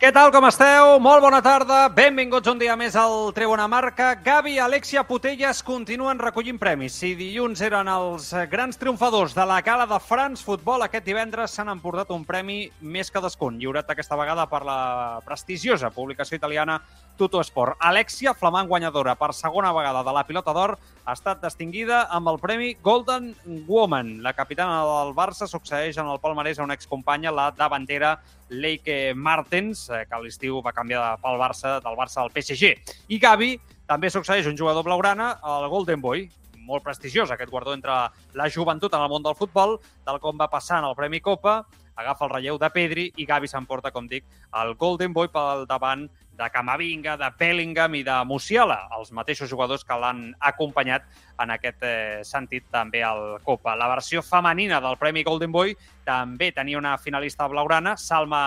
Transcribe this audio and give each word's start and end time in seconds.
Què 0.00 0.08
tal, 0.16 0.30
com 0.32 0.46
esteu? 0.48 0.94
Molt 1.04 1.20
bona 1.20 1.42
tarda. 1.44 1.82
Benvinguts 1.92 2.48
un 2.48 2.56
dia 2.56 2.72
més 2.72 2.94
al 2.96 3.34
Tribuna 3.36 3.66
Marca. 3.68 4.14
Gavi 4.24 4.54
i 4.54 4.60
Alexia 4.64 5.02
Putelles 5.04 5.58
continuen 5.60 6.16
recollint 6.16 6.56
premis. 6.56 6.94
Si 7.02 7.10
dilluns 7.18 7.60
eren 7.60 7.90
els 7.92 8.30
grans 8.48 8.80
triomfadors 8.80 9.34
de 9.36 9.44
la 9.44 9.58
gala 9.60 9.84
de 9.90 9.98
France 10.00 10.40
Football, 10.46 10.86
aquest 10.86 11.04
divendres 11.04 11.52
s'han 11.52 11.68
emportat 11.68 12.14
un 12.16 12.24
premi 12.24 12.62
més 12.80 13.12
que 13.12 13.20
descunt, 13.20 13.60
lliurat 13.60 13.92
aquesta 13.92 14.16
vegada 14.16 14.48
per 14.48 14.62
la 14.64 14.80
prestigiosa 15.26 15.92
publicació 15.92 16.40
italiana 16.40 16.78
Tuto 17.20 17.44
Sport. 17.44 17.76
Alexia, 17.84 18.32
flamant 18.32 18.72
guanyadora 18.72 19.18
per 19.20 19.34
segona 19.36 19.74
vegada 19.76 20.00
de 20.00 20.16
la 20.16 20.24
pilota 20.24 20.56
d'or, 20.56 20.78
ha 21.10 21.16
estat 21.16 21.40
distinguida 21.42 22.04
amb 22.14 22.30
el 22.30 22.36
premi 22.38 22.68
Golden 22.86 23.32
Woman. 23.66 24.20
La 24.22 24.30
capitana 24.32 24.84
del 24.86 25.10
Barça 25.16 25.48
succeeix 25.50 25.96
en 25.98 26.06
el 26.06 26.20
palmarès 26.22 26.60
a 26.60 26.62
una 26.62 26.76
excompanya, 26.78 27.32
la 27.34 27.48
davantera 27.50 28.12
Leike 28.48 29.12
Martens, 29.14 29.88
eh, 29.90 30.04
que 30.06 30.14
a 30.14 30.20
l'estiu 30.22 30.60
va 30.62 30.74
canviar 30.76 31.16
pel 31.18 31.40
Barça, 31.40 31.80
del 31.82 31.98
Barça 31.98 32.22
al 32.22 32.30
PSG. 32.30 32.76
I 33.08 33.18
Gavi 33.18 33.56
també 33.90 34.10
succeeix 34.10 34.46
un 34.46 34.58
jugador 34.58 34.86
blaugrana, 34.86 35.32
el 35.56 35.66
Golden 35.72 36.00
Boy, 36.00 36.28
molt 36.62 36.86
prestigiós 36.86 37.32
aquest 37.34 37.50
guardó 37.50 37.74
entre 37.74 37.96
la 38.38 38.48
joventut 38.48 38.94
en 38.94 39.02
el 39.02 39.10
món 39.10 39.26
del 39.26 39.34
futbol, 39.34 39.80
tal 40.06 40.22
com 40.22 40.38
va 40.38 40.50
passar 40.52 40.78
en 40.78 40.92
el 40.92 40.94
Premi 40.94 41.18
Copa, 41.18 41.64
agafa 41.96 42.28
el 42.28 42.34
relleu 42.36 42.58
de 42.58 42.70
Pedri 42.70 43.10
i 43.16 43.26
Gavi 43.26 43.50
s'emporta, 43.50 43.90
com 43.90 44.06
dic, 44.06 44.24
el 44.62 44.76
Golden 44.78 45.12
Boy 45.12 45.28
pel 45.34 45.66
davant 45.66 46.06
de 46.40 46.48
Camavinga, 46.50 47.18
de 47.20 47.28
Bellingham 47.38 47.94
i 47.98 48.02
de 48.06 48.16
Musiala, 48.24 48.86
els 48.96 49.12
mateixos 49.12 49.50
jugadors 49.50 49.84
que 49.84 49.98
l'han 50.00 50.30
acompanyat 50.40 51.04
en 51.40 51.52
aquest 51.52 51.84
eh, 51.84 52.20
sentit 52.24 52.64
també 52.72 53.02
al 53.04 53.38
Copa. 53.44 53.76
La 53.76 53.90
versió 53.92 54.24
femenina 54.24 54.80
del 54.80 54.96
Premi 55.00 55.24
Golden 55.26 55.52
Boy 55.52 55.76
també 56.06 56.50
tenia 56.56 56.80
una 56.80 56.96
finalista 56.98 57.48
blaugrana, 57.48 57.96
Salma 58.00 58.42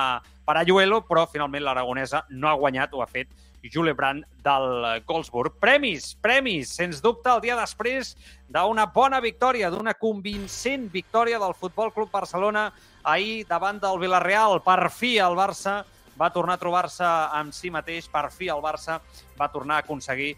Parayuelo, 0.46 1.04
però 1.06 1.28
finalment 1.30 1.64
l'aragonesa 1.68 2.26
no 2.34 2.50
ha 2.50 2.58
guanyat, 2.58 2.94
ho 2.94 3.06
ha 3.06 3.10
fet 3.10 3.30
Jule 3.72 3.94
Brandt 3.94 4.26
del 4.44 5.04
Goldsburg. 5.08 5.54
Premis, 5.62 6.16
premis, 6.20 6.74
sens 6.76 7.00
dubte, 7.02 7.30
el 7.32 7.42
dia 7.46 7.56
després 7.56 8.16
d'una 8.52 8.90
bona 8.92 9.22
victòria, 9.24 9.70
d'una 9.72 9.94
convincent 9.96 10.90
victòria 10.92 11.40
del 11.40 11.56
Futbol 11.56 11.94
Club 11.94 12.12
Barcelona 12.12 12.72
ahir 13.04 13.46
davant 13.48 13.80
del 13.80 14.02
Villarreal. 14.02 14.60
Per 14.66 14.90
fi 14.92 15.16
el 15.22 15.38
Barça 15.40 15.84
va 16.20 16.32
tornar 16.34 16.58
a 16.58 16.62
trobar-se 16.62 17.06
amb 17.06 17.54
si 17.56 17.72
mateix, 17.74 18.08
per 18.12 18.30
fi 18.32 18.50
el 18.54 18.62
Barça 18.64 19.00
va 19.40 19.52
tornar 19.52 19.80
a 19.80 19.86
aconseguir 19.86 20.36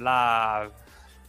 la... 0.00 0.68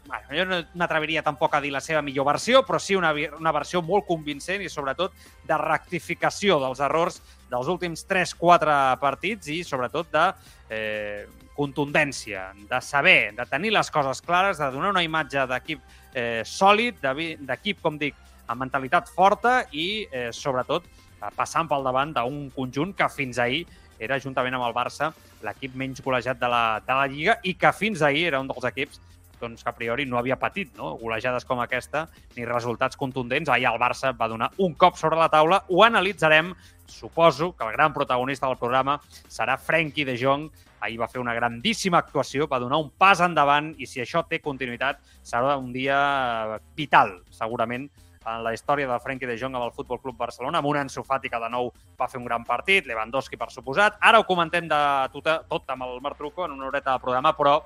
Bueno, 0.08 0.28
jo 0.31 0.44
no 0.47 0.58
m'atreviria 0.80 1.19
tampoc 1.19 1.58
a 1.58 1.59
dir 1.59 1.74
la 1.74 1.81
seva 1.84 2.00
millor 2.00 2.24
versió, 2.30 2.62
però 2.63 2.80
sí 2.80 2.96
una, 2.96 3.09
una 3.35 3.52
versió 3.52 3.81
molt 3.84 4.06
convincent 4.08 4.62
i 4.63 4.69
sobretot 4.72 5.12
de 5.44 5.58
rectificació 5.59 6.62
dels 6.62 6.80
errors 6.80 7.18
dels 7.52 7.68
últims 7.68 8.06
3-4 8.08 8.78
partits 9.02 9.52
i 9.52 9.58
sobretot 9.68 10.08
de 10.14 10.24
eh, 10.72 11.25
contundència, 11.58 12.53
de 12.69 12.79
saber, 12.85 13.34
de 13.35 13.47
tenir 13.52 13.74
les 13.75 13.91
coses 13.91 14.22
clares, 14.24 14.62
de 14.62 14.69
donar 14.72 14.94
una 14.94 15.03
imatge 15.03 15.44
d'equip 15.50 15.84
eh, 16.14 16.44
sòlid, 16.47 17.02
d'equip, 17.02 17.81
com 17.84 18.00
dic, 18.00 18.16
amb 18.47 18.64
mentalitat 18.64 19.12
forta 19.12 19.58
i, 19.75 20.06
eh, 20.08 20.29
sobretot, 20.31 20.88
passant 21.35 21.68
pel 21.68 21.84
davant 21.84 22.14
d'un 22.14 22.47
conjunt 22.53 22.94
que 22.96 23.09
fins 23.09 23.40
ahir 23.41 23.66
era, 24.00 24.19
juntament 24.22 24.56
amb 24.58 24.68
el 24.68 24.75
Barça, 24.75 25.12
l'equip 25.46 25.75
menys 25.75 26.02
golejat 26.03 26.40
de 26.40 26.50
la, 26.52 26.63
de 26.85 26.97
la 26.97 27.08
Lliga 27.12 27.38
i 27.44 27.53
que 27.58 27.74
fins 27.74 28.02
ahir 28.02 28.28
era 28.31 28.41
un 28.41 28.50
dels 28.50 28.66
equips 28.69 29.02
doncs, 29.40 29.63
que 29.63 29.69
a 29.69 29.75
priori 29.75 30.06
no 30.06 30.18
havia 30.18 30.38
patit 30.40 30.74
no? 30.78 30.96
golejades 30.97 31.46
com 31.46 31.59
aquesta 31.62 32.08
ni 32.35 32.46
resultats 32.46 32.97
contundents. 32.97 33.50
Ahir 33.50 33.68
el 33.69 33.80
Barça 33.81 34.13
va 34.18 34.30
donar 34.30 34.52
un 34.58 34.74
cop 34.74 34.97
sobre 34.97 35.19
la 35.19 35.30
taula. 35.30 35.63
Ho 35.69 35.84
analitzarem. 35.84 36.53
Suposo 36.88 37.52
que 37.52 37.66
el 37.66 37.74
gran 37.74 37.94
protagonista 37.94 38.47
del 38.47 38.58
programa 38.58 39.02
serà 39.28 39.58
Frenkie 39.59 40.05
de 40.08 40.16
Jong. 40.17 40.47
Ahir 40.79 40.99
va 41.02 41.09
fer 41.11 41.20
una 41.20 41.34
grandíssima 41.35 41.99
actuació, 41.99 42.47
va 42.47 42.61
donar 42.64 42.79
un 42.79 42.91
pas 42.97 43.20
endavant 43.22 43.73
i 43.78 43.85
si 43.90 43.99
això 43.99 44.23
té 44.23 44.40
continuïtat 44.40 45.02
serà 45.26 45.58
un 45.58 45.73
dia 45.73 46.59
vital, 46.78 47.17
segurament, 47.34 47.90
en 48.28 48.44
la 48.44 48.53
història 48.53 48.88
del 48.90 49.00
Frenkie 49.00 49.28
de 49.29 49.38
Jong 49.40 49.56
amb 49.56 49.68
el 49.70 49.74
Futbol 49.76 50.02
Club 50.03 50.18
Barcelona, 50.20 50.59
amb 50.59 50.68
un 50.68 50.79
Ansu 50.82 51.03
Fati 51.08 51.32
que 51.32 51.40
de 51.40 51.50
nou 51.52 51.72
va 52.00 52.09
fer 52.12 52.20
un 52.20 52.28
gran 52.28 52.44
partit, 52.46 52.88
Lewandowski 52.88 53.40
per 53.40 53.50
suposat. 53.53 53.97
Ara 54.03 54.20
ho 54.20 54.28
comentem 54.28 54.68
de 54.68 54.79
tot, 55.14 55.29
tot 55.47 55.72
amb 55.74 55.88
el 55.88 56.02
Marc 56.03 56.20
Truco 56.20 56.46
en 56.46 56.56
una 56.58 56.68
horeta 56.68 56.94
de 56.96 57.03
programa, 57.03 57.34
però 57.38 57.62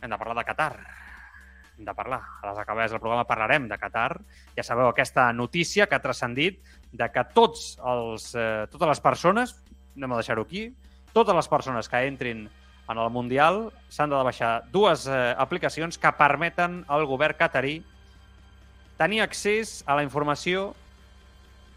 hem 0.00 0.12
de 0.12 0.18
parlar 0.18 0.36
de 0.40 0.46
Qatar. 0.48 0.72
Hem 1.76 1.84
de 1.84 1.94
parlar. 1.94 2.22
A 2.40 2.50
les 2.50 2.60
acabades 2.62 2.94
del 2.94 3.02
programa 3.02 3.28
parlarem 3.28 3.68
de 3.68 3.76
Qatar. 3.78 4.16
Ja 4.56 4.64
sabeu 4.64 4.88
aquesta 4.88 5.28
notícia 5.32 5.86
que 5.86 5.98
ha 5.98 6.02
transcendit 6.02 6.62
de 6.92 7.10
que 7.12 7.24
tots 7.34 7.74
els, 7.84 8.30
eh, 8.34 8.64
totes 8.72 8.88
les 8.88 9.02
persones, 9.04 9.58
anem 9.96 10.12
a 10.12 10.22
deixar-ho 10.22 10.46
aquí, 10.48 10.70
totes 11.12 11.36
les 11.36 11.48
persones 11.48 11.88
que 11.88 12.00
entrin 12.08 12.48
en 12.88 12.98
el 12.98 13.10
Mundial 13.10 13.72
s'han 13.90 14.10
de 14.10 14.22
baixar 14.22 14.62
dues 14.72 15.06
eh, 15.10 15.34
aplicacions 15.36 15.98
que 15.98 16.12
permeten 16.16 16.84
al 16.88 17.04
govern 17.04 17.36
catarí 17.36 17.82
tenir 18.96 19.22
accés 19.22 19.82
a 19.86 19.96
la 19.96 20.04
informació 20.06 20.72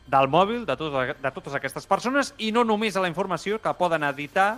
del 0.10 0.28
mòbil 0.32 0.66
de, 0.66 0.76
tot, 0.80 0.96
de 1.22 1.32
totes 1.36 1.56
aquestes 1.56 1.86
persones 1.86 2.34
i 2.42 2.50
no 2.52 2.64
només 2.66 2.98
a 2.98 3.04
la 3.04 3.12
informació 3.12 3.60
que 3.62 3.74
poden 3.78 4.04
editar, 4.08 4.58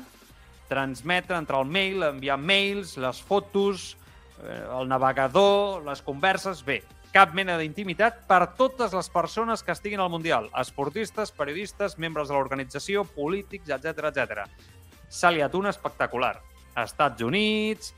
transmetre 0.72 1.36
entre 1.36 1.60
el 1.60 1.68
mail, 1.68 2.06
enviar 2.08 2.38
mails, 2.40 2.96
les 3.02 3.20
fotos, 3.22 3.98
eh, 4.46 4.64
el 4.80 4.88
navegador, 4.88 5.84
les 5.90 6.02
converses... 6.02 6.64
Bé, 6.64 6.80
cap 7.12 7.34
mena 7.36 7.58
d'intimitat 7.60 8.22
per 8.30 8.46
totes 8.56 8.96
les 8.96 9.10
persones 9.12 9.66
que 9.68 9.74
estiguin 9.76 10.00
al 10.00 10.12
Mundial. 10.14 10.48
Esportistes, 10.56 11.34
periodistes, 11.36 11.98
membres 12.00 12.32
de 12.32 12.38
l'organització, 12.38 13.04
polítics, 13.18 13.68
etc 13.76 14.08
etc. 14.14 14.46
S'ha 15.12 15.34
liat 15.36 15.58
una 15.60 15.74
espectacular. 15.76 16.38
Estats 16.80 17.28
Units, 17.28 17.92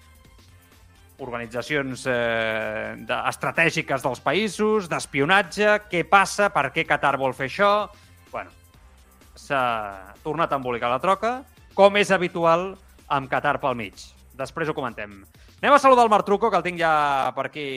organitzacions 1.21 2.07
eh, 2.10 2.95
de, 2.98 3.19
estratègiques 3.30 4.04
dels 4.06 4.24
països, 4.24 4.89
d'espionatge, 4.89 5.77
què 5.92 6.04
passa, 6.10 6.50
per 6.54 6.69
què 6.74 6.88
Qatar 6.89 7.18
vol 7.21 7.36
fer 7.38 7.51
això... 7.51 7.74
bueno, 8.31 8.50
s'ha 9.38 9.62
tornat 10.24 10.51
a 10.51 10.57
embolicar 10.57 10.89
la 10.89 11.01
troca, 11.04 11.44
com 11.77 11.98
és 12.01 12.12
habitual 12.12 12.74
amb 13.13 13.30
Qatar 13.30 13.60
pel 13.62 13.77
mig. 13.77 14.10
Després 14.38 14.69
ho 14.69 14.74
comentem. 14.77 15.21
Anem 15.63 15.77
a 15.77 15.80
saludar 15.80 16.04
el 16.04 16.12
Marc 16.12 16.25
Truco, 16.27 16.50
que 16.51 16.57
el 16.60 16.65
tinc 16.65 16.81
ja 16.81 17.31
per 17.38 17.45
aquí 17.48 17.68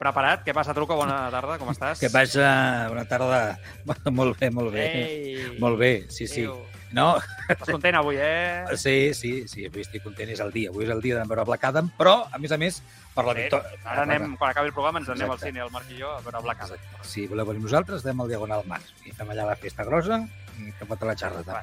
preparat. 0.00 0.40
Què 0.46 0.54
passa, 0.56 0.74
Truco? 0.74 0.96
Bona 0.98 1.28
tarda, 1.30 1.58
com 1.60 1.70
estàs? 1.70 2.00
Què 2.02 2.10
passa? 2.10 2.48
Bona 2.90 3.04
tarda. 3.06 3.42
Molt 4.18 4.40
bé, 4.40 4.50
molt 4.50 4.74
bé. 4.74 4.88
Ei, 5.04 5.46
Molt 5.62 5.78
bé, 5.78 5.92
sí, 6.10 6.26
sí. 6.26 6.48
Déu. 6.48 6.58
No? 6.96 7.18
Estàs 7.48 7.68
content 7.68 7.98
avui, 7.98 8.16
eh? 8.16 8.64
Sí, 8.80 9.12
sí, 9.14 9.32
sí, 9.50 9.66
avui 9.68 9.82
estic 9.84 10.02
content, 10.04 10.30
és 10.32 10.40
el 10.40 10.52
dia. 10.54 10.70
Avui 10.72 10.86
és 10.86 10.92
el 10.94 11.02
dia 11.04 11.18
de 11.18 11.26
veure 11.28 11.44
Black 11.44 11.66
Adam, 11.68 11.90
però, 11.98 12.14
a 12.32 12.38
més 12.40 12.52
a 12.54 12.58
més, 12.60 12.78
per 13.14 13.26
la 13.26 13.34
Sí, 13.36 13.42
victòria... 13.44 13.80
Ara 13.84 14.06
anem, 14.06 14.36
quan 14.40 14.54
acabi 14.54 14.70
el 14.72 14.76
programa, 14.76 15.02
ens 15.02 15.10
anem 15.12 15.28
al 15.28 15.36
Exacte. 15.36 15.52
cine, 15.52 15.64
el 15.66 15.74
Marc 15.74 15.90
i 15.92 16.00
jo, 16.00 16.14
a 16.16 16.22
veure 16.24 16.40
Black 16.46 16.64
Adam. 16.64 16.88
Si 17.04 17.26
voleu 17.28 17.46
venir 17.50 17.62
nosaltres, 17.66 18.06
anem 18.06 18.24
al 18.24 18.32
Diagonal 18.32 18.64
Mar. 18.70 18.80
I 19.04 19.12
fem 19.12 19.34
allà 19.34 19.44
la 19.50 19.56
festa 19.60 19.84
grossa 19.84 20.22
i 20.58 20.72
fem 20.78 20.88
tota 20.94 21.10
la 21.10 21.16
xarreta. 21.18 21.62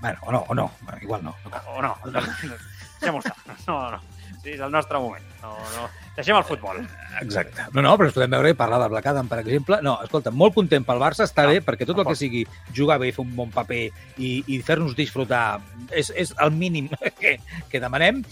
Bueno, 0.00 0.18
o 0.26 0.32
no, 0.32 0.44
o 0.48 0.54
no. 0.54 0.70
Igual 1.00 1.22
no. 1.22 1.36
no 1.44 1.50
cal. 1.50 1.70
O 1.76 1.82
no, 1.84 1.94
deixem-ho 2.10 3.18
estar. 3.22 3.36
No, 3.68 3.78
no. 3.94 4.00
Sí, 4.42 4.54
és 4.54 4.60
el 4.60 4.70
nostre 4.72 4.98
moment. 5.02 5.24
No, 5.42 5.54
no. 5.76 5.88
Deixem 6.16 6.36
el 6.36 6.44
futbol. 6.44 6.78
Exacte. 7.20 7.66
No, 7.74 7.82
no, 7.84 7.94
però 7.96 8.08
ens 8.08 8.14
podem 8.16 8.32
veure 8.34 8.50
i 8.52 8.56
parlar 8.58 8.78
de 8.82 8.88
Black 8.92 9.08
Adam, 9.10 9.28
per 9.30 9.38
exemple. 9.42 9.78
No, 9.84 9.96
escolta, 10.04 10.32
molt 10.32 10.54
content 10.56 10.84
pel 10.88 11.00
Barça, 11.02 11.26
està 11.28 11.44
No, 11.46 11.54
bé, 11.54 11.60
perquè 11.64 11.86
tot 11.88 11.98
el 12.00 12.06
que 12.08 12.16
sigui 12.18 12.44
jugar 12.76 12.98
bé, 13.02 13.10
fer 13.16 13.24
un 13.24 13.34
bon 13.36 13.50
paper 13.54 13.82
i, 14.18 14.30
i 14.46 14.60
fer-nos 14.64 14.96
disfrutar 14.98 15.60
és, 15.90 16.12
és 16.16 16.32
el 16.40 16.52
mínim 16.56 16.88
que, 17.20 17.36
que 17.70 17.80
demanem 17.82 18.22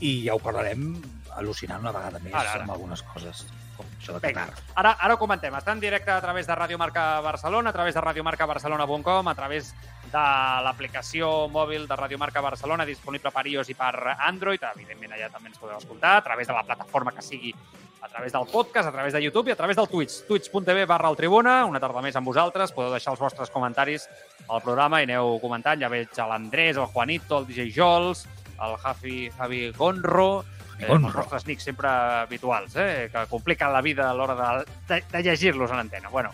i 0.00 0.12
ja 0.26 0.36
ho 0.36 0.42
parlarem 0.42 0.92
al·lucinant 1.38 1.80
una 1.82 1.92
vegada 1.94 2.20
més 2.22 2.34
Ara, 2.34 2.52
ara. 2.56 2.64
amb 2.66 2.74
algunes 2.74 3.02
coses, 3.12 3.44
com 3.76 3.86
això 3.98 4.14
de 4.16 4.22
Vinga, 4.28 4.46
ara, 4.78 4.96
ara 4.98 5.14
ho 5.14 5.20
comentem. 5.20 5.54
Està 5.58 5.74
en 5.74 5.80
directe 5.82 6.10
a 6.14 6.20
través 6.22 6.46
de 6.48 6.54
Ràdio 6.58 6.78
Marca 6.78 7.20
Barcelona, 7.22 7.70
a 7.70 7.76
través 7.76 7.94
de 7.94 8.02
radiomarcabarcelona.com, 8.02 9.28
a 9.28 9.34
través 9.38 9.72
de 10.12 10.28
l'aplicació 10.64 11.48
mòbil 11.52 11.86
de 11.88 11.96
Ràdio 11.98 12.18
Marca 12.20 12.42
Barcelona, 12.44 12.86
disponible 12.88 13.32
per 13.34 13.46
iOS 13.46 13.72
i 13.72 13.76
per 13.78 13.92
Android. 14.16 14.64
Evidentment, 14.74 15.14
allà 15.16 15.28
també 15.32 15.52
ens 15.52 15.60
podeu 15.60 15.78
escoltar, 15.78 16.16
a 16.18 16.24
través 16.24 16.48
de 16.48 16.56
la 16.56 16.64
plataforma 16.66 17.12
que 17.12 17.24
sigui 17.24 17.54
a 18.00 18.08
través 18.08 18.32
del 18.32 18.46
podcast, 18.46 18.88
a 18.88 18.92
través 18.92 19.12
de 19.12 19.22
YouTube 19.22 19.50
i 19.50 19.52
a 19.52 19.56
través 19.56 19.76
del 19.76 19.88
Twitch. 19.88 20.26
twitch.tv 20.26 20.84
barra 20.86 21.10
el 21.10 21.16
Tribuna, 21.16 21.64
una 21.66 21.80
tarda 21.80 22.02
més 22.02 22.16
amb 22.16 22.30
vosaltres. 22.30 22.72
Podeu 22.72 22.92
deixar 22.94 23.14
els 23.14 23.22
vostres 23.22 23.50
comentaris 23.50 24.06
al 24.48 24.62
programa 24.62 25.00
i 25.02 25.08
aneu 25.08 25.38
comentant. 25.42 25.80
Ja 25.80 25.90
veig 25.92 26.14
l'Andrés, 26.16 26.76
el 26.76 26.86
Juanito, 26.92 27.40
el 27.40 27.48
DJ 27.48 27.72
Jols, 27.74 28.26
el 28.62 28.76
Javi, 28.84 29.18
Javi 29.36 29.62
Gonro, 29.76 30.44
eh, 30.78 30.86
els 30.86 31.02
nostres 31.02 31.46
nics 31.46 31.66
sempre 31.70 31.88
habituals, 31.88 32.76
eh, 32.76 33.10
que 33.12 33.26
compliquen 33.30 33.72
la 33.72 33.82
vida 33.82 34.10
a 34.10 34.14
l'hora 34.14 34.38
de, 34.38 34.64
de, 34.88 35.02
de 35.10 35.22
llegir-los 35.22 35.70
a 35.70 35.76
l'antena. 35.76 36.08
Bueno, 36.08 36.32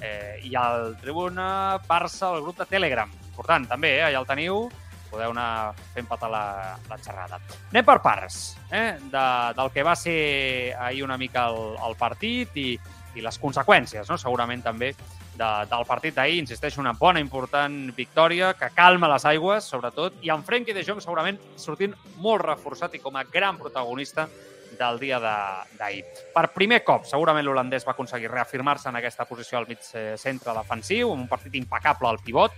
eh, 0.00 0.40
i 0.44 0.54
al 0.56 0.96
Tribuna 1.00 1.78
Barça, 1.86 2.34
el 2.34 2.42
grup 2.42 2.58
de 2.58 2.66
Telegram. 2.70 3.10
Important, 3.30 3.68
també, 3.68 3.98
eh, 3.98 4.04
allà 4.08 4.20
el 4.22 4.28
teniu, 4.28 4.66
podeu 5.10 5.32
anar 5.32 5.74
fent 5.94 6.08
patar 6.08 6.30
la, 6.30 6.44
la 6.90 6.98
xerrada. 6.98 7.40
Anem 7.70 7.86
per 7.86 7.98
parts, 8.04 8.56
eh, 8.70 8.98
de, 9.00 9.26
del 9.56 9.72
que 9.72 9.84
va 9.86 9.96
ser 9.96 10.74
ahir 10.78 11.04
una 11.04 11.18
mica 11.18 11.48
el, 11.52 11.76
el 11.86 11.96
partit 11.98 12.56
i, 12.60 12.72
i 13.16 13.24
les 13.24 13.38
conseqüències, 13.40 14.08
no? 14.10 14.18
segurament 14.20 14.64
també 14.64 14.92
de, 15.36 15.48
del 15.70 15.86
partit 15.88 16.16
d'ahir. 16.16 16.40
Insisteixo, 16.42 16.80
una 16.82 16.94
bona, 16.98 17.22
important 17.22 17.92
victòria 17.96 18.52
que 18.58 18.72
calma 18.74 19.10
les 19.12 19.24
aigües, 19.28 19.68
sobretot, 19.68 20.20
i 20.26 20.32
en 20.34 20.44
Frenkie 20.44 20.76
de 20.76 20.84
Jong 20.86 21.00
segurament 21.04 21.40
sortint 21.60 21.94
molt 22.22 22.44
reforçat 22.44 22.96
i 22.96 23.02
com 23.02 23.16
a 23.16 23.24
gran 23.30 23.60
protagonista 23.60 24.28
del 24.78 24.98
dia 24.98 25.20
d'ahir. 25.20 26.02
Per 26.34 26.46
primer 26.54 26.82
cop, 26.84 27.06
segurament 27.08 27.46
l'holandès 27.46 27.86
va 27.86 27.94
aconseguir 27.94 28.32
reafirmar-se 28.32 28.90
en 28.90 28.98
aquesta 29.00 29.28
posició 29.28 29.60
al 29.60 29.68
mig 29.68 29.84
eh, 29.94 30.16
centre 30.18 30.54
defensiu, 30.56 31.12
un 31.12 31.28
partit 31.28 31.54
impecable 31.54 32.08
al 32.10 32.20
pivot, 32.24 32.52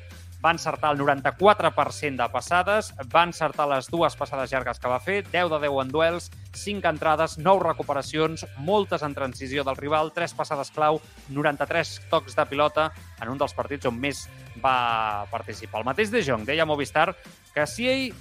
va 0.45 0.53
encertar 0.55 0.93
el 0.93 1.01
94% 1.01 2.17
de 2.17 2.29
passades, 2.31 2.93
va 3.15 3.25
encertar 3.27 3.67
les 3.73 3.89
dues 3.91 4.15
passades 4.17 4.53
llargues 4.53 4.79
que 4.79 4.91
va 4.91 5.01
fer, 5.03 5.23
10 5.33 5.51
de 5.51 5.59
10 5.67 5.81
en 5.83 5.91
duels, 5.91 6.31
5 6.55 6.89
entrades, 6.89 7.39
9 7.39 7.65
recuperacions, 7.67 8.47
moltes 8.59 9.03
en 9.03 9.15
transició 9.15 9.65
del 9.67 9.77
rival, 9.77 10.13
3 10.15 10.35
passades 10.39 10.71
clau, 10.71 11.01
93 11.35 11.95
tocs 12.11 12.39
de 12.39 12.47
pilota 12.47 12.93
en 13.21 13.35
un 13.35 13.39
dels 13.39 13.55
partits 13.55 13.91
on 13.91 13.99
més 13.99 14.27
va 14.63 15.27
participar. 15.33 15.83
El 15.83 15.91
mateix 15.91 16.15
de 16.15 16.23
Jong 16.23 16.47
deia 16.47 16.63
a 16.63 16.71
Movistar 16.71 17.11
que 17.55 17.67
si 17.67 17.91
ell, 17.91 18.15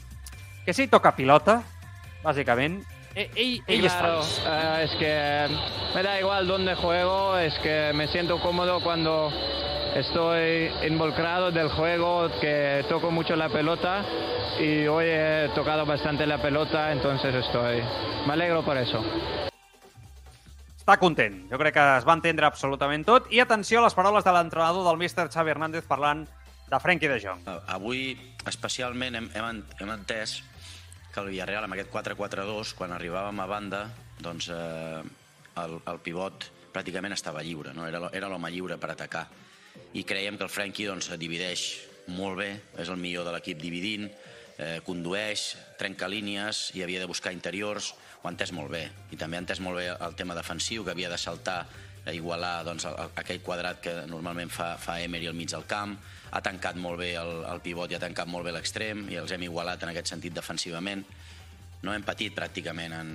que 0.65 0.73
si 0.73 0.87
ell 0.87 0.93
toca 0.93 1.13
pilota, 1.15 1.61
bàsicament, 2.23 2.81
ell, 3.17 3.29
ell, 3.35 3.63
ell 3.67 3.81
claro. 3.81 4.21
Uh, 4.21 4.81
es 4.83 4.91
que 4.95 5.47
me 5.95 6.03
da 6.03 6.19
igual 6.19 6.47
dónde 6.47 6.75
juego, 6.75 7.37
es 7.37 7.57
que 7.59 7.91
me 7.93 8.07
siento 8.07 8.39
cómodo 8.39 8.81
cuando 8.81 9.31
estoy 9.95 10.69
involucrado 10.87 11.51
del 11.51 11.69
juego, 11.69 12.29
que 12.39 12.85
toco 12.87 13.09
mucho 13.09 13.35
la 13.35 13.49
pelota 13.49 14.05
y 14.59 14.85
hoy 14.87 15.05
he 15.07 15.49
tocado 15.55 15.85
bastante 15.85 16.25
la 16.27 16.41
pelota, 16.41 16.91
entonces 16.91 17.33
estoy... 17.33 17.81
Me 18.27 18.33
alegro 18.33 18.63
por 18.63 18.77
eso. 18.77 19.01
Està 20.87 20.95
content. 21.01 21.41
Jo 21.51 21.57
crec 21.59 21.73
que 21.75 21.85
es 21.97 22.05
va 22.07 22.13
entendre 22.15 22.47
absolutament 22.47 23.03
tot. 23.07 23.25
I 23.27 23.41
atenció 23.43 23.81
a 23.81 23.87
les 23.87 23.95
paraules 23.95 24.23
de 24.23 24.31
l'entrenador 24.31 24.85
del 24.87 24.99
míster 24.99 25.25
Xavi 25.27 25.51
Hernández 25.51 25.83
parlant 25.87 26.21
de 26.67 26.79
Frenkie 26.79 27.09
de 27.11 27.17
Jong. 27.19 27.47
Avui, 27.67 28.13
especialment, 28.47 29.17
hem, 29.19 29.27
hem, 29.35 29.63
hem 29.81 29.91
entès 29.91 30.37
que 31.17 31.23
el 31.25 31.31
Villarreal, 31.33 31.65
amb 31.65 31.73
aquest 31.73 31.89
4-4-2, 31.89 32.75
quan 32.77 32.91
arribàvem 32.93 33.39
a 33.41 33.47
banda, 33.49 33.81
doncs 34.21 34.51
eh, 34.53 35.01
el, 35.57 35.71
el 35.89 35.99
pivot 36.05 36.45
pràcticament 36.75 37.15
estava 37.15 37.41
lliure, 37.41 37.73
no? 37.73 37.87
era, 37.89 38.11
era 38.13 38.29
l'home 38.29 38.51
lliure 38.53 38.77
per 38.77 38.91
atacar. 38.93 39.23
I 39.97 40.03
creiem 40.05 40.37
que 40.37 40.45
el 40.45 40.53
Frenkie 40.53 40.85
doncs, 40.85 41.09
divideix 41.17 41.63
molt 42.13 42.37
bé, 42.37 42.51
és 42.77 42.91
el 42.93 43.01
millor 43.01 43.25
de 43.25 43.33
l'equip 43.33 43.57
dividint, 43.63 44.05
eh, 44.61 44.77
condueix, 44.85 45.47
trenca 45.81 46.05
línies 46.05 46.67
i 46.77 46.85
havia 46.85 47.01
de 47.01 47.09
buscar 47.09 47.33
interiors, 47.33 47.95
ho 48.21 48.29
ha 48.29 48.35
entès 48.35 48.53
molt 48.53 48.69
bé. 48.75 48.83
I 49.09 49.17
també 49.17 49.39
ha 49.39 49.45
entès 49.47 49.63
molt 49.63 49.81
bé 49.81 49.89
el 49.89 50.17
tema 50.19 50.37
defensiu, 50.37 50.85
que 50.85 50.93
havia 50.93 51.09
de 51.09 51.17
saltar 51.17 51.63
a 52.05 52.13
igualar 52.13 52.61
doncs, 52.67 52.85
aquell 53.17 53.41
quadrat 53.41 53.81
que 53.81 53.97
normalment 54.05 54.53
fa, 54.53 54.75
fa 54.77 55.01
Emery 55.01 55.33
al 55.33 55.39
mig 55.39 55.49
del 55.49 55.65
camp, 55.65 55.97
ha 56.31 56.41
tancat 56.43 56.77
molt 56.79 56.99
bé 57.01 57.13
el, 57.19 57.43
el 57.47 57.61
pivot 57.63 57.91
i 57.91 57.97
ha 57.97 58.01
tancat 58.03 58.29
molt 58.29 58.47
bé 58.47 58.53
l'extrem 58.55 59.05
i 59.11 59.19
els 59.21 59.31
hem 59.31 59.45
igualat 59.47 59.83
en 59.83 59.93
aquest 59.93 60.13
sentit 60.13 60.35
defensivament. 60.35 61.05
No 61.83 61.93
hem 61.93 62.03
patit 62.03 62.35
pràcticament 62.35 62.95
en, 62.97 63.11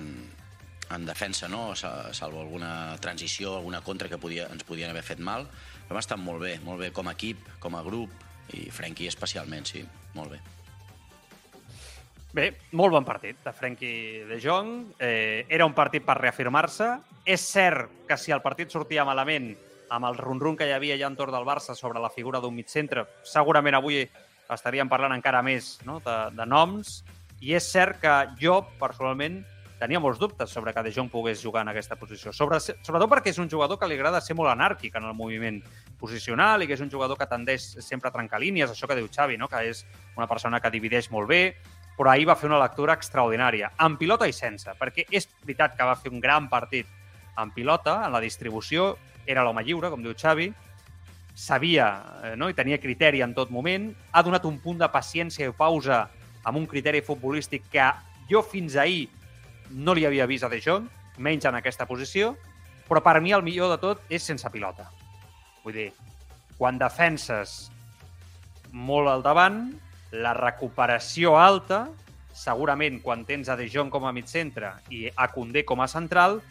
en 0.95 1.05
defensa, 1.05 1.49
no? 1.51 1.73
salvo 1.75 2.41
alguna 2.41 2.95
transició, 3.01 3.57
alguna 3.57 3.81
contra 3.81 4.09
que 4.09 4.17
podia, 4.17 4.47
ens 4.51 4.63
podien 4.63 4.89
haver 4.89 5.03
fet 5.03 5.19
mal, 5.19 5.47
hem 5.89 5.99
estat 5.99 6.21
molt 6.21 6.41
bé, 6.43 6.57
molt 6.63 6.81
bé 6.81 6.91
com 6.95 7.09
a 7.09 7.15
equip, 7.17 7.43
com 7.59 7.75
a 7.75 7.83
grup, 7.85 8.13
i 8.53 8.67
Frenkie 8.71 9.07
especialment, 9.11 9.67
sí, 9.67 9.83
molt 10.17 10.35
bé. 10.35 10.41
Bé, 12.33 12.47
molt 12.73 12.95
bon 12.95 13.05
partit 13.05 13.43
de 13.45 13.51
Frenkie 13.53 14.23
de 14.25 14.39
Jong. 14.41 14.95
Eh, 14.97 15.45
era 15.53 15.67
un 15.69 15.75
partit 15.77 16.01
per 16.01 16.15
reafirmar-se. 16.17 16.87
És 17.29 17.43
cert 17.45 18.07
que 18.09 18.17
si 18.17 18.33
el 18.33 18.41
partit 18.41 18.73
sortia 18.73 19.05
malament 19.05 19.51
amb 19.93 20.09
el 20.09 20.17
run-run 20.17 20.57
que 20.57 20.65
hi 20.67 20.73
havia 20.73 20.97
ja 20.97 21.09
entorn 21.11 21.33
del 21.35 21.45
Barça 21.45 21.75
sobre 21.77 22.01
la 22.01 22.09
figura 22.09 22.41
d'un 22.41 22.55
mig 22.55 22.69
centre, 22.71 23.05
segurament 23.23 23.77
avui 23.77 24.01
estaríem 24.53 24.89
parlant 24.89 25.13
encara 25.15 25.43
més 25.45 25.77
no? 25.85 25.99
de, 26.03 26.15
de 26.33 26.45
noms. 26.49 27.01
I 27.43 27.57
és 27.59 27.65
cert 27.67 27.99
que 28.01 28.13
jo, 28.39 28.61
personalment, 28.79 29.41
tenia 29.79 29.99
molts 29.99 30.19
dubtes 30.21 30.51
sobre 30.53 30.71
que 30.73 30.83
De 30.85 30.93
Jong 30.95 31.09
pogués 31.11 31.41
jugar 31.43 31.65
en 31.65 31.73
aquesta 31.73 31.97
posició. 31.99 32.31
Sobre, 32.31 32.59
sobretot 32.63 33.09
perquè 33.11 33.33
és 33.33 33.39
un 33.41 33.49
jugador 33.51 33.77
que 33.79 33.89
li 33.89 33.97
agrada 33.99 34.21
ser 34.23 34.35
molt 34.39 34.53
anàrquic 34.53 34.95
en 34.95 35.09
el 35.09 35.17
moviment 35.17 35.59
posicional 35.99 36.63
i 36.63 36.69
que 36.69 36.77
és 36.77 36.83
un 36.85 36.91
jugador 36.91 37.19
que 37.19 37.27
tendeix 37.27 37.65
sempre 37.83 38.09
a 38.09 38.15
trencar 38.15 38.39
línies, 38.39 38.71
això 38.71 38.87
que 38.87 38.97
diu 38.97 39.09
Xavi, 39.11 39.37
no? 39.37 39.49
que 39.51 39.61
és 39.69 39.83
una 40.15 40.29
persona 40.29 40.61
que 40.63 40.71
divideix 40.71 41.11
molt 41.11 41.27
bé, 41.29 41.43
però 41.97 42.13
ahir 42.13 42.29
va 42.31 42.37
fer 42.39 42.49
una 42.49 42.61
lectura 42.61 42.95
extraordinària, 42.97 43.73
amb 43.83 43.99
pilota 43.99 44.25
i 44.25 44.33
sense, 44.33 44.71
perquè 44.79 45.05
és 45.11 45.27
veritat 45.43 45.75
que 45.77 45.85
va 45.85 45.99
fer 45.99 46.13
un 46.13 46.23
gran 46.23 46.47
partit 46.49 46.87
amb 47.35 47.53
pilota, 47.53 47.99
en 48.05 48.13
la 48.13 48.21
distribució, 48.23 48.93
era 49.25 49.43
l'home 49.43 49.63
lliure, 49.63 49.89
com 49.91 50.03
diu 50.03 50.15
Xavi, 50.17 50.51
sabia 51.33 51.87
eh, 52.23 52.35
no? 52.37 52.49
i 52.49 52.57
tenia 52.57 52.81
criteri 52.81 53.23
en 53.25 53.33
tot 53.33 53.51
moment, 53.51 53.89
ha 54.11 54.23
donat 54.23 54.45
un 54.45 54.59
punt 54.61 54.79
de 54.81 54.89
paciència 54.91 55.49
i 55.49 55.55
pausa 55.57 56.05
amb 56.43 56.59
un 56.59 56.67
criteri 56.69 57.01
futbolístic 57.01 57.69
que 57.71 57.89
jo 58.29 58.43
fins 58.45 58.75
ahir 58.77 59.07
no 59.71 59.95
li 59.95 60.05
havia 60.05 60.27
vist 60.29 60.45
a 60.45 60.51
De 60.51 60.59
Jong, 60.61 60.85
menys 61.17 61.47
en 61.49 61.57
aquesta 61.57 61.87
posició, 61.89 62.33
però 62.87 63.01
per 63.01 63.19
mi 63.21 63.33
el 63.33 63.45
millor 63.45 63.71
de 63.73 63.79
tot 63.81 64.03
és 64.13 64.23
sense 64.23 64.49
pilota. 64.53 64.89
Vull 65.63 65.77
dir, 65.77 65.89
quan 66.57 66.77
defenses 66.77 67.71
molt 68.71 69.09
al 69.09 69.23
davant, 69.25 69.65
la 70.13 70.33
recuperació 70.37 71.37
alta, 71.39 71.87
segurament 72.33 72.99
quan 73.01 73.23
tens 73.25 73.49
a 73.49 73.57
De 73.57 73.69
Jong 73.69 73.89
com 73.93 74.05
a 74.05 74.13
mig 74.13 74.27
centre 74.29 74.73
i 74.93 75.07
a 75.09 75.29
Condé 75.33 75.63
com 75.65 75.81
a 75.81 75.89
central, 75.89 76.41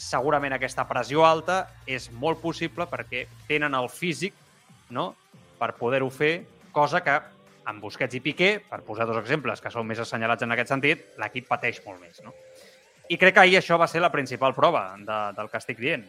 segurament 0.00 0.54
aquesta 0.56 0.86
pressió 0.88 1.26
alta 1.28 1.62
és 1.86 2.08
molt 2.10 2.40
possible 2.40 2.86
perquè 2.88 3.26
tenen 3.48 3.76
el 3.76 3.90
físic 3.92 4.34
no? 4.96 5.12
per 5.60 5.74
poder-ho 5.76 6.08
fer, 6.10 6.32
cosa 6.72 7.02
que 7.04 7.18
amb 7.68 7.84
Busquets 7.84 8.16
i 8.16 8.22
Piqué, 8.24 8.54
per 8.64 8.80
posar 8.86 9.06
dos 9.06 9.20
exemples 9.20 9.60
que 9.60 9.70
són 9.70 9.86
més 9.86 10.00
assenyalats 10.00 10.46
en 10.46 10.56
aquest 10.56 10.72
sentit, 10.72 11.04
l'equip 11.20 11.46
pateix 11.50 11.82
molt 11.84 12.00
més. 12.00 12.22
No? 12.24 12.32
I 13.10 13.18
crec 13.20 13.36
que 13.36 13.44
ahir 13.44 13.58
això 13.60 13.76
va 13.78 13.88
ser 13.90 14.00
la 14.00 14.10
principal 14.10 14.54
prova 14.56 14.88
de, 14.96 15.18
del 15.36 15.50
que 15.52 15.60
estic 15.60 15.78
dient. 15.82 16.06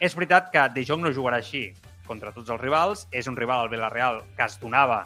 És 0.00 0.16
veritat 0.16 0.50
que 0.54 0.64
De 0.74 0.84
Jong 0.86 1.04
no 1.04 1.12
jugarà 1.14 1.38
així 1.42 1.68
contra 2.06 2.32
tots 2.32 2.50
els 2.50 2.60
rivals. 2.60 3.06
És 3.12 3.28
un 3.30 3.36
rival, 3.36 3.64
al 3.64 3.72
Villarreal, 3.72 4.22
que 4.36 4.46
es 4.46 4.58
donava 4.60 5.04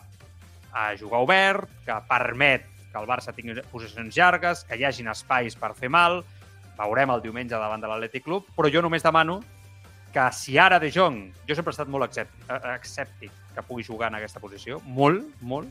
a 0.73 0.91
jugar 1.01 1.23
obert, 1.25 1.71
que 1.87 1.97
permet 2.09 2.67
que 2.89 3.01
el 3.01 3.09
Barça 3.09 3.35
tingui 3.37 3.59
posicions 3.73 4.17
llargues, 4.17 4.65
que 4.69 4.79
hi 4.79 4.85
hagin 4.85 5.11
espais 5.13 5.57
per 5.59 5.75
fer 5.77 5.91
mal. 5.93 6.23
Veurem 6.79 7.11
el 7.11 7.23
diumenge 7.25 7.59
davant 7.59 7.83
de 7.83 7.91
l'Atlètic 7.91 8.25
Club, 8.25 8.47
però 8.57 8.71
jo 8.71 8.83
només 8.85 9.03
demano 9.03 9.41
que 10.13 10.25
si 10.33 10.57
ara 10.59 10.79
De 10.79 10.91
Jong, 10.95 11.19
jo 11.47 11.57
sempre 11.57 11.73
he 11.73 11.77
estat 11.77 11.91
molt 11.91 12.09
acèptic 12.09 13.33
que 13.55 13.65
pugui 13.67 13.85
jugar 13.85 14.13
en 14.13 14.19
aquesta 14.21 14.41
posició, 14.41 14.79
molt, 14.87 15.27
molt, 15.43 15.69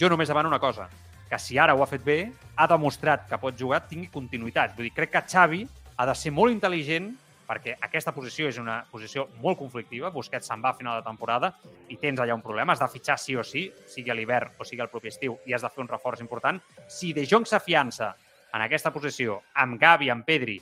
jo 0.00 0.08
només 0.08 0.30
demano 0.30 0.48
una 0.48 0.62
cosa, 0.62 0.88
que 1.28 1.38
si 1.38 1.58
ara 1.58 1.74
ho 1.74 1.82
ha 1.82 1.90
fet 1.90 2.04
bé, 2.04 2.18
ha 2.56 2.66
demostrat 2.70 3.28
que 3.28 3.38
pot 3.42 3.58
jugar, 3.58 3.82
tingui 3.88 4.08
continuïtat. 4.12 4.76
Vull 4.76 4.88
dir, 4.88 4.94
crec 4.94 5.12
que 5.12 5.22
Xavi 5.34 5.64
ha 5.96 6.06
de 6.06 6.14
ser 6.18 6.32
molt 6.34 6.54
intel·ligent 6.54 7.12
perquè 7.44 7.74
aquesta 7.84 8.12
posició 8.16 8.48
és 8.48 8.58
una 8.58 8.78
posició 8.90 9.26
molt 9.42 9.58
conflictiva, 9.60 10.10
Busquets 10.14 10.48
se'n 10.48 10.62
va 10.64 10.72
a 10.72 10.78
final 10.78 10.96
de 11.00 11.04
temporada 11.04 11.52
i 11.92 11.98
tens 12.00 12.20
allà 12.22 12.36
un 12.36 12.42
problema, 12.42 12.72
has 12.72 12.80
de 12.80 12.88
fitxar 12.88 13.18
sí 13.20 13.36
o 13.36 13.44
sí, 13.44 13.66
sigui 13.90 14.10
a 14.10 14.16
l'hivern 14.16 14.54
o 14.58 14.64
sigui 14.64 14.80
al 14.80 14.90
propi 14.92 15.12
estiu, 15.12 15.36
i 15.44 15.52
has 15.52 15.64
de 15.64 15.70
fer 15.74 15.84
un 15.84 15.90
reforç 15.90 16.22
important. 16.24 16.60
Si 16.88 17.12
De 17.12 17.26
Jong 17.28 17.44
s'afiança 17.48 18.14
en 18.54 18.62
aquesta 18.62 18.92
posició 18.94 19.40
amb 19.58 19.80
Gavi, 19.80 20.10
amb 20.12 20.24
Pedri, 20.26 20.60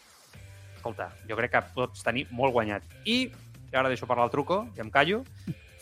escolta, 0.76 1.10
jo 1.28 1.36
crec 1.38 1.52
que 1.52 1.64
pots 1.76 2.02
tenir 2.02 2.24
molt 2.32 2.54
guanyat. 2.56 2.86
I, 3.04 3.26
i 3.28 3.76
ara 3.76 3.92
deixo 3.92 4.08
parlar 4.08 4.26
el 4.30 4.32
truco, 4.34 4.64
i 4.76 4.82
em 4.82 4.90
callo, 4.90 5.22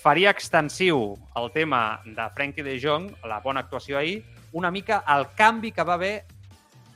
faria 0.02 0.32
extensiu 0.34 1.14
el 1.36 1.50
tema 1.54 2.00
de 2.04 2.26
Frenkie 2.34 2.66
de 2.66 2.76
Jong, 2.82 3.12
la 3.28 3.40
bona 3.44 3.62
actuació 3.64 4.00
ahir, 4.00 4.24
una 4.52 4.70
mica 4.74 5.04
el 5.14 5.28
canvi 5.38 5.70
que 5.72 5.86
va 5.86 5.94
haver 5.94 6.14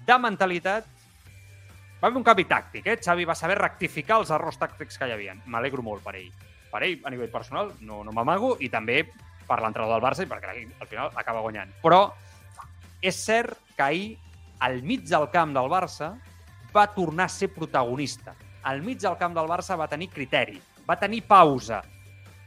de 0.05 0.19
mentalitat 0.19 0.91
va 2.05 2.09
haver 2.11 2.19
un 2.21 2.27
canvi 2.27 2.45
tàctic, 2.45 2.89
eh? 2.91 2.99
Xavi 3.01 3.25
va 3.25 3.37
saber 3.39 3.55
rectificar 3.57 4.19
els 4.21 4.33
errors 4.35 4.59
tàctics 4.61 4.99
que 5.01 5.07
hi 5.09 5.15
havia. 5.15 5.37
M'alegro 5.49 5.81
molt 5.81 6.03
per 6.05 6.13
ell. 6.19 6.27
Per 6.69 6.83
ell, 6.85 6.99
a 7.01 7.13
nivell 7.15 7.31
personal, 7.33 7.71
no, 7.81 8.03
no 8.05 8.13
m'amago, 8.13 8.59
i 8.61 8.69
també 8.69 8.99
per 9.49 9.61
l'entrenador 9.63 9.95
del 9.95 10.05
Barça 10.05 10.27
i 10.27 10.29
perquè 10.29 10.53
al 10.53 10.91
final 10.91 11.15
acaba 11.17 11.41
guanyant. 11.41 11.73
Però 11.81 12.03
és 13.01 13.17
cert 13.17 13.57
que 13.77 13.87
ahir, 13.87 14.11
al 14.65 14.81
mig 14.83 15.07
del 15.09 15.29
camp 15.33 15.55
del 15.57 15.71
Barça, 15.73 16.15
va 16.75 16.87
tornar 16.91 17.29
a 17.29 17.33
ser 17.33 17.51
protagonista. 17.55 18.35
Al 18.65 18.83
mig 18.83 19.01
del 19.03 19.19
camp 19.21 19.37
del 19.37 19.51
Barça 19.51 19.77
va 19.79 19.91
tenir 19.91 20.11
criteri, 20.13 20.61
va 20.89 20.99
tenir 20.99 21.23
pausa, 21.29 21.83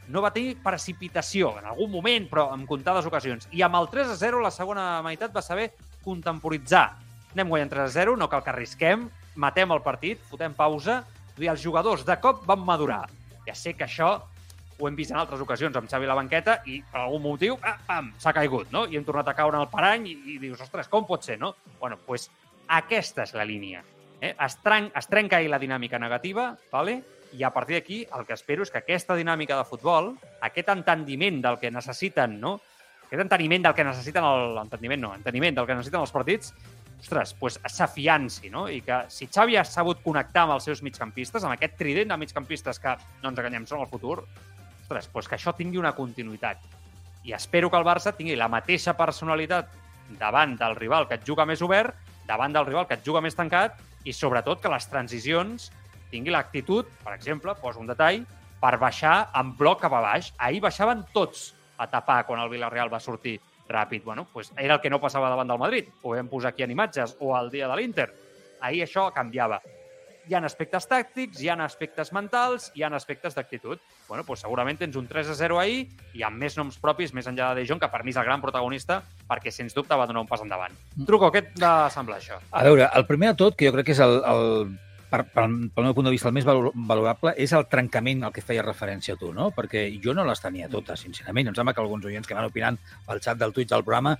no 0.08 0.22
va 0.24 0.32
tenir 0.34 0.56
precipitació, 0.64 1.54
en 1.60 1.68
algun 1.70 1.92
moment, 1.92 2.26
però 2.30 2.48
en 2.54 2.64
comptades 2.66 3.06
ocasions. 3.06 3.46
I 3.52 3.62
amb 3.62 3.78
el 3.78 3.90
3 3.92 4.14
a 4.14 4.16
0, 4.18 4.40
la 4.42 4.54
segona 4.54 4.88
meitat 5.04 5.34
va 5.34 5.44
saber 5.44 5.70
contemporitzar 6.04 6.88
anem 7.34 7.52
guanyant 7.52 7.70
3 7.70 7.84
a 7.84 7.92
0, 7.92 8.16
no 8.16 8.28
cal 8.28 8.42
que 8.42 8.50
arrisquem, 8.50 9.06
matem 9.38 9.70
el 9.74 9.82
partit, 9.84 10.20
fotem 10.30 10.54
pausa, 10.56 11.02
i 11.38 11.46
els 11.46 11.62
jugadors 11.62 12.04
de 12.06 12.16
cop 12.18 12.42
van 12.48 12.64
madurar. 12.66 13.04
Ja 13.46 13.54
sé 13.54 13.74
que 13.78 13.86
això 13.86 14.16
ho 14.78 14.88
hem 14.88 14.96
vist 14.96 15.12
en 15.12 15.18
altres 15.18 15.42
ocasions 15.42 15.76
amb 15.76 15.90
Xavi 15.90 16.06
la 16.06 16.16
banqueta 16.18 16.60
i 16.70 16.78
per 16.86 17.02
algun 17.02 17.22
motiu, 17.24 17.58
ah, 17.62 18.00
s'ha 18.18 18.32
caigut, 18.36 18.70
no? 18.74 18.86
I 18.86 18.98
hem 18.98 19.06
tornat 19.06 19.28
a 19.28 19.36
caure 19.38 19.60
el 19.60 19.70
parany 19.72 20.06
i, 20.06 20.16
i 20.34 20.38
dius, 20.42 20.60
ostres, 20.62 20.88
com 20.88 21.06
pot 21.06 21.26
ser, 21.26 21.38
no? 21.40 21.54
Bueno, 21.80 21.98
doncs 21.98 22.06
pues, 22.06 22.28
aquesta 22.78 23.26
és 23.26 23.34
la 23.34 23.46
línia. 23.48 23.82
Eh? 24.20 24.34
Es, 24.34 24.58
tren 24.62 24.90
es 24.96 25.06
trenca 25.10 25.38
ahir 25.38 25.50
la 25.50 25.60
dinàmica 25.62 25.98
negativa, 25.98 26.52
vale? 26.72 27.00
i 27.36 27.42
a 27.44 27.50
partir 27.52 27.76
d'aquí 27.76 27.98
el 28.16 28.24
que 28.24 28.32
espero 28.32 28.64
és 28.64 28.70
que 28.72 28.80
aquesta 28.80 29.12
dinàmica 29.18 29.58
de 29.58 29.66
futbol, 29.68 30.14
aquest 30.40 30.70
entendiment 30.72 31.42
del 31.44 31.58
que 31.60 31.70
necessiten, 31.70 32.38
no? 32.40 32.54
aquest 33.08 33.20
enteniment 33.20 33.66
del 33.66 33.74
que 33.76 33.84
necessiten 33.84 34.24
el... 34.24 34.56
Entendiment 34.62 35.02
no, 35.02 35.14
enteniment 35.16 35.56
del 35.56 35.68
que 35.68 35.76
necessiten 35.76 36.04
els 36.04 36.12
partits, 36.12 36.52
ostres, 36.98 37.34
pues, 37.38 37.58
s'afianci, 37.72 38.50
no? 38.50 38.66
I 38.68 38.80
que 38.84 39.04
si 39.12 39.28
Xavi 39.30 39.56
ha 39.56 39.64
sabut 39.64 40.02
connectar 40.04 40.44
amb 40.44 40.56
els 40.56 40.66
seus 40.66 40.82
migcampistes, 40.82 41.44
amb 41.44 41.54
aquest 41.54 41.76
trident 41.78 42.10
de 42.10 42.18
migcampistes 42.20 42.80
que, 42.82 42.96
no 43.22 43.30
ens 43.30 43.38
enganyem, 43.38 43.68
són 43.70 43.84
el 43.84 43.90
futur, 43.90 44.18
ostres, 44.88 45.08
pues 45.12 45.28
que 45.28 45.36
això 45.36 45.52
tingui 45.52 45.78
una 45.78 45.92
continuïtat. 45.92 46.58
I 47.24 47.34
espero 47.36 47.68
que 47.70 47.76
el 47.76 47.84
Barça 47.84 48.14
tingui 48.16 48.36
la 48.36 48.48
mateixa 48.48 48.96
personalitat 48.96 49.68
davant 50.18 50.56
del 50.56 50.76
rival 50.76 51.06
que 51.08 51.18
et 51.18 51.26
juga 51.26 51.44
més 51.44 51.60
obert, 51.62 51.94
davant 52.26 52.52
del 52.52 52.66
rival 52.66 52.86
que 52.88 52.96
et 52.96 53.04
juga 53.04 53.20
més 53.20 53.36
tancat 53.36 53.76
i 54.04 54.12
sobretot 54.12 54.62
que 54.62 54.72
les 54.72 54.88
transicions 54.88 55.70
tingui 56.10 56.32
l'actitud, 56.32 56.88
per 57.04 57.12
exemple, 57.12 57.54
poso 57.60 57.80
un 57.80 57.86
detall, 57.86 58.24
per 58.58 58.78
baixar 58.80 59.28
en 59.36 59.52
bloc 59.56 59.82
cap 59.82 59.92
a 59.92 60.00
baix. 60.00 60.32
Ahir 60.38 60.62
baixaven 60.64 61.04
tots 61.12 61.52
a 61.76 61.86
tapar 61.86 62.24
quan 62.26 62.40
el 62.40 62.48
Villarreal 62.48 62.88
va 62.92 62.98
sortir 62.98 63.38
ràpid. 63.68 64.02
Bueno, 64.02 64.26
pues 64.32 64.52
era 64.56 64.74
el 64.74 64.80
que 64.80 64.88
no 64.88 65.00
passava 65.00 65.28
davant 65.28 65.48
del 65.48 65.60
Madrid. 65.60 65.92
Ho 66.02 66.16
vam 66.16 66.28
posar 66.32 66.54
aquí 66.54 66.64
en 66.64 66.72
imatges, 66.72 67.16
o 67.20 67.36
al 67.36 67.50
dia 67.50 67.68
de 67.68 67.76
l'Inter. 67.76 68.08
Ahir 68.60 68.86
això 68.86 69.12
canviava. 69.12 69.60
Hi 70.28 70.34
ha 70.36 70.42
aspectes 70.44 70.84
tàctics, 70.84 71.38
hi 71.40 71.48
ha 71.48 71.54
aspectes 71.64 72.10
mentals, 72.12 72.66
hi 72.76 72.82
ha 72.84 72.90
aspectes 72.92 73.32
d'actitud. 73.32 73.80
Bueno, 74.08 74.24
pues 74.28 74.42
segurament 74.44 74.76
tens 74.76 74.96
un 75.00 75.06
3 75.08 75.30
a 75.32 75.36
0 75.38 75.56
ahir 75.62 75.86
i 76.12 76.24
amb 76.26 76.36
més 76.36 76.58
noms 76.58 76.76
propis, 76.82 77.14
més 77.16 77.30
enllà 77.30 77.54
de 77.54 77.62
De 77.62 77.70
Jong, 77.70 77.80
que 77.80 77.88
per 77.88 78.02
mi 78.04 78.12
és 78.12 78.18
el 78.20 78.26
gran 78.28 78.42
protagonista, 78.44 79.00
perquè 79.30 79.48
sens 79.54 79.72
dubte 79.72 79.96
va 79.96 80.04
donar 80.10 80.20
un 80.20 80.28
pas 80.28 80.42
endavant. 80.44 80.76
Truco, 81.08 81.30
què 81.32 81.46
et 81.46 81.64
semblar 81.94 82.18
això? 82.20 82.36
A 82.52 82.66
veure, 82.66 82.90
el 82.92 83.06
primer 83.08 83.32
de 83.32 83.38
tot, 83.40 83.56
que 83.56 83.70
jo 83.70 83.72
crec 83.78 83.88
que 83.88 83.96
és 83.96 84.04
el, 84.04 84.20
el 84.28 84.44
per, 85.08 85.22
per, 85.32 85.46
pel 85.48 85.88
meu 85.88 85.96
punt 85.96 86.10
de 86.10 86.12
vista, 86.12 86.28
el 86.28 86.36
més 86.36 86.44
valorable 86.44 87.32
és 87.40 87.56
el 87.56 87.64
trencament 87.72 88.28
al 88.28 88.36
que 88.36 88.44
feia 88.44 88.66
referència 88.66 89.16
a 89.16 89.20
tu, 89.20 89.32
no? 89.32 89.48
Perquè 89.56 89.88
jo 90.04 90.12
no 90.12 90.28
les 90.28 90.44
tenia 90.44 90.68
totes, 90.68 91.06
sincerament. 91.08 91.48
Em 91.48 91.56
sembla 91.56 91.72
que 91.72 91.80
alguns 91.80 92.04
oients 92.04 92.28
que 92.28 92.36
van 92.36 92.52
opinant 92.52 92.76
pel 93.08 93.24
xat 93.24 93.40
del 93.40 93.56
Twitch 93.56 93.72
del 93.72 93.86
programa 93.86 94.18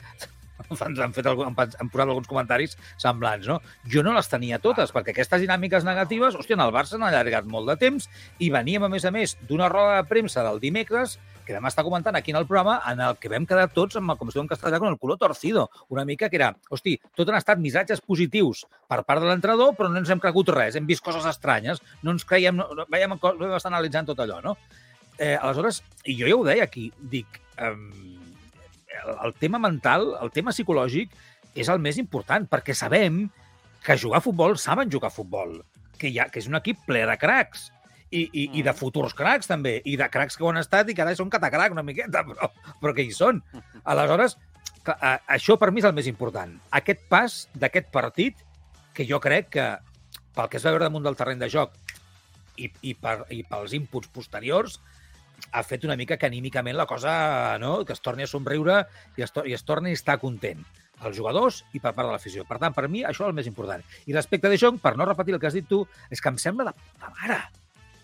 han, 1.05 1.15
fet 1.17 1.31
han, 1.31 1.57
han 1.57 1.93
posat 1.93 2.05
alguns 2.07 2.29
comentaris 2.31 2.77
semblants, 3.01 3.49
no? 3.49 3.61
Jo 3.91 4.05
no 4.07 4.15
les 4.17 4.31
tenia 4.31 4.61
totes, 4.63 4.93
perquè 4.95 5.15
aquestes 5.15 5.43
dinàmiques 5.45 5.87
negatives, 5.87 6.37
hòstia, 6.39 6.59
en 6.59 6.67
el 6.67 6.75
Barça 6.75 6.99
han 6.99 7.07
allargat 7.09 7.49
molt 7.49 7.71
de 7.71 7.79
temps 7.81 8.09
i 8.39 8.53
veníem, 8.55 8.85
a 8.85 8.93
més 8.93 9.07
a 9.09 9.15
més, 9.15 9.37
d'una 9.49 9.71
roda 9.73 9.99
de 10.01 10.09
premsa 10.11 10.45
del 10.47 10.61
dimecres 10.63 11.19
que 11.49 11.57
vam 11.57 11.65
estar 11.65 11.83
comentant 11.83 12.15
aquí 12.15 12.31
en 12.31 12.37
el 12.37 12.47
programa, 12.47 12.77
en 12.91 13.01
el 13.01 13.17
que 13.17 13.31
vam 13.33 13.47
quedar 13.49 13.71
tots 13.73 13.97
amb 13.97 14.13
el, 14.13 14.19
com 14.21 14.29
si 14.29 14.37
en 14.39 14.51
castellà, 14.51 14.77
amb 14.77 14.91
el 14.91 14.99
color 15.01 15.17
torcido. 15.17 15.65
Una 15.89 16.05
mica 16.05 16.29
que 16.29 16.37
era, 16.37 16.51
hosti, 16.69 16.99
tot 17.17 17.33
han 17.33 17.39
estat 17.39 17.63
missatges 17.63 18.05
positius 18.05 18.67
per 18.91 19.01
part 19.09 19.25
de 19.25 19.31
l'entrenador, 19.31 19.73
però 19.79 19.89
no 19.89 19.97
ens 20.03 20.13
hem 20.13 20.21
cregut 20.21 20.53
res, 20.53 20.77
hem 20.77 20.87
vist 20.87 21.03
coses 21.07 21.25
estranyes, 21.25 21.81
no 22.05 22.13
ens 22.13 22.29
creiem, 22.29 22.61
no, 22.61 22.85
veiem, 22.93 23.17
vam 23.17 23.57
estar 23.57 23.73
analitzant 23.73 24.13
tot 24.13 24.21
allò, 24.21 24.43
no? 24.45 24.59
Eh, 25.17 25.39
aleshores, 25.41 25.81
i 26.05 26.19
jo 26.21 26.29
ja 26.29 26.37
ho 26.37 26.45
deia 26.47 26.69
aquí, 26.69 26.91
dic, 27.17 27.41
eh, 27.57 27.73
el, 28.97 29.35
tema 29.39 29.61
mental, 29.63 30.15
el 30.23 30.31
tema 30.35 30.55
psicològic, 30.55 31.13
és 31.59 31.69
el 31.73 31.81
més 31.83 31.99
important, 32.01 32.47
perquè 32.49 32.77
sabem 32.77 33.27
que 33.85 33.97
jugar 33.99 34.21
a 34.21 34.25
futbol 34.25 34.57
saben 34.59 34.91
jugar 34.91 35.11
a 35.13 35.15
futbol, 35.15 35.59
que, 35.99 36.11
hi 36.11 36.19
ha, 36.19 36.29
que 36.33 36.43
és 36.43 36.49
un 36.51 36.59
equip 36.59 36.81
ple 36.87 37.05
de 37.09 37.17
cracs, 37.21 37.69
i, 38.11 38.23
i, 38.33 38.45
i 38.59 38.63
de 38.63 38.71
mm. 38.73 38.79
futurs 38.79 39.15
cracs, 39.17 39.49
també, 39.51 39.79
i 39.85 39.97
de 40.01 40.09
cracs 40.13 40.37
que 40.37 40.45
ho 40.45 40.53
han 40.53 40.61
estat 40.61 40.89
i 40.89 40.97
que 40.97 41.05
ara 41.05 41.17
són 41.17 41.33
catacracs 41.33 41.77
una 41.77 41.85
miqueta, 41.85 42.25
però, 42.29 42.51
però 42.81 42.95
que 42.97 43.05
hi 43.05 43.13
són. 43.15 43.43
Aleshores, 43.85 44.39
això 45.29 45.59
per 45.61 45.71
mi 45.73 45.83
és 45.83 45.89
el 45.89 45.97
més 45.97 46.09
important. 46.11 46.55
Aquest 46.79 47.05
pas 47.11 47.43
d'aquest 47.59 47.91
partit, 47.95 48.41
que 48.97 49.07
jo 49.07 49.21
crec 49.23 49.53
que, 49.55 49.67
pel 50.35 50.49
que 50.51 50.59
es 50.59 50.65
va 50.67 50.73
veure 50.75 50.89
damunt 50.89 51.05
del 51.05 51.19
terreny 51.19 51.43
de 51.43 51.51
joc 51.53 51.75
i, 52.57 52.71
i, 52.83 52.95
per, 52.99 53.21
i 53.35 53.45
pels 53.47 53.75
inputs 53.77 54.11
posteriors, 54.15 54.79
ha 55.53 55.63
fet 55.65 55.87
una 55.89 55.97
mica 55.97 56.17
que 56.17 56.27
anímicament 56.27 56.77
la 56.77 56.87
cosa, 56.87 57.59
no?, 57.63 57.85
que 57.85 57.95
es 57.97 58.05
torni 58.05 58.27
a 58.27 58.31
somriure 58.31 58.83
i 59.17 59.25
es, 59.27 59.33
to 59.33 59.47
i 59.47 59.55
es 59.57 59.65
torni 59.65 59.95
a 59.95 59.99
estar 59.99 60.19
content 60.23 60.65
els 61.07 61.15
jugadors 61.15 61.63
i 61.73 61.79
per 61.79 61.93
part 61.95 62.09
de 62.09 62.13
l'afició. 62.17 62.45
Per 62.49 62.59
tant, 62.59 62.75
per 62.75 62.89
mi, 62.91 63.05
això 63.07 63.25
és 63.25 63.31
el 63.31 63.37
més 63.37 63.47
important. 63.47 63.85
I 64.11 64.17
respecte 64.17 64.51
de 64.51 64.59
Jong, 64.59 64.83
per 64.83 64.97
no 64.99 65.07
repetir 65.07 65.37
el 65.37 65.41
que 65.41 65.47
has 65.51 65.57
dit 65.57 65.69
tu, 65.71 65.85
és 66.11 66.21
que 66.21 66.33
em 66.33 66.43
sembla 66.43 66.71
de 66.71 66.75
puta 66.75 67.15
mare 67.21 67.39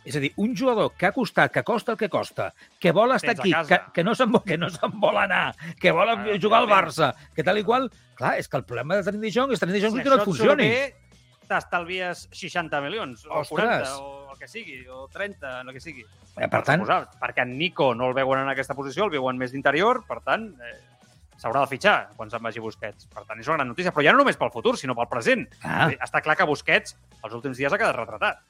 és 0.04 0.16
a 0.18 0.20
dir, 0.20 0.30
un 0.36 0.52
jugador 0.56 0.92
que 0.98 1.08
ha 1.08 1.12
costat, 1.16 1.50
que 1.52 1.62
costa 1.64 1.94
el 1.94 1.98
que 1.98 2.10
costa, 2.12 2.50
que 2.80 2.92
vol 2.92 3.14
estar 3.16 3.32
aquí, 3.32 3.54
que, 3.68 3.78
que, 3.94 4.04
no 4.04 4.12
se'n 4.14 4.34
que 4.44 4.58
no 4.60 4.68
se'n 4.68 4.98
vol 5.00 5.16
anar, 5.16 5.54
que 5.80 5.94
vol 5.96 6.12
ah, 6.12 6.18
jugar 6.40 6.60
al 6.60 6.68
Barça, 6.68 7.14
que 7.34 7.44
tal 7.46 7.58
i 7.58 7.64
qual... 7.64 7.88
Clar, 8.14 8.36
és 8.38 8.46
que 8.46 8.60
el 8.60 8.66
problema 8.68 8.98
de 8.98 9.06
tenir 9.08 9.24
De 9.24 9.32
Jong 9.32 9.54
és 9.56 9.62
tenir 9.62 9.78
De 9.78 9.80
Jong 9.82 9.96
si 9.96 10.04
que 10.04 10.12
no 10.12 10.20
et 10.20 10.28
funcioni. 10.28 10.68
Si 10.68 11.48
t'estalvies 11.48 12.28
60 12.36 12.82
milions, 12.84 13.24
o 13.26 13.40
Ostres. 13.40 13.88
40, 13.88 13.96
o 14.04 14.23
el 14.34 14.40
que 14.40 14.48
sigui, 14.50 14.80
o 14.90 15.06
30, 15.12 15.60
el 15.62 15.72
que 15.72 15.82
sigui. 15.82 16.04
Eh, 16.34 16.48
per 16.50 16.62
tant... 16.66 16.82
Posar, 16.82 17.04
perquè 17.20 17.44
en 17.46 17.54
Nico 17.58 17.92
no 17.94 18.10
el 18.10 18.16
veuen 18.16 18.42
en 18.42 18.50
aquesta 18.52 18.76
posició, 18.76 19.06
el 19.06 19.14
veuen 19.14 19.38
més 19.40 19.54
d'interior, 19.54 20.02
per 20.08 20.20
tant, 20.26 20.50
eh, 20.58 20.74
s'haurà 21.40 21.64
de 21.64 21.70
fitxar 21.70 21.96
quan 22.18 22.32
se'n 22.32 22.42
vagi 22.44 22.62
Busquets. 22.62 23.08
Per 23.12 23.24
tant, 23.24 23.40
és 23.40 23.48
una 23.48 23.60
gran 23.60 23.70
notícia, 23.70 23.92
però 23.94 24.06
ja 24.06 24.14
no 24.14 24.22
només 24.22 24.38
pel 24.40 24.52
futur, 24.54 24.76
sinó 24.80 24.96
pel 24.98 25.10
present. 25.10 25.46
Ah. 25.62 25.88
Està 25.94 26.22
clar 26.24 26.36
que 26.38 26.48
Busquets 26.48 26.96
els 27.22 27.36
últims 27.36 27.60
dies 27.60 27.72
ha 27.72 27.80
quedat 27.80 27.96
retratat. 27.98 28.42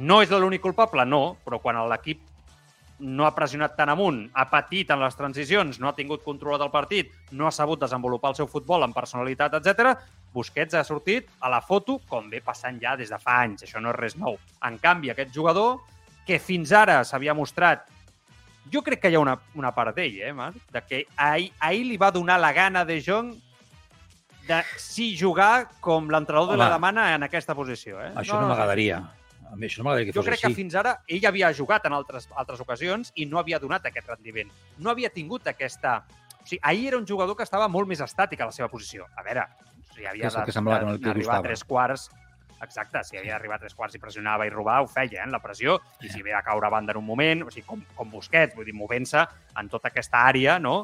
No 0.00 0.20
és 0.22 0.30
l'únic 0.30 0.62
culpable, 0.62 1.04
no, 1.06 1.36
però 1.44 1.58
quan 1.62 1.78
l'equip 1.90 2.22
no 3.00 3.26
ha 3.26 3.34
pressionat 3.34 3.76
tant 3.76 3.90
amunt, 3.92 4.22
ha 4.36 4.46
patit 4.50 4.90
en 4.92 5.00
les 5.00 5.16
transicions, 5.16 5.80
no 5.80 5.88
ha 5.88 5.96
tingut 5.96 6.24
controlat 6.24 6.62
el 6.64 6.72
partit, 6.72 7.12
no 7.32 7.48
ha 7.48 7.52
sabut 7.54 7.80
desenvolupar 7.80 8.34
el 8.34 8.38
seu 8.38 8.48
futbol 8.50 8.84
amb 8.84 8.96
personalitat, 8.96 9.56
etc. 9.58 9.94
Busquets 10.34 10.76
ha 10.76 10.84
sortit 10.84 11.30
a 11.40 11.50
la 11.52 11.62
foto 11.64 11.98
com 12.08 12.28
ve 12.30 12.42
passant 12.44 12.78
ja 12.82 12.96
des 13.00 13.10
de 13.10 13.18
fa 13.18 13.40
anys. 13.46 13.64
Això 13.66 13.80
no 13.80 13.94
és 13.94 13.98
res 13.98 14.18
nou. 14.20 14.38
En 14.66 14.76
canvi, 14.78 15.10
aquest 15.10 15.32
jugador, 15.34 15.80
que 16.26 16.38
fins 16.38 16.72
ara 16.76 17.00
s'havia 17.04 17.34
mostrat 17.34 17.88
jo 18.70 18.82
crec 18.86 19.00
que 19.02 19.10
hi 19.10 19.16
ha 19.16 19.22
una, 19.22 19.36
una 19.58 19.72
part 19.74 19.96
d'ell, 19.96 20.20
eh, 20.22 20.32
Marc? 20.36 20.58
De 20.70 20.82
que 20.86 21.04
ahir, 21.16 21.50
ahir 21.58 21.86
li 21.88 21.96
va 21.98 22.10
donar 22.14 22.38
la 22.40 22.52
gana 22.52 22.84
de 22.84 23.00
Jong 23.02 23.32
de 24.46 24.60
si 24.78 25.12
jugar 25.18 25.68
com 25.80 26.10
l'entrenador 26.10 26.52
de 26.52 26.58
la 26.60 26.70
demana 26.72 27.10
en 27.14 27.24
aquesta 27.26 27.54
posició. 27.54 28.00
Eh? 28.02 28.12
Això 28.14 28.36
no, 28.36 28.46
no 28.46 28.52
m'agradaria. 28.52 29.00
A 29.50 29.56
mi 29.58 29.66
això 29.66 29.82
no 29.82 29.88
m'agradaria 29.88 30.10
que 30.10 30.16
jo 30.16 30.22
fos 30.22 30.28
crec 30.28 30.38
així. 30.38 30.48
que 30.48 30.60
fins 30.62 30.76
ara 30.78 30.94
ell 31.10 31.26
havia 31.26 31.50
jugat 31.56 31.88
en 31.88 31.96
altres, 31.96 32.28
altres 32.38 32.62
ocasions 32.62 33.10
i 33.16 33.26
no 33.26 33.40
havia 33.40 33.58
donat 33.58 33.90
aquest 33.90 34.08
rendiment. 34.08 34.50
No 34.78 34.94
havia 34.94 35.10
tingut 35.10 35.50
aquesta... 35.50 36.00
O 36.40 36.46
sigui, 36.46 36.60
ahir 36.62 36.86
era 36.92 36.98
un 36.98 37.06
jugador 37.06 37.36
que 37.36 37.44
estava 37.44 37.66
molt 37.68 37.90
més 37.90 38.00
estàtic 38.00 38.40
a 38.40 38.48
la 38.48 38.54
seva 38.56 38.70
posició. 38.72 39.08
A 39.18 39.26
veure, 39.26 39.44
o 39.44 39.92
sigui, 39.92 40.06
havia 40.08 40.30
de, 40.30 40.44
que 40.46 40.54
de, 40.56 40.96
d'arribar 41.04 41.40
a 41.40 41.46
tres 41.50 41.64
quarts 41.66 42.08
Exacte, 42.60 43.00
si 43.08 43.16
havia 43.16 43.38
d'arribar 43.38 43.56
a 43.56 43.62
tres 43.62 43.72
quarts 43.72 43.96
i 43.96 44.00
pressionava 44.00 44.44
i 44.44 44.50
robar, 44.52 44.82
ho 44.84 44.88
feia, 44.90 45.22
eh, 45.22 45.28
la 45.32 45.40
pressió, 45.40 45.78
i 46.04 46.10
si 46.10 46.20
havia 46.20 46.42
de 46.42 46.44
caure 46.44 46.68
a 46.68 46.70
banda 46.74 46.92
en 46.92 46.98
un 47.00 47.06
moment, 47.06 47.46
o 47.46 47.52
sigui, 47.52 47.64
com, 47.66 47.80
com 47.96 48.10
Busquets, 48.12 48.52
vull 48.56 48.68
dir, 48.68 48.74
movent-se 48.76 49.22
en 49.56 49.70
tota 49.72 49.88
aquesta 49.88 50.26
àrea, 50.28 50.58
no?, 50.60 50.82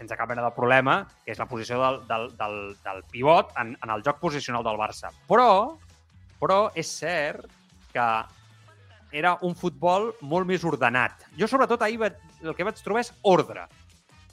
sense 0.00 0.16
cap 0.16 0.30
mena 0.30 0.46
de 0.46 0.54
problema, 0.56 1.02
que 1.26 1.34
és 1.34 1.40
la 1.40 1.44
posició 1.44 1.76
del, 1.82 1.98
del, 2.08 2.22
del, 2.38 2.54
del 2.80 3.02
pivot 3.12 3.52
en, 3.60 3.74
en 3.76 3.90
el 3.92 4.00
joc 4.06 4.16
posicional 4.22 4.64
del 4.64 4.80
Barça. 4.80 5.10
Però, 5.28 5.50
però 6.40 6.60
és 6.72 6.88
cert 7.02 7.44
que 7.92 8.06
era 9.12 9.36
un 9.42 9.56
futbol 9.58 10.12
molt 10.22 10.46
més 10.46 10.64
ordenat. 10.66 11.26
Jo, 11.38 11.48
sobretot, 11.50 11.82
ahir 11.82 11.98
el 12.06 12.54
que 12.54 12.66
vaig 12.66 12.78
trobar 12.84 13.02
és 13.04 13.12
ordre. 13.26 13.66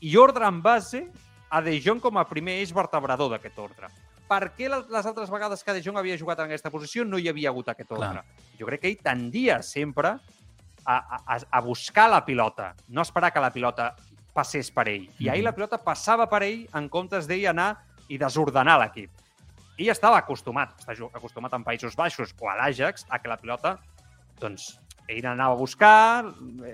I 0.01 0.13
ordre 0.21 0.45
en 0.45 0.61
base 0.61 1.07
a 1.49 1.61
De 1.65 1.77
Jong 1.81 2.01
com 2.03 2.17
a 2.17 2.27
primer 2.29 2.59
eix 2.61 2.73
vertebrador 2.75 3.31
d'aquest 3.33 3.57
ordre. 3.59 3.89
Per 4.27 4.41
què 4.57 4.67
les 4.69 5.05
altres 5.07 5.31
vegades 5.31 5.63
que 5.63 5.73
De 5.73 5.81
Jong 5.81 5.97
havia 5.97 6.17
jugat 6.19 6.43
en 6.43 6.51
aquesta 6.51 6.71
posició 6.71 7.05
no 7.07 7.17
hi 7.17 7.29
havia 7.31 7.49
hagut 7.49 7.69
aquest 7.71 7.91
ordre? 7.95 8.21
Clar. 8.21 8.43
Jo 8.59 8.67
crec 8.69 8.83
que 8.83 8.91
ell 8.91 9.03
tendia 9.03 9.61
sempre 9.63 10.17
a, 10.85 10.97
a, 10.97 11.39
a 11.49 11.61
buscar 11.61 12.09
la 12.11 12.23
pilota, 12.25 12.73
no 12.89 13.01
esperar 13.01 13.31
que 13.33 13.43
la 13.43 13.53
pilota 13.55 13.93
passés 14.35 14.69
per 14.69 14.87
ell. 14.91 15.07
I 15.23 15.31
ahir 15.31 15.47
la 15.47 15.55
pilota 15.55 15.79
passava 15.81 16.27
per 16.29 16.43
ell 16.45 16.67
en 16.77 16.91
comptes 16.91 17.25
d'ell 17.27 17.47
anar 17.49 17.71
i 18.07 18.19
desordenar 18.21 18.77
l'equip 18.83 19.26
ell 19.77 19.93
estava 19.93 20.17
acostumat, 20.23 20.73
està 20.81 20.95
acostumat 21.13 21.53
en 21.53 21.63
Països 21.65 21.95
Baixos 21.95 22.33
o 22.41 22.49
a 22.49 22.57
l'Àgex, 22.57 23.05
a 23.09 23.19
que 23.21 23.29
la 23.29 23.37
pilota, 23.37 23.75
doncs, 24.41 24.71
ell 25.07 25.25
anava 25.25 25.53
a 25.53 25.57
buscar, 25.57 26.25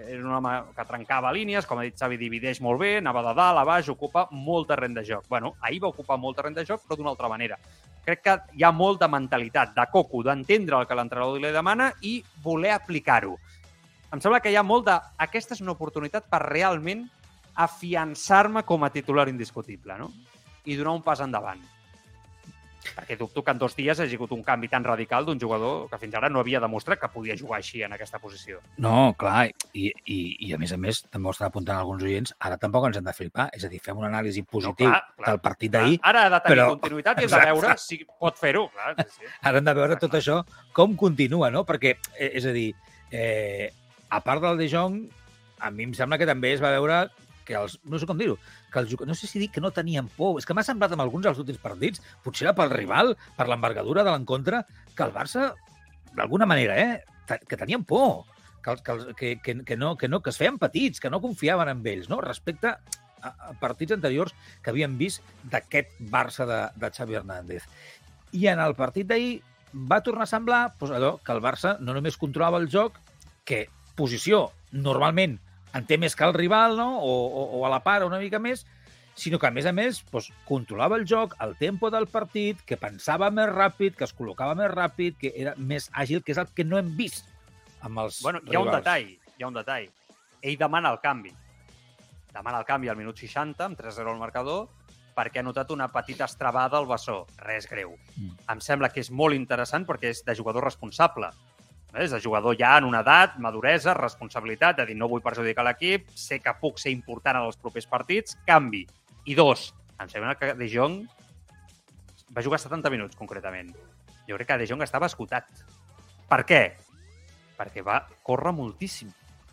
era 0.07 0.21
un 0.23 0.31
home 0.33 0.53
que 0.75 0.85
trencava 0.89 1.31
línies, 1.35 1.67
com 1.69 1.77
ha 1.77 1.83
dit 1.85 1.99
Xavi, 1.99 2.17
divideix 2.17 2.61
molt 2.65 2.79
bé, 2.81 2.95
anava 2.97 3.21
de 3.27 3.33
dalt 3.37 3.61
a 3.61 3.65
baix, 3.67 3.89
ocupa 3.91 4.25
molt 4.31 4.71
terreny 4.71 4.95
de 4.95 5.03
joc. 5.05 5.27
bueno, 5.29 5.53
ahir 5.61 5.81
va 5.83 5.91
ocupar 5.91 6.17
molt 6.17 6.37
terreny 6.37 6.55
de 6.55 6.65
joc, 6.65 6.81
però 6.87 6.97
d'una 6.97 7.11
altra 7.11 7.29
manera. 7.29 7.59
Crec 8.05 8.23
que 8.23 8.37
hi 8.57 8.63
ha 8.63 8.71
molta 8.71 9.07
mentalitat 9.07 9.75
de 9.75 9.85
coco, 9.91 10.23
d'entendre 10.23 10.79
el 10.79 10.87
que 10.87 10.95
l'entrenador 10.95 11.39
li 11.39 11.51
demana 11.51 11.91
i 12.01 12.23
voler 12.41 12.71
aplicar-ho. 12.71 13.37
Em 14.11 14.21
sembla 14.21 14.39
que 14.39 14.51
hi 14.51 14.57
ha 14.57 14.63
molt 14.63 14.87
de... 14.87 14.97
Aquesta 15.17 15.53
és 15.53 15.61
una 15.61 15.73
oportunitat 15.77 16.25
per 16.29 16.41
realment 16.41 17.05
afiançar-me 17.53 18.63
com 18.63 18.83
a 18.83 18.89
titular 18.89 19.29
indiscutible, 19.29 19.97
no? 19.97 20.09
I 20.65 20.75
donar 20.75 20.97
un 20.97 21.05
pas 21.05 21.21
endavant 21.21 21.61
perquè 22.95 23.15
dubto 23.17 23.43
que 23.43 23.51
en 23.51 23.57
dos 23.61 23.75
dies 23.77 23.99
hagi 23.99 24.15
hagut 24.17 24.31
un 24.35 24.43
canvi 24.43 24.67
tan 24.69 24.83
radical 24.83 25.25
d'un 25.25 25.39
jugador 25.39 25.87
que 25.89 25.97
fins 26.01 26.15
ara 26.19 26.29
no 26.29 26.41
havia 26.41 26.59
demostrat 26.59 26.99
que 26.99 27.09
podia 27.13 27.37
jugar 27.39 27.57
així 27.61 27.83
en 27.83 27.93
aquesta 27.95 28.19
posició. 28.19 28.59
No, 28.77 29.13
clar, 29.17 29.47
i, 29.73 29.87
i, 30.05 30.19
i 30.47 30.53
a 30.53 30.59
més 30.61 30.73
a 30.75 30.77
més, 30.77 31.03
també 31.09 31.29
ho 31.29 31.35
estan 31.35 31.47
apuntant 31.47 31.79
alguns 31.79 32.03
oients, 32.03 32.33
ara 32.39 32.57
tampoc 32.61 32.87
ens 32.89 32.99
hem 32.99 33.07
de 33.07 33.13
flipar, 33.15 33.47
és 33.55 33.63
a 33.65 33.71
dir, 33.71 33.79
fem 33.83 33.97
una 33.97 34.09
anàlisi 34.11 34.43
positiu 34.43 34.89
clar, 34.89 35.01
clar. 35.17 35.29
del 35.29 35.39
partit 35.43 35.71
d'ahir, 35.73 35.99
Ara 36.03 36.25
ha 36.27 36.29
de 36.35 36.41
tenir 36.43 36.57
però- 36.57 36.69
continuïtat 36.75 37.21
i 37.21 37.27
hem 37.27 37.33
de 37.33 37.43
veure 37.53 37.77
si 37.77 37.99
pot 38.19 38.37
fer-ho. 38.37 38.67
Sí, 38.99 39.09
sí. 39.19 39.31
ara 39.47 39.57
hem 39.61 39.65
de 39.71 39.73
veure 39.79 39.99
tot 40.01 40.13
això 40.19 40.41
com 40.73 40.95
continua, 40.99 41.49
no? 41.51 41.63
Perquè, 41.65 41.97
eh, 42.17 42.31
és 42.35 42.45
a 42.45 42.51
dir, 42.55 42.69
eh, 43.11 43.71
a 44.09 44.19
part 44.21 44.41
del 44.43 44.57
De 44.57 44.67
Jong, 44.69 45.01
a 45.63 45.71
mi 45.71 45.85
em 45.87 45.93
sembla 45.95 46.17
que 46.19 46.27
també 46.27 46.51
es 46.53 46.61
va 46.61 46.73
veure 46.75 47.05
que 47.47 47.55
els, 47.59 47.77
no 47.85 47.99
sé 47.99 48.07
com 48.09 48.19
dir-ho, 48.19 48.37
que 48.73 48.81
els, 48.81 48.93
no 49.05 49.15
sé 49.17 49.29
si 49.29 49.41
dir 49.41 49.49
que 49.53 49.63
no 49.63 49.73
tenien 49.75 50.09
por, 50.17 50.37
és 50.41 50.47
que 50.47 50.55
m'ha 50.55 50.65
semblat 50.65 50.95
amb 50.95 51.05
alguns 51.05 51.27
dels 51.27 51.41
últims 51.43 51.61
partits, 51.63 52.03
potser 52.25 52.47
era 52.47 52.55
pel 52.57 52.73
rival, 52.73 53.15
per 53.37 53.47
l'envergadura 53.49 54.05
de 54.05 54.13
l'encontre, 54.13 54.63
que 54.95 55.07
el 55.07 55.15
Barça, 55.15 55.51
d'alguna 56.13 56.47
manera, 56.49 56.77
eh, 56.79 57.39
que 57.47 57.57
tenien 57.59 57.83
por, 57.87 58.25
que, 58.63 58.75
que, 59.15 59.39
que, 59.41 59.63
que, 59.63 59.77
no, 59.77 59.95
que, 59.97 60.07
no, 60.07 60.21
que 60.21 60.31
es 60.31 60.39
feien 60.39 60.57
petits, 60.59 60.99
que 61.03 61.11
no 61.11 61.21
confiaven 61.21 61.69
en 61.69 61.85
ells, 61.85 62.09
no? 62.09 62.21
respecte 62.23 62.71
a, 62.71 63.31
a 63.31 63.53
partits 63.59 63.95
anteriors 63.95 64.35
que 64.63 64.71
havíem 64.71 64.97
vist 64.99 65.23
d'aquest 65.51 65.97
Barça 66.11 66.47
de, 66.49 66.61
de 66.79 66.91
Xavi 66.95 67.19
Hernández. 67.19 67.67
I 68.33 68.47
en 68.53 68.63
el 68.63 68.75
partit 68.79 69.09
d'ahir 69.09 69.41
va 69.73 70.01
tornar 70.05 70.27
a 70.27 70.31
semblar 70.31 70.63
doncs, 70.79 70.93
allò 70.95 71.15
que 71.23 71.33
el 71.35 71.41
Barça 71.43 71.77
no 71.81 71.95
només 71.95 72.19
controlava 72.19 72.61
el 72.61 72.69
joc, 72.71 72.99
que 73.43 73.67
posició 73.97 74.47
normalment 74.71 75.37
en 75.73 75.85
té 75.89 75.97
més 75.97 76.15
que 76.15 76.25
el 76.25 76.33
rival, 76.33 76.77
no? 76.77 76.99
o, 77.01 77.13
o, 77.27 77.43
o 77.59 77.65
a 77.65 77.71
la 77.73 77.81
part 77.85 78.05
una 78.05 78.21
mica 78.21 78.39
més, 78.39 78.65
sinó 79.15 79.39
que, 79.39 79.47
a 79.47 79.53
més 79.53 79.65
a 79.69 79.73
més, 79.75 80.01
doncs, 80.11 80.31
controlava 80.47 80.97
el 80.97 81.05
joc, 81.09 81.35
el 81.43 81.55
tempo 81.59 81.91
del 81.93 82.07
partit, 82.09 82.61
que 82.65 82.79
pensava 82.81 83.29
més 83.33 83.49
ràpid, 83.51 83.97
que 83.97 84.07
es 84.07 84.15
col·locava 84.15 84.55
més 84.57 84.71
ràpid, 84.73 85.17
que 85.19 85.33
era 85.35 85.53
més 85.57 85.89
àgil, 85.93 86.23
que 86.23 86.33
és 86.33 86.41
el 86.41 86.49
que 86.55 86.65
no 86.65 86.79
hem 86.81 86.93
vist 86.97 87.29
amb 87.83 87.99
els 88.05 88.21
Bueno, 88.23 88.41
hi 88.47 88.55
ha 88.55 88.63
un 88.63 88.71
detall, 88.71 89.09
hi 89.11 89.43
ha 89.43 89.49
un 89.49 89.59
detall. 89.59 89.89
Ell 90.43 90.59
demana 90.59 90.91
el 90.91 90.99
canvi. 91.03 91.33
Demana 92.33 92.61
el 92.63 92.65
canvi 92.65 92.89
al 92.89 92.97
minut 92.97 93.19
60, 93.19 93.65
amb 93.65 93.79
3-0 93.79 94.09
al 94.09 94.19
marcador, 94.19 94.65
perquè 95.13 95.39
ha 95.39 95.45
notat 95.45 95.71
una 95.71 95.87
petita 95.93 96.25
estrabada 96.25 96.79
al 96.79 96.87
bessó. 96.89 97.23
Res 97.43 97.67
greu. 97.69 97.93
Mm. 98.17 98.37
Em 98.55 98.63
sembla 98.63 98.89
que 98.89 99.03
és 99.03 99.11
molt 99.11 99.37
interessant 99.37 99.85
perquè 99.85 100.09
és 100.15 100.23
de 100.25 100.35
jugador 100.35 100.65
responsable. 100.65 101.29
És 101.93 102.09
de 102.09 102.19
jugador 102.21 102.55
ja 102.57 102.77
en 102.79 102.87
una 102.87 103.03
edat, 103.05 103.35
maduresa, 103.37 103.93
responsabilitat, 103.93 104.79
de 104.79 104.87
dir 104.89 104.95
no 104.97 105.09
vull 105.11 105.21
perjudicar 105.21 105.65
l'equip, 105.67 106.07
sé 106.17 106.39
que 106.41 106.53
puc 106.61 106.81
ser 106.81 106.93
important 106.93 107.37
en 107.37 107.49
els 107.49 107.59
propers 107.61 107.85
partits, 107.89 108.37
canvi. 108.47 108.87
I 109.29 109.35
dos, 109.37 109.69
em 110.01 110.09
sembla 110.09 110.33
que 110.39 110.55
De 110.57 110.69
Jong 110.71 111.03
va 112.33 112.41
jugar 112.41 112.59
70 112.59 112.89
minuts, 112.89 113.15
concretament. 113.15 113.69
Jo 114.27 114.39
crec 114.39 114.49
que 114.49 114.57
De 114.63 114.67
Jong 114.69 114.81
estava 114.81 115.05
esgotat. 115.05 115.45
Per 116.29 116.41
què? 116.49 116.63
Perquè 117.59 117.85
va 117.85 118.01
córrer 118.25 118.55
moltíssim. 118.57 119.11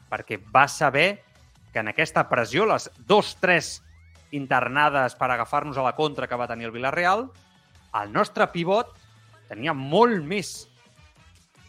Perquè 0.08 0.40
va 0.40 0.64
saber 0.68 1.20
que 1.74 1.84
en 1.84 1.92
aquesta 1.92 2.24
pressió, 2.30 2.64
les 2.66 2.88
dos, 3.06 3.36
tres 3.38 3.82
internades 4.32 5.14
per 5.18 5.28
agafar-nos 5.30 5.76
a 5.78 5.84
la 5.84 5.94
contra 5.98 6.26
que 6.26 6.38
va 6.38 6.48
tenir 6.48 6.70
el 6.70 6.74
Villarreal, 6.74 7.28
el 8.00 8.12
nostre 8.14 8.46
pivot 8.48 8.94
tenia 9.50 9.74
molt 9.74 10.24
més 10.24 10.69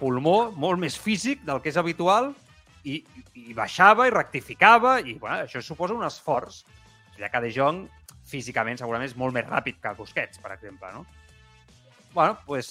pulmó, 0.02 0.50
molt 0.58 0.82
més 0.82 0.98
físic 1.00 1.46
del 1.48 1.62
que 1.62 1.70
és 1.72 1.78
habitual 1.78 2.32
i, 2.84 3.00
i 3.38 3.54
baixava 3.54 4.08
i 4.10 4.14
rectificava 4.14 4.96
i 5.06 5.14
bueno, 5.22 5.44
això 5.46 5.62
suposa 5.62 5.94
un 5.94 6.04
esforç. 6.08 6.64
Ja 7.20 7.30
que 7.30 7.42
De 7.44 7.52
Jong 7.54 7.84
físicament 8.32 8.80
segurament 8.82 9.10
és 9.10 9.16
molt 9.20 9.36
més 9.36 9.46
ràpid 9.46 9.78
que 9.84 9.94
Busquets, 9.98 10.40
per 10.42 10.56
exemple, 10.56 10.90
no? 10.96 11.06
Bueno, 12.16 12.34
doncs, 12.34 12.46
pues, 12.48 12.70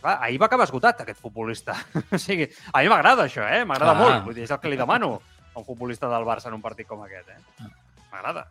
clar, 0.00 0.18
ahir 0.24 0.38
va 0.40 0.46
acabar 0.46 0.64
esgotat, 0.68 1.02
aquest 1.02 1.18
futbolista. 1.20 1.74
o 2.14 2.18
sigui, 2.20 2.46
a 2.72 2.82
mi 2.84 2.88
m'agrada 2.92 3.26
això, 3.26 3.44
eh? 3.50 3.64
M'agrada 3.66 3.92
Ah. 3.96 4.00
molt. 4.00 4.24
Vull 4.28 4.38
dir, 4.38 4.44
és 4.46 4.54
el 4.54 4.60
que 4.62 4.70
li 4.72 4.78
demano 4.78 5.16
a 5.54 5.58
un 5.58 5.66
futbolista 5.66 6.08
del 6.08 6.24
Barça 6.28 6.48
en 6.48 6.54
un 6.56 6.62
partit 6.62 6.86
com 6.88 7.02
aquest, 7.02 7.28
eh? 7.34 7.68
M'agrada. 8.12 8.46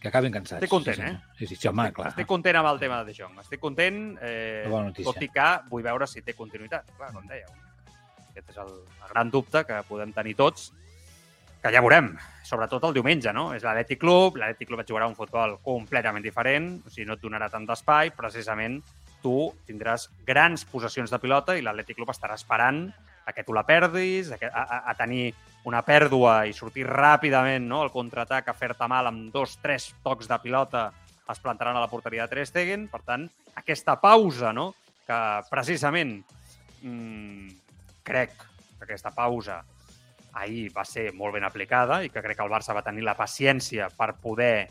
Que 0.00 0.08
acabin 0.08 0.32
cansats. 0.32 0.62
Estic 0.62 0.72
content, 0.72 0.96
sí, 0.96 1.08
eh? 1.10 1.34
Sí, 1.36 1.46
sí, 1.46 1.56
sí 1.60 1.68
home, 1.68 1.90
clar. 1.92 2.08
Estic 2.14 2.28
content 2.28 2.56
amb 2.56 2.70
el 2.70 2.80
tema 2.80 3.02
de 3.04 3.14
Jong. 3.16 3.36
Estic 3.42 3.60
content, 3.60 3.98
eh, 4.24 4.64
tot 5.04 5.20
i 5.20 5.28
que 5.28 5.48
vull 5.68 5.84
veure 5.84 6.08
si 6.08 6.24
té 6.24 6.32
continuïtat. 6.38 6.88
Clar, 6.96 7.10
com 7.12 7.26
dèieu. 7.28 7.50
Aquest 8.30 8.54
és 8.54 8.60
el, 8.64 8.70
el 8.80 9.10
gran 9.12 9.32
dubte 9.34 9.66
que 9.68 9.82
podem 9.88 10.14
tenir 10.16 10.36
tots, 10.38 10.70
que 11.60 11.72
ja 11.74 11.82
veurem, 11.84 12.14
sobretot 12.48 12.86
el 12.88 12.96
diumenge, 12.96 13.34
no? 13.36 13.50
És 13.52 13.66
l'Atlètic 13.66 14.00
Club, 14.00 14.38
l'Atlètic 14.40 14.70
Club 14.70 14.80
et 14.80 14.88
jugarà 14.88 15.10
un 15.10 15.18
futbol 15.18 15.58
completament 15.66 16.24
diferent, 16.24 16.72
o 16.80 16.92
sigui, 16.92 17.04
no 17.10 17.18
et 17.18 17.22
donarà 17.22 17.50
tant 17.52 17.68
d'espai, 17.68 18.14
precisament 18.16 18.80
tu 19.20 19.50
tindràs 19.68 20.08
grans 20.24 20.64
possessions 20.64 21.12
de 21.12 21.20
pilota 21.20 21.58
i 21.58 21.64
l'Atlètic 21.64 21.98
Club 22.00 22.14
estarà 22.14 22.38
esperant 22.40 22.86
a 23.30 23.34
que 23.36 23.44
tu 23.46 23.54
la 23.56 23.64
perdis, 23.66 24.32
a, 24.34 24.38
a, 24.50 24.80
a- 24.90 24.96
tenir 24.98 25.30
una 25.68 25.82
pèrdua 25.86 26.46
i 26.48 26.54
sortir 26.56 26.86
ràpidament 26.88 27.66
no? 27.68 27.82
al 27.84 27.92
contraatac, 27.92 28.48
a 28.48 28.56
fer-te 28.56 28.88
mal 28.88 29.06
amb 29.10 29.30
dos, 29.32 29.58
tres 29.62 29.90
tocs 30.04 30.28
de 30.28 30.38
pilota 30.42 30.88
es 31.30 31.38
plantaran 31.38 31.76
a 31.76 31.82
la 31.84 31.88
porteria 31.90 32.26
de 32.26 32.34
Ter 32.34 32.46
Stegen. 32.48 32.88
Per 32.90 33.02
tant, 33.06 33.28
aquesta 33.54 33.94
pausa, 34.00 34.52
no? 34.52 34.72
que 35.06 35.18
precisament 35.50 36.16
mmm, 36.82 37.50
crec 38.06 38.34
que 38.34 38.86
aquesta 38.86 39.12
pausa 39.14 39.60
ahir 40.40 40.68
va 40.74 40.84
ser 40.86 41.10
molt 41.14 41.34
ben 41.34 41.44
aplicada 41.44 42.00
i 42.06 42.10
que 42.10 42.22
crec 42.22 42.38
que 42.38 42.44
el 42.46 42.52
Barça 42.52 42.74
va 42.74 42.84
tenir 42.86 43.02
la 43.02 43.16
paciència 43.18 43.88
per 43.90 44.14
poder 44.22 44.68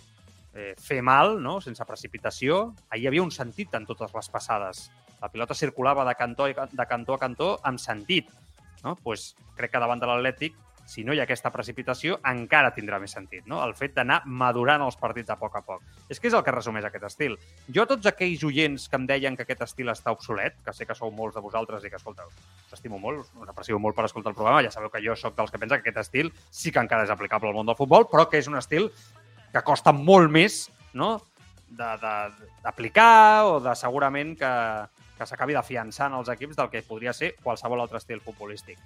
eh, 0.56 0.74
fer 0.80 1.02
mal, 1.04 1.38
no? 1.44 1.60
sense 1.62 1.86
precipitació. 1.86 2.74
Ahir 2.90 3.04
hi 3.06 3.10
havia 3.12 3.24
un 3.26 3.32
sentit 3.32 3.76
en 3.76 3.86
totes 3.88 4.16
les 4.16 4.30
passades. 4.32 4.88
La 5.22 5.28
pilota 5.30 5.54
circulava 5.56 6.06
de 6.08 6.16
cantó, 6.16 6.48
de 6.48 6.86
cantó 6.88 7.16
a 7.16 7.20
cantó 7.20 7.50
amb 7.64 7.80
sentit. 7.80 8.30
No? 8.84 8.96
Pues, 9.04 9.34
crec 9.58 9.74
que 9.74 9.82
davant 9.82 10.02
de 10.02 10.10
l'Atlètic, 10.10 10.56
si 10.90 11.04
no 11.06 11.14
hi 11.14 11.20
ha 11.22 11.26
aquesta 11.28 11.52
precipitació, 11.54 12.16
encara 12.26 12.72
tindrà 12.74 12.98
més 12.98 13.14
sentit. 13.14 13.44
No? 13.46 13.60
El 13.62 13.76
fet 13.78 13.94
d'anar 13.94 14.24
madurant 14.26 14.82
els 14.82 14.98
partits 14.98 15.30
a 15.30 15.38
poc 15.38 15.60
a 15.60 15.62
poc. 15.62 15.84
És 16.10 16.18
que 16.18 16.32
és 16.32 16.34
el 16.34 16.42
que 16.46 16.54
resumeix 16.56 16.88
aquest 16.88 17.06
estil. 17.12 17.36
Jo 17.70 17.86
a 17.86 17.90
tots 17.92 18.10
aquells 18.10 18.42
oients 18.48 18.88
que 18.90 18.98
em 18.98 19.06
deien 19.12 19.38
que 19.38 19.46
aquest 19.46 19.62
estil 19.68 19.94
està 19.94 20.16
obsolet, 20.16 20.58
que 20.66 20.74
sé 20.74 20.90
que 20.90 20.98
sou 20.98 21.14
molts 21.14 21.38
de 21.38 21.46
vosaltres 21.46 21.86
i 21.86 21.94
que, 21.94 22.02
escolteu, 22.02 22.34
us 22.66 22.74
estimo 22.74 22.98
molt, 22.98 23.30
us 23.38 23.54
aprecio 23.54 23.78
molt 23.78 23.98
per 24.00 24.08
escoltar 24.10 24.34
el 24.34 24.40
programa, 24.40 24.66
ja 24.66 24.74
sabeu 24.74 24.90
que 24.90 25.04
jo 25.06 25.14
sóc 25.14 25.38
dels 25.38 25.54
que 25.54 25.62
pensa 25.62 25.78
que 25.78 25.86
aquest 25.86 26.02
estil 26.08 26.34
sí 26.50 26.74
que 26.74 26.82
encara 26.82 27.06
és 27.06 27.14
aplicable 27.14 27.54
al 27.54 27.60
món 27.62 27.70
del 27.70 27.78
futbol, 27.78 28.10
però 28.10 28.26
que 28.26 28.42
és 28.42 28.50
un 28.50 28.58
estil 28.58 28.90
que 29.54 29.66
costa 29.66 29.94
molt 29.94 30.34
més 30.34 30.64
no? 30.98 31.20
d'aplicar 31.70 33.46
o 33.46 33.60
de 33.62 33.78
segurament 33.78 34.34
que, 34.40 34.54
que 35.20 35.28
s'acabi 35.28 35.58
d'afiançar 35.58 36.08
en 36.10 36.18
els 36.22 36.32
equips 36.32 36.58
del 36.58 36.72
que 36.72 36.82
podria 36.88 37.14
ser 37.14 37.34
qualsevol 37.44 37.84
altre 37.84 38.00
estil 38.00 38.24
futbolístic. 38.24 38.80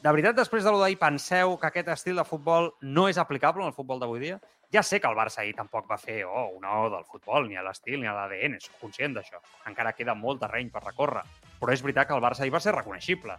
De 0.00 0.08
veritat, 0.08 0.32
després 0.38 0.64
de 0.64 0.72
lo 0.72 0.80
d'ahir, 0.80 0.96
penseu 0.96 1.58
que 1.60 1.68
aquest 1.68 1.90
estil 1.92 2.16
de 2.16 2.24
futbol 2.24 2.70
no 2.80 3.04
és 3.10 3.18
aplicable 3.20 3.60
en 3.60 3.68
el 3.68 3.76
futbol 3.76 4.00
d'avui 4.00 4.22
dia? 4.22 4.38
Ja 4.72 4.84
sé 4.86 5.00
que 5.02 5.08
el 5.10 5.16
Barça 5.18 5.42
ahir 5.42 5.52
tampoc 5.58 5.88
va 5.90 5.98
fer 5.98 6.22
oh, 6.24 6.46
una 6.56 6.72
O 6.80 6.90
del 6.92 7.04
futbol, 7.04 7.48
ni 7.50 7.58
a 7.58 7.64
l'estil, 7.66 7.98
ni 8.00 8.08
a 8.08 8.14
l'ADN, 8.14 8.54
soc 8.62 8.78
conscient 8.80 9.16
d'això. 9.16 9.42
Encara 9.68 9.92
queda 9.92 10.14
molt 10.14 10.40
terreny 10.40 10.70
per 10.70 10.84
recórrer. 10.86 11.24
Però 11.60 11.74
és 11.74 11.82
veritat 11.82 12.08
que 12.08 12.16
el 12.16 12.22
Barça 12.22 12.46
ahir 12.46 12.54
va 12.54 12.62
ser 12.64 12.72
reconeixible. 12.76 13.36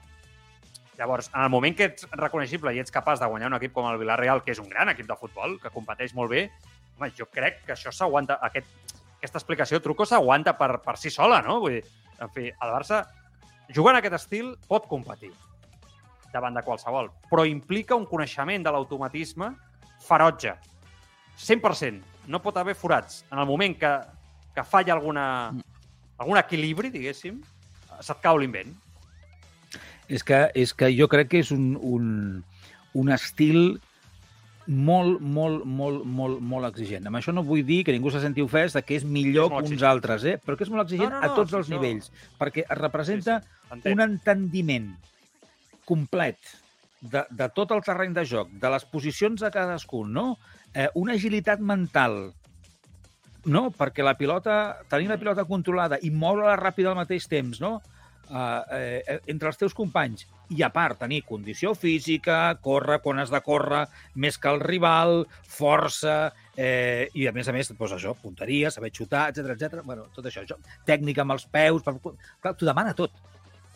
Llavors, 0.99 1.31
en 1.33 1.41
el 1.41 1.49
moment 1.49 1.77
que 1.77 1.87
ets 1.87 2.05
reconeixible 2.11 2.75
i 2.75 2.83
ets 2.83 2.93
capaç 2.93 3.23
de 3.23 3.29
guanyar 3.31 3.47
un 3.49 3.57
equip 3.57 3.73
com 3.73 3.87
el 3.89 3.97
Villarreal, 3.97 4.43
que 4.43 4.53
és 4.53 4.59
un 4.61 4.69
gran 4.69 4.91
equip 4.91 5.07
de 5.09 5.17
futbol, 5.17 5.55
que 5.63 5.71
competeix 5.73 6.13
molt 6.13 6.29
bé, 6.35 6.43
home, 6.99 7.09
jo 7.17 7.25
crec 7.31 7.63
que 7.65 7.73
això 7.73 7.95
s'aguanta, 7.95 8.37
aquest, 8.45 8.67
aquesta 9.21 9.37
explicació 9.37 9.77
truco 9.85 10.05
s'aguanta 10.09 10.55
per, 10.57 10.79
per 10.81 10.95
si 10.97 11.11
sola, 11.13 11.43
no? 11.45 11.59
Vull 11.61 11.75
dir, 11.77 11.81
en 12.17 12.29
fi, 12.33 12.47
el 12.49 12.71
Barça, 12.73 13.03
jugant 13.69 13.99
aquest 13.99 14.15
estil, 14.17 14.55
pot 14.65 14.87
competir 14.89 15.29
davant 16.33 16.55
de 16.57 16.63
qualsevol, 16.65 17.11
però 17.29 17.43
implica 17.45 17.93
un 17.93 18.07
coneixement 18.09 18.65
de 18.65 18.73
l'automatisme 18.73 19.51
ferotge. 20.01 20.55
100%. 21.37 22.01
No 22.33 22.41
pot 22.41 22.57
haver 22.57 22.73
forats. 22.73 23.21
En 23.29 23.37
el 23.37 23.45
moment 23.45 23.75
que, 23.77 23.91
que 24.55 24.65
falla 24.65 24.95
alguna, 24.95 25.25
algun 26.17 26.41
equilibri, 26.41 26.89
diguéssim, 26.89 27.37
se't 27.99 28.23
cau 28.25 28.41
l'invent. 28.41 28.73
És 30.09 30.25
que, 30.25 30.47
és 30.57 30.73
que 30.73 30.89
jo 30.95 31.05
crec 31.11 31.29
que 31.35 31.43
és 31.45 31.53
un, 31.53 31.75
un, 31.77 32.07
un 32.97 33.13
estil 33.13 33.77
molt, 34.71 35.19
molt, 35.19 35.65
molt, 35.67 36.05
molt, 36.07 36.39
molt 36.39 36.67
exigent. 36.69 37.05
Amb 37.09 37.19
això 37.19 37.33
no 37.35 37.43
vull 37.43 37.65
dir 37.67 37.81
que 37.83 37.91
ningú 37.91 38.11
se 38.13 38.21
senti 38.23 38.41
ofès 38.43 38.77
que 38.87 38.95
és 38.95 39.03
millor 39.03 39.49
És 39.49 39.51
que 39.51 39.57
uns 39.57 39.69
exigent. 39.71 39.89
altres, 39.89 40.23
eh? 40.25 40.37
però 40.39 40.55
que 40.57 40.63
és 40.63 40.71
molt 40.71 40.85
exigent 40.85 41.11
No, 41.11 41.19
no, 41.19 41.27
no, 41.27 41.31
a 41.33 41.35
tots 41.35 41.51
sí, 41.51 41.57
els 41.59 41.67
això- 41.67 41.75
nivells, 41.75 42.11
perquè 42.39 42.63
es 42.63 42.77
representa 42.79 43.41
Entenc. 43.69 43.93
un 43.93 44.01
entendiment 44.05 44.89
complet 45.85 46.37
de, 47.01 47.25
de 47.29 47.49
tot 47.53 47.71
el 47.75 47.81
terreny 47.83 48.13
de 48.13 48.25
joc, 48.25 48.49
de 48.61 48.69
les 48.69 48.85
posicions 48.85 49.41
de 49.41 49.51
cadascun, 49.51 50.13
no? 50.13 50.37
Eh, 50.73 50.87
una 50.95 51.13
agilitat 51.13 51.59
mental, 51.59 52.31
no? 53.45 53.71
Perquè 53.75 54.03
la 54.05 54.15
pilota, 54.15 54.77
tenir 54.87 55.09
la 55.09 55.17
pilota 55.17 55.45
controlada 55.49 55.97
i 56.01 56.11
moure-la 56.11 56.55
ràpida 56.59 56.93
al 56.93 56.99
mateix 56.99 57.27
temps, 57.27 57.59
no? 57.59 57.81
uh, 58.31 58.61
eh, 58.71 59.19
entre 59.27 59.49
els 59.49 59.57
teus 59.59 59.73
companys 59.75 60.27
i, 60.51 60.61
a 60.63 60.69
part, 60.73 60.99
tenir 60.99 61.21
condició 61.27 61.73
física, 61.77 62.57
córrer 62.63 62.99
quan 63.03 63.21
has 63.21 63.31
de 63.31 63.39
córrer, 63.45 63.85
més 64.19 64.37
que 64.41 64.51
el 64.51 64.59
rival, 64.59 65.25
força, 65.47 66.33
eh, 66.55 67.07
i, 67.15 67.27
a 67.29 67.33
més 67.35 67.47
a 67.47 67.55
més, 67.55 67.71
doncs 67.71 67.95
això, 67.95 68.13
punteria, 68.19 68.71
saber 68.73 68.91
xutar, 68.95 69.29
etc 69.31 69.55
etc. 69.55 69.83
Bueno, 69.87 70.09
tot 70.15 70.27
això, 70.27 70.43
això, 70.43 70.59
tècnica 70.87 71.23
amb 71.23 71.37
els 71.37 71.47
peus... 71.51 71.85
Per... 71.87 71.95
Clar, 72.43 72.55
t'ho 72.57 72.67
demana 72.67 72.95
tot. 72.97 73.15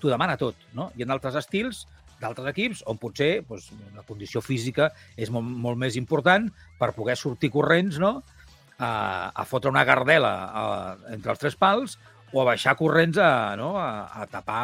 T'ho 0.02 0.12
demana 0.12 0.36
tot, 0.38 0.68
no? 0.76 0.90
Hi 0.96 1.06
ha 1.06 1.14
altres 1.16 1.40
estils 1.40 1.86
d'altres 2.20 2.48
equips 2.52 2.82
on 2.88 3.00
potser 3.00 3.42
doncs, 3.48 3.72
la 3.96 4.04
condició 4.08 4.42
física 4.44 4.90
és 5.20 5.32
molt, 5.32 5.48
molt 5.48 5.80
més 5.80 5.98
important 6.00 6.48
per 6.80 6.94
poder 6.96 7.18
sortir 7.20 7.52
corrents, 7.52 8.00
no?, 8.00 8.20
a, 8.78 9.32
a 9.32 9.46
fotre 9.48 9.72
una 9.72 9.86
gardela 9.88 10.32
a, 10.52 10.64
entre 11.14 11.32
els 11.32 11.40
tres 11.40 11.56
pals 11.56 11.96
o 12.34 12.42
a 12.42 12.46
baixar 12.48 12.76
corrents 12.80 13.20
a, 13.22 13.56
no? 13.60 13.76
a, 13.80 14.08
a 14.22 14.26
tapar 14.32 14.64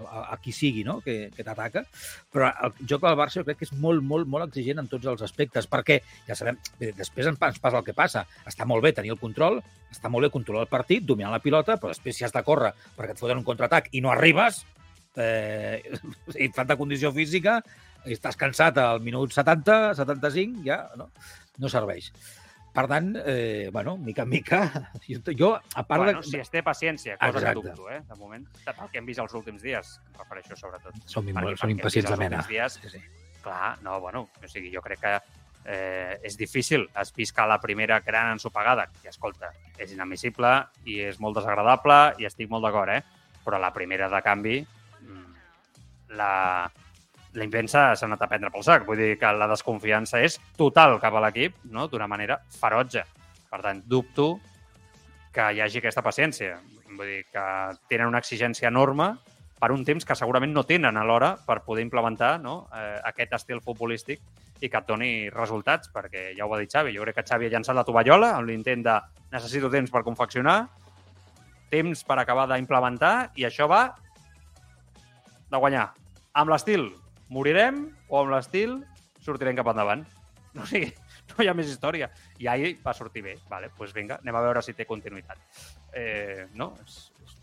a, 0.00 0.22
a 0.32 0.38
qui 0.42 0.52
sigui 0.56 0.84
no? 0.86 0.98
que, 1.04 1.30
que 1.34 1.44
t'ataca. 1.46 1.84
Però 2.32 2.48
el 2.50 2.74
joc 2.86 3.04
del 3.04 3.18
Barça 3.18 3.40
jo 3.40 3.46
crec 3.48 3.60
que 3.60 3.68
és 3.68 3.74
molt, 3.76 4.04
molt, 4.06 4.28
molt 4.30 4.48
exigent 4.48 4.82
en 4.82 4.88
tots 4.90 5.08
els 5.10 5.22
aspectes, 5.26 5.68
perquè, 5.70 6.00
ja 6.28 6.38
sabem, 6.38 6.58
després 6.80 7.30
ens 7.30 7.40
passa 7.40 7.76
el 7.76 7.86
que 7.86 7.96
passa. 7.96 8.24
Està 8.48 8.68
molt 8.68 8.84
bé 8.86 8.94
tenir 8.96 9.14
el 9.14 9.20
control, 9.20 9.60
està 9.92 10.12
molt 10.12 10.28
bé 10.28 10.32
controlar 10.34 10.66
el 10.68 10.72
partit, 10.72 11.04
dominar 11.06 11.34
la 11.34 11.42
pilota, 11.44 11.76
però 11.80 11.92
després 11.92 12.16
si 12.16 12.26
has 12.26 12.34
de 12.34 12.44
córrer 12.46 12.72
perquè 12.96 13.16
et 13.16 13.20
foten 13.20 13.42
un 13.42 13.46
contraatac 13.46 13.90
i 13.92 14.02
no 14.04 14.12
arribes, 14.14 14.64
eh, 15.16 15.80
i 16.40 16.48
et 16.48 16.56
falta 16.56 16.78
condició 16.80 17.12
física, 17.16 17.60
i 18.08 18.16
estàs 18.16 18.38
cansat 18.40 18.78
al 18.80 19.02
minut 19.04 19.34
70, 19.34 19.94
75, 19.98 20.62
ja 20.64 20.84
no, 20.96 21.10
no 21.60 21.72
serveix. 21.72 22.12
Per 22.72 22.86
tant, 22.86 23.14
eh, 23.24 23.68
bueno, 23.72 23.96
mica 23.98 24.22
en 24.22 24.28
mica, 24.28 24.60
jo, 25.08 25.18
jo 25.36 25.48
a 25.56 25.82
part 25.86 26.04
bueno, 26.04 26.20
de... 26.20 26.28
si 26.28 26.38
es 26.38 26.50
té 26.52 26.62
paciència, 26.62 27.16
cosa 27.18 27.40
Exacte. 27.40 27.48
que 27.48 27.68
dubto, 27.74 27.90
eh, 27.90 28.00
de 28.06 28.18
moment, 28.20 28.46
pel 28.64 28.92
que 28.92 29.00
hem 29.00 29.08
vist 29.08 29.22
els 29.22 29.34
últims 29.34 29.62
dies, 29.62 29.96
em 30.06 30.20
refereixo 30.20 30.56
sobretot. 30.56 30.96
Som, 31.10 31.26
Perquè 31.26 31.66
hem 31.66 31.74
impacients 31.74 32.10
de 32.12 32.18
mena. 32.20 32.44
Dies, 32.48 32.78
Sí, 32.82 32.92
sí. 32.94 33.02
clar, 33.42 33.76
no, 33.82 33.98
bueno, 34.00 34.28
o 34.38 34.48
sigui, 34.48 34.70
jo 34.74 34.82
crec 34.84 35.00
que 35.02 35.14
eh, 35.64 36.20
és 36.22 36.36
difícil. 36.38 36.86
Has 36.94 37.12
vist 37.16 37.34
que 37.36 37.46
la 37.46 37.60
primera 37.60 38.00
gran 38.00 38.32
ensopegada, 38.32 38.86
que 39.02 39.08
escolta, 39.10 39.52
és 39.78 39.92
inadmissible 39.92 40.52
i 40.86 41.00
és 41.08 41.18
molt 41.20 41.36
desagradable 41.40 41.98
i 42.18 42.28
estic 42.28 42.50
molt 42.50 42.64
d'acord, 42.64 42.94
eh? 42.94 43.02
Però 43.44 43.58
la 43.58 43.72
primera 43.74 44.08
de 44.12 44.22
canvi, 44.22 44.60
mm, 45.00 45.34
la, 46.16 46.70
la 47.34 47.46
impensa 47.46 47.90
s'ha 47.94 48.08
anat 48.08 48.22
a 48.24 48.28
prendre 48.30 48.50
pel 48.50 48.64
sac. 48.66 48.86
Vull 48.88 48.98
dir 48.98 49.14
que 49.20 49.32
la 49.36 49.48
desconfiança 49.50 50.20
és 50.24 50.38
total 50.58 50.98
cap 51.02 51.14
a 51.14 51.24
l'equip, 51.26 51.56
no? 51.70 51.86
d'una 51.88 52.08
manera 52.10 52.40
ferotge. 52.58 53.04
Per 53.50 53.60
tant, 53.62 53.82
dubto 53.86 54.32
que 55.34 55.50
hi 55.54 55.60
hagi 55.62 55.78
aquesta 55.80 56.02
paciència. 56.02 56.58
Vull 56.90 57.06
dir 57.06 57.24
que 57.30 57.44
tenen 57.90 58.10
una 58.10 58.22
exigència 58.22 58.70
enorme 58.70 59.12
per 59.60 59.70
un 59.74 59.84
temps 59.84 60.06
que 60.08 60.16
segurament 60.16 60.54
no 60.56 60.64
tenen 60.64 60.96
alhora 60.96 61.34
per 61.46 61.60
poder 61.66 61.84
implementar 61.84 62.38
no? 62.40 62.64
eh, 62.74 62.98
aquest 63.12 63.36
estil 63.36 63.60
futbolístic 63.60 64.22
i 64.60 64.68
que 64.68 64.80
et 64.80 64.88
doni 64.88 65.12
resultats, 65.32 65.88
perquè 65.92 66.30
ja 66.36 66.46
ho 66.46 66.54
ha 66.54 66.60
dit 66.60 66.72
Xavi, 66.72 66.92
jo 66.96 67.04
crec 67.04 67.20
que 67.20 67.26
Xavi 67.28 67.48
ha 67.48 67.52
llançat 67.54 67.76
la 67.76 67.84
tovallola 67.84 68.34
amb 68.36 68.48
l'intent 68.48 68.82
de 68.84 68.96
necessito 69.32 69.70
temps 69.72 69.92
per 69.92 70.02
confeccionar, 70.04 70.58
temps 71.72 72.02
per 72.04 72.18
acabar 72.18 72.48
d'implementar, 72.50 73.30
i 73.40 73.46
això 73.48 73.68
va 73.70 73.84
de 75.50 75.60
guanyar. 75.60 75.86
Amb 76.36 76.52
l'estil 76.52 76.90
morirem 77.30 77.84
o 78.08 78.20
amb 78.20 78.34
l'estil 78.34 78.80
sortirem 79.24 79.58
cap 79.58 79.70
endavant. 79.72 80.06
No, 80.50 80.64
sigui, 80.66 80.88
no 81.30 81.44
hi 81.44 81.46
ha 81.46 81.52
més 81.54 81.68
història. 81.70 82.08
I 82.42 82.48
ahir 82.50 82.72
va 82.82 82.90
sortir 82.90 83.20
bé. 83.22 83.36
Vale, 83.46 83.68
pues 83.76 83.92
vinga, 83.94 84.16
anem 84.18 84.34
a 84.34 84.40
veure 84.42 84.64
si 84.66 84.72
té 84.74 84.82
continuïtat. 84.82 85.38
Eh, 85.94 86.48
no, 86.58 86.72
és, 86.82 86.96
és, 87.22 87.36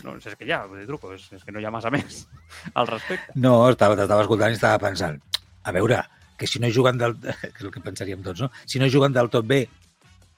no, 0.00 0.14
és 0.16 0.38
que 0.40 0.48
ja, 0.48 0.62
dir, 0.70 0.86
truco, 0.88 1.12
és, 1.12 1.26
és 1.36 1.44
que 1.44 1.52
no 1.52 1.60
hi 1.60 1.68
ha 1.68 1.74
massa 1.74 1.92
més 1.92 2.22
al 2.80 2.88
respecte. 2.88 3.36
No, 3.36 3.58
estava, 3.68 3.98
t'estava 4.00 4.24
escoltant 4.24 4.56
i 4.56 4.56
estava 4.56 4.80
pensant, 4.86 5.20
a 5.60 5.76
veure, 5.76 6.00
que 6.40 6.48
si 6.48 6.56
no 6.64 6.72
juguen 6.72 6.96
del... 7.04 7.18
que 7.42 7.52
és 7.52 7.68
el 7.68 7.74
que 7.76 7.84
pensaríem 7.84 8.24
tots, 8.24 8.46
no? 8.46 8.50
Si 8.64 8.80
no 8.80 8.88
juguen 8.88 9.12
del 9.12 9.28
tot 9.36 9.44
bé, 9.44 9.66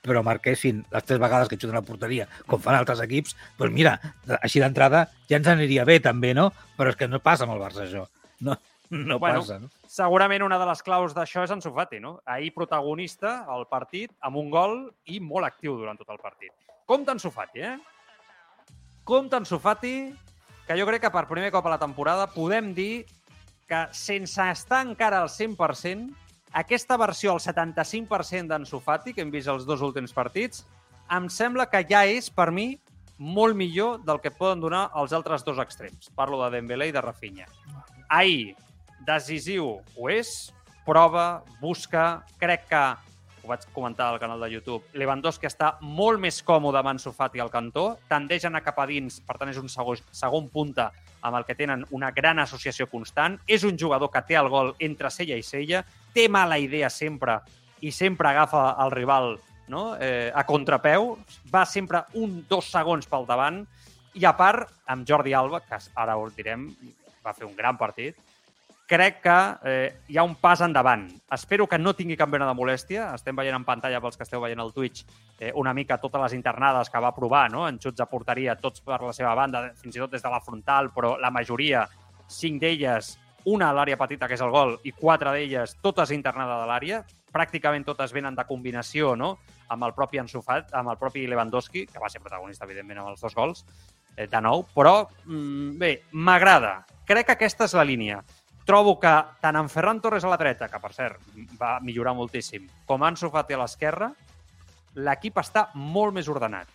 però 0.03 0.27
marquessin 0.27 0.83
les 0.91 1.07
tres 1.07 1.23
vegades 1.23 1.47
que 1.47 1.63
xuten 1.63 1.79
la 1.79 1.87
porteria, 1.87 2.27
com 2.51 2.59
fan 2.63 2.79
altres 2.79 3.07
equips, 3.07 3.39
doncs 3.59 3.75
mira, 3.75 3.99
així 4.43 4.59
d'entrada 4.63 5.07
ja 5.31 5.39
ens 5.39 5.55
aniria 5.55 5.87
bé 5.87 5.99
també, 6.03 6.35
no? 6.35 6.51
Però 6.79 6.91
és 6.91 6.99
que 6.99 7.07
no 7.11 7.23
passa 7.23 7.47
amb 7.47 7.55
el 7.55 7.63
Barça, 7.63 7.87
això. 7.87 8.09
No, 8.41 8.57
no 8.91 9.19
Bueno, 9.19 9.41
passa, 9.41 9.59
no? 9.59 9.69
Segurament 9.89 10.45
una 10.47 10.59
de 10.61 10.69
les 10.69 10.83
claus 10.87 11.15
d'això 11.17 11.45
és 11.47 11.53
Ansu 11.55 11.73
Fati, 11.75 12.01
no? 12.01 12.19
Ahir 12.25 12.53
protagonista 12.55 13.43
al 13.51 13.67
partit 13.71 14.15
amb 14.25 14.41
un 14.41 14.51
gol 14.51 14.79
i 15.07 15.21
molt 15.21 15.49
actiu 15.49 15.77
durant 15.81 15.99
tot 15.99 16.11
el 16.15 16.21
partit. 16.23 16.55
Compte 16.89 17.13
Ansu 17.13 17.33
Fati, 17.35 17.65
eh? 17.65 17.77
Compte 19.09 19.37
Ansu 19.37 19.59
Fati, 19.61 19.95
que 20.69 20.77
jo 20.79 20.87
crec 20.89 21.07
que 21.07 21.13
per 21.13 21.27
primer 21.29 21.51
cop 21.53 21.67
a 21.67 21.75
la 21.77 21.81
temporada 21.81 22.29
podem 22.33 22.73
dir 22.77 23.07
que 23.69 23.85
sense 23.93 24.45
estar 24.53 24.81
encara 24.87 25.21
al 25.21 25.29
100%, 25.29 26.09
aquesta 26.57 26.97
versió 26.97 27.35
al 27.35 27.41
75% 27.45 28.49
d'Ansu 28.49 28.81
Fati, 28.81 29.13
que 29.13 29.21
hem 29.25 29.33
vist 29.33 29.53
els 29.53 29.67
dos 29.69 29.85
últims 29.85 30.15
partits, 30.17 30.65
em 31.13 31.29
sembla 31.33 31.69
que 31.69 31.83
ja 31.89 32.07
és, 32.09 32.31
per 32.33 32.51
mi, 32.53 32.71
molt 33.19 33.57
millor 33.57 34.01
del 34.07 34.21
que 34.25 34.33
poden 34.33 34.61
donar 34.63 34.89
els 34.97 35.13
altres 35.13 35.45
dos 35.45 35.61
extrems. 35.61 36.09
Parlo 36.17 36.41
de 36.45 36.53
Dembélé 36.57 36.89
i 36.89 36.95
de 36.95 37.03
Rafinha. 37.05 37.49
Ahir, 38.09 38.55
decisiu 39.05 39.79
ho 39.97 40.09
és, 40.09 40.51
prova, 40.87 41.43
busca, 41.61 42.23
crec 42.41 42.65
que 42.71 42.83
ho 43.43 43.51
vaig 43.51 43.67
comentar 43.73 44.07
al 44.09 44.21
canal 44.21 44.41
de 44.41 44.49
YouTube, 44.53 44.85
Lewandowski 44.97 45.49
està 45.49 45.75
molt 45.81 46.21
més 46.21 46.41
còmode 46.45 46.81
amb 46.81 46.95
Ansu 46.95 47.13
Fati 47.13 47.41
al 47.41 47.53
cantó, 47.53 47.99
tendeix 48.09 48.45
a 48.45 48.51
anar 48.51 48.63
cap 48.65 48.81
a 48.81 48.87
dins, 48.89 49.21
per 49.25 49.37
tant 49.41 49.53
és 49.53 49.61
un 49.61 49.69
segon, 49.73 50.01
segon 50.13 50.49
punta 50.53 50.91
amb 51.21 51.37
el 51.37 51.45
que 51.45 51.57
tenen 51.59 51.85
una 51.97 52.11
gran 52.17 52.41
associació 52.41 52.87
constant, 52.89 53.39
és 53.47 53.65
un 53.65 53.77
jugador 53.79 54.13
que 54.13 54.23
té 54.25 54.39
el 54.41 54.49
gol 54.53 54.75
entre 54.79 55.11
cella 55.13 55.37
i 55.37 55.45
cella, 55.45 55.83
té 56.15 56.29
mala 56.29 56.59
idea 56.61 56.89
sempre 56.89 57.41
i 57.81 57.93
sempre 57.93 58.31
agafa 58.31 58.71
el 58.85 58.91
rival 58.91 59.37
no? 59.69 59.97
eh, 60.01 60.33
a 60.35 60.45
contrapeu, 60.49 61.13
va 61.53 61.67
sempre 61.67 62.07
un, 62.17 62.41
dos 62.49 62.71
segons 62.73 63.07
pel 63.07 63.29
davant, 63.29 63.63
i 64.19 64.25
a 64.25 64.33
part, 64.37 64.73
amb 64.89 65.05
Jordi 65.07 65.37
Alba, 65.37 65.61
que 65.61 65.79
ara 65.95 66.17
ho 66.17 66.27
direm, 66.35 66.71
va 67.25 67.35
fer 67.37 67.47
un 67.47 67.57
gran 67.57 67.79
partit, 67.79 68.17
crec 68.89 69.21
que 69.21 69.37
eh, 69.69 70.01
hi 70.09 70.17
ha 70.17 70.25
un 70.25 70.35
pas 70.41 70.63
endavant. 70.65 71.05
Espero 71.37 71.67
que 71.69 71.79
no 71.79 71.93
tingui 71.95 72.17
cap 72.17 72.31
mena 72.33 72.49
de 72.49 72.57
molèstia. 72.57 73.11
Estem 73.15 73.37
veient 73.37 73.55
en 73.55 73.67
pantalla, 73.69 74.01
pels 74.01 74.17
que 74.17 74.25
esteu 74.25 74.41
veient 74.41 74.63
al 74.65 74.73
Twitch, 74.73 75.05
eh, 75.39 75.53
una 75.61 75.75
mica 75.77 76.01
totes 76.01 76.25
les 76.25 76.39
internades 76.39 76.89
que 76.89 77.03
va 77.05 77.13
provar, 77.15 77.51
no? 77.53 77.69
en 77.69 77.79
xuts 77.79 78.01
a 78.01 78.09
porteria, 78.09 78.57
tots 78.57 78.81
per 78.81 79.03
la 79.05 79.13
seva 79.13 79.35
banda, 79.37 79.67
fins 79.77 79.95
i 79.99 80.03
tot 80.03 80.17
des 80.17 80.25
de 80.25 80.33
la 80.33 80.41
frontal, 80.41 80.89
però 80.97 81.19
la 81.21 81.31
majoria, 81.31 81.85
cinc 82.27 82.65
d'elles, 82.65 83.13
una 83.45 83.69
a 83.69 83.77
l'àrea 83.77 84.01
petita, 84.01 84.27
que 84.27 84.41
és 84.41 84.45
el 84.45 84.51
gol, 84.57 84.79
i 84.89 84.97
quatre 84.97 85.37
d'elles, 85.37 85.77
totes 85.85 86.11
internada 86.17 86.57
de 86.63 86.73
l'àrea. 86.73 87.05
Pràcticament 87.29 87.85
totes 87.85 88.13
venen 88.17 88.35
de 88.35 88.49
combinació 88.49 89.15
no? 89.17 89.35
amb 89.69 89.85
el 89.85 89.93
propi 89.93 90.19
Ansu 90.19 90.41
Fati, 90.41 90.73
amb 90.73 90.95
el 90.95 91.01
propi 91.01 91.27
Lewandowski, 91.29 91.85
que 91.93 92.01
va 92.01 92.09
ser 92.09 92.25
protagonista, 92.25 92.65
evidentment, 92.65 93.05
amb 93.05 93.13
els 93.13 93.21
dos 93.21 93.37
gols, 93.37 93.67
eh, 94.17 94.27
de 94.27 94.41
nou. 94.41 94.65
Però, 94.75 95.03
mm, 95.27 95.77
bé, 95.77 95.99
m'agrada. 96.13 96.79
Crec 97.09 97.25
que 97.25 97.39
aquesta 97.39 97.65
és 97.65 97.73
la 97.73 97.87
línia 97.89 98.19
trobo 98.69 98.99
que 99.01 99.11
tant 99.41 99.57
en 99.57 99.71
Ferran 99.73 99.97
Torres 100.05 100.27
a 100.27 100.29
la 100.29 100.37
dreta, 100.37 100.67
que 100.69 100.79
per 100.83 100.91
cert 100.93 101.23
va 101.57 101.79
millorar 101.81 102.13
moltíssim, 102.19 102.67
com 102.85 103.05
Ansu 103.07 103.31
Fati 103.33 103.57
a 103.57 103.63
l'esquerra, 103.63 104.11
l'equip 105.07 105.41
està 105.41 105.71
molt 105.73 106.13
més 106.19 106.29
ordenat. 106.29 106.69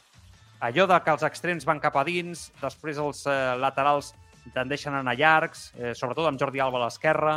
Allò 0.65 0.87
de 0.89 0.97
que 1.05 1.13
els 1.13 1.25
extrems 1.27 1.67
van 1.69 1.81
cap 1.83 1.99
a 2.01 2.05
dins, 2.07 2.47
després 2.63 2.97
els 2.97 3.21
eh, 3.29 3.35
laterals 3.61 4.09
tendeixen 4.55 4.97
a 4.97 5.03
anar 5.03 5.13
llargs, 5.19 5.67
eh, 5.77 5.93
sobretot 5.93 6.31
amb 6.31 6.41
Jordi 6.41 6.63
Alba 6.65 6.81
a 6.81 6.87
l'esquerra, 6.87 7.35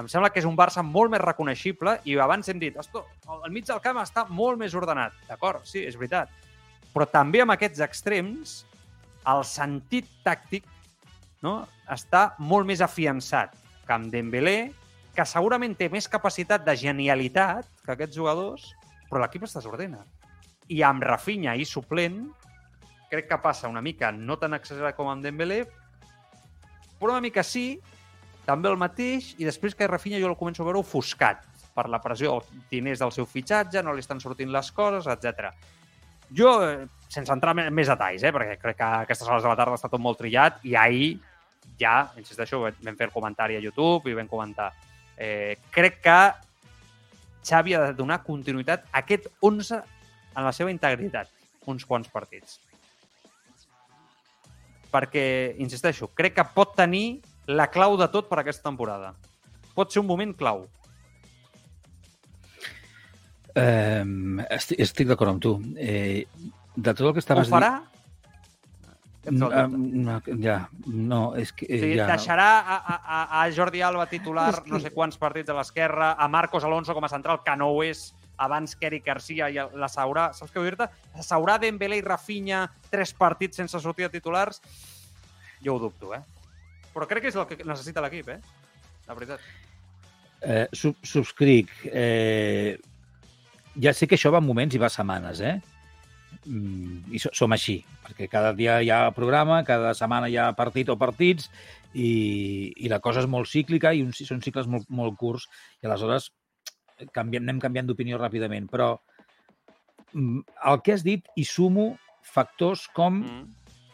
em 0.00 0.08
sembla 0.08 0.32
que 0.32 0.40
és 0.40 0.48
un 0.48 0.56
Barça 0.56 0.80
molt 0.80 1.12
més 1.12 1.20
reconeixible 1.20 1.98
i 2.08 2.16
abans 2.16 2.48
hem 2.48 2.62
dit, 2.62 2.80
esto, 2.80 3.04
el 3.36 3.52
mig 3.52 3.68
del 3.68 3.84
camp 3.84 4.00
està 4.00 4.24
molt 4.30 4.56
més 4.56 4.72
ordenat. 4.72 5.12
D'acord, 5.28 5.66
sí, 5.68 5.84
és 5.84 6.00
veritat. 6.00 6.32
Però 6.94 7.04
també 7.04 7.44
amb 7.44 7.52
aquests 7.52 7.84
extrems, 7.84 8.62
el 9.28 9.44
sentit 9.44 10.08
tàctic 10.24 10.64
no, 11.44 11.54
està 11.90 12.34
molt 12.38 12.68
més 12.68 12.82
afiançat 12.84 13.56
que 13.86 13.96
amb 13.96 14.12
Dembélé, 14.12 14.70
que 15.16 15.26
segurament 15.26 15.74
té 15.76 15.88
més 15.90 16.08
capacitat 16.08 16.64
de 16.66 16.76
genialitat 16.78 17.66
que 17.84 17.94
aquests 17.94 18.16
jugadors, 18.16 18.70
però 19.08 19.22
l'equip 19.22 19.44
es 19.46 19.56
desordena. 19.56 20.04
I 20.70 20.84
amb 20.86 21.02
Rafinha 21.02 21.56
i 21.58 21.66
suplent, 21.66 22.22
crec 23.10 23.26
que 23.28 23.40
passa 23.42 23.68
una 23.68 23.82
mica 23.82 24.12
no 24.14 24.36
tan 24.38 24.54
exagerat 24.54 24.94
com 24.96 25.10
amb 25.10 25.24
Dembélé, 25.26 25.64
però 27.00 27.16
una 27.16 27.24
mica 27.24 27.42
sí, 27.42 27.80
també 28.46 28.70
el 28.70 28.78
mateix, 28.78 29.34
i 29.40 29.48
després 29.48 29.74
que 29.74 29.88
Rafinha 29.88 30.20
jo 30.20 30.30
el 30.30 30.38
començo 30.38 30.62
a 30.62 30.68
veure 30.68 30.84
ofuscat 30.84 31.42
per 31.74 31.88
la 31.90 32.00
pressió, 32.02 32.36
els 32.36 32.64
diners 32.70 33.02
del 33.02 33.12
seu 33.14 33.26
fitxatge, 33.26 33.82
no 33.82 33.94
li 33.94 34.04
estan 34.04 34.20
sortint 34.22 34.52
les 34.52 34.70
coses, 34.76 35.08
etc. 35.10 35.50
Jo, 36.36 36.52
eh, 36.66 36.86
sense 37.10 37.32
entrar 37.32 37.56
en 37.58 37.74
més 37.74 37.90
detalls, 37.90 38.22
eh, 38.22 38.32
perquè 38.34 38.58
crec 38.60 38.78
que 38.78 38.90
aquestes 39.06 39.28
hores 39.28 39.42
de 39.42 39.50
la 39.50 39.58
tarda 39.58 39.78
està 39.78 39.90
tot 39.90 40.02
molt 40.02 40.20
trillat, 40.20 40.60
i 40.66 40.76
ahir 40.78 41.10
ja, 41.80 42.12
insisteixo, 42.20 42.60
vam 42.60 42.96
fer 42.96 43.06
el 43.08 43.12
comentari 43.12 43.56
a 43.56 43.60
YouTube 43.60 44.10
i 44.10 44.14
vam 44.14 44.28
comentar. 44.28 44.70
Eh, 45.16 45.56
crec 45.70 46.00
que 46.04 46.18
Xavi 47.46 47.74
ha 47.74 47.86
de 47.86 47.94
donar 47.96 48.22
continuïtat 48.24 48.84
a 48.90 49.00
aquest 49.00 49.28
11 49.40 49.78
en 50.36 50.44
la 50.44 50.52
seva 50.52 50.70
integritat, 50.70 51.28
uns 51.66 51.84
quants 51.84 52.08
partits. 52.08 52.60
perquè, 54.90 55.54
insisteixo, 55.62 56.08
crec 56.18 56.34
que 56.34 56.44
pot 56.54 56.74
tenir 56.74 57.20
la 57.46 57.68
clau 57.70 57.96
de 57.96 58.08
tot 58.10 58.28
per 58.28 58.40
aquesta 58.40 58.66
temporada. 58.66 59.14
Pot 59.74 59.92
ser 59.92 60.00
un 60.02 60.08
moment 60.08 60.34
clau. 60.34 60.64
Eh, 63.54 64.02
estic 64.50 64.82
estic 64.82 65.06
d'acord 65.10 65.34
amb 65.34 65.42
tu. 65.42 65.54
Eh, 65.76 66.26
de 66.76 66.94
tot 66.94 67.06
el 67.06 67.14
que 67.14 67.22
Ho 67.22 67.24
estaves 67.24 67.50
farà? 67.50 67.70
dient... 67.78 67.99
No, 69.28 69.50
No, 69.68 70.14
ja, 70.40 70.56
no, 70.86 71.34
és 71.36 71.50
que... 71.52 71.66
O 71.68 71.80
sigui, 71.82 71.98
ja, 71.98 72.06
deixarà 72.08 72.48
a, 72.60 72.78
a, 72.96 73.18
a 73.42 73.42
Jordi 73.52 73.82
Alba 73.84 74.06
titular 74.08 74.62
no 74.70 74.80
sé 74.80 74.94
quants 74.94 75.20
partits 75.20 75.52
a 75.52 75.56
l'esquerra, 75.58 76.14
a 76.16 76.28
Marcos 76.32 76.64
Alonso 76.64 76.96
com 76.96 77.04
a 77.04 77.12
central, 77.12 77.42
que 77.44 77.56
no 77.60 77.68
ho 77.74 77.82
és, 77.84 78.06
abans 78.40 78.72
que 78.74 78.88
Eric 78.88 79.04
Garcia 79.04 79.50
i 79.52 79.60
la 79.60 79.88
Saurà. 79.92 80.30
Saps 80.32 80.52
què 80.52 80.62
vull 80.62 80.70
dir-te? 80.70 80.88
La 81.18 81.24
Saurà, 81.26 81.58
Dembélé 81.60 82.00
i 82.00 82.04
Rafinha, 82.04 82.64
tres 82.88 83.12
partits 83.12 83.60
sense 83.60 83.80
sortir 83.84 84.08
de 84.08 84.14
titulars, 84.16 84.62
jo 85.60 85.76
ho 85.76 85.82
dubto, 85.82 86.14
eh? 86.16 86.22
Però 86.94 87.06
crec 87.06 87.26
que 87.26 87.30
és 87.30 87.36
el 87.36 87.46
que 87.46 87.60
necessita 87.68 88.00
l'equip, 88.00 88.32
eh? 88.32 88.40
La 89.06 89.16
veritat. 89.18 89.44
Eh, 90.40 90.64
sub 90.72 90.96
subscric. 91.04 91.70
Eh, 91.92 92.78
ja 93.84 93.92
sé 93.94 94.08
que 94.08 94.16
això 94.16 94.32
va 94.32 94.40
en 94.40 94.48
moments 94.48 94.74
i 94.74 94.80
va 94.80 94.88
setmanes, 94.90 95.44
eh? 95.44 95.58
Mm, 96.46 97.12
I 97.12 97.18
so 97.20 97.30
som 97.36 97.52
així, 97.52 97.80
perquè 98.06 98.28
cada 98.30 98.52
dia 98.56 98.78
hi 98.80 98.88
ha 98.90 99.10
programa, 99.12 99.60
cada 99.66 99.92
setmana 99.94 100.28
hi 100.30 100.38
ha 100.40 100.50
partit 100.56 100.88
o 100.88 100.96
partits 100.96 101.50
i, 101.92 102.72
i 102.76 102.88
la 102.88 103.00
cosa 103.04 103.20
és 103.20 103.28
molt 103.28 103.50
cíclica 103.50 103.92
i 103.92 104.00
uns, 104.02 104.22
són 104.24 104.40
cicles 104.40 104.68
molt, 104.70 104.86
molt 104.88 105.18
curts 105.20 105.48
i 105.82 105.88
aleshores 105.88 106.30
canviem, 107.12 107.42
anem 107.44 107.60
canviant 107.60 107.88
d'opinió 107.88 108.18
ràpidament. 108.20 108.68
Però 108.72 108.94
mm, 110.12 110.40
el 110.72 110.80
que 110.84 110.94
has 110.96 111.04
dit 111.04 111.28
hi 111.36 111.44
sumo 111.44 111.92
factors 112.22 112.86
com 112.94 113.20
Mm. 113.24 113.46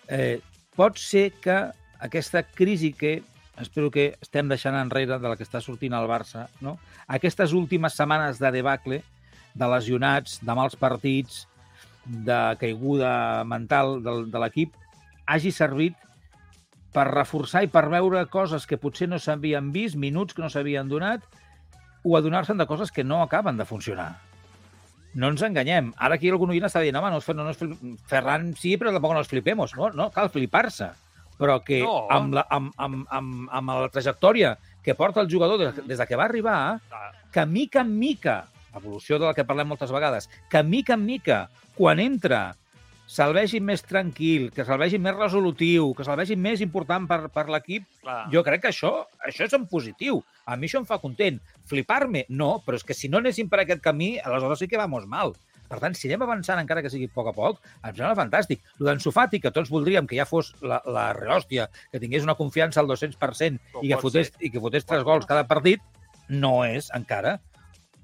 eh, 0.08 0.38
pot 0.76 0.98
ser 0.98 1.32
que 1.40 1.70
aquesta 2.00 2.42
crisi 2.42 2.92
que 2.92 3.22
espero 3.58 3.90
que 3.90 4.16
estem 4.20 4.48
deixant 4.48 4.76
enrere 4.76 5.18
de 5.18 5.28
la 5.28 5.36
que 5.36 5.44
està 5.46 5.62
sortint 5.64 5.94
al 5.96 6.06
Barça, 6.06 6.46
no? 6.60 6.76
aquestes 7.08 7.54
últimes 7.56 7.94
setmanes 7.96 8.38
de 8.38 8.50
debacle, 8.52 9.02
de 9.54 9.68
lesionats, 9.72 10.40
de 10.44 10.54
mals 10.54 10.76
partits, 10.76 11.46
de 12.06 12.56
caiguda 12.60 13.44
mental 13.44 14.02
del, 14.04 14.30
de 14.30 14.42
l'equip, 14.42 14.74
hagi 15.26 15.50
servit 15.52 15.96
per 16.94 17.06
reforçar 17.10 17.64
i 17.66 17.68
per 17.68 17.88
veure 17.92 18.22
coses 18.32 18.66
que 18.66 18.78
potser 18.80 19.08
no 19.10 19.18
s'havien 19.20 19.72
vist, 19.74 19.96
minuts 20.00 20.34
que 20.34 20.42
no 20.42 20.48
s'havien 20.48 20.88
donat, 20.88 21.24
o 22.06 22.16
adonar-se'n 22.16 22.56
de 22.58 22.66
coses 22.66 22.92
que 22.94 23.04
no 23.04 23.20
acaben 23.22 23.56
de 23.58 23.66
funcionar. 23.66 24.14
No 25.16 25.28
ens 25.32 25.42
enganyem. 25.42 25.90
Ara 25.96 26.14
aquí 26.16 26.28
algun 26.30 26.52
oient 26.52 26.66
està 26.68 26.80
dient, 26.84 26.96
home, 26.96 27.10
no, 27.10 27.20
no, 27.34 27.44
no, 27.48 27.96
Ferran 28.06 28.50
sí, 28.54 28.76
però 28.76 28.92
tampoc 28.92 29.14
no 29.16 29.22
els 29.24 29.30
flipemos. 29.32 29.74
No, 29.76 29.90
no 29.96 30.10
cal 30.14 30.28
flipar-se. 30.30 30.90
Però 31.36 31.58
que 31.64 31.82
No. 31.82 32.06
amb, 32.12 32.34
la, 32.36 32.46
amb, 32.48 32.72
amb, 32.80 33.06
amb, 33.10 33.48
amb 33.52 33.68
la 33.82 33.88
trajectòria 33.92 34.54
que 34.82 34.94
porta 34.94 35.20
el 35.20 35.28
jugador 35.28 35.58
des, 35.58 35.82
des 35.86 35.98
de 35.98 36.06
que 36.06 36.16
va 36.16 36.24
arribar, 36.24 36.80
Ah, 36.92 37.10
que 37.32 37.44
mica 37.44 37.80
en 37.80 37.98
mica, 37.98 38.46
evolució 38.78 39.18
de 39.18 39.28
la 39.28 39.34
que 39.34 39.46
parlem 39.48 39.68
moltes 39.72 39.92
vegades, 39.94 40.30
que 40.50 40.62
mica 40.62 40.94
en 40.94 41.04
mica, 41.06 41.40
quan 41.76 42.00
entra, 42.02 42.56
se'l 43.06 43.34
vegi 43.36 43.60
més 43.62 43.84
tranquil, 43.86 44.48
que 44.54 44.64
se'l 44.66 44.80
vegi 44.82 44.98
més 44.98 45.14
resolutiu, 45.14 45.92
que 45.94 46.04
se'l 46.04 46.18
vegi 46.18 46.36
més 46.36 46.62
important 46.64 47.06
per, 47.08 47.20
per 47.34 47.46
l'equip, 47.52 47.86
jo 48.32 48.42
crec 48.46 48.64
que 48.64 48.72
això, 48.74 48.92
això 49.24 49.46
és 49.46 49.54
en 49.56 49.66
positiu. 49.70 50.22
A 50.46 50.56
mi 50.58 50.66
això 50.68 50.82
em 50.82 50.86
fa 50.86 50.98
content. 51.02 51.38
Flipar-me? 51.70 52.26
No, 52.28 52.56
però 52.66 52.78
és 52.78 52.86
que 52.86 52.94
si 52.94 53.10
no 53.10 53.22
anéssim 53.22 53.50
per 53.50 53.62
aquest 53.62 53.82
camí, 53.82 54.16
aleshores 54.18 54.62
sí 54.62 54.68
que 54.70 54.78
vamos 54.78 55.06
mal. 55.06 55.34
Per 55.66 55.80
tant, 55.82 55.96
si 55.98 56.06
anem 56.06 56.22
avançant, 56.22 56.60
encara 56.62 56.82
que 56.82 56.90
sigui 56.92 57.08
a 57.10 57.14
poc 57.14 57.32
a 57.32 57.34
poc, 57.34 57.58
em 57.80 57.94
sembla 57.94 58.14
fantàstic. 58.18 58.62
El 58.78 58.90
d'en 58.90 59.02
Sofati, 59.02 59.40
que 59.42 59.50
tots 59.54 59.70
voldríem 59.72 60.06
que 60.06 60.18
ja 60.18 60.26
fos 60.28 60.52
la, 60.62 60.78
la 60.86 61.08
rehòstia, 61.16 61.66
que 61.90 62.02
tingués 62.02 62.26
una 62.26 62.36
confiança 62.38 62.82
al 62.82 62.90
200% 62.90 63.72
Com 63.72 63.82
i 63.82 63.90
que, 63.90 63.98
fotés, 64.02 64.30
ser. 64.30 64.46
i 64.46 64.52
que 64.54 64.62
fotés 64.62 64.86
tres 64.86 65.02
gols 65.06 65.26
cada 65.26 65.46
partit, 65.50 65.82
no 66.28 66.60
és 66.66 66.90
encara. 66.94 67.40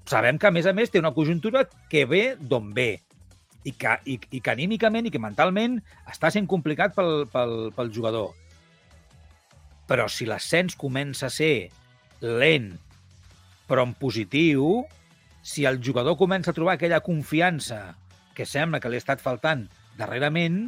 Sabem 0.09 0.37
que, 0.39 0.49
a 0.49 0.51
més 0.51 0.67
a 0.67 0.73
més, 0.75 0.91
té 0.91 0.99
una 0.99 1.13
conjuntura 1.15 1.63
que 1.89 2.05
ve 2.09 2.23
d'on 2.39 2.73
ve 2.75 2.91
i 3.63 3.71
que, 3.71 3.95
i, 4.05 4.17
i 4.35 4.41
que 4.43 4.51
anímicament 4.51 5.07
i 5.07 5.11
que 5.13 5.21
mentalment 5.23 5.77
està 6.11 6.31
sent 6.33 6.49
complicat 6.51 6.95
pel, 6.95 7.25
pel, 7.31 7.71
pel 7.75 7.91
jugador. 7.95 8.33
Però 9.87 10.09
si 10.11 10.27
l'ascens 10.27 10.75
comença 10.79 11.29
a 11.29 11.33
ser 11.33 11.69
lent, 12.23 12.73
però 13.67 13.85
en 13.87 13.95
positiu, 13.99 14.83
si 15.43 15.65
el 15.67 15.79
jugador 15.83 16.17
comença 16.19 16.51
a 16.51 16.57
trobar 16.57 16.75
aquella 16.75 17.03
confiança 17.03 17.95
que 18.35 18.47
sembla 18.49 18.81
que 18.83 18.91
li 18.91 18.99
ha 18.99 19.03
estat 19.03 19.23
faltant 19.23 19.67
darrerament, 19.99 20.65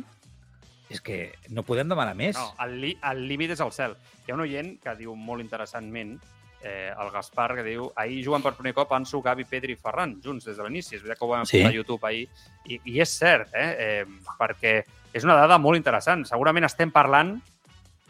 és 0.90 1.02
que 1.02 1.34
no 1.50 1.66
podem 1.66 1.90
demanar 1.90 2.16
més. 2.16 2.38
No, 2.38 2.54
el, 2.62 3.26
límit 3.28 3.56
és 3.56 3.64
el 3.64 3.74
cel. 3.76 3.96
Hi 4.24 4.32
ha 4.32 4.38
un 4.38 4.46
oient 4.46 4.76
que 4.84 4.96
diu 5.00 5.16
molt 5.18 5.44
interessantment, 5.44 6.16
eh, 6.64 6.92
el 6.98 7.10
Gaspar, 7.12 7.56
que 7.56 7.64
diu 7.64 7.92
ahir 7.96 8.24
juguen 8.26 8.42
per 8.42 8.54
primer 8.56 8.74
cop 8.74 8.92
Ansu, 8.94 9.22
Gavi, 9.22 9.46
Pedri 9.46 9.74
i 9.74 9.80
Ferran, 9.80 10.16
junts 10.24 10.46
des 10.46 10.58
de 10.58 10.64
l'inici. 10.64 10.96
És 10.96 11.02
veritat 11.04 11.20
que 11.20 11.26
ho 11.26 11.30
vam 11.34 11.46
Sí. 11.46 11.64
a 11.64 11.72
YouTube 11.72 12.06
ahir. 12.08 12.28
I, 12.66 12.80
I 12.86 13.00
és 13.02 13.10
cert, 13.18 13.50
eh? 13.54 13.76
eh? 14.02 14.06
perquè 14.40 14.84
és 15.14 15.24
una 15.24 15.36
dada 15.36 15.58
molt 15.58 15.78
interessant. 15.78 16.26
Segurament 16.26 16.66
estem 16.66 16.92
parlant, 16.92 17.36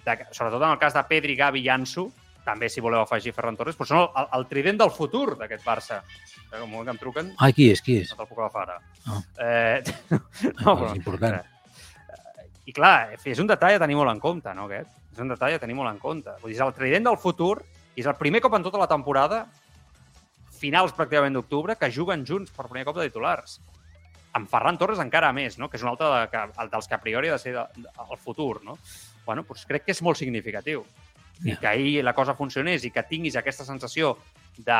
de, 0.06 0.18
sobretot 0.32 0.62
en 0.62 0.70
el 0.72 0.80
cas 0.80 0.94
de 0.94 1.04
Pedri, 1.10 1.36
Gavi 1.36 1.62
i 1.66 1.70
Ansu, 1.70 2.12
també 2.46 2.70
si 2.70 2.80
voleu 2.82 3.02
afegir 3.02 3.34
Ferran 3.34 3.56
Torres, 3.58 3.76
però 3.76 3.88
són 3.90 4.04
el, 4.06 4.28
el 4.38 4.44
trident 4.48 4.78
del 4.78 4.92
futur 4.94 5.36
d'aquest 5.40 5.64
Barça. 5.66 6.04
Eh, 6.54 6.62
un 6.62 6.70
moment 6.70 6.86
que 6.86 6.92
em 6.94 6.98
truquen, 7.02 7.32
Ai, 7.42 7.54
qui 7.58 7.72
és, 7.74 7.82
qui 7.82 7.98
és? 8.04 8.12
no 8.12 8.20
te'l 8.20 8.28
puc 8.30 8.40
agafar 8.40 8.68
ara. 8.70 8.80
Ah. 9.06 9.22
Eh, 9.42 9.84
No, 10.64 10.76
és 10.88 10.96
important. 10.96 11.42
I 12.66 12.74
clar, 12.74 13.14
és 13.22 13.40
un 13.42 13.48
detall 13.50 13.76
a 13.78 13.82
tenir 13.82 13.96
molt 13.98 14.10
en 14.14 14.20
compte, 14.22 14.54
no, 14.58 14.66
aquest? 14.66 14.90
És 15.14 15.20
un 15.22 15.30
detall 15.30 15.54
a 15.54 15.60
tenir 15.62 15.76
molt 15.78 15.90
en 15.92 16.00
compte. 16.02 16.32
Vull 16.42 16.50
dir, 16.52 16.58
és 16.58 16.64
el 16.66 16.74
trident 16.74 17.06
del 17.06 17.18
futur 17.22 17.60
i 17.96 18.04
és 18.04 18.10
el 18.10 18.18
primer 18.20 18.42
cop 18.44 18.56
en 18.58 18.66
tota 18.66 18.82
la 18.82 18.90
temporada, 18.92 19.46
finals 20.60 20.94
pràcticament 20.96 21.36
d'octubre, 21.36 21.78
que 21.80 21.92
juguen 21.92 22.26
junts 22.28 22.52
per 22.52 22.68
primer 22.68 22.86
cop 22.88 23.00
de 23.00 23.08
titulars. 23.08 23.60
Amb 24.36 24.52
Ferran 24.52 24.78
Torres 24.80 25.00
encara 25.00 25.32
més, 25.36 25.58
no? 25.58 25.70
que 25.72 25.80
és 25.80 25.84
un 25.86 25.92
altre 25.94 26.10
de, 26.12 26.22
que, 26.32 26.44
el 26.64 26.72
dels 26.74 26.90
que 26.92 26.98
a 26.98 27.02
priori 27.02 27.32
ha 27.32 27.38
de 27.38 27.44
ser 27.44 27.56
de, 27.56 27.66
de, 27.80 27.92
el 28.04 28.20
futur. 28.20 28.60
No? 28.68 28.78
Bueno, 29.26 29.46
doncs 29.48 29.64
crec 29.70 29.88
que 29.88 29.96
és 29.96 30.04
molt 30.04 30.20
significatiu. 30.20 30.84
I 31.44 31.52
Ja. 31.52 31.58
que 31.60 31.68
ahir 31.68 32.04
la 32.04 32.14
cosa 32.16 32.36
funcionés 32.36 32.86
i 32.88 32.92
que 32.96 33.04
tinguis 33.04 33.36
aquesta 33.36 33.66
sensació 33.68 34.14
de, 34.56 34.78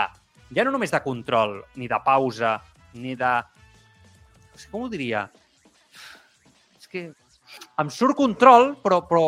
ja 0.56 0.64
no 0.64 0.72
només 0.72 0.92
de 0.92 1.02
control, 1.04 1.58
ni 1.76 1.90
de 1.92 2.00
pausa, 2.04 2.60
ni 2.94 3.16
de... 3.20 3.34
Com 4.72 4.86
ho 4.86 4.90
diria? 4.92 5.26
És 6.80 6.88
que 6.88 7.10
em 7.12 7.90
surt 7.92 8.16
control, 8.16 8.78
però, 8.84 9.02
però 9.08 9.26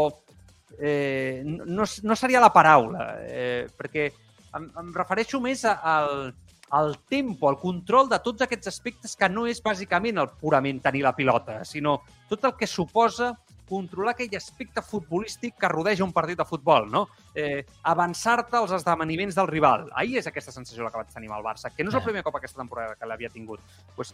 eh, 0.79 1.41
no, 1.45 1.83
no 2.03 2.15
seria 2.15 2.41
la 2.43 2.51
paraula, 2.53 3.15
eh, 3.23 3.67
perquè 3.77 4.09
em, 4.57 4.69
em 4.79 4.93
refereixo 4.95 5.39
més 5.41 5.63
al, 5.65 6.33
al 6.71 6.97
tempo, 7.07 7.49
al 7.49 7.59
control 7.59 8.09
de 8.09 8.19
tots 8.19 8.41
aquests 8.45 8.67
aspectes 8.73 9.15
que 9.15 9.29
no 9.29 9.47
és 9.47 9.61
bàsicament 9.63 10.17
el 10.19 10.29
purament 10.39 10.81
tenir 10.83 11.03
la 11.07 11.15
pilota, 11.15 11.63
sinó 11.65 12.01
tot 12.29 12.43
el 12.45 12.55
que 12.59 12.67
suposa 12.67 13.33
controlar 13.67 14.13
aquell 14.13 14.31
aspecte 14.37 14.79
futbolístic 14.79 15.57
que 15.59 15.67
rodeja 15.67 16.05
un 16.05 16.13
partit 16.15 16.37
de 16.39 16.45
futbol, 16.47 16.85
no? 16.87 17.01
Eh, 17.35 17.65
Avançar-te 17.83 18.55
als 18.55 18.71
esdeveniments 18.71 19.35
del 19.35 19.49
rival. 19.49 19.89
Ahir 19.91 20.21
és 20.21 20.27
aquesta 20.29 20.53
sensació 20.55 20.85
la 20.85 20.91
que 20.93 21.01
vaig 21.01 21.11
tenir 21.11 21.27
amb 21.27 21.35
el 21.41 21.43
Barça, 21.43 21.73
que 21.75 21.83
no 21.83 21.89
és 21.91 21.95
el 21.97 21.99
Ja. 21.99 22.05
primer 22.05 22.23
cop 22.23 22.37
aquesta 22.39 22.61
temporada 22.61 22.95
que 22.95 23.05
l'havia 23.05 23.27
tingut. 23.29 23.59
Pues, 23.93 24.13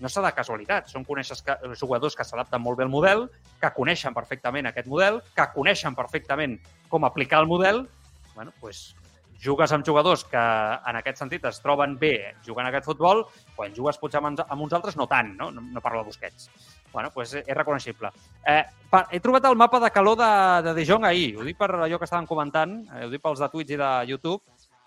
no 0.00 0.10
s'ha 0.10 0.24
de 0.24 0.32
casualitat. 0.34 0.90
Són 0.92 1.04
coneixes 1.04 1.42
que, 1.44 1.56
jugadors 1.80 2.16
que 2.16 2.26
s'adapten 2.26 2.62
molt 2.62 2.78
bé 2.78 2.86
al 2.86 2.92
model, 2.92 3.28
que 3.60 3.72
coneixen 3.76 4.14
perfectament 4.16 4.70
aquest 4.70 4.90
model, 4.90 5.20
que 5.36 5.48
coneixen 5.54 5.94
perfectament 5.94 6.58
com 6.88 7.04
aplicar 7.04 7.40
el 7.42 7.50
model. 7.50 7.88
bueno, 8.34 8.50
pues, 8.60 8.96
jugues 9.44 9.72
amb 9.72 9.84
jugadors 9.86 10.24
que 10.24 10.40
en 10.40 10.96
aquest 10.98 11.20
sentit 11.20 11.44
es 11.44 11.60
troben 11.62 11.98
bé 12.00 12.34
jugant 12.46 12.66
aquest 12.66 12.86
futbol, 12.88 13.24
quan 13.54 13.74
jugues 13.76 13.98
potser 14.00 14.22
amb, 14.22 14.40
amb 14.40 14.64
uns 14.64 14.72
altres 14.72 14.96
no 14.96 15.06
tant, 15.06 15.34
no? 15.36 15.50
No, 15.52 15.60
no 15.60 15.82
parlo 15.84 16.00
de 16.00 16.06
Busquets. 16.06 16.50
bueno, 16.94 17.10
pues 17.10 17.34
és 17.34 17.56
reconeixible. 17.56 18.12
Eh, 18.46 18.62
per, 18.88 19.00
he 19.10 19.18
trobat 19.18 19.48
el 19.48 19.56
mapa 19.58 19.80
de 19.82 19.90
calor 19.90 20.14
de, 20.16 20.74
de 20.76 20.84
Jong 20.86 21.04
ahir. 21.04 21.32
Ho 21.36 21.42
dic 21.42 21.58
per 21.58 21.72
allò 21.74 21.98
que 21.98 22.06
estaven 22.06 22.28
comentant, 22.30 22.76
eh, 22.94 23.04
ho 23.04 23.10
dic 23.10 23.20
pels 23.20 23.42
de 23.42 23.48
Twitch 23.50 23.74
i 23.74 23.78
de 23.80 23.90
YouTube, 24.12 24.38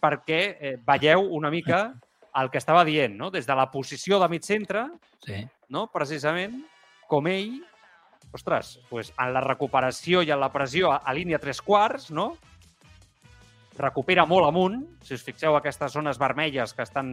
perquè 0.01 0.39
eh, 0.55 0.75
veieu 0.87 1.27
una 1.35 1.51
mica 1.51 1.81
el 2.41 2.49
que 2.53 2.59
estava 2.61 2.83
dient, 2.85 3.15
no? 3.17 3.31
Des 3.31 3.47
de 3.47 3.55
la 3.55 3.69
posició 3.71 4.19
de 4.21 4.27
mig 4.29 4.43
centre, 4.45 4.87
Sí. 5.25 5.47
no? 5.69 5.87
precisament, 5.91 6.63
com 7.07 7.27
ell, 7.27 7.63
ostres, 8.33 8.79
pues, 8.89 9.13
en 9.17 9.33
la 9.33 9.41
recuperació 9.41 10.21
i 10.21 10.31
en 10.31 10.39
la 10.39 10.51
pressió 10.51 10.91
a, 10.91 10.97
a 10.97 11.13
línia 11.13 11.39
tres 11.39 11.61
quarts, 11.61 12.11
no? 12.11 12.35
recupera 13.77 14.25
molt 14.25 14.47
amunt. 14.47 14.79
Si 15.05 15.13
us 15.13 15.23
fixeu 15.23 15.55
aquestes 15.55 15.93
zones 15.93 16.17
vermelles 16.17 16.73
que 16.73 16.81
estan 16.83 17.11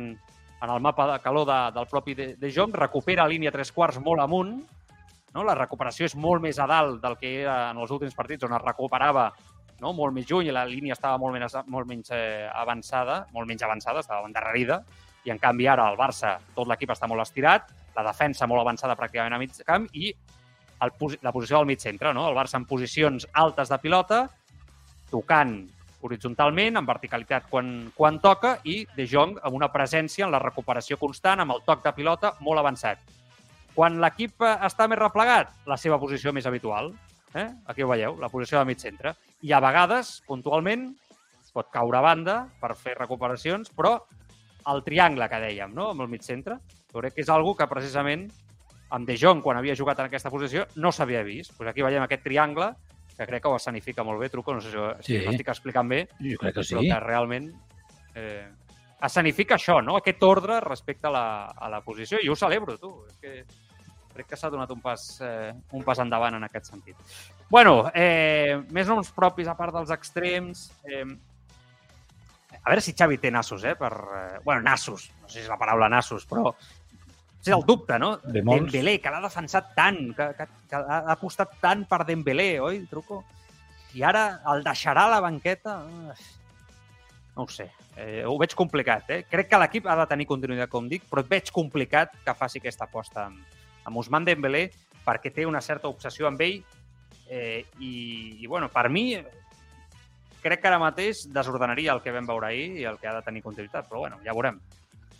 en 0.62 0.70
el 0.70 0.80
mapa 0.80 1.06
de 1.12 1.18
calor 1.20 1.46
de, 1.46 1.58
del 1.76 1.86
propi 1.90 2.14
de, 2.14 2.28
de 2.40 2.52
Jong, 2.54 2.72
recupera 2.74 3.24
a 3.24 3.28
línia 3.28 3.52
tres 3.52 3.70
quarts 3.72 4.00
molt 4.00 4.22
amunt. 4.24 4.54
No? 5.34 5.44
La 5.44 5.56
recuperació 5.58 6.06
és 6.08 6.14
molt 6.16 6.40
més 6.42 6.58
a 6.58 6.66
dalt 6.70 7.02
del 7.02 7.18
que 7.20 7.34
era 7.42 7.70
en 7.70 7.80
els 7.82 7.90
últims 7.92 8.14
partits, 8.16 8.46
on 8.48 8.54
es 8.56 8.62
recuperava 8.62 9.26
no? 9.82 9.92
molt 9.92 10.14
més 10.14 10.26
juny 10.30 10.48
i 10.48 10.54
la 10.54 10.64
línia 10.64 10.94
estava 10.96 11.18
molt 11.20 11.36
menys, 11.36 11.58
molt 11.68 11.90
menys 11.90 12.12
eh, 12.14 12.48
avançada, 12.54 13.26
molt 13.34 13.50
menys 13.50 13.66
avançada, 13.66 14.00
estava 14.00 14.24
endarrerida, 14.28 14.80
i 15.24 15.32
en 15.32 15.40
canvi 15.40 15.68
ara 15.70 15.88
el 15.90 15.98
Barça, 15.98 16.36
tot 16.56 16.68
l'equip 16.68 16.92
està 16.94 17.08
molt 17.10 17.24
estirat, 17.24 17.70
la 17.94 18.04
defensa 18.06 18.48
molt 18.50 18.64
avançada 18.64 18.96
pràcticament 18.98 19.36
a 19.36 19.40
mig 19.40 19.56
camp 19.66 19.86
i 19.92 20.10
el, 20.84 20.92
la 21.22 21.32
posició 21.32 21.60
del 21.60 21.68
mig 21.70 21.80
centre, 21.80 22.12
no? 22.16 22.26
El 22.28 22.36
Barça 22.36 22.58
en 22.60 22.66
posicions 22.68 23.26
altes 23.32 23.70
de 23.70 23.78
pilota, 23.80 24.24
tocant 25.10 25.56
horitzontalment, 26.04 26.76
amb 26.76 26.90
verticalitat 26.90 27.46
quan, 27.48 27.70
quan 27.96 28.18
toca, 28.20 28.58
i 28.68 28.82
De 28.96 29.06
Jong 29.08 29.38
amb 29.40 29.56
una 29.56 29.70
presència 29.72 30.26
en 30.26 30.34
la 30.34 30.42
recuperació 30.42 30.98
constant, 31.00 31.40
amb 31.40 31.54
el 31.54 31.62
toc 31.64 31.84
de 31.84 31.94
pilota 31.96 32.34
molt 32.44 32.60
avançat. 32.60 33.00
Quan 33.74 33.96
l'equip 34.02 34.44
eh, 34.44 34.52
està 34.68 34.86
més 34.90 35.00
replegat, 35.00 35.54
la 35.66 35.78
seva 35.80 35.98
posició 36.02 36.34
més 36.36 36.46
habitual. 36.46 36.92
Eh? 37.34 37.48
Aquí 37.66 37.82
ho 37.82 37.88
veieu, 37.90 38.18
la 38.20 38.28
posició 38.30 38.60
de 38.60 38.68
mig 38.68 38.82
centre. 38.82 39.14
I 39.42 39.54
a 39.56 39.62
vegades, 39.64 40.18
puntualment, 40.28 40.92
pot 41.54 41.70
caure 41.70 42.00
a 42.00 42.02
banda 42.02 42.36
per 42.60 42.74
fer 42.74 42.96
recuperacions, 42.98 43.70
però 43.70 43.96
el 44.72 44.82
triangle 44.84 45.28
que 45.28 45.40
dèiem, 45.42 45.74
no?, 45.74 45.90
amb 45.90 46.00
el 46.00 46.08
mig 46.08 46.22
centre, 46.22 46.58
crec 46.92 47.14
que 47.14 47.20
és 47.22 47.28
algo 47.28 47.54
que 47.56 47.66
precisament 47.68 48.28
amb 48.90 49.06
De 49.08 49.16
Jong, 49.18 49.40
quan 49.42 49.56
havia 49.58 49.74
jugat 49.76 49.98
en 50.00 50.06
aquesta 50.06 50.30
posició, 50.30 50.66
no 50.76 50.92
s'havia 50.92 51.22
vist. 51.26 51.52
Pues 51.56 51.68
aquí 51.68 51.82
veiem 51.82 52.02
aquest 52.04 52.22
triangle, 52.22 52.72
que 53.16 53.26
crec 53.26 53.42
que 53.42 53.48
ho 53.48 53.56
escenifica 53.56 54.04
molt 54.04 54.20
bé, 54.20 54.28
Truco, 54.30 54.54
no 54.54 54.60
sé 54.60 54.70
si, 54.70 54.76
ho- 54.76 54.94
si 55.02 55.18
Sí. 55.18 55.26
m'estic 55.26 55.48
explicant 55.48 55.88
bé, 55.88 56.08
Jo 56.20 56.38
crec 56.38 56.54
que 56.54 56.64
sí. 56.64 56.74
però 56.74 56.82
que 56.94 57.00
realment 57.00 57.52
eh, 58.14 58.48
escenifica 59.02 59.56
això, 59.56 59.82
no? 59.82 59.96
aquest 59.96 60.22
ordre 60.22 60.60
respecte 60.60 61.06
a 61.08 61.10
la, 61.10 61.26
a 61.50 61.68
la 61.68 61.80
posició, 61.82 62.18
i 62.22 62.28
ho 62.28 62.36
celebro, 62.36 62.78
tu. 62.78 63.04
És 63.08 63.16
que 63.20 63.44
crec 64.14 64.28
que 64.28 64.36
s'ha 64.36 64.50
donat 64.50 64.70
un 64.70 64.80
pas, 64.80 65.20
eh, 65.20 65.52
un 65.72 65.82
pas 65.82 65.98
endavant 65.98 66.34
en 66.36 66.44
aquest 66.44 66.66
sentit. 66.70 66.96
bueno, 67.50 67.90
eh, 67.94 68.62
més 68.70 68.86
noms 68.88 69.10
propis 69.12 69.46
a 69.48 69.56
part 69.56 69.74
dels 69.74 69.90
extrems. 69.90 70.70
Eh, 70.84 71.04
a 72.64 72.72
veure 72.72 72.82
si 72.84 72.94
Xavi 72.96 73.18
té 73.20 73.30
nassos, 73.30 73.64
eh? 73.68 73.74
Per, 73.76 73.92
eh, 73.92 74.40
bueno, 74.44 74.64
nassos, 74.64 75.10
no 75.20 75.28
sé 75.28 75.38
si 75.38 75.44
és 75.44 75.52
la 75.52 75.60
paraula 75.60 75.90
nassos, 75.92 76.24
però 76.28 76.54
és 77.44 77.52
el 77.52 77.64
dubte, 77.68 77.98
no? 78.00 78.14
De 78.24 78.40
molts. 78.40 78.70
Dembélé, 78.72 78.96
que 79.04 79.12
l'ha 79.12 79.20
defensat 79.20 79.74
tant, 79.76 80.00
que, 80.16 80.30
que, 80.38 80.46
que 80.70 80.80
ha 80.80 81.02
apostat 81.12 81.58
tant 81.60 81.84
per 81.88 82.00
Dembélé, 82.08 82.54
oi, 82.64 82.80
Truco? 82.88 83.20
I 83.94 84.02
ara 84.08 84.24
el 84.50 84.64
deixarà 84.64 85.04
a 85.04 85.12
la 85.12 85.20
banqueta? 85.22 85.76
No 87.34 87.44
ho 87.44 87.50
sé. 87.52 87.68
Eh, 88.00 88.24
ho 88.26 88.38
veig 88.40 88.56
complicat, 88.56 89.12
eh? 89.12 89.20
Crec 89.30 89.52
que 89.52 89.60
l'equip 89.60 89.86
ha 89.86 89.98
de 90.00 90.08
tenir 90.10 90.26
continuïtat, 90.30 90.72
com 90.72 90.88
dic, 90.88 91.04
però 91.10 91.22
veig 91.28 91.52
complicat 91.54 92.16
que 92.24 92.34
faci 92.38 92.62
aquesta 92.62 92.88
aposta 92.88 93.28
amb, 93.28 93.60
amb 93.84 94.00
Ousmane 94.00 94.32
Dembélé 94.32 94.70
perquè 95.04 95.30
té 95.34 95.44
una 95.44 95.60
certa 95.60 95.90
obsessió 95.92 96.26
amb 96.26 96.40
ell 96.40 96.62
eh, 97.28 97.64
i, 97.78 97.92
i, 98.40 98.46
bueno, 98.48 98.70
per 98.72 98.88
mi 98.88 99.10
crec 100.44 100.60
que 100.62 100.68
ara 100.70 100.78
mateix 100.82 101.24
desordenaria 101.32 101.94
el 101.96 102.02
que 102.04 102.12
vam 102.14 102.28
veure 102.28 102.52
ahir 102.52 102.66
i 102.82 102.88
el 102.88 102.98
que 103.00 103.08
ha 103.10 103.16
de 103.16 103.22
tenir 103.26 103.42
continuïtat, 103.42 103.88
però 103.88 104.04
bueno, 104.04 104.20
ja 104.24 104.36
veurem. 104.36 104.60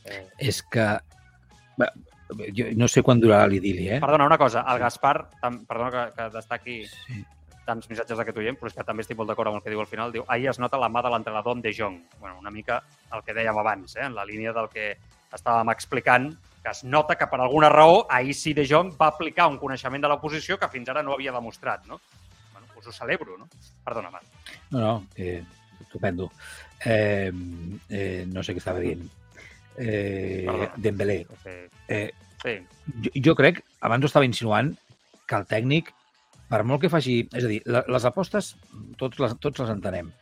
Eh, 0.04 0.26
És 0.38 0.62
que... 0.62 0.84
Bé, 1.80 1.88
jo 2.56 2.66
no 2.78 2.86
sé 2.88 3.02
quan 3.04 3.20
durarà 3.20 3.46
l'idili, 3.50 3.88
eh? 3.96 4.00
perdona, 4.00 4.26
una 4.28 4.38
cosa, 4.38 4.62
el 4.72 4.78
Gaspar, 4.80 5.16
tam, 5.42 5.64
perdona 5.68 5.90
que, 5.90 6.04
que 6.16 6.28
destaqui 6.36 6.76
Sí. 6.86 7.24
tants 7.66 7.88
missatges 7.88 8.18
d'aquest 8.20 8.38
oient, 8.38 8.56
però 8.60 8.68
és 8.68 8.74
que 8.76 8.84
també 8.84 9.02
estic 9.02 9.16
molt 9.16 9.30
d'acord 9.32 9.48
amb 9.48 9.56
el 9.58 9.62
que 9.64 9.72
diu 9.72 9.80
al 9.80 9.88
final. 9.88 10.12
Diu, 10.12 10.24
ahir 10.28 10.50
es 10.52 10.58
nota 10.60 10.76
la 10.80 10.90
mà 10.92 11.02
de 11.02 11.10
l'entrenador 11.12 11.56
amb 11.56 11.64
De 11.64 11.72
Jong. 11.72 11.98
Bueno, 12.20 12.38
una 12.38 12.50
mica 12.52 12.82
el 13.12 13.22
que 13.24 13.32
dèiem 13.32 13.56
abans, 13.58 13.96
eh? 13.96 14.04
en 14.04 14.14
la 14.14 14.24
línia 14.28 14.52
del 14.52 14.68
que 14.68 14.90
estàvem 15.32 15.70
explicant, 15.72 16.28
que 16.62 16.70
es 16.70 16.84
nota 16.84 17.16
que 17.16 17.26
per 17.28 17.40
alguna 17.40 17.68
raó 17.68 18.04
ahir 18.08 18.34
sí 18.34 18.52
De 18.56 18.66
Jong 18.68 18.94
va 19.00 19.08
aplicar 19.12 19.48
un 19.48 19.58
coneixement 19.58 20.00
de 20.04 20.08
l'oposició 20.08 20.58
que 20.60 20.68
fins 20.68 20.88
ara 20.88 21.02
no 21.02 21.12
havia 21.16 21.32
demostrat. 21.32 21.86
No? 21.88 22.00
Doncs 22.84 22.92
ho 22.92 22.98
celebro, 23.04 23.38
no? 23.38 23.48
Perdona, 23.84 24.10
Marc. 24.10 24.26
No, 24.70 24.78
no, 24.78 25.06
eh, 25.16 25.42
estupendo. 25.80 26.30
Eh, 26.84 27.32
eh, 27.88 28.24
no 28.28 28.42
sé 28.44 28.52
què 28.52 28.60
estava 28.60 28.82
dient. 28.82 29.06
Eh, 29.78 30.44
Perdona. 30.44 30.70
Dembélé. 30.76 31.18
Sí. 31.42 31.56
Eh, 31.88 32.10
sí. 32.42 32.58
jo, 33.06 33.14
jo 33.30 33.36
crec, 33.38 33.62
abans 33.80 34.04
ho 34.04 34.10
estava 34.12 34.28
insinuant, 34.28 34.74
que 35.24 35.40
el 35.40 35.48
tècnic, 35.48 35.94
per 36.50 36.62
molt 36.68 36.84
que 36.84 36.92
faci... 36.92 37.22
És 37.32 37.48
a 37.48 37.50
dir, 37.50 37.62
les 37.64 38.08
apostes 38.10 38.52
tots 39.00 39.22
les, 39.22 39.36
tots 39.40 39.64
les 39.64 39.72
entenem, 39.72 40.12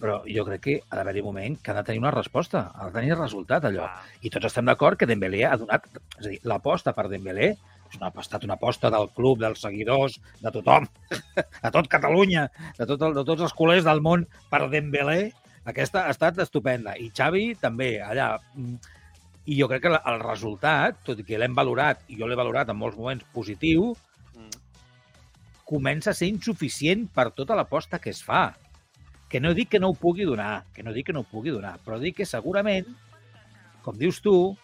però 0.00 0.18
jo 0.28 0.44
crec 0.44 0.62
que 0.64 0.74
ha 0.84 0.98
d'haver-hi 0.98 1.22
un 1.22 1.30
moment 1.30 1.56
que 1.62 1.72
ha 1.72 1.76
de 1.78 1.84
tenir 1.86 2.02
una 2.02 2.12
resposta, 2.14 2.66
ha 2.74 2.88
de 2.88 2.98
tenir 2.98 3.16
resultat 3.16 3.64
allò. 3.64 3.86
Ah, 3.88 4.04
I 4.20 4.32
tots 4.32 4.50
estem 4.50 4.68
d'acord 4.68 4.98
que 5.00 5.08
Dembélé 5.08 5.44
ha 5.48 5.56
donat... 5.60 5.88
És 6.18 6.26
a 6.26 6.28
dir, 6.28 6.40
l'aposta 6.44 6.92
per 6.96 7.06
Dembélé 7.12 7.54
és 7.86 7.96
una, 8.00 8.10
ha 8.10 8.22
estat 8.24 8.44
una 8.44 8.56
aposta 8.58 8.90
del 8.92 9.08
club, 9.16 9.40
dels 9.40 9.62
seguidors, 9.62 10.18
de 10.42 10.52
tothom, 10.52 10.88
de 11.64 11.72
tot 11.72 11.88
Catalunya, 11.92 12.48
de, 12.78 12.88
tot 12.88 13.06
el, 13.06 13.16
de 13.16 13.24
tots 13.28 13.46
els 13.46 13.56
culers 13.56 13.86
del 13.86 14.02
món 14.04 14.26
per 14.50 14.66
Dembélé. 14.72 15.32
Aquesta 15.66 16.04
ha 16.06 16.12
estat 16.14 16.38
estupenda. 16.44 16.94
I 17.00 17.10
Xavi 17.14 17.48
també, 17.62 17.96
allà. 18.02 18.36
mm, 18.54 18.92
I 19.46 19.56
jo 19.60 19.68
crec 19.70 19.84
que 19.84 19.94
el 19.94 20.20
resultat, 20.22 21.00
tot 21.06 21.20
i 21.22 21.24
que 21.26 21.38
l'hem 21.38 21.54
valorat, 21.54 22.00
i 22.10 22.18
jo 22.18 22.26
l'he 22.26 22.38
valorat 22.38 22.68
en 22.68 22.78
molts 22.78 22.98
moments 22.98 23.26
positiu, 23.32 23.92
mm. 24.34 24.62
comença 25.64 26.10
a 26.10 26.18
ser 26.18 26.28
insuficient 26.28 27.06
per 27.14 27.30
tota 27.30 27.54
l'aposta 27.54 28.02
que 28.02 28.10
es 28.10 28.22
fa. 28.26 28.48
Que 29.36 29.40
no 29.44 29.50
dic 29.52 29.68
que 29.68 29.78
no 29.82 29.90
ho 29.92 29.94
pugui 30.00 30.24
donar, 30.24 30.64
que 30.72 30.80
no 30.80 30.94
dic 30.96 31.10
que 31.10 31.12
no 31.12 31.20
ho 31.20 31.28
pugui 31.28 31.52
donar, 31.52 31.74
però 31.84 31.98
dic 32.00 32.14
que 32.22 32.24
segurament, 32.24 32.86
com 33.84 33.98
dius 34.00 34.22
tu, 34.24 34.54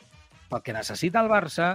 pel 0.48 0.62
que 0.64 0.72
necessita 0.72 1.20
el 1.20 1.28
Barça, 1.28 1.74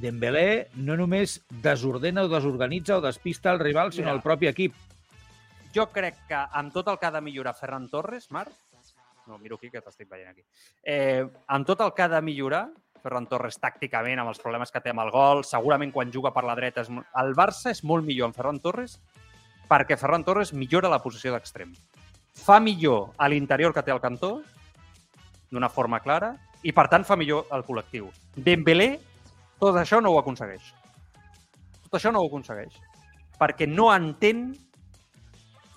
Dembélé 0.00 0.70
no 0.80 0.96
només 0.96 1.42
desordena 1.60 2.24
o 2.24 2.30
desorganitza 2.32 2.96
o 2.96 3.02
despista 3.04 3.52
el 3.52 3.60
rival, 3.60 3.92
sinó 3.92 4.06
Mira. 4.06 4.14
el 4.16 4.22
propi 4.24 4.48
equip. 4.48 4.78
Jo 5.76 5.90
crec 5.92 6.22
que 6.30 6.40
amb 6.40 6.72
tot 6.72 6.88
el 6.88 6.96
que 6.96 7.10
ha 7.10 7.12
de 7.12 7.20
millorar 7.20 7.52
Ferran 7.58 7.90
Torres, 7.92 8.30
Marc, 8.32 8.56
no, 9.26 9.36
miro 9.36 9.60
aquí, 9.60 9.68
que 9.68 9.84
t'estic 9.84 10.08
veient 10.08 10.32
aquí, 10.32 10.40
eh, 10.88 11.28
amb 11.52 11.68
tot 11.68 11.84
el 11.84 11.92
que 11.92 12.06
ha 12.06 12.08
de 12.16 12.22
millorar 12.24 12.62
Ferran 13.04 13.28
Torres 13.28 13.60
tàcticament, 13.60 14.24
amb 14.24 14.32
els 14.32 14.40
problemes 14.40 14.72
que 14.72 14.80
té 14.80 14.96
amb 14.96 15.04
el 15.04 15.12
gol, 15.12 15.44
segurament 15.44 15.92
quan 15.92 16.08
juga 16.14 16.32
per 16.32 16.48
la 16.48 16.56
dreta... 16.56 16.86
És... 16.86 16.88
El 17.20 17.36
Barça 17.36 17.76
és 17.76 17.84
molt 17.84 18.08
millor 18.08 18.30
amb 18.30 18.40
Ferran 18.40 18.64
Torres 18.64 18.96
perquè 19.68 20.00
Ferran 20.00 20.24
Torres 20.24 20.56
millora 20.56 20.88
la 20.92 21.02
posició 21.04 21.32
d'extrem. 21.36 21.76
Fa 22.32 22.58
millor 22.60 23.12
a 23.18 23.28
l'interior 23.28 23.74
que 23.74 23.82
té 23.84 23.92
el 23.92 24.00
cantó, 24.00 24.40
d'una 25.52 25.68
forma 25.68 26.00
clara, 26.00 26.32
i 26.64 26.72
per 26.72 26.86
tant 26.88 27.04
fa 27.04 27.16
millor 27.18 27.46
el 27.52 27.64
col·lectiu. 27.66 28.08
Dembélé 28.36 28.94
tot 29.60 29.76
això 29.76 30.00
no 30.00 30.10
ho 30.14 30.18
aconsegueix. 30.18 30.72
Tot 31.84 31.98
això 32.00 32.12
no 32.12 32.22
ho 32.22 32.28
aconsegueix. 32.30 32.72
Perquè 33.38 33.68
no 33.68 33.90
entén 33.92 34.52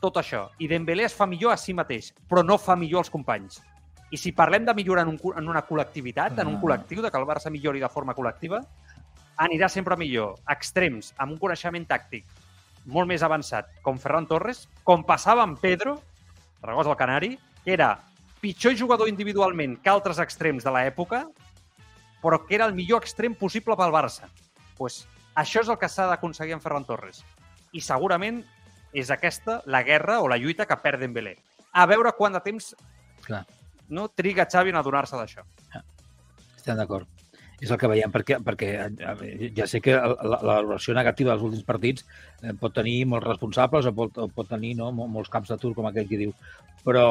tot 0.01 0.17
això. 0.21 0.47
I 0.61 0.69
Dembélé 0.71 1.05
es 1.09 1.13
fa 1.17 1.27
millor 1.27 1.53
a 1.53 1.57
si 1.57 1.73
mateix, 1.73 2.13
però 2.29 2.43
no 2.45 2.57
fa 2.61 2.75
millor 2.79 3.03
als 3.03 3.11
companys. 3.11 3.59
I 4.13 4.17
si 4.21 4.31
parlem 4.31 4.65
de 4.65 4.73
millorar 4.77 5.03
en, 5.03 5.15
un, 5.15 5.37
en 5.37 5.49
una 5.49 5.65
col·lectivitat, 5.67 6.39
en 6.39 6.47
un 6.47 6.55
Ah. 6.57 6.61
col·lectiu, 6.61 7.01
de 7.01 7.11
que 7.11 7.17
el 7.17 7.25
Barça 7.25 7.51
millori 7.51 7.79
de 7.81 7.89
forma 7.89 8.13
col·lectiva, 8.15 8.61
anirà 9.37 9.67
sempre 9.67 9.97
millor. 9.97 10.37
Extrems, 10.47 11.13
amb 11.17 11.33
un 11.33 11.37
coneixement 11.37 11.85
tàctic 11.87 12.23
molt 12.85 13.07
més 13.09 13.23
avançat, 13.23 13.65
com 13.81 13.97
Ferran 13.97 14.27
Torres, 14.27 14.69
com 14.83 15.03
passava 15.03 15.41
amb 15.43 15.59
Pedro, 15.59 15.99
Regós 16.65 16.87
del 16.87 16.97
Canari, 16.97 17.35
que 17.63 17.73
era 17.73 17.95
pitjor 18.41 18.75
jugador 18.77 19.09
individualment 19.09 19.77
que 19.81 19.89
altres 19.89 20.19
extrems 20.21 20.65
de 20.65 20.73
l'època, 20.73 21.25
però 22.21 22.41
que 22.45 22.55
era 22.57 22.65
el 22.65 22.75
millor 22.77 23.01
extrem 23.03 23.35
possible 23.37 23.77
pel 23.77 23.93
Barça. 23.93 24.29
Pues 24.77 25.03
això 25.35 25.63
és 25.63 25.71
el 25.71 25.79
que 25.81 25.89
s'ha 25.89 26.07
d'aconseguir 26.11 26.55
amb 26.55 26.63
Ferran 26.63 26.85
Torres. 26.85 27.23
I 27.73 27.81
segurament 27.81 28.43
és 28.95 29.11
aquesta 29.11 29.59
la 29.65 29.83
guerra 29.83 30.21
o 30.23 30.29
la 30.31 30.39
lluita 30.39 30.65
que 30.65 30.77
perd 30.81 31.03
Dembélé. 31.03 31.35
A 31.73 31.85
veure 31.85 32.13
quant 32.17 32.33
de 32.33 32.41
temps 32.41 32.73
Clar. 33.25 33.43
no 33.89 34.07
triga 34.07 34.47
Xavi 34.49 34.71
en 34.71 34.79
adonar-se 34.79 35.19
d'això. 35.19 35.43
Estem 36.55 36.79
d'acord. 36.79 37.14
És 37.61 37.71
el 37.71 37.77
que 37.79 37.87
veiem, 37.87 38.11
perquè, 38.11 38.37
perquè 38.43 38.69
eh, 38.83 39.49
ja 39.55 39.65
sé 39.67 39.79
que 39.81 39.93
la, 39.95 40.37
la 40.43 40.57
valoració 40.59 40.93
negativa 40.97 41.31
dels 41.31 41.43
últims 41.47 41.63
partits 41.67 42.03
eh, 42.43 42.51
pot 42.59 42.73
tenir 42.75 43.05
molts 43.07 43.27
responsables 43.29 43.87
o 43.87 43.93
pot, 43.95 44.17
o 44.19 44.27
pot 44.27 44.49
tenir 44.51 44.73
no, 44.75 44.89
mol- 44.91 45.09
molts 45.09 45.31
camps 45.31 45.49
d'atur, 45.53 45.71
com 45.77 45.87
aquell 45.87 46.07
que 46.09 46.19
diu. 46.19 46.33
Però, 46.85 47.05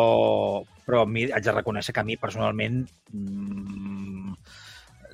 però 0.87 1.03
a 1.03 1.09
mi 1.11 1.25
haig 1.33 1.43
de 1.49 1.55
reconèixer 1.57 1.95
que 1.97 2.03
a 2.05 2.07
mi 2.07 2.19
personalment 2.21 2.83
mmm, 3.13 4.35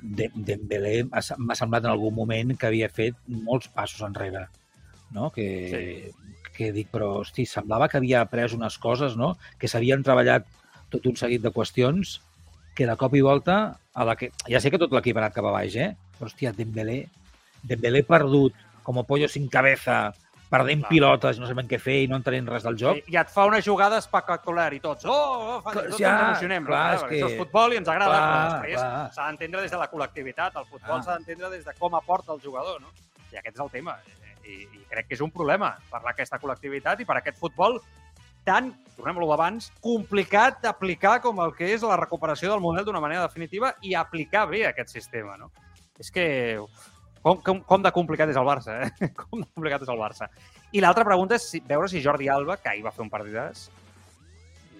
de- 0.01 0.31
Dembélé 0.35 1.03
m'ha 1.07 1.21
se- 1.21 1.37
m'ha 1.39 1.55
semblat 1.55 1.85
en 1.85 1.91
algun 1.93 2.13
moment 2.15 2.55
que 2.57 2.67
havia 2.67 2.89
fet 2.89 3.15
molts 3.27 3.69
passos 3.73 4.01
enrere. 4.07 4.47
No? 5.11 5.29
Que, 5.35 6.11
que 6.55 6.71
dic, 6.75 6.87
però, 6.91 7.21
hosti, 7.21 7.45
semblava 7.45 7.87
que 7.91 7.97
havia 7.99 8.21
après 8.21 8.53
unes 8.55 8.77
coses, 8.79 9.15
no? 9.19 9.33
que 9.59 9.67
s'havien 9.71 10.03
treballat 10.03 10.45
tot 10.91 11.05
un 11.07 11.15
seguit 11.19 11.41
de 11.43 11.51
qüestions 11.55 12.19
que 12.75 12.87
de 12.87 12.95
cop 12.97 13.13
i 13.15 13.21
volta, 13.21 13.77
a 13.93 14.05
la 14.07 14.15
que... 14.15 14.31
ja 14.47 14.59
sé 14.63 14.71
que 14.71 14.79
tot 14.79 14.91
l'equip 14.95 15.17
ha 15.17 15.25
anat 15.25 15.33
cap 15.35 15.45
a 15.45 15.51
baix, 15.51 15.75
eh? 15.75 15.91
però 16.17 16.29
hòstia, 16.29 16.53
Dembélé, 16.55 17.05
Dembélé 17.63 18.03
perdut, 18.07 18.53
com 18.83 18.97
a 18.99 19.03
pollo 19.03 19.27
sin 19.29 19.47
cabeza, 19.51 20.13
perdent 20.51 20.81
Clar. 20.83 20.89
pilotes, 20.89 21.37
no 21.39 21.47
sabem 21.47 21.67
què 21.69 21.77
fer 21.79 21.97
i 22.03 22.07
no 22.11 22.17
entenent 22.19 22.47
res 22.51 22.63
del 22.67 22.75
joc. 22.79 22.97
I, 23.07 23.13
I 23.13 23.19
et 23.21 23.29
fa 23.31 23.45
una 23.47 23.61
jugada 23.63 23.99
espectacular 24.01 24.69
i 24.75 24.79
tots, 24.83 25.05
oh, 25.07 25.11
oh 25.13 25.59
fan, 25.63 25.73
Clar, 25.77 25.83
tots 25.91 25.99
ja, 26.01 26.09
ens 26.11 26.23
emocionem. 26.27 26.65
clar, 26.67 26.81
no? 26.87 26.95
és 26.95 27.03
Perquè 27.03 27.09
que- 27.09 27.21
Això 27.21 27.29
és 27.31 27.37
futbol 27.43 27.73
i 27.73 27.79
ens 27.79 27.87
agrada, 27.93 28.17
Clar, 28.17 28.31
però 28.31 28.49
després 28.57 28.81
clar. 28.81 29.13
s'ha 29.15 29.27
d'entendre 29.29 29.61
des 29.61 29.71
de 29.71 29.77
la 29.83 29.91
col·lectivitat. 29.91 30.57
El 30.59 30.65
futbol 30.65 30.97
Ah. 30.97 31.03
s'ha 31.03 31.13
d'entendre 31.15 31.49
des 31.53 31.63
de 31.65 31.73
com 31.79 31.95
aporta 31.95 32.33
el 32.33 32.41
jugador. 32.41 32.81
No? 32.81 32.91
I 33.31 33.37
aquest 33.37 33.55
és 33.55 33.61
el 33.63 33.69
tema. 33.71 33.97
I, 34.43 34.57
I 34.65 34.83
crec 34.89 35.07
que 35.07 35.13
és 35.15 35.21
un 35.21 35.31
problema 35.31 35.77
parlar 35.89 36.11
aquesta 36.11 36.39
col·lectivitat 36.41 36.99
i 36.99 37.05
per 37.05 37.15
aquest 37.21 37.37
futbol 37.37 37.79
tan, 38.47 38.71
tornem-lo 38.97 39.27
d'abans, 39.29 39.71
complicat 39.83 40.61
d'aplicar 40.63 41.19
com 41.23 41.41
el 41.43 41.53
que 41.57 41.73
és 41.73 41.83
la 41.87 41.99
recuperació 41.99 42.51
del 42.51 42.63
model 42.63 42.87
d'una 42.87 43.01
manera 43.03 43.25
definitiva 43.27 43.75
i 43.81 43.95
aplicar 43.95 44.47
bé 44.49 44.65
aquest 44.67 44.93
sistema. 44.93 45.37
No? 45.37 45.51
És 45.99 46.11
que 46.13 46.27
Com, 47.21 47.37
com, 47.45 47.59
com 47.61 47.83
de 47.85 47.91
complicat 47.93 48.31
és 48.33 48.37
el 48.39 48.47
Barça, 48.47 48.79
eh? 48.81 49.09
Com 49.19 49.43
de 49.43 49.45
complicat 49.53 49.83
és 49.85 49.89
el 49.93 49.99
Barça. 49.99 50.25
I 50.73 50.81
l'altra 50.81 51.05
pregunta 51.05 51.37
és 51.37 51.43
si, 51.51 51.59
veure 51.67 51.89
si 51.91 52.01
Jordi 52.01 52.31
Alba, 52.33 52.55
que 52.57 52.71
ahir 52.71 52.81
va 52.81 52.93
fer 52.95 53.03
un 53.03 53.11
partidàs, 53.13 53.67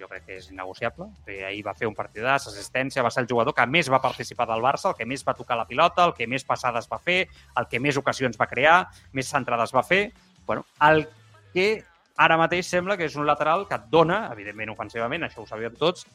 jo 0.01 0.09
crec 0.09 0.25
que 0.25 0.39
és 0.39 0.47
innegociable. 0.49 1.05
Ahir 1.29 1.61
va 1.67 1.75
fer 1.77 1.85
un 1.85 1.93
partidàs, 1.93 2.47
assistència, 2.49 3.05
va 3.05 3.11
ser 3.13 3.21
el 3.21 3.29
jugador 3.29 3.53
que 3.53 3.67
més 3.69 3.91
va 3.93 4.01
participar 4.01 4.49
del 4.49 4.65
Barça, 4.65 4.89
el 4.89 4.97
que 4.97 5.05
més 5.05 5.21
va 5.27 5.37
tocar 5.37 5.59
la 5.59 5.67
pilota, 5.69 6.07
el 6.09 6.15
que 6.17 6.25
més 6.25 6.47
passades 6.47 6.89
va 6.89 6.97
fer, 6.97 7.19
el 7.61 7.69
que 7.69 7.79
més 7.83 8.01
ocasions 8.01 8.41
va 8.41 8.49
crear, 8.49 8.79
més 9.13 9.29
centrades 9.29 9.75
va 9.77 9.85
fer. 9.85 10.07
Bueno, 10.47 10.65
el 10.89 11.05
que 11.53 11.83
ara 12.17 12.37
mateix 12.39 12.67
sembla 12.67 12.97
que 12.97 13.07
és 13.07 13.15
un 13.15 13.27
lateral 13.27 13.67
que 13.67 13.77
et 13.77 13.87
dona, 13.91 14.25
evidentment 14.33 14.73
ofensivament, 14.73 15.23
això 15.27 15.43
ho 15.43 15.47
sabíem 15.47 15.75
tots, 15.79 16.05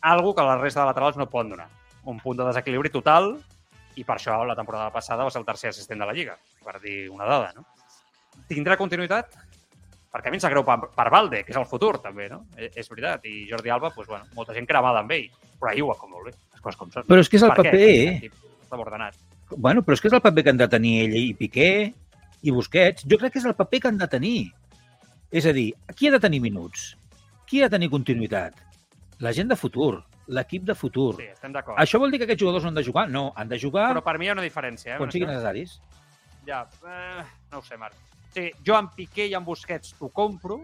algo 0.00 0.34
que 0.34 0.44
la 0.44 0.58
resta 0.58 0.82
de 0.82 0.90
laterals 0.90 1.16
no 1.16 1.28
poden 1.30 1.54
donar. 1.54 1.68
Un 2.06 2.20
punt 2.22 2.38
de 2.38 2.46
desequilibri 2.46 2.92
total 2.94 3.34
i 3.96 4.04
per 4.04 4.18
això 4.18 4.42
la 4.44 4.56
temporada 4.56 4.92
passada 4.94 5.24
va 5.24 5.32
ser 5.32 5.40
el 5.40 5.48
tercer 5.48 5.72
assistent 5.72 6.00
de 6.02 6.06
la 6.06 6.14
Lliga, 6.14 6.36
per 6.64 6.78
dir 6.82 7.08
una 7.10 7.26
dada. 7.28 7.52
No? 7.56 7.64
Tindrà 8.48 8.76
continuïtat? 8.76 9.36
Perquè 10.12 10.30
a 10.30 10.32
mi 10.32 10.38
em 10.38 10.42
sap 10.42 10.52
greu 10.52 10.64
per, 10.64 10.78
per 10.96 11.08
Valde, 11.12 11.42
que 11.44 11.52
és 11.52 11.58
el 11.60 11.66
futur, 11.68 11.96
també, 12.00 12.28
no? 12.32 12.44
És, 12.56 12.76
és 12.80 12.88
veritat. 12.88 13.24
I 13.28 13.44
Jordi 13.50 13.72
Alba, 13.72 13.90
doncs, 13.92 14.08
bueno, 14.08 14.28
molta 14.36 14.54
gent 14.56 14.68
cremada 14.68 15.02
amb 15.02 15.12
ell, 15.12 15.26
però 15.60 15.72
ahir 15.72 15.84
ho 15.84 15.90
va 15.90 15.96
com 16.00 16.12
molt 16.12 16.30
bé, 16.30 16.32
les 16.54 16.62
coses 16.62 16.78
com 16.80 16.92
són. 16.92 17.08
Però 17.08 17.24
és 17.24 17.28
que 17.28 17.36
és 17.36 17.44
el 17.44 17.52
Per 17.52 17.64
paper, 17.66 17.88
eh? 17.90 18.30
Està 18.64 18.78
ordenat. 18.80 19.18
Bueno, 19.56 19.82
però 19.84 19.96
és 19.96 20.02
que 20.02 20.08
és 20.08 20.16
el 20.16 20.22
paper 20.24 20.44
que 20.44 20.54
han 20.54 20.62
de 20.62 20.68
tenir 20.72 20.94
ell 21.04 21.18
i 21.20 21.34
Piqué 21.36 21.70
i 22.42 22.54
Busquets. 22.54 23.04
Jo 23.04 23.18
crec 23.20 23.34
que 23.34 23.42
és 23.42 23.48
el 23.48 23.56
paper 23.58 23.82
que 23.82 23.92
han 23.92 24.00
de 24.00 24.08
tenir. 24.10 24.38
És 25.30 25.46
a 25.46 25.52
dir, 25.52 25.72
qui 25.96 26.08
ha 26.08 26.14
de 26.14 26.20
tenir 26.22 26.40
minuts? 26.40 26.92
Qui 27.46 27.60
ha 27.60 27.66
de 27.66 27.76
tenir 27.76 27.90
continuïtat? 27.90 28.60
La 29.22 29.32
gent 29.34 29.48
de 29.50 29.56
futur, 29.58 30.04
l'equip 30.28 30.64
de 30.68 30.74
futur. 30.74 31.14
Sí, 31.18 31.28
estem 31.32 31.54
d'acord. 31.54 31.78
Això 31.82 31.98
vol 32.02 32.12
dir 32.12 32.20
que 32.20 32.28
aquests 32.28 32.42
jugadors 32.42 32.66
no 32.66 32.70
han 32.70 32.78
de 32.78 32.84
jugar? 32.86 33.06
No, 33.10 33.28
han 33.36 33.50
de 33.50 33.58
jugar 33.58 33.88
Però 33.92 34.02
per 34.06 34.18
mi 34.18 34.28
hi 34.28 34.30
ha 34.30 34.36
una 34.36 34.44
diferència, 34.44 34.94
eh? 34.94 34.98
quan 35.00 35.10
siguin 35.14 35.30
necessaris. 35.32 35.78
Ja, 36.46 36.64
eh, 36.86 37.24
no 37.52 37.58
ho 37.62 37.66
sé, 37.66 37.78
Marc. 37.80 37.96
Sí, 38.34 38.50
jo 38.66 38.76
amb 38.76 38.92
Piqué 38.94 39.26
i 39.30 39.34
amb 39.34 39.48
Busquets 39.48 39.94
t'ho 39.98 40.10
compro. 40.14 40.60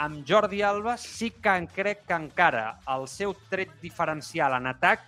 Amb 0.00 0.24
Jordi 0.26 0.62
Alba 0.66 0.96
sí 0.98 1.30
que 1.42 1.52
en 1.54 1.68
crec 1.70 2.04
que 2.08 2.16
encara 2.16 2.80
el 2.94 3.04
seu 3.10 3.34
tret 3.50 3.74
diferencial 3.82 4.56
en 4.56 4.72
atac 4.72 5.04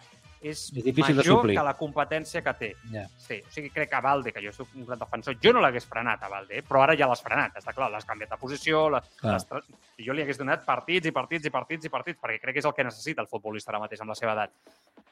és, 0.49 0.73
És 0.77 0.85
difícil 0.85 1.15
de 1.17 1.23
major 1.23 1.41
suplir. 1.41 1.57
que 1.59 1.65
la 1.65 1.75
competència 1.77 2.43
que 2.43 2.55
té. 2.55 2.71
Ja. 2.93 3.07
Sí, 3.19 3.41
o 3.47 3.51
sigui, 3.53 3.71
crec 3.71 3.91
que 3.91 4.01
Valde, 4.01 4.33
que 4.33 4.43
jo 4.45 4.53
soc 4.53 4.69
un 4.75 4.87
gran 4.87 4.99
defensor, 4.99 5.37
jo 5.43 5.53
no 5.53 5.61
l'hagués 5.61 5.87
frenat 5.87 6.23
a 6.23 6.29
Valde, 6.29 6.59
eh? 6.59 6.63
però 6.63 6.83
ara 6.83 6.97
ja 6.97 7.07
l'has 7.07 7.23
frenat, 7.23 7.57
està 7.57 7.73
clar, 7.75 7.91
l'has 7.91 8.05
canviat 8.05 8.31
de 8.31 8.37
posició, 8.41 8.89
l'has 8.91 9.47
tra- 9.49 9.63
jo 9.99 10.13
li 10.13 10.23
hagués 10.23 10.39
donat 10.39 10.65
partits 10.65 11.07
i 11.07 11.13
partits 11.13 11.47
i 11.47 11.51
partits 11.51 11.85
i 11.87 11.89
partits, 11.91 12.21
perquè 12.21 12.41
crec 12.41 12.55
que 12.55 12.59
és 12.61 12.65
el 12.67 12.75
que 12.75 12.85
necessita 12.85 13.21
el 13.23 13.29
futbolista 13.29 13.71
ara 13.73 13.81
mateix 13.81 14.01
amb 14.01 14.11
la 14.11 14.15
seva 14.19 14.33
edat. 14.33 14.51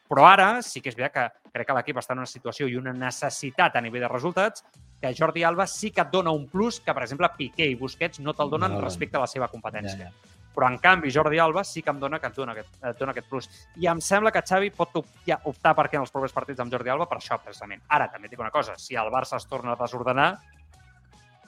Però 0.09 0.27
ara 0.29 0.61
sí 0.63 0.83
que 0.85 0.91
és 0.91 0.97
veritat 0.97 1.15
que 1.45 1.51
crec 1.55 1.67
que 1.67 1.75
l'equip 1.79 1.97
està 1.97 2.13
en 2.13 2.19
una 2.21 2.27
situació 2.29 2.67
i 2.69 2.77
una 2.77 2.93
necessitat 2.93 3.77
a 3.77 3.81
nivell 3.81 4.03
de 4.05 4.09
resultats 4.09 4.63
que 5.01 5.15
Jordi 5.17 5.43
Alba 5.43 5.67
sí 5.67 5.91
que 5.91 6.03
et 6.03 6.11
dona 6.13 6.31
un 6.31 6.47
plus 6.49 6.79
que, 6.81 6.93
per 6.93 7.03
exemple, 7.03 7.29
Piqué 7.39 7.67
i 7.71 7.75
Busquets 7.75 8.21
no 8.21 8.35
te'l 8.35 8.51
donen 8.53 8.73
No, 8.73 8.81
respecte 8.85 9.17
a 9.17 9.21
la 9.21 9.27
seva 9.27 9.49
competència. 9.49 10.11
Ja. 10.11 10.34
Però, 10.55 10.69
en 10.71 10.79
canvi, 10.79 11.11
Jordi 11.11 11.41
Alba 11.43 11.65
sí 11.67 11.83
que 11.83 11.91
em 11.91 11.99
dona 11.99 12.21
que 12.23 12.29
et 12.31 12.37
dona 12.37 12.55
aquest, 12.55 12.77
et 12.79 12.99
dona 12.99 13.11
aquest 13.11 13.29
plus. 13.29 13.49
I 13.83 13.89
em 13.91 14.01
sembla 14.05 14.31
que 14.31 14.43
Xavi 14.47 14.71
pot 14.77 15.01
ja 15.27 15.41
optar 15.51 15.75
per 15.75 15.89
què 15.89 15.99
en 15.99 16.05
els 16.05 16.15
propers 16.15 16.35
partits 16.37 16.63
amb 16.63 16.71
Jordi 16.73 16.93
Alba 16.95 17.09
per 17.11 17.19
això, 17.19 17.41
precisament. 17.43 17.83
Ara, 17.89 18.07
també 18.13 18.31
dic 18.31 18.39
una 18.39 18.53
cosa, 18.55 18.77
si 18.79 18.95
el 18.95 19.11
Barça 19.11 19.41
es 19.41 19.49
torna 19.51 19.75
a 19.75 19.81
desordenar, 19.81 20.29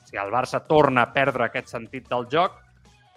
si 0.07 0.19
el 0.19 0.33
Barça 0.35 0.63
torna 0.67 1.07
a 1.07 1.13
perdre 1.15 1.47
aquest 1.47 1.71
sentit 1.71 2.09
del 2.11 2.27
joc, 2.33 2.59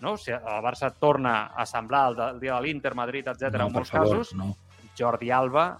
no? 0.01 0.15
si 0.17 0.31
el 0.31 0.61
Barça 0.65 0.91
torna 0.93 1.51
a 1.55 1.65
semblar 1.65 2.07
el, 2.09 2.15
de, 2.15 2.29
el 2.35 2.39
dia 2.39 2.55
de 2.55 2.61
l'Inter, 2.65 2.93
Madrid, 2.95 3.27
etc 3.33 3.57
No, 3.57 3.67
en 3.67 3.77
molts 3.79 3.93
favor, 3.93 4.21
casos, 4.21 4.33
no. 4.37 4.53
Jordi 4.97 5.31
Alba, 5.31 5.71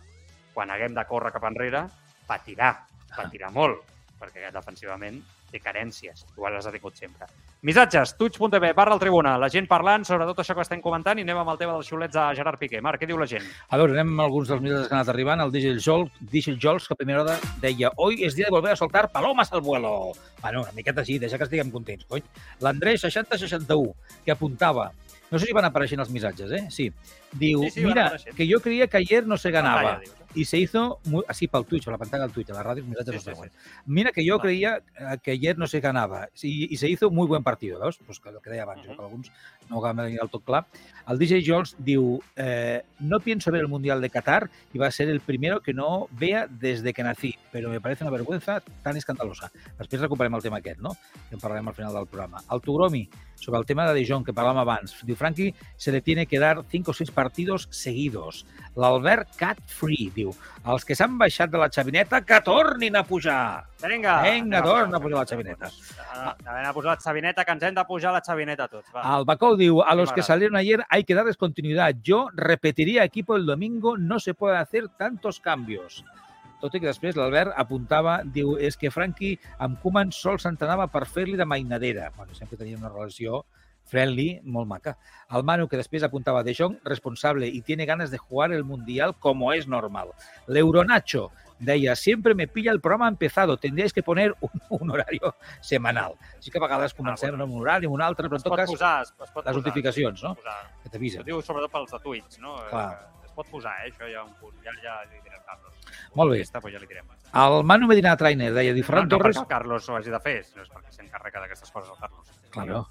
quan 0.53 0.71
haguem 0.73 0.97
de 0.97 1.05
córrer 1.05 1.33
cap 1.35 1.45
enrere, 1.49 1.85
patirà, 2.27 2.73
patirà 3.15 3.49
molt, 3.53 3.85
perquè 4.19 4.49
defensivament 4.53 5.21
té 5.49 5.61
carències, 5.63 6.25
igual 6.35 6.57
les 6.57 6.67
ha 6.67 6.73
tingut 6.73 6.97
sempre. 6.99 7.29
Missatges, 7.61 8.13
tuig.tv, 8.15 8.69
barra 8.71 8.93
el 8.95 9.01
tribuna, 9.01 9.33
la 9.35 9.49
gent 9.51 9.65
parlant 9.67 10.05
sobre 10.07 10.23
tot 10.29 10.37
això 10.39 10.53
que 10.55 10.63
estem 10.63 10.79
comentant 10.79 11.19
i 11.19 11.25
anem 11.25 11.41
amb 11.41 11.49
el 11.51 11.57
tema 11.59 11.73
dels 11.75 11.89
xiulets 11.91 12.15
de 12.15 12.23
Gerard 12.37 12.55
Piqué. 12.61 12.79
Marc, 12.79 13.01
què 13.01 13.09
diu 13.09 13.19
la 13.19 13.27
gent? 13.27 13.43
A 13.67 13.79
veure, 13.81 13.97
anem 13.97 14.13
amb 14.13 14.23
alguns 14.23 14.47
dels 14.47 14.61
missatges 14.63 14.87
que 14.87 14.95
han 14.95 15.01
anat 15.01 15.11
arribant. 15.11 15.43
El 15.43 15.51
Diesel 15.51 15.81
Jols, 15.83 16.13
Diesel 16.31 16.55
Jols 16.63 16.87
que 16.87 16.95
a 16.95 16.99
primera 17.01 17.25
hora 17.25 17.35
deia 17.59 17.91
hoy 17.97 18.23
es 18.23 18.37
día 18.39 18.47
de 18.47 18.55
volver 18.55 18.71
a 18.71 18.79
soltar 18.79 19.09
palomas 19.11 19.51
al 19.51 19.59
vuelo. 19.59 20.13
Bueno, 20.39 20.61
una 20.63 20.71
miqueta 20.71 21.03
així, 21.03 21.17
deixa 21.19 21.35
que 21.35 21.49
estiguem 21.49 21.73
contents, 21.73 22.07
cony. 22.07 22.23
L'Andrés 22.63 23.03
6061, 23.03 23.91
que 24.23 24.31
apuntava, 24.31 24.93
no 25.29 25.37
sé 25.37 25.49
si 25.49 25.57
van 25.59 25.67
apareixent 25.67 25.99
els 25.99 26.15
missatges, 26.15 26.55
eh? 26.55 26.63
Sí. 26.71 26.87
Diu, 27.33 27.67
Sí, 27.67 27.81
sí, 27.81 27.85
mira, 27.85 28.13
que 28.37 28.47
yo 28.47 28.61
creía 28.63 28.87
que 28.87 29.03
ayer 29.03 29.27
no 29.27 29.35
se. 29.35 29.51
Pantalla, 29.51 29.99
dius, 29.99 30.15
eh? 30.15 30.18
Y 30.35 30.45
se 30.45 30.57
hizo 30.57 30.99
muy, 31.05 31.23
así 31.27 31.47
para 31.47 31.61
el 31.63 31.67
Twitch, 31.67 31.85
para 31.85 31.95
la 31.95 31.99
pantalla 31.99 32.23
del 32.23 32.31
Twitch, 32.33 32.49
a 32.51 32.53
la 32.53 32.63
radio, 32.63 32.83
los 32.87 33.05
Sí, 33.05 33.19
sí, 33.19 33.41
ven. 33.41 33.51
Mira 33.85 34.11
que 34.11 34.23
yo 34.23 34.37
Vale. 34.37 34.47
creía 34.49 34.77
eh, 34.99 35.17
que 35.23 35.31
ayer 35.31 35.57
no 35.57 35.65
se 35.67 35.79
ganaba 35.79 36.29
y, 36.41 36.73
y 36.73 36.77
se 36.77 36.87
hizo 36.89 37.09
muy 37.09 37.27
buen 37.27 37.43
partido, 37.43 37.79
veus? 37.79 37.97
Pues 38.05 38.19
que 38.19 38.29
el 38.29 38.37
que 38.43 38.49
deia 38.49 38.63
abans, 38.63 38.85
uh 38.85 38.89
Mhm. 38.91 38.95
que 38.95 39.01
alguns 39.03 39.31
no 39.69 39.77
ho 39.77 39.85
acaben 39.85 40.05
de 40.05 40.11
dir 40.11 40.19
del 40.19 40.29
tot 40.29 40.43
clar. 40.43 40.65
El 41.07 41.17
DJ 41.17 41.43
Jones 41.45 41.75
diu, 41.79 42.19
eh, 42.35 42.83
no 42.99 43.19
pienso 43.19 43.51
ver 43.51 43.61
el 43.61 43.67
Mundial 43.67 44.01
de 44.01 44.09
Qatar 44.09 44.49
y 44.73 44.77
va 44.77 44.87
a 44.87 44.91
ser 44.91 45.09
el 45.09 45.19
primero 45.19 45.61
que 45.61 45.73
no 45.73 46.07
vea 46.11 46.47
desde 46.47 46.93
que 46.93 47.01
nací, 47.03 47.35
pero 47.51 47.69
me 47.69 47.81
parece 47.81 48.03
una 48.03 48.11
vergüenza 48.11 48.61
tan 48.83 48.97
escandalosa. 48.97 49.51
Després 49.79 50.01
recuperem 50.01 50.33
el 50.35 50.41
tema 50.41 50.57
aquest, 50.57 50.79
no? 50.79 50.93
Que 51.29 51.35
en 51.35 51.41
parlarem 51.41 51.67
al 51.67 51.73
final 51.73 51.93
del 51.93 52.05
programa. 52.07 52.43
El 52.51 52.61
Tugromi, 52.61 53.09
sobre 53.39 53.59
el 53.59 53.65
tema 53.65 53.87
de 53.87 53.93
De 53.95 54.05
Jong, 54.05 54.25
que 54.25 54.33
parlàvem 54.35 54.59
abans, 54.61 54.97
diu, 55.07 55.15
Franqui, 55.15 55.53
se 55.77 55.91
le 55.91 56.01
tiene 56.01 56.25
que 56.27 56.39
dar 56.39 56.63
5 56.69 56.91
o 56.91 56.93
6 56.93 57.11
partidos 57.11 57.67
seguidos. 57.71 58.45
L'Albert 58.75 59.35
Cat 59.39 59.59
Free, 59.65 60.11
diu, 60.15 60.33
els 60.65 60.85
que 60.85 60.95
s'han 60.95 61.17
baixat 61.17 61.49
de 61.49 61.57
la 61.57 61.69
xavineta, 61.73 62.21
que 62.21 62.41
tornin 62.45 62.95
a 62.95 63.03
pujar. 63.03 63.65
Vinga! 63.83 64.21
Vinga, 64.23 64.61
torna 64.61 64.97
a 64.97 65.01
pujar 65.01 65.19
la 65.19 65.25
xavineta. 65.25 65.71
Ah, 66.13 66.35
Anem 66.45 66.69
a 66.69 66.73
posar 66.73 66.95
la 66.95 67.01
xavineta, 67.01 67.45
que 67.45 67.51
ens 67.55 67.63
hem 67.63 67.75
de 67.75 67.85
pujar 67.87 68.13
la 68.13 68.21
xavineta 68.25 68.67
tots. 68.67 68.87
Va. 68.93 69.01
Al 69.15 69.25
Bacou 69.25 69.55
diu, 69.57 69.81
a 69.81 69.95
los 69.95 70.11
que 70.11 70.21
salieron 70.21 70.55
ayer 70.57 70.83
hay 70.89 71.03
que 71.03 71.15
darles 71.15 71.37
continuidad. 71.37 71.95
Yo 72.03 72.27
repetiría 72.33 73.03
equipo 73.03 73.35
el 73.35 73.45
domingo, 73.45 73.97
no 73.97 74.19
se 74.19 74.33
puede 74.33 74.57
hacer 74.57 74.89
tantos 74.89 75.39
cambios. 75.39 76.03
Tot 76.59 76.75
i 76.75 76.81
que 76.81 76.89
després 76.89 77.15
l'Albert 77.15 77.55
apuntava, 77.55 78.19
diu, 78.23 78.57
és 78.59 78.75
que 78.77 78.91
Franqui 78.91 79.35
amb 79.63 79.79
Koeman 79.79 80.11
sols 80.15 80.43
s'entrenava 80.43 80.89
per 80.91 81.05
fer-li 81.07 81.37
de 81.39 81.47
mainadera. 81.47 82.09
Bueno, 82.17 82.35
sempre 82.35 82.59
tenien 82.59 82.81
una 82.83 82.91
relació 82.91 83.45
friendly, 83.89 84.39
molt 84.43 84.67
maca. 84.69 84.95
El 85.35 85.43
Manu, 85.47 85.67
que 85.67 85.79
després 85.79 86.03
apuntava 86.05 86.43
De 86.43 86.53
Jong, 86.53 86.77
responsable 86.85 87.47
y 87.47 87.61
tiene 87.61 87.85
ganas 87.85 88.11
de 88.11 88.17
jugar 88.17 88.51
el 88.51 88.63
Mundial 88.63 89.15
como 89.17 89.53
es 89.53 89.67
normal. 89.67 90.11
L'Euronacho 90.47 91.31
deia, 91.59 91.95
siempre 91.95 92.35
me 92.35 92.47
pilla 92.47 92.71
el 92.71 92.81
programa 92.81 93.07
empezado, 93.07 93.57
tendríais 93.57 93.93
que 93.93 94.03
poner 94.03 94.35
un, 94.39 94.61
un 94.69 94.91
horario 94.91 95.35
semanal. 95.59 96.15
Sí 96.39 96.51
que 96.51 96.57
a 96.57 96.61
vegades 96.61 96.93
comencem 96.93 97.31
bueno. 97.31 97.45
amb 97.45 97.55
un 97.55 97.61
horari, 97.61 97.89
amb 97.89 97.97
un 97.97 98.01
altre, 98.01 98.29
però 98.29 98.39
en 98.39 98.45
tot 98.45 98.55
cas, 98.55 98.71
posar, 98.71 98.99
les 99.03 99.31
posar, 99.33 99.55
notificacions, 99.55 100.23
no? 100.23 100.35
posar. 100.35 100.59
que 100.83 100.91
t'avisen. 100.93 101.23
Ho 101.23 101.31
diu 101.31 101.41
sobretot 101.41 101.73
pels 101.73 101.95
de 101.95 102.03
Twitch, 102.03 102.39
no? 102.43 102.59
Clar. 102.69 103.18
Pot 103.39 103.49
posar, 103.51 103.73
eh? 103.83 103.89
Això 103.93 104.09
ja 104.11 104.25
un 104.25 104.35
punt. 104.41 104.55
Ja, 104.65 104.75
ja 104.83 104.99
li 105.07 105.19
direm 105.23 105.41
Carlos. 105.47 105.97
Molt 106.19 106.35
bé. 106.35 106.43
Està, 106.45 106.61
pues 106.63 106.75
ja 106.75 106.81
li 106.83 106.89
direm. 106.89 107.09
El 107.43 107.59
Manu 107.71 107.89
Medina 107.89 108.15
Trainer 108.19 108.51
deia, 108.55 108.75
di 108.75 108.85
Ferran 108.85 109.07
no, 109.07 109.13
no 109.13 109.17
Torres... 109.17 109.37
perquè 109.37 109.47
el 109.47 109.53
Carlos 109.55 109.89
ho 109.89 109.99
hagi 109.99 110.13
de 110.13 110.21
fer, 110.23 110.37
sinó 110.47 110.65
és 110.65 110.71
perquè 110.73 110.95
s'encarrega 110.95 111.43
d'aquestes 111.45 111.75
coses 111.75 111.91
el 111.93 112.01
Carlos. 112.01 112.33
Claro. 112.55 112.85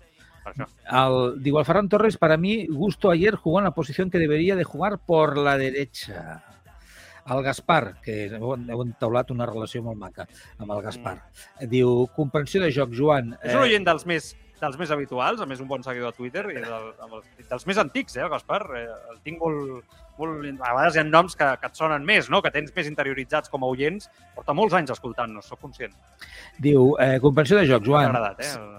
Per 0.45 0.53
això. 0.55 0.69
Al, 1.01 1.19
digo, 1.45 1.61
al 1.61 1.67
Ferran 1.69 1.91
Torres, 1.93 2.17
para 2.17 2.39
mí, 2.41 2.67
Gusto 2.71 3.11
ayer 3.11 3.35
jugó 3.37 3.59
en 3.59 3.69
la 3.69 3.75
posición 3.77 4.11
que 4.11 4.23
debería 4.23 4.57
de 4.57 4.65
jugar 4.65 4.99
por 4.99 5.37
la 5.37 5.59
derecha. 5.59 6.45
El 7.29 7.43
Gaspar, 7.45 7.99
que 8.01 8.23
heu, 8.33 8.55
entaulat 8.57 9.35
una 9.35 9.45
relació 9.45 9.83
molt 9.85 9.99
maca 10.01 10.25
amb 10.57 10.71
el 10.73 10.81
Gaspar. 10.87 11.19
Diu, 11.69 12.07
comprensió 12.17 12.63
de 12.63 12.71
joc, 12.73 12.95
Joan. 12.97 13.35
És 13.43 13.53
un 13.53 13.67
oient 13.67 13.85
dels 13.85 14.07
més, 14.09 14.31
dels 14.61 14.77
més 14.81 14.91
habituals, 14.91 15.41
a 15.41 15.47
més 15.47 15.61
un 15.61 15.69
bon 15.69 15.83
seguidor 15.83 16.13
de 16.13 16.17
Twitter, 16.17 16.45
i 16.51 16.61
del, 16.61 16.89
amb 17.05 17.15
els, 17.21 17.27
dels 17.51 17.67
més 17.67 17.79
antics, 17.79 18.17
eh, 18.17 18.23
el 18.25 18.31
Gaspar. 18.33 18.63
Eh, 18.77 18.87
el 19.13 19.21
tinc 19.25 19.39
molt, 19.43 19.85
molt... 20.19 20.45
A 20.61 20.73
vegades 20.75 20.97
hi 20.97 21.03
ha 21.03 21.05
noms 21.09 21.37
que, 21.39 21.49
que 21.61 21.71
et 21.71 21.79
sonen 21.79 22.05
més, 22.05 22.29
no? 22.31 22.43
que 22.43 22.51
tens 22.55 22.75
més 22.77 22.87
interioritzats 22.91 23.49
com 23.53 23.63
a 23.65 23.71
oients. 23.71 24.11
Porta 24.35 24.55
molts 24.55 24.75
anys 24.75 24.91
escoltant-nos, 24.97 25.47
sóc 25.47 25.61
conscient. 25.61 25.95
Diu, 26.59 26.95
eh, 27.03 27.19
comprensió 27.23 27.57
de 27.61 27.67
joc, 27.71 27.83
M'ha 27.83 27.87
Joan. 27.93 28.11
agradat, 28.11 28.41
eh? 28.41 28.53
El, 28.59 28.77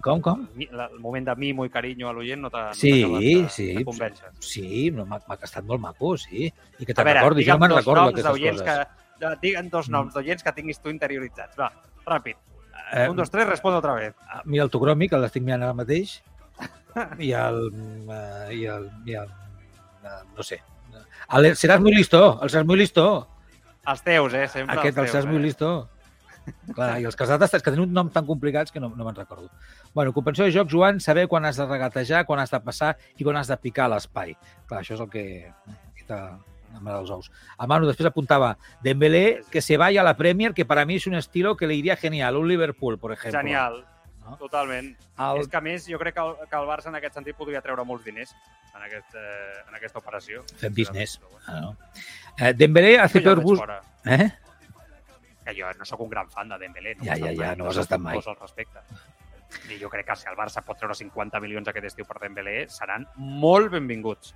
Com, 0.00 0.22
com? 0.24 0.46
el, 0.56 0.78
moment 0.98 1.26
de 1.26 1.34
mimo 1.36 1.66
i 1.66 1.68
carinyo 1.68 2.08
a 2.08 2.12
l'oient 2.16 2.40
no 2.40 2.48
t'ha 2.48 2.62
no 2.70 2.76
Sí, 2.78 3.02
de, 3.04 3.32
sí. 3.52 3.66
de 3.76 3.82
convèncer. 3.84 4.30
Sí, 4.40 4.88
no, 4.96 5.04
m'ha 5.04 5.18
m'ha 5.28 5.36
estat 5.44 5.66
molt 5.68 5.82
maco, 5.82 6.14
sí. 6.16 6.46
I 6.78 6.86
que 6.88 6.94
te'n 6.94 7.04
veure, 7.04 7.18
recordis, 7.20 7.44
jo 7.50 7.58
me'n 7.60 7.74
recordo 7.76 8.06
d'oients 8.16 8.62
coses. 8.62 8.86
que... 9.20 9.36
Digue'm 9.42 9.68
dos 9.68 9.90
Mm. 9.90 9.92
noms 9.92 10.14
d'oients 10.16 10.42
que 10.42 10.52
tinguis 10.56 10.80
tu 10.80 10.88
interioritzats. 10.88 11.52
Va, 11.60 11.68
ràpid. 12.08 12.38
Eh, 12.92 13.08
Un, 13.08 13.16
dos, 13.16 13.30
tres, 13.30 13.46
responde 13.46 13.78
otra 13.78 13.94
vez. 13.94 14.14
Mira 14.44 14.64
el 14.64 14.70
Togromi, 14.70 15.08
que 15.08 15.18
l'estic 15.18 15.44
mirant 15.46 15.62
ara 15.62 15.76
mateix, 15.76 16.18
i 17.18 17.30
el... 17.32 17.60
eh, 18.10 18.56
I 18.56 18.64
el, 18.66 18.90
i 19.06 19.14
el 19.14 19.30
eh, 19.30 20.20
no 20.36 20.42
sé. 20.42 20.60
El, 21.30 21.52
seràs 21.54 21.80
muy 21.80 21.94
listo, 21.94 22.40
el 22.42 22.50
seràs 22.50 22.66
muy 22.66 22.80
listo. 22.80 23.28
Els 23.86 24.02
teus, 24.02 24.34
eh? 24.34 24.48
Sempre 24.48 24.76
Aquest, 24.76 24.98
el 24.98 25.04
els 25.04 25.12
seràs 25.14 25.24
teus, 25.24 25.32
muy 25.32 25.38
eh? 25.38 25.46
listo. 25.46 25.88
Clar, 26.74 26.94
i 26.98 27.06
els 27.06 27.14
casats 27.14 27.52
que 27.52 27.70
tenen 27.70 27.84
un 27.84 27.92
nom 27.94 28.08
tan 28.10 28.26
complicats 28.26 28.72
que 28.74 28.80
no, 28.82 28.88
no 28.96 29.04
me'n 29.06 29.14
recordo. 29.14 29.50
Bueno, 29.94 30.12
comprensió 30.12 30.44
de 30.48 30.52
joc, 30.52 30.68
Joan, 30.72 30.98
saber 30.98 31.28
quan 31.28 31.44
has 31.44 31.60
de 31.60 31.66
regatejar, 31.66 32.24
quan 32.26 32.40
has 32.42 32.50
de 32.50 32.60
passar 32.64 32.96
i 33.18 33.24
quan 33.24 33.36
has 33.38 33.46
de 33.52 33.56
picar 33.60 33.90
l'espai. 33.92 34.34
Clar, 34.66 34.80
això 34.80 34.96
és 34.96 35.04
el 35.04 35.10
que... 35.12 35.26
la 36.72 36.80
mare 36.80 36.96
dels 36.98 37.10
ous. 37.10 37.30
A 37.58 37.66
Manu 37.66 37.86
després 37.86 38.06
apuntava 38.06 38.56
Dembélé, 38.82 39.42
que 39.50 39.60
se 39.60 39.76
vaya 39.76 40.00
a 40.00 40.04
la 40.04 40.16
Premier, 40.16 40.54
que 40.54 40.64
para 40.64 40.84
mí 40.84 40.96
es 40.96 41.06
un 41.06 41.14
estilo 41.14 41.56
que 41.56 41.66
le 41.66 41.74
iría 41.74 41.96
genial. 41.96 42.36
Un 42.36 42.48
Liverpool, 42.48 42.98
por 42.98 43.12
ejemplo. 43.12 43.40
Genial, 43.40 43.84
No? 44.24 44.36
totalment. 44.36 44.96
El- 45.18 45.40
És 45.40 45.48
que, 45.48 45.56
a 45.56 45.60
més, 45.60 45.86
jo 45.88 45.98
crec 45.98 46.14
que 46.14 46.20
el, 46.20 46.34
que 46.48 46.56
el 46.56 46.66
Barça 46.68 46.86
en 46.88 46.94
aquest 46.96 47.14
sentit 47.14 47.34
podria 47.36 47.60
treure 47.60 47.82
molts 47.84 48.04
diners 48.04 48.34
en, 48.76 48.82
aquest, 48.82 49.14
eh, 49.14 49.64
en 49.68 49.74
aquesta 49.74 49.98
operació. 49.98 50.44
Fem 50.56 50.72
business. 50.74 51.20
Ah, 51.46 51.60
no? 51.60 51.76
Eh, 52.38 52.52
Dembélé 52.54 52.98
hace 53.00 53.20
peor 53.20 53.42
fora. 53.42 53.80
Eh? 54.04 54.30
Que 55.44 55.54
jo 55.60 55.66
no 55.76 55.84
sóc 55.84 56.00
un 56.00 56.10
gran 56.10 56.28
fan 56.30 56.48
de 56.48 56.58
Dembélé. 56.58 56.94
No 56.96 57.04
Ja, 57.04 57.16
ja, 57.16 57.32
ja, 57.34 57.56
no 57.56 57.64
ho 57.64 57.70
has 57.70 57.78
estat 57.78 57.98
mai. 57.98 58.16
Al 58.24 58.36
respecte. 58.36 58.78
I 59.70 59.78
jo 59.80 59.88
crec 59.90 60.06
que 60.06 60.16
si 60.16 60.28
el 60.30 60.36
Barça 60.38 60.62
pot 60.64 60.78
treure 60.78 60.94
50 60.94 61.40
milions 61.40 61.68
aquest 61.68 61.86
estiu 61.90 62.06
per 62.06 62.20
Dembélé, 62.22 62.68
seran 62.70 63.06
molt 63.16 63.70
benvinguts. 63.72 64.34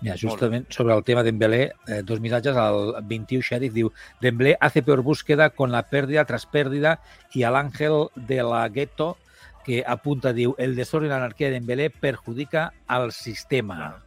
Mira, 0.00 0.16
justament 0.20 0.66
sobre 0.72 0.94
el 0.94 1.04
tema 1.04 1.22
Dembélé, 1.22 1.72
eh, 1.88 2.02
dos 2.02 2.20
missatges, 2.20 2.56
el 2.56 2.94
21 3.04 3.42
Sheriff 3.42 3.74
diu 3.74 3.92
Dembélé 4.20 4.56
hace 4.60 4.82
peor 4.82 5.02
búsqueda 5.02 5.50
con 5.50 5.72
la 5.72 5.84
pérdida 5.88 6.24
tras 6.24 6.46
pérdida 6.46 7.00
y 7.32 7.42
al 7.42 7.56
ángel 7.56 8.08
de 8.14 8.42
la 8.42 8.68
gueto 8.68 9.18
que 9.64 9.82
apunta, 9.86 10.32
diu, 10.32 10.54
el 10.58 10.76
desorden 10.76 11.08
y 11.08 11.10
la 11.10 11.16
anarquía 11.16 11.48
de 11.48 11.54
Dembélé 11.54 11.90
perjudica 11.90 12.72
al 12.86 13.10
sistema. 13.12 14.02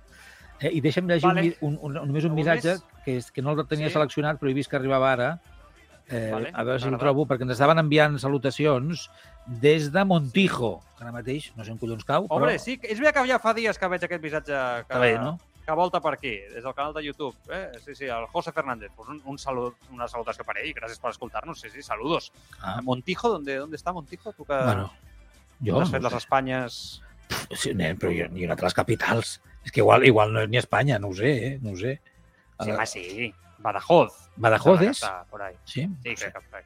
Eh, 0.61 0.71
I 0.73 0.81
deixa'm 0.81 1.07
llegir 1.07 1.27
Vale. 1.27 1.57
un, 1.61 1.77
un, 1.81 1.97
un, 1.97 2.07
només 2.07 2.25
un 2.27 2.33
missatge 2.35 2.77
que, 3.05 3.17
és, 3.17 3.29
que 3.31 3.41
no 3.41 3.51
el 3.55 3.65
tenia 3.67 3.87
Sí. 3.87 3.93
seleccionat, 3.93 4.39
però 4.39 4.49
he 4.51 4.53
vist 4.53 4.69
que 4.69 4.75
arribava 4.75 5.11
ara. 5.11 5.29
Eh, 6.10 6.32
Vale, 6.34 6.51
a 6.53 6.64
veure 6.64 6.80
si 6.80 6.88
el 6.88 6.91
m'agrada. 6.91 7.12
trobo, 7.12 7.26
perquè 7.30 7.45
ens 7.45 7.53
estaven 7.53 7.78
enviant 7.78 8.18
salutacions 8.18 9.10
des 9.45 9.91
de 9.93 10.03
Montijo, 10.05 10.80
que 10.97 11.03
ara 11.05 11.12
mateix 11.14 11.51
no 11.55 11.64
sé 11.64 11.72
on 11.72 11.78
collons 11.78 12.03
cau, 12.03 12.26
Home, 12.30 12.47
però 12.47 12.57
sí, 12.60 12.80
és 12.82 12.97
veritat 12.97 13.20
que 13.22 13.28
ja 13.30 13.38
fa 13.39 13.53
dies 13.53 13.78
que 13.78 13.88
veig 13.88 14.03
aquest 14.03 14.24
missatge 14.24 14.49
que, 14.53 14.82
està 14.88 14.99
bé, 14.99 15.14
no? 15.22 15.38
que 15.70 15.76
volta 15.78 16.01
per 16.01 16.16
aquí, 16.16 16.32
des 16.49 16.64
del 16.64 16.74
canal 16.74 16.95
de 16.95 17.03
YouTube. 17.05 17.36
Eh? 17.53 17.70
Sí, 17.86 17.93
sí, 17.93 18.05
el 18.05 18.26
José 18.34 18.51
Fernández. 18.51 18.89
Pues 18.95 19.07
un, 19.10 19.22
un 19.24 19.38
salut, 19.38 19.76
una 19.93 20.07
salutació 20.07 20.41
per 20.43 20.55
ell. 20.57 20.72
Gràcies 20.74 20.97
per 20.97 21.12
escoltar-nos. 21.12 21.60
Sí, 21.62 21.70
sí, 21.70 21.84
saludos. 21.84 22.32
Ah, 22.60 22.82
Montijo, 22.82 23.30
¿dónde, 23.30 23.57
¿dónde 23.57 23.76
está 23.76 23.93
Montijo? 23.93 24.34
Tu 24.34 24.45
que 24.45 24.57
bueno, 24.64 24.91
jo 25.64 25.80
has 25.80 25.86
no 25.86 25.91
fet 25.93 26.01
ho 26.01 26.07
les 26.07 26.12
sé. 26.14 26.18
Espanyes... 26.18 26.80
Sí, 27.53 27.76
nen, 27.78 27.99
però 28.01 28.10
jo, 28.10 28.26
ni 28.34 28.47
una 28.47 28.55
altres 28.57 28.74
capitals. 28.74 29.36
És 29.62 29.72
que 29.72 29.84
igual, 29.84 30.07
igual 30.10 30.34
no 30.34 30.41
és 30.41 30.49
ni 30.49 30.57
Espanya, 30.57 30.97
no 30.97 31.12
ho 31.12 31.14
sé, 31.14 31.36
eh? 31.51 31.60
no 31.62 31.76
ho 31.76 31.78
sé. 31.78 31.99
Sí, 32.64 32.72
home, 32.72 32.88
sí. 32.88 33.30
Badajoz. 33.60 34.32
Badajoz? 34.38 34.82
Està 34.89 35.24
por 35.30 35.41
ahí. 35.41 35.55
Sí? 35.66 35.88
Sí, 36.03 36.16
crec 36.16 36.34
que 36.34 36.41
por 36.41 36.60
ahí. 36.60 36.66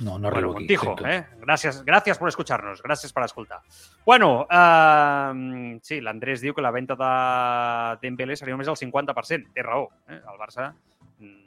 No, 0.00 0.18
no 0.18 0.30
bueno. 0.30 0.52
Montijo, 0.54 0.96
eh? 1.06 1.24
Gracias, 1.38 1.84
gracias 1.84 2.18
por 2.18 2.28
escucharnos, 2.28 2.82
gracias 2.82 3.12
por 3.12 3.22
escoltar. 3.22 3.60
Bueno, 4.04 4.46
eh, 4.50 5.78
sí, 5.82 6.00
l'Andrés 6.00 6.42
diu 6.42 6.54
que 6.54 6.64
la 6.64 6.72
venda 6.74 6.96
de 6.98 8.00
Dembélé 8.02 8.34
seria 8.36 8.56
només 8.56 8.70
el 8.72 8.80
50%. 8.80 9.52
Té 9.54 9.62
raó, 9.62 9.86
eh? 10.08 10.18
El 10.18 10.40
Barça 10.40 10.72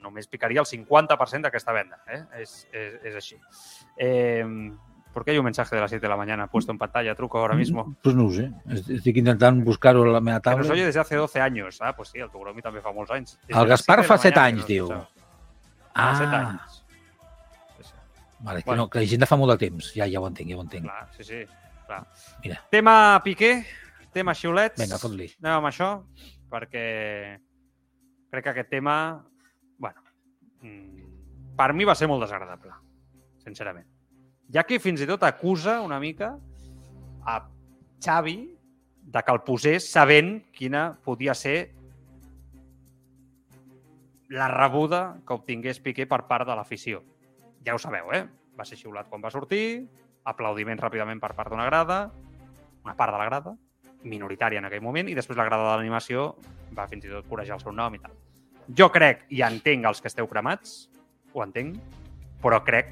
només 0.01 0.29
picaria 0.31 0.63
el 0.63 0.69
50% 0.69 1.49
d'aquesta 1.49 1.75
venda. 1.75 1.99
Eh? 2.07 2.21
És, 2.43 2.55
és, 2.71 2.95
és 3.11 3.17
així. 3.19 3.35
Eh, 3.99 4.45
¿Por 5.17 5.25
qué 5.25 5.31
hay 5.31 5.39
un 5.39 5.45
mensaje 5.45 5.73
de 5.75 5.81
las 5.81 5.89
7 5.89 5.99
de 6.05 6.09
la 6.09 6.15
mañana 6.15 6.45
puesto 6.45 6.71
en 6.71 6.77
pantalla? 6.77 7.15
Truco 7.15 7.39
ahora 7.39 7.55
mismo. 7.55 7.95
Pues 8.03 8.15
no 8.15 8.27
ho 8.27 8.31
sé. 8.31 8.51
Est- 8.69 8.87
Estic 8.91 9.17
intentant 9.17 9.63
buscar-ho 9.65 10.03
a 10.03 10.07
la 10.13 10.21
meva 10.21 10.39
Que 10.39 10.55
nos 10.55 10.69
oye 10.69 10.85
desde 10.85 10.99
hace 10.99 11.15
12 11.15 11.41
años. 11.41 11.79
Ah, 11.81 11.95
pues 11.95 12.09
sí, 12.09 12.19
el 12.19 12.29
Togromi 12.29 12.61
també 12.61 12.81
fa 12.85 12.91
molts 12.93 13.09
anys. 13.15 13.39
Des 13.47 13.57
El 13.57 13.65
Gaspar 13.67 13.95
7 13.97 14.01
de 14.03 14.07
fa 14.07 14.13
la 14.13 14.21
7 14.21 14.35
mañana 14.35 14.47
anys, 14.53 14.65
que 14.67 14.73
diu. 14.73 14.83
escuchava. 14.83 15.09
Fa 15.95 16.15
7 16.19 16.35
Ah, 16.35 16.49
anys. 16.51 16.83
Vale, 18.41 18.59
que, 18.61 18.65
Bueno. 18.69 18.83
no, 18.83 18.89
que 18.91 18.99
la 18.99 19.07
gent 19.07 19.25
fa 19.25 19.35
molt 19.41 19.51
de 19.55 19.57
temps. 19.65 19.89
Ja, 19.95 20.05
ja 20.07 20.19
ho 20.21 20.27
entenc, 20.27 20.51
ja 20.51 20.55
ho 20.55 20.61
entenc. 20.61 20.83
Clar, 20.85 21.09
sí, 21.17 21.23
sí. 21.23 21.41
Clar. 21.87 22.05
Mira. 22.43 22.61
Tema 22.69 23.19
Piqué, 23.23 23.65
tema 24.13 24.35
xiulets. 24.35 24.77
Vinga, 24.79 24.99
fot-li. 25.01 25.31
Anem 25.41 25.57
amb 25.57 25.65
això, 25.71 25.89
perquè 26.47 27.39
crec 28.29 28.43
que 28.43 28.49
aquest 28.53 28.69
tema, 28.69 29.25
bueno, 29.79 30.03
mm, 30.61 31.55
per 31.57 31.73
mi 31.73 31.85
va 31.85 31.95
ser 31.95 32.07
molt 32.07 32.21
desagradable, 32.21 32.71
sincerament. 33.43 33.87
Ha 34.55 34.63
qui 34.63 34.79
fins 34.79 35.01
i 35.03 35.07
tot 35.09 35.23
acusa 35.27 35.81
una 35.83 35.99
mica 35.99 36.37
a 37.27 37.41
Xavi 38.03 38.37
de 39.07 39.23
que 39.23 39.33
el 39.33 39.41
posés 39.43 39.87
sabent 39.91 40.37
quina 40.55 40.93
podia 41.03 41.35
ser 41.35 41.73
la 44.29 44.47
rebuda 44.51 45.19
que 45.27 45.35
obtingués 45.35 45.79
Piqué 45.79 46.07
per 46.07 46.25
part 46.27 46.47
de 46.47 46.55
l'afició. 46.55 47.01
Ja 47.65 47.75
ho 47.75 47.79
sabeu, 47.79 48.11
eh? 48.15 48.25
Va 48.57 48.65
ser 48.67 48.79
xiulat 48.79 49.07
quan 49.11 49.23
va 49.23 49.31
sortir, 49.31 49.87
aplaudiments 50.27 50.83
ràpidament 50.83 51.21
per 51.23 51.33
part 51.35 51.51
d'una 51.51 51.67
grada, 51.67 52.11
una 52.83 52.95
part 52.95 53.15
de 53.15 53.19
la 53.19 53.27
grada, 53.27 53.55
minoritària 54.03 54.59
en 54.59 54.67
aquell 54.67 54.83
moment, 54.83 55.07
i 55.07 55.15
després 55.15 55.39
la 55.39 55.47
grada 55.47 55.63
de 55.63 55.75
l'animació 55.75 56.33
va 56.75 56.87
fins 56.91 57.07
i 57.07 57.11
tot 57.11 57.27
corejar 57.27 57.57
el 57.57 57.63
seu 57.63 57.75
nom 57.75 57.95
i 57.95 58.03
tal. 58.03 58.15
Jo 58.75 58.89
crec, 58.91 59.25
i 59.31 59.43
entenc 59.47 59.87
els 59.87 60.03
que 60.03 60.11
esteu 60.11 60.27
cremats, 60.27 60.89
ho 61.33 61.43
entenc, 61.43 61.79
però 62.43 62.59
crec 62.63 62.91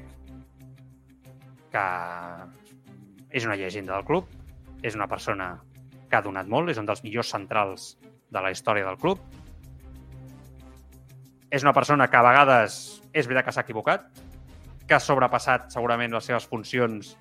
que 1.72 1.86
és 3.30 3.44
una 3.44 3.56
llegenda 3.56 3.94
del 3.96 4.06
club, 4.06 4.28
és 4.82 4.94
una 4.94 5.08
persona 5.08 5.56
que 6.08 6.16
ha 6.18 6.22
donat 6.22 6.46
molt, 6.48 6.70
és 6.70 6.78
un 6.78 6.86
dels 6.86 7.02
millors 7.04 7.32
centrals 7.34 7.96
de 8.30 8.42
la 8.42 8.52
història 8.54 8.86
del 8.86 8.98
club, 9.00 9.20
és 11.50 11.62
una 11.62 11.72
persona 11.72 12.08
que 12.10 12.18
a 12.18 12.24
vegades 12.26 12.78
és 13.12 13.26
veritat 13.26 13.48
que 13.48 13.54
s'ha 13.54 13.64
equivocat, 13.66 14.06
que 14.86 14.94
ha 14.94 15.02
sobrepassat 15.02 15.70
segurament 15.74 16.14
les 16.14 16.26
seves 16.28 16.46
funcions 16.46 17.16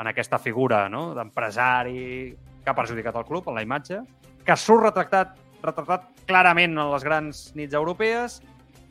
en 0.00 0.08
aquesta 0.08 0.38
figura 0.40 0.86
no? 0.88 1.10
d'empresari 1.16 2.32
que 2.64 2.70
ha 2.70 2.76
perjudicat 2.76 3.16
el 3.20 3.26
club 3.28 3.48
en 3.48 3.58
la 3.58 3.64
imatge, 3.64 4.00
que 4.44 4.56
surt 4.56 4.86
retractat, 4.86 5.36
retratat 5.64 6.08
clarament 6.28 6.76
en 6.78 6.92
les 6.92 7.04
grans 7.04 7.42
nits 7.56 7.76
europees 7.76 8.40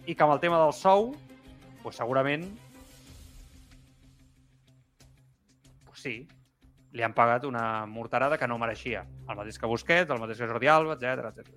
i 0.05 0.14
que 0.14 0.26
amb 0.26 0.36
el 0.36 0.41
tema 0.43 0.60
del 0.62 0.74
sou, 0.74 1.14
pues 1.84 1.97
segurament 1.97 2.45
sí, 6.00 6.16
li 6.95 7.04
han 7.06 7.14
pagat 7.14 7.45
una 7.45 7.86
morterada 7.86 8.38
que 8.38 8.47
no 8.47 8.58
mereixia. 8.58 9.04
El 9.28 9.38
mateix 9.38 9.60
que 9.60 9.70
Busquets, 9.70 10.10
el 10.10 10.22
mateix 10.22 10.39
que 10.41 10.50
Jordi 10.50 10.72
Alba, 10.72 10.95
etc 10.97 11.30
etc. 11.30 11.54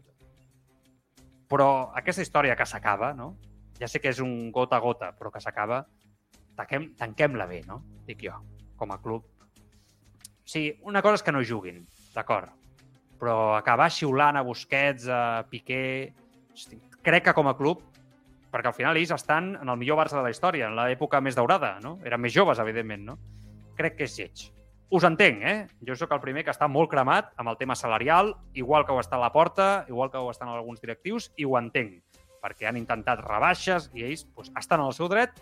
Però 1.53 1.71
aquesta 1.97 2.25
història 2.25 2.57
que 2.57 2.67
s'acaba, 2.69 3.13
no? 3.17 3.35
ja 3.83 3.89
sé 3.91 3.99
que 4.01 4.13
és 4.13 4.21
un 4.23 4.53
gota 4.55 4.79
a 4.79 4.83
gota, 4.83 5.11
però 5.19 5.33
que 5.35 5.41
s'acaba, 5.43 5.83
tanquem, 6.59 6.93
tanquem-la 6.99 7.49
bé, 7.51 7.63
no? 7.67 7.81
Dic 8.07 8.23
jo, 8.29 8.37
com 8.79 8.93
a 8.95 9.01
club. 9.03 9.27
Sí, 10.47 10.69
una 10.87 11.03
cosa 11.03 11.19
és 11.19 11.25
que 11.27 11.35
no 11.35 11.43
juguin, 11.43 11.81
d'acord, 12.15 12.53
però 13.19 13.57
acabar 13.57 13.91
xiulant 13.91 14.39
a 14.39 14.45
Busquets, 14.47 15.09
a 15.11 15.43
Piqué... 15.51 16.13
Hosti, 16.53 16.79
crec 17.03 17.27
que 17.27 17.35
com 17.35 17.49
a 17.49 17.57
club, 17.59 17.83
perquè 18.53 18.69
al 18.69 18.77
final 18.77 18.99
ells 19.01 19.15
estan 19.17 19.55
en 19.57 19.71
el 19.73 19.79
millor 19.81 19.99
Barça 19.99 20.19
de 20.19 20.27
la 20.27 20.33
història, 20.35 20.69
en 20.69 20.77
l'època 20.77 21.23
més 21.25 21.39
daurada, 21.39 21.79
no? 21.83 21.97
Eren 22.07 22.21
més 22.23 22.35
joves, 22.35 22.61
evidentment, 22.63 23.07
no? 23.09 23.19
Crec 23.79 23.97
que 23.99 24.09
és 24.09 24.19
lleig. 24.19 24.49
Us 24.93 25.07
entenc, 25.09 25.39
eh? 25.41 25.57
Jo 25.89 25.95
sóc 25.97 26.11
el 26.13 26.21
primer 26.21 26.43
que 26.45 26.53
està 26.53 26.67
molt 26.69 26.91
cremat 26.93 27.31
amb 27.41 27.49
el 27.49 27.57
tema 27.57 27.73
salarial, 27.79 28.35
igual 28.53 28.85
que 28.85 28.93
ho 28.93 29.01
està 29.01 29.17
a 29.17 29.23
la 29.23 29.31
porta, 29.33 29.87
igual 29.89 30.11
que 30.13 30.21
ho 30.21 30.29
estan 30.31 30.51
alguns 30.53 30.83
directius, 30.83 31.31
i 31.41 31.47
ho 31.49 31.57
entenc, 31.57 32.03
perquè 32.45 32.69
han 32.69 32.77
intentat 32.77 33.23
rebaixes 33.25 33.89
i 33.97 34.05
ells 34.05 34.27
doncs, 34.35 34.53
estan 34.61 34.85
al 34.85 34.93
seu 34.93 35.09
dret, 35.09 35.41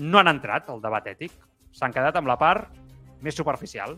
no 0.00 0.18
han 0.18 0.32
entrat 0.32 0.66
al 0.72 0.82
debat 0.82 1.06
ètic, 1.06 1.36
s'han 1.70 1.94
quedat 1.94 2.18
amb 2.18 2.26
la 2.26 2.38
part 2.40 2.66
més 3.22 3.38
superficial. 3.38 3.94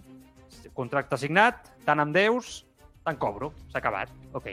Contracte 0.76 1.16
signat, 1.16 1.72
tant 1.86 2.02
amb 2.02 2.12
Déus, 2.12 2.66
tant 3.06 3.16
cobro, 3.16 3.54
s'ha 3.72 3.80
acabat, 3.80 4.12
ok. 4.36 4.50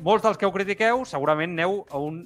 Molts 0.00 0.24
dels 0.24 0.40
que 0.40 0.48
ho 0.48 0.54
critiqueu 0.54 1.04
segurament 1.04 1.52
aneu 1.58 1.82
a 1.90 2.00
un 2.00 2.22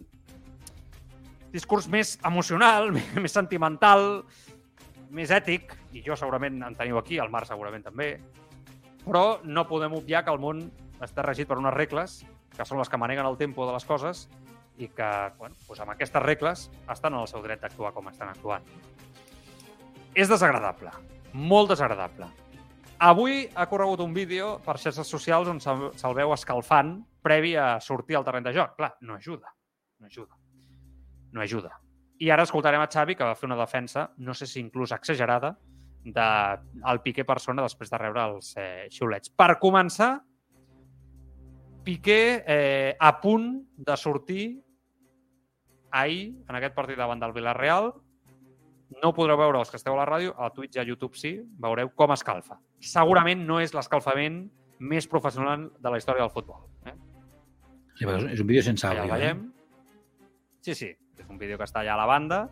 discurs 1.54 1.88
més 1.90 2.18
emocional, 2.22 2.92
més 3.24 3.34
sentimental, 3.34 4.22
més 5.10 5.32
ètic, 5.34 5.74
i 5.92 6.02
jo 6.04 6.16
segurament 6.16 6.62
en 6.62 6.76
teniu 6.78 6.98
aquí, 6.98 7.18
el 7.18 7.32
Marc 7.32 7.48
segurament 7.50 7.84
també, 7.84 8.14
però 9.04 9.40
no 9.44 9.66
podem 9.68 9.94
obviar 9.96 10.24
que 10.24 10.32
el 10.32 10.40
món 10.40 10.64
està 11.04 11.24
regit 11.26 11.48
per 11.48 11.58
unes 11.60 11.74
regles 11.74 12.22
que 12.54 12.64
són 12.64 12.78
les 12.78 12.88
que 12.88 13.00
maneguen 13.00 13.26
el 13.26 13.36
tempo 13.36 13.66
de 13.66 13.74
les 13.74 13.84
coses 13.84 14.28
i 14.78 14.88
que, 14.88 15.10
bueno, 15.38 15.54
doncs 15.66 15.82
amb 15.82 15.94
aquestes 15.94 16.22
regles 16.22 16.68
estan 16.90 17.14
en 17.14 17.20
el 17.20 17.28
seu 17.30 17.42
dret 17.44 17.62
d'actuar 17.62 17.92
com 17.94 18.08
estan 18.10 18.30
actuant. 18.30 18.64
És 20.14 20.30
desagradable, 20.30 20.92
molt 21.34 21.74
desagradable. 21.74 22.30
Avui 23.04 23.48
ha 23.54 23.66
corregut 23.68 24.00
un 24.00 24.14
vídeo 24.14 24.58
per 24.64 24.78
xarxes 24.78 25.10
socials 25.10 25.50
on 25.50 25.60
se'l 25.60 25.88
se 25.98 26.12
veu 26.14 26.32
escalfant 26.34 26.96
previ 27.26 27.56
a 27.58 27.80
sortir 27.82 28.16
al 28.16 28.26
terreny 28.26 28.46
de 28.46 28.54
joc. 28.54 28.76
Clar, 28.78 28.94
no 29.02 29.18
ajuda, 29.18 29.50
no 29.98 30.06
ajuda, 30.06 30.38
no 31.32 31.42
ajuda. 31.42 31.83
I 32.24 32.30
ara 32.32 32.46
escoltarem 32.46 32.80
a 32.80 32.88
Xavi, 32.88 33.16
que 33.18 33.26
va 33.26 33.36
fer 33.36 33.48
una 33.50 33.58
defensa, 33.58 34.06
no 34.24 34.32
sé 34.32 34.46
si 34.48 34.62
inclús 34.62 34.94
exagerada, 34.96 35.58
del 36.04 37.00
Piqué 37.04 37.24
persona 37.24 37.64
després 37.64 37.90
de 37.92 38.00
rebre 38.00 38.22
els 38.30 38.54
eh, 38.60 38.86
xiulets. 38.92 39.32
Per 39.32 39.56
començar, 39.60 40.12
Piqué 41.84 42.20
eh, 42.48 42.96
a 42.96 43.10
punt 43.20 43.50
de 43.76 43.96
sortir 44.00 44.46
ahir, 45.92 46.32
en 46.48 46.56
aquest 46.56 46.74
partit 46.76 46.96
davant 46.96 47.20
del 47.20 47.36
Villarreal, 47.36 47.92
no 49.02 49.12
podreu 49.12 49.36
veure 49.40 49.60
els 49.60 49.70
que 49.70 49.76
esteu 49.80 49.96
a 49.96 50.00
la 50.00 50.08
ràdio, 50.08 50.32
a 50.36 50.48
Twitch 50.54 50.78
i 50.78 50.82
a 50.82 50.88
YouTube 50.88 51.18
sí, 51.18 51.36
veureu 51.60 51.92
com 51.98 52.12
escalfa. 52.14 52.56
Segurament 52.80 53.44
no 53.44 53.60
és 53.60 53.76
l'escalfament 53.76 54.46
més 54.80 55.08
professional 55.08 55.68
de 55.76 55.92
la 55.92 56.00
història 56.00 56.24
del 56.24 56.32
futbol. 56.32 56.64
Eh? 56.88 56.96
Sí, 57.98 58.08
és 58.08 58.40
un 58.40 58.48
vídeo 58.48 58.64
sense 58.64 58.86
Allà 58.88 59.04
àudio. 59.04 59.14
el 59.14 59.20
veiem. 59.20 59.42
Sí, 60.64 60.74
sí, 60.74 60.90
és 61.24 61.30
un 61.32 61.38
vídeo 61.40 61.56
que 61.58 61.64
està 61.66 61.80
allà 61.82 61.94
a 61.96 62.00
la 62.02 62.06
banda, 62.06 62.42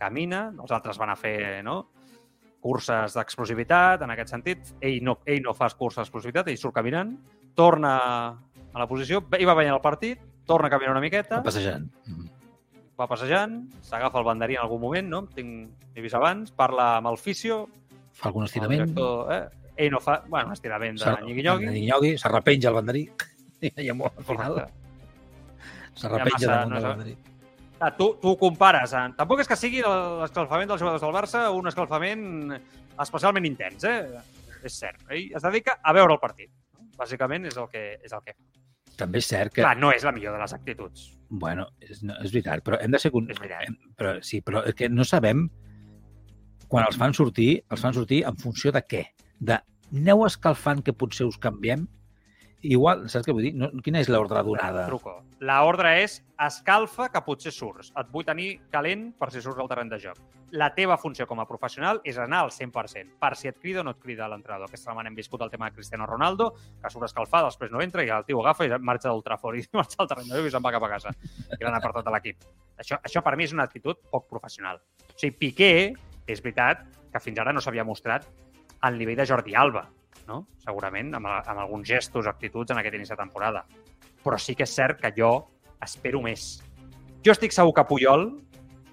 camina, 0.00 0.46
els 0.62 0.70
altres 0.72 0.96
van 0.98 1.10
a 1.12 1.16
fer 1.18 1.62
no? 1.66 1.90
curses 2.60 3.14
d'explosivitat, 3.16 4.02
en 4.04 4.10
aquest 4.14 4.30
sentit. 4.34 4.74
Ell 4.84 4.98
no, 5.04 5.18
ell 5.26 5.40
no 5.44 5.54
fa 5.56 5.68
curses 5.76 6.02
d'explosivitat, 6.04 6.48
ell 6.52 6.58
surt 6.60 6.74
caminant, 6.76 7.14
torna 7.56 7.94
a 8.70 8.78
la 8.78 8.86
posició, 8.86 9.22
ell 9.36 9.46
va 9.48 9.54
veient 9.58 9.74
el 9.74 9.80
partit, 9.84 10.20
torna 10.46 10.68
a 10.68 10.70
caminar 10.72 10.92
una 10.92 11.00
miqueta, 11.04 11.42
Passejant. 11.42 11.86
Mm. 12.06 12.28
va 13.00 13.06
passejant, 13.08 13.54
s'agafa 13.80 14.18
el 14.20 14.26
banderí 14.26 14.58
en 14.58 14.62
algun 14.62 14.80
moment, 14.82 15.08
no? 15.08 15.22
Tinc, 15.32 15.70
he 15.96 16.02
vist 16.04 16.14
abans, 16.18 16.50
parla 16.52 16.96
amb 16.98 17.08
el 17.08 17.16
fisio, 17.18 17.62
Fa 18.12 18.28
algun 18.28 18.42
el 18.44 18.50
estirament. 18.50 18.82
director, 18.82 19.32
eh? 19.32 19.72
ell 19.80 19.90
no 19.94 20.00
fa, 20.04 20.18
bueno, 20.28 20.48
un 20.48 20.52
estirament 20.52 20.98
de 21.00 21.14
nyigui-nyogui. 21.24 21.66
nyigui, 21.72 22.12
s'arrepenja 22.18 22.68
el 22.68 22.74
banderí. 22.76 23.06
I 23.62 23.72
llavors, 23.88 24.18
al 24.18 24.24
final, 24.28 24.60
s'arrepenja 25.94 26.36
massa- 26.36 26.52
damunt 26.58 26.74
no 26.74 26.80
del 26.80 26.90
banderí. 26.90 27.16
Ah, 27.80 27.90
tu, 27.96 28.10
tu 28.20 28.28
ho 28.34 28.36
compares. 28.38 28.92
En... 28.92 29.14
Tampoc 29.16 29.40
és 29.40 29.48
que 29.48 29.56
sigui 29.56 29.80
l'escalfament 29.80 30.68
dels 30.68 30.82
jugadors 30.82 31.00
del 31.02 31.14
Barça 31.16 31.46
un 31.56 31.66
escalfament 31.70 32.52
especialment 33.00 33.46
intens, 33.48 33.84
eh? 33.88 34.20
És 34.68 34.76
cert. 34.76 35.00
Ell 35.08 35.30
es 35.36 35.42
dedica 35.46 35.78
a 35.82 35.94
veure 35.96 36.12
el 36.12 36.20
partit. 36.20 36.50
Bàsicament 37.00 37.46
és 37.48 37.56
el 37.56 37.70
que, 37.72 37.84
és 38.04 38.12
el 38.12 38.20
que 38.26 38.34
fa. 38.36 38.44
També 39.00 39.22
és 39.22 39.30
cert 39.30 39.54
que... 39.54 39.62
Clar, 39.64 39.78
no 39.80 39.94
és 39.96 40.04
la 40.04 40.12
millor 40.12 40.34
de 40.36 40.42
les 40.42 40.52
actituds. 40.52 41.06
Bueno, 41.30 41.64
és, 41.80 42.02
no, 42.04 42.18
és 42.20 42.34
veritat, 42.34 42.60
però 42.66 42.76
hem 42.84 42.92
de 42.92 43.00
ser... 43.00 43.08
És 43.32 43.40
veritat. 43.40 43.64
hem- 43.64 43.78
Però, 43.96 44.12
sí, 44.20 44.42
però 44.44 44.60
és 44.68 44.76
que 44.76 44.90
no 44.92 45.06
sabem 45.08 45.46
quan 46.68 46.84
els 46.84 46.98
fan 47.00 47.14
sortir, 47.16 47.62
els 47.72 47.80
fan 47.80 47.96
sortir 47.96 48.20
en 48.28 48.36
funció 48.38 48.70
de 48.76 48.82
què? 48.84 49.00
De 49.40 49.56
aneu 49.96 50.26
escalfant 50.28 50.84
que 50.84 50.92
potser 50.92 51.24
us 51.26 51.38
canviem? 51.40 51.86
Igual, 52.60 53.06
saps 53.08 53.24
què 53.24 53.32
vull 53.32 53.46
dir? 53.46 53.54
No, 53.56 53.70
quina 53.84 54.02
és 54.02 54.08
l'ordre 54.12 54.42
donada? 54.44 54.82
Truco. 54.90 55.14
La 55.40 55.62
ordre 55.64 55.94
és 56.02 56.18
escalfa 56.44 57.06
que 57.08 57.22
potser 57.24 57.52
surts. 57.56 57.88
Et 57.96 58.10
vull 58.12 58.26
tenir 58.28 58.50
calent 58.74 59.06
per 59.16 59.30
si 59.32 59.40
surts 59.40 59.62
al 59.62 59.68
terreny 59.70 59.88
de 59.88 59.98
joc. 60.02 60.18
La 60.60 60.68
teva 60.74 60.98
funció 61.00 61.24
com 61.30 61.40
a 61.40 61.46
professional 61.48 62.02
és 62.04 62.18
anar 62.20 62.42
al 62.44 62.50
100%, 62.52 63.14
per 63.22 63.30
si 63.38 63.48
et 63.48 63.56
crida 63.62 63.80
o 63.80 63.84
no 63.86 63.94
et 63.94 64.00
crida 64.02 64.28
l'entrenador. 64.28 64.68
Aquesta 64.68 64.90
setmana 64.90 65.08
hem 65.08 65.16
viscut 65.16 65.40
el 65.46 65.52
tema 65.52 65.70
de 65.70 65.76
Cristiano 65.78 66.08
Ronaldo, 66.10 66.50
que 66.82 66.90
surt 66.92 67.06
escalfat, 67.08 67.46
després 67.46 67.72
no 67.72 67.80
entra 67.80 68.04
i 68.04 68.10
el 68.12 68.26
tio 68.28 68.42
agafa 68.42 68.66
i 68.66 68.72
marxa 68.76 69.08
del 69.08 69.24
Trafford 69.24 69.62
i 69.62 69.64
marxa 69.80 70.02
al 70.04 70.10
terreny 70.10 70.28
de 70.28 70.40
joc 70.42 70.50
i 70.50 70.52
se'n 70.52 70.66
va 70.66 70.74
cap 70.74 70.84
a 70.84 70.90
casa. 70.92 71.14
I 71.56 71.62
l'han 71.62 71.78
apartat 71.78 72.04
de 72.04 72.12
l'equip. 72.16 72.44
Això, 72.82 73.00
això 73.00 73.24
per 73.24 73.36
mi 73.38 73.48
és 73.48 73.56
una 73.56 73.64
actitud 73.64 74.02
poc 74.12 74.28
professional. 74.28 74.82
O 75.08 75.16
sigui, 75.16 75.38
Piqué, 75.46 75.72
és 76.28 76.44
veritat 76.44 76.84
que 77.10 77.24
fins 77.24 77.40
ara 77.40 77.54
no 77.56 77.64
s'havia 77.64 77.86
mostrat 77.88 78.28
al 78.84 79.00
nivell 79.00 79.16
de 79.16 79.26
Jordi 79.28 79.56
Alba, 79.56 79.86
no? 80.30 80.44
segurament, 80.62 81.12
amb, 81.18 81.26
amb 81.26 81.58
alguns 81.58 81.88
gestos, 81.88 82.28
actituds 82.30 82.70
en 82.70 82.80
aquest 82.80 82.96
inici 82.98 83.14
de 83.14 83.18
temporada. 83.18 83.64
Però 84.22 84.38
sí 84.38 84.54
que 84.54 84.66
és 84.68 84.76
cert 84.76 85.00
que 85.02 85.12
jo 85.16 85.32
espero 85.82 86.22
més. 86.22 86.60
Jo 87.24 87.34
estic 87.34 87.52
segur 87.56 87.74
que 87.76 87.84
Puyol, 87.88 88.26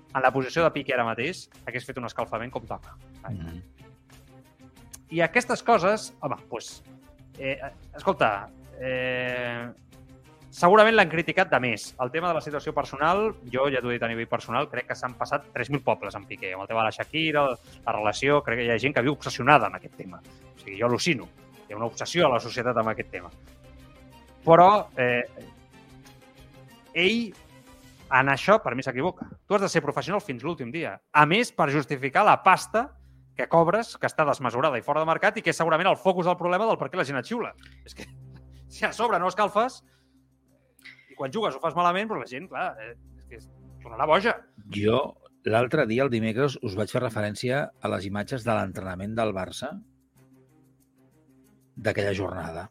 en 0.08 0.24
la 0.24 0.32
posició 0.34 0.66
de 0.66 0.74
Piqué 0.76 0.96
ara 0.96 1.06
mateix, 1.08 1.46
hagués 1.68 1.86
fet 1.88 2.00
un 2.02 2.08
escalfament 2.10 2.52
com 2.52 2.66
toca. 2.68 2.96
Mm. 3.30 3.60
I 5.16 5.22
aquestes 5.24 5.62
coses, 5.64 6.10
home, 6.26 6.40
doncs, 6.52 6.82
eh, 7.40 7.56
escolta, 7.96 8.50
eh, 8.80 9.68
segurament 10.58 10.96
l'han 10.98 11.10
criticat 11.12 11.52
de 11.52 11.60
més. 11.62 11.92
El 12.02 12.10
tema 12.14 12.32
de 12.32 12.38
la 12.38 12.42
situació 12.42 12.74
personal, 12.74 13.28
jo 13.54 13.68
ja 13.70 13.82
t'ho 13.82 13.92
he 13.92 13.98
dit 13.98 14.06
a 14.06 14.10
nivell 14.10 14.30
personal, 14.30 14.70
crec 14.72 14.88
que 14.90 14.98
s'han 14.98 15.14
passat 15.20 15.52
3.000 15.54 15.84
pobles 15.86 16.18
amb 16.18 16.26
Piqué. 16.30 16.54
Amb 16.56 16.66
el 16.66 16.70
tema 16.72 16.82
de 16.82 16.88
la 16.90 16.96
Shakira, 16.96 17.44
la 17.86 17.94
relació, 17.94 18.42
crec 18.46 18.62
que 18.62 18.66
hi 18.66 18.72
ha 18.74 18.80
gent 18.82 18.96
que 18.96 19.04
viu 19.06 19.14
obsessionada 19.14 19.70
amb 19.70 19.78
aquest 19.78 19.98
tema. 20.00 20.22
O 20.24 20.56
sigui, 20.64 20.80
jo 20.80 20.88
al·lucino. 20.90 21.28
Hi 21.68 21.76
ha 21.76 21.78
una 21.78 21.90
obsessió 21.92 22.26
a 22.26 22.32
la 22.34 22.40
societat 22.42 22.80
amb 22.82 22.90
aquest 22.94 23.12
tema. 23.14 23.30
Però 24.48 24.70
eh, 24.98 25.22
ell 27.06 27.20
en 28.18 28.32
això, 28.32 28.58
per 28.64 28.74
mi, 28.74 28.86
s'equivoca. 28.86 29.28
Tu 29.46 29.56
has 29.56 29.62
de 29.62 29.70
ser 29.70 29.84
professional 29.86 30.24
fins 30.24 30.46
l'últim 30.46 30.72
dia. 30.74 30.96
A 31.14 31.26
més, 31.30 31.52
per 31.52 31.68
justificar 31.74 32.24
la 32.26 32.40
pasta 32.42 32.88
que 33.38 33.46
cobres, 33.52 33.94
que 34.02 34.10
està 34.10 34.26
desmesurada 34.26 34.80
i 34.80 34.86
fora 34.86 35.04
de 35.04 35.10
mercat 35.10 35.38
i 35.38 35.44
que 35.46 35.54
és 35.54 35.60
segurament 35.60 35.92
el 35.92 36.00
focus 36.02 36.26
del 36.26 36.40
problema 36.40 36.66
del 36.66 36.80
per 36.82 36.90
què 36.90 36.98
la 36.98 37.06
gent 37.06 37.20
et 37.20 37.30
xiula. 37.30 37.54
És 37.86 37.94
que 37.94 38.08
si 38.74 38.88
a 38.88 38.92
sobre 38.96 39.20
no 39.22 39.30
escalfes 39.30 39.84
quan 41.18 41.34
jugues 41.34 41.56
ho 41.58 41.62
fas 41.64 41.76
malament, 41.78 42.10
però 42.10 42.22
la 42.22 42.30
gent, 42.30 42.48
clar, 42.52 42.70
eh, 42.80 42.94
és 43.18 43.28
que 43.30 43.40
es 43.42 43.50
tornarà 43.84 44.08
boja. 44.10 44.36
Jo, 44.74 45.02
l'altre 45.48 45.86
dia, 45.90 46.06
el 46.06 46.12
dimecres, 46.14 46.58
us 46.64 46.76
vaig 46.78 46.92
fer 46.94 47.02
referència 47.04 47.66
a 47.82 47.92
les 47.94 48.06
imatges 48.10 48.46
de 48.48 48.56
l'entrenament 48.56 49.16
del 49.18 49.34
Barça 49.36 49.74
d'aquella 51.78 52.14
jornada. 52.18 52.68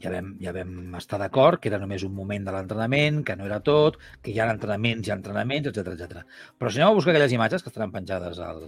Ja 0.00 0.10
vam, 0.14 0.30
ja 0.40 0.52
vam 0.54 0.94
estar 0.96 1.18
d'acord 1.20 1.60
que 1.60 1.68
era 1.68 1.78
només 1.82 2.04
un 2.06 2.14
moment 2.14 2.44
de 2.46 2.52
l'entrenament, 2.54 3.24
que 3.26 3.34
no 3.36 3.44
era 3.48 3.58
tot, 3.60 3.98
que 4.22 4.30
hi 4.32 4.38
ha 4.40 4.46
entrenaments 4.52 5.08
i 5.08 5.12
entrenaments, 5.12 5.68
etc 5.68 5.92
etc. 5.96 6.22
Però 6.56 6.70
si 6.70 6.78
aneu 6.80 6.94
a 6.94 6.98
buscar 6.98 7.12
aquelles 7.12 7.34
imatges 7.34 7.62
que 7.64 7.72
estaran 7.72 7.92
penjades 7.92 8.38
al, 8.38 8.62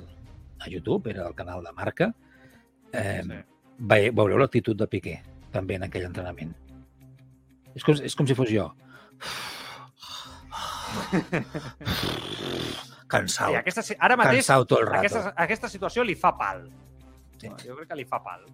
a 0.59 0.68
YouTube, 0.68 1.09
era 1.14 1.26
el 1.28 1.34
canal 1.38 1.62
de 1.64 1.72
Marca, 1.72 2.11
eh, 2.92 3.22
Sí. 3.22 3.38
ve, 3.78 4.11
veureu 4.11 4.38
l'actitud 4.42 4.76
de 4.76 4.86
Piqué, 4.90 5.20
també 5.55 5.78
en 5.78 5.86
aquell 5.88 6.05
entrenament. 6.11 6.53
És 7.76 7.84
com, 7.86 7.96
és 7.96 8.14
com 8.18 8.28
si 8.28 8.36
fos 8.38 8.50
jo. 8.52 8.66
Cansau. 13.12 13.52
Sí, 13.52 13.58
aquesta, 13.60 13.84
ara 14.00 14.16
mateix, 14.16 14.42
Cansau 14.42 14.66
tot 14.68 14.80
el 14.80 14.88
rato. 14.88 15.00
aquesta, 15.00 15.32
aquesta 15.44 15.68
situació 15.72 16.04
li 16.06 16.16
fa 16.18 16.32
pal. 16.36 16.64
Sí. 17.38 17.50
Jo 17.64 17.76
crec 17.78 17.88
que 17.90 17.98
li 17.98 18.06
fa 18.08 18.20
pal. 18.24 18.44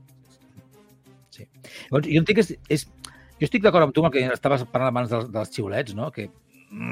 Llavors, 1.38 2.08
jo 2.08 2.18
entenc 2.18 2.40
que 2.40 2.44
és, 2.44 2.50
és, 2.74 2.86
jo 3.38 3.46
estic 3.46 3.62
d'acord 3.62 3.86
amb 3.86 3.94
tu 3.94 4.02
amb 4.02 4.10
el 4.10 4.16
que 4.16 4.24
estaves 4.34 4.64
parlant 4.72 4.90
abans 4.90 5.12
dels, 5.12 5.28
dels 5.34 5.52
xiulets, 5.54 5.94
no? 5.94 6.10
que 6.14 6.26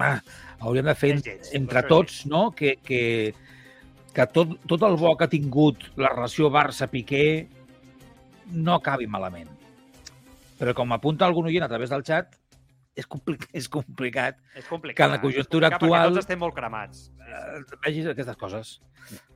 ah, 0.05 0.21
hauríem 0.61 0.87
de 0.87 0.95
fer 0.99 1.17
lleig, 1.17 1.51
entre 1.59 1.83
tots 1.91 2.21
no? 2.31 2.51
que, 2.57 2.77
que, 2.87 3.03
que 4.15 4.29
tot, 4.35 4.55
tot 4.71 4.87
el 4.87 4.99
bo 5.01 5.17
que 5.19 5.27
ha 5.27 5.33
tingut 5.33 5.89
la 5.99 6.13
relació 6.15 6.53
Barça-Piqué 6.55 7.27
no 8.55 8.77
acabi 8.77 9.11
malament. 9.11 9.56
Però 10.59 10.73
com 10.75 10.93
apunta 10.97 11.27
algun 11.27 11.47
oient 11.51 11.65
a 11.67 11.69
través 11.69 11.91
del 11.93 12.05
xat, 12.07 12.37
és, 12.97 13.07
compli 13.07 13.37
és 13.61 13.69
complicat 13.69 14.39
És 14.57 14.67
complicat. 14.71 14.97
Que 14.97 15.09
en 15.09 15.15
la 15.17 15.21
conjuntura 15.21 15.69
actual- 15.73 15.93
Perquè 15.99 16.09
tots 16.15 16.25
estem 16.25 16.41
molt 16.41 16.57
cremats. 16.57 17.11
Eh, 17.21 17.61
vegis 17.85 18.07
aquestes 18.13 18.37
coses. 18.41 18.77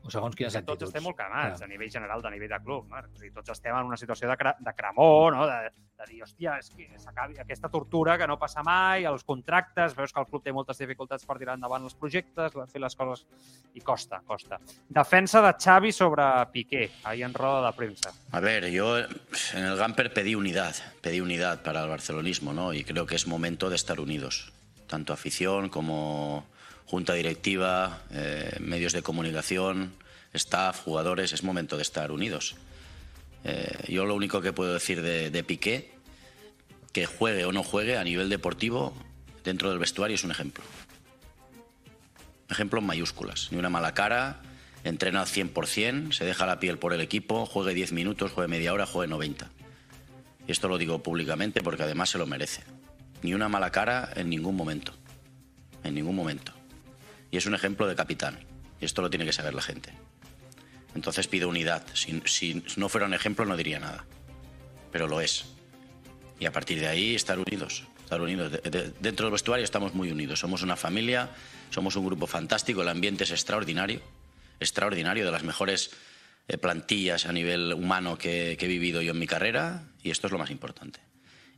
O 0.03 0.11
segons 0.11 0.35
quines 0.35 0.55
Tots 0.55 0.63
actituds. 0.63 0.89
estem 0.89 1.05
molt 1.05 1.17
cremats, 1.19 1.59
Clar. 1.61 1.69
a 1.69 1.71
nivell 1.71 1.91
general, 1.93 2.23
a 2.25 2.31
nivell 2.33 2.49
de 2.49 2.59
club. 2.65 2.87
Marc. 2.89 3.11
O 3.15 3.19
sigui, 3.19 3.33
tots 3.37 3.51
estem 3.53 3.77
en 3.77 3.87
una 3.87 3.99
situació 4.01 4.29
de, 4.31 4.37
cre 4.41 4.55
de 4.59 4.73
cremor, 4.75 5.37
no? 5.37 5.47
de, 5.47 5.59
de 6.01 6.07
dir, 6.09 6.23
hòstia, 6.25 6.55
és 6.59 6.71
que 6.73 6.87
s'acabi 6.99 7.37
aquesta 7.39 7.69
tortura 7.69 8.17
que 8.17 8.27
no 8.27 8.39
passa 8.41 8.63
mai, 8.65 9.05
els 9.05 9.23
contractes, 9.29 9.95
veus 9.95 10.13
que 10.13 10.21
el 10.21 10.27
club 10.31 10.43
té 10.43 10.55
moltes 10.57 10.81
dificultats 10.81 11.27
per 11.29 11.37
tirar 11.39 11.59
endavant 11.59 11.85
els 11.85 11.95
projectes, 11.95 12.57
fer 12.73 12.81
les 12.81 12.97
coses, 12.97 13.27
i 13.75 13.81
costa, 13.85 14.23
costa. 14.27 14.59
Defensa 14.89 15.43
de 15.45 15.53
Xavi 15.61 15.93
sobre 15.93 16.25
Piqué, 16.53 16.91
ahí 17.05 17.23
en 17.23 17.35
roda 17.35 17.67
de 17.67 17.77
premsa. 17.77 18.11
A 18.33 18.41
ver, 18.41 18.71
yo 18.71 18.97
en 18.99 19.65
el 19.65 19.77
Gamper 19.77 20.15
pedí 20.15 20.35
unidad, 20.35 20.75
pedí 21.03 21.21
unidad 21.21 21.63
para 21.63 21.83
el 21.85 21.91
barcelonismo, 21.91 22.55
¿no? 22.55 22.73
Y 22.73 22.85
creo 22.85 23.05
que 23.05 23.17
es 23.17 23.27
momento 23.27 23.69
de 23.69 23.77
estar 23.77 24.01
unidos, 24.01 24.53
tanto 24.87 25.13
afición 25.13 25.69
como 25.69 26.47
junta 26.91 27.15
directiva, 27.15 28.03
eh, 28.11 28.57
medios 28.59 28.93
de 28.93 29.01
comunicación, 29.01 29.93
staff, 30.33 30.81
jugadores, 30.83 31.33
es 31.33 31.45
momento 31.45 31.77
de 31.77 31.83
estar 31.83 32.11
unidos. 32.11 32.57
Eh, 33.45 33.85
yo 33.87 34.07
lo 34.07 34.17
único 34.17 34.41
que 34.41 34.53
puedo 34.53 34.75
decir 34.75 35.01
de, 35.01 35.45
Piqué, 35.45 35.93
que 36.93 37.07
juegue 37.07 37.45
o 37.45 37.53
no 37.53 37.63
juegue 37.63 37.97
a 37.97 38.03
nivel 38.03 38.29
deportivo, 38.29 38.93
dentro 39.45 39.71
del 39.71 39.79
vestuario 39.79 40.17
es 40.17 40.25
un 40.25 40.33
ejemplo. 40.33 40.65
Ejemplo 42.49 42.81
en 42.81 42.87
mayúsculas, 42.87 43.53
ni 43.53 43.59
una 43.59 43.71
mala 43.71 43.95
cara, 43.95 44.43
entrena 44.83 45.21
al 45.21 45.29
100%, 45.29 46.13
se 46.13 46.25
deja 46.25 46.45
la 46.45 46.59
piel 46.59 46.79
por 46.79 46.93
el 46.93 47.01
equipo, 47.01 47.47
juegue 47.47 47.73
10 47.73 47.93
minutos, 47.93 48.33
juegue 48.33 48.49
media 48.49 48.73
hora, 48.73 48.85
juegue 48.85 49.09
90. 49.09 49.49
Y 50.49 50.51
esto 50.51 50.67
lo 50.67 50.77
digo 50.77 51.05
públicamente 51.05 51.63
porque 51.63 51.85
además 51.85 52.11
se 52.11 52.19
lo 52.19 52.27
merece. 52.27 52.65
Ni 53.23 53.33
una 53.33 53.49
mala 53.49 53.71
cara 53.71 54.11
en 54.17 54.29
ningún 54.29 54.57
momento. 54.57 54.93
En 55.85 55.95
ningún 55.95 56.17
momento. 56.17 56.60
Y 57.31 57.37
es 57.37 57.47
un 57.47 57.55
ejemplo 57.55 57.87
de 57.87 57.95
capitán. 57.95 58.39
Y 58.81 58.85
esto 58.85 59.03
lo 59.03 59.11
tiene 59.11 59.25
que 59.25 59.33
saber 59.33 59.55
la 59.55 59.63
gente. 59.63 59.93
Entonces 60.95 61.29
pido 61.29 61.49
unidad. 61.49 61.85
Si, 61.95 62.63
no 62.77 62.89
fuera 62.89 63.07
un 63.07 63.15
ejemplo 63.15 63.45
no 63.45 63.57
diría 63.57 63.79
nada. 63.79 64.05
Pero 64.91 65.07
lo 65.07 65.21
es. 65.21 65.45
Y 66.41 66.47
a 66.47 66.53
partir 66.53 66.81
de 66.81 66.89
ahí 66.89 67.15
estar 67.15 67.39
unidos. 67.39 67.85
Estar 68.03 68.21
unidos. 68.21 68.51
De- 68.51 68.59
de- 68.71 68.93
dentro 69.01 69.27
del 69.27 69.33
vestuario 69.33 69.65
estamos 69.65 69.95
muy 69.95 70.11
unidos. 70.11 70.41
Somos 70.41 70.63
una 70.63 70.77
familia, 70.77 71.31
somos 71.71 71.95
un 71.97 72.07
grupo 72.07 72.27
fantástico, 72.27 72.83
el 72.83 72.89
ambiente 72.89 73.25
es 73.25 73.31
extraordinario. 73.31 74.01
Extraordinario, 74.59 75.25
de 75.25 75.31
las 75.31 75.45
mejores 75.45 75.91
eh, 76.49 76.59
plantillas 76.59 77.27
a 77.27 77.33
nivel 77.33 77.73
humano 77.73 78.19
que, 78.19 78.57
que 78.59 78.65
he 78.65 78.69
vivido 78.69 79.01
yo 79.03 79.13
en 79.13 79.19
mi 79.19 79.27
carrera. 79.29 79.85
Y 80.03 80.11
esto 80.11 80.27
es 80.27 80.33
lo 80.33 80.39
más 80.39 80.51
importante. 80.51 81.01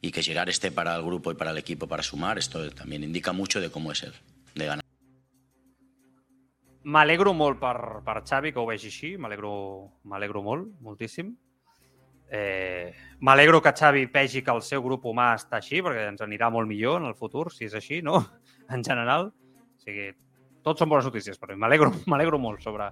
Y 0.03 0.11
que 0.11 0.23
Gerard 0.23 0.49
esté 0.51 0.71
para 0.73 0.95
el 0.97 1.03
grupo 1.03 1.31
y 1.33 1.37
para 1.37 1.53
el 1.53 1.59
equipo 1.59 1.87
para 1.87 2.03
sumar, 2.03 2.37
esto 2.37 2.69
también 2.73 3.05
indica 3.05 3.33
mucho 3.33 3.61
de 3.61 3.71
cómo 3.71 3.93
es 3.93 4.03
él, 4.03 4.13
de 4.57 4.67
ganar. 4.67 4.82
M'alegro 6.85 7.33
molt 7.37 7.61
per, 7.63 8.03
per 8.03 8.23
Xavi 8.27 8.51
que 8.51 8.59
ho 8.59 8.67
vegi 8.67 8.89
així, 8.91 9.13
m'alegro 9.21 10.43
molt, 10.43 10.69
moltíssim. 10.83 11.31
Eh, 12.33 12.95
m'alegro 13.21 13.61
que 13.63 13.75
Xavi 13.77 14.07
vegi 14.11 14.41
que 14.43 14.51
el 14.51 14.63
seu 14.67 14.83
grup 14.83 15.05
humà 15.07 15.35
està 15.37 15.61
així, 15.61 15.83
perquè 15.85 16.09
ens 16.09 16.25
anirà 16.25 16.49
molt 16.51 16.67
millor 16.67 16.99
en 17.03 17.07
el 17.11 17.15
futur, 17.15 17.51
si 17.53 17.69
és 17.69 17.77
així, 17.79 18.01
no? 18.03 18.19
en 18.75 18.83
general. 18.83 19.29
O 19.31 19.85
sigui, 19.85 20.09
tots 20.65 20.83
són 20.83 20.91
bones 20.91 21.07
notícies, 21.07 21.39
però 21.39 21.55
m'alegro 21.63 22.41
molt 22.41 22.65
sobre, 22.65 22.89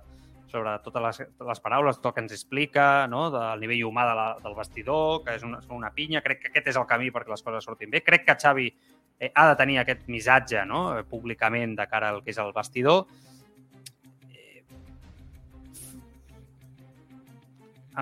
sobre 0.51 0.77
totes 0.85 1.03
les, 1.07 1.21
les 1.49 1.63
paraules, 1.65 1.99
tot 1.99 2.11
el 2.11 2.15
que 2.15 2.25
ens 2.27 2.37
explica, 2.37 2.87
no? 3.11 3.29
del 3.33 3.65
nivell 3.65 3.87
humà 3.89 4.07
de 4.11 4.15
la, 4.19 4.29
del 4.45 4.59
vestidor, 4.59 5.23
que 5.25 5.39
és 5.39 5.47
una, 5.47 5.63
una 5.75 5.91
pinya. 5.97 6.23
Crec 6.23 6.45
que 6.45 6.53
aquest 6.53 6.73
és 6.75 6.79
el 6.81 6.87
camí 6.91 7.11
perquè 7.15 7.33
les 7.33 7.43
coses 7.47 7.67
sortin 7.67 7.91
bé. 7.91 8.05
Crec 8.07 8.27
que 8.29 8.37
Xavi 8.39 8.69
eh, 8.69 9.33
ha 9.35 9.49
de 9.51 9.59
tenir 9.59 9.81
aquest 9.81 10.07
missatge 10.13 10.67
no? 10.67 10.85
Eh, 10.99 11.05
públicament 11.09 11.75
de 11.79 11.87
cara 11.91 12.11
al 12.13 12.23
que 12.27 12.35
és 12.35 12.43
el 12.43 12.53
vestidor. 12.57 13.07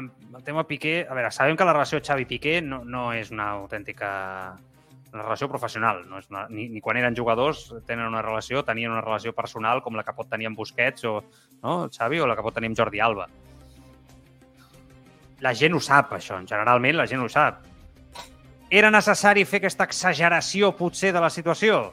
El 0.00 0.44
tema 0.44 0.66
Piqué, 0.68 1.02
a 1.08 1.14
veure, 1.16 1.30
sabem 1.34 1.56
que 1.56 1.66
la 1.66 1.74
relació 1.74 2.00
Xavi-Piqué 2.00 2.60
no, 2.64 2.82
no 2.84 3.10
és 3.16 3.32
una 3.34 3.50
autèntica 3.58 4.10
una 5.12 5.22
relació 5.22 5.48
professional. 5.48 6.02
No 6.08 6.18
és 6.20 6.28
una, 6.28 6.46
ni, 6.52 6.66
ni 6.68 6.82
quan 6.84 6.98
eren 7.00 7.16
jugadors 7.16 7.66
tenen 7.88 8.06
una 8.06 8.22
relació, 8.22 8.62
tenien 8.64 8.92
una 8.92 9.04
relació 9.04 9.32
personal 9.36 9.82
com 9.82 9.96
la 9.96 10.04
que 10.04 10.14
pot 10.16 10.28
tenir 10.28 10.50
amb 10.50 10.58
Busquets 10.58 11.06
o 11.08 11.14
no, 11.62 11.78
Xavi 11.94 12.20
o 12.20 12.26
la 12.28 12.36
que 12.36 12.44
pot 12.44 12.56
tenir 12.58 12.72
amb 12.72 12.78
Jordi 12.78 13.00
Alba. 13.00 13.28
La 15.40 15.54
gent 15.54 15.76
ho 15.76 15.80
sap, 15.80 16.12
això. 16.18 16.40
Generalment 16.44 16.98
la 16.98 17.06
gent 17.06 17.22
ho 17.22 17.28
sap. 17.32 17.64
Era 18.68 18.90
necessari 18.92 19.46
fer 19.48 19.62
aquesta 19.62 19.86
exageració, 19.88 20.74
potser, 20.76 21.14
de 21.14 21.24
la 21.24 21.30
situació? 21.30 21.86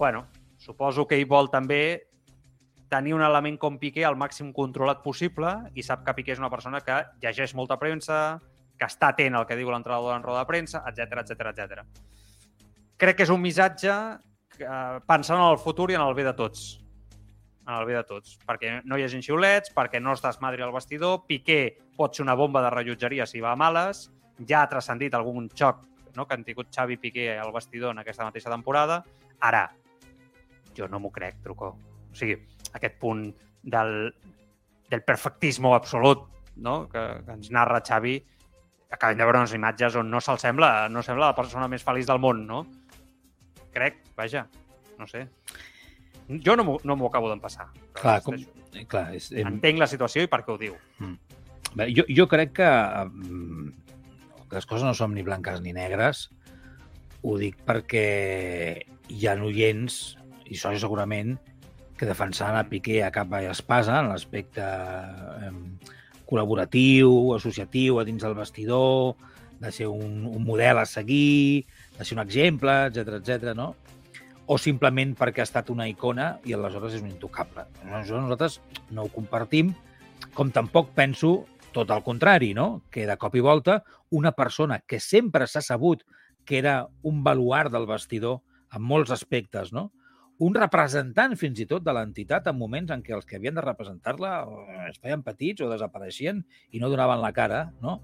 bueno, 0.00 0.24
suposo 0.56 1.04
que 1.06 1.18
ell 1.18 1.26
vol 1.28 1.50
també 1.52 2.08
tenir 2.90 3.14
un 3.14 3.22
element 3.22 3.56
com 3.62 3.78
Piqué 3.78 4.04
al 4.04 4.18
màxim 4.18 4.50
controlat 4.52 5.04
possible 5.04 5.52
i 5.78 5.84
sap 5.86 6.02
que 6.06 6.14
Piqué 6.18 6.34
és 6.34 6.42
una 6.42 6.50
persona 6.52 6.82
que 6.84 6.98
llegeix 7.22 7.54
molta 7.54 7.78
premsa, 7.80 8.40
que 8.76 8.88
està 8.88 9.12
atent 9.14 9.38
al 9.38 9.46
que 9.46 9.56
diu 9.56 9.70
l'entrenador 9.70 10.16
en 10.16 10.26
roda 10.26 10.42
de 10.42 10.50
premsa, 10.50 10.82
etc 10.90 11.22
etc 11.22 11.52
etc. 11.52 11.84
Crec 13.00 13.20
que 13.20 13.26
és 13.28 13.32
un 13.32 13.40
missatge 13.40 13.96
que, 14.56 14.68
pensant 15.06 15.38
en 15.38 15.46
el 15.46 15.60
futur 15.62 15.90
i 15.92 15.98
en 15.98 16.04
el 16.04 16.16
bé 16.18 16.26
de 16.26 16.34
tots. 16.36 16.80
En 17.68 17.76
el 17.76 17.86
bé 17.86 17.94
de 17.94 18.04
tots. 18.08 18.38
Perquè 18.46 18.80
no 18.84 18.98
hi 18.98 19.06
hagi 19.06 19.22
xiulets, 19.22 19.72
perquè 19.76 20.00
no 20.02 20.16
es 20.16 20.24
desmadri 20.24 20.66
el 20.66 20.74
vestidor, 20.74 21.22
Piqué 21.28 21.60
pot 21.96 22.16
ser 22.16 22.26
una 22.26 22.34
bomba 22.34 22.64
de 22.64 22.74
rellotgeria 22.74 23.28
si 23.28 23.44
va 23.44 23.54
a 23.54 23.60
males, 23.60 24.08
ja 24.48 24.64
ha 24.64 24.68
transcendit 24.68 25.14
algun 25.14 25.48
xoc 25.54 25.86
no, 26.16 26.26
que 26.26 26.34
han 26.34 26.44
tingut 26.44 26.70
Xavi 26.74 26.96
Piqué 26.98 27.36
al 27.38 27.52
vestidor 27.52 27.94
en 27.94 28.02
aquesta 28.02 28.26
mateixa 28.26 28.50
temporada. 28.50 29.04
Ara, 29.46 29.68
jo 30.76 30.88
no 30.88 31.00
m'ho 31.00 31.12
crec, 31.14 31.38
Trucó. 31.44 31.74
O 32.10 32.16
sigui, 32.16 32.40
aquest 32.76 32.98
punt 33.00 33.24
del, 33.62 34.12
del 34.90 35.02
perfectismo 35.06 35.74
absolut 35.74 36.26
no? 36.56 36.88
que, 36.88 37.02
que 37.24 37.36
ens 37.38 37.50
narra 37.54 37.82
Xavi, 37.86 38.18
acabem 38.90 39.18
de 39.18 39.26
veure 39.26 39.42
unes 39.42 39.54
imatges 39.56 39.96
on 40.00 40.10
no 40.10 40.20
se'l 40.22 40.40
sembla, 40.42 40.88
no 40.92 41.02
sembla 41.06 41.30
la 41.30 41.38
persona 41.38 41.68
més 41.70 41.84
feliç 41.86 42.08
del 42.10 42.20
món, 42.22 42.44
no? 42.46 42.64
Crec, 43.74 44.00
vaja, 44.18 44.46
no 44.98 45.06
sé. 45.10 45.26
Jo 46.44 46.56
no 46.58 46.66
m'ho 46.66 46.78
no 46.86 46.96
acabo 47.08 47.30
d'empassar. 47.30 47.68
Clar, 47.98 48.20
com, 48.22 48.38
clar 48.90 49.08
és. 49.16 49.30
Entenc 49.34 49.80
la 49.82 49.88
situació 49.90 50.26
i 50.26 50.30
per 50.30 50.42
què 50.44 50.54
ho 50.54 50.58
diu. 50.58 50.76
Mm. 50.98 51.38
Bé, 51.78 51.86
jo, 51.94 52.04
jo 52.10 52.26
crec 52.30 52.52
que 52.58 52.68
mm, 52.68 53.70
les 54.50 54.66
coses 54.66 54.86
no 54.86 54.94
són 54.98 55.14
ni 55.14 55.26
blanques 55.26 55.62
ni 55.62 55.74
negres. 55.74 56.28
Ho 57.22 57.36
dic 57.38 57.58
perquè 57.66 58.06
hi 59.10 59.26
ha 59.26 59.36
oients, 59.42 60.00
i 60.46 60.56
això 60.56 60.72
segurament, 60.82 61.36
que 62.00 62.06
defensaran 62.08 62.56
a 62.56 62.64
Piqué 62.64 63.02
a 63.04 63.10
capa 63.12 63.42
i 63.44 63.48
espasa 63.50 63.98
en 64.00 64.06
l'aspecte 64.08 64.64
eh, 64.64 65.50
col·laboratiu, 66.24 67.10
associatiu 67.36 67.98
a 68.00 68.06
dins 68.08 68.24
del 68.24 68.38
vestidor, 68.38 69.18
de 69.60 69.68
ser 69.68 69.90
un, 69.92 70.24
un 70.24 70.40
model 70.46 70.80
a 70.80 70.86
seguir, 70.88 71.66
de 71.98 72.06
ser 72.08 72.16
un 72.16 72.22
exemple, 72.24 72.72
etc 72.88 73.18
etc. 73.18 73.52
no? 73.52 73.74
O 74.48 74.56
simplement 74.56 75.12
perquè 75.12 75.44
ha 75.44 75.48
estat 75.50 75.68
una 75.68 75.90
icona 75.92 76.30
i 76.48 76.56
aleshores 76.56 76.96
és 76.96 77.04
un 77.04 77.12
intocable. 77.12 77.66
Nosaltres 77.84 78.62
no 78.96 79.04
ho 79.04 79.12
compartim, 79.12 79.74
com 80.32 80.48
tampoc 80.56 80.94
penso 80.96 81.34
tot 81.76 81.92
el 81.92 82.00
contrari, 82.00 82.54
no? 82.56 82.80
que 82.88 83.04
de 83.04 83.20
cop 83.20 83.36
i 83.36 83.44
volta 83.44 83.82
una 84.08 84.32
persona 84.32 84.80
que 84.80 85.04
sempre 85.04 85.44
s'ha 85.46 85.60
sabut 85.60 86.08
que 86.48 86.56
era 86.64 86.88
un 87.04 87.20
baluart 87.22 87.76
del 87.76 87.84
vestidor 87.84 88.40
en 88.72 88.88
molts 88.88 89.12
aspectes, 89.12 89.74
no? 89.76 89.90
Un 90.40 90.54
representant 90.56 91.34
fins 91.36 91.60
i 91.60 91.66
tot 91.68 91.84
de 91.84 91.92
l'entitat 91.92 92.46
en 92.48 92.56
moments 92.56 92.92
en 92.94 93.02
què 93.04 93.12
els 93.16 93.26
que 93.28 93.36
havien 93.36 93.56
de 93.56 93.64
representar-la 93.64 94.32
eh, 94.48 94.78
es 94.88 95.00
feien 95.02 95.24
petits 95.26 95.60
o 95.60 95.68
desapareixien 95.68 96.40
i 96.72 96.80
no 96.80 96.88
donaven 96.92 97.20
la 97.20 97.32
cara, 97.36 97.66
no? 97.84 97.98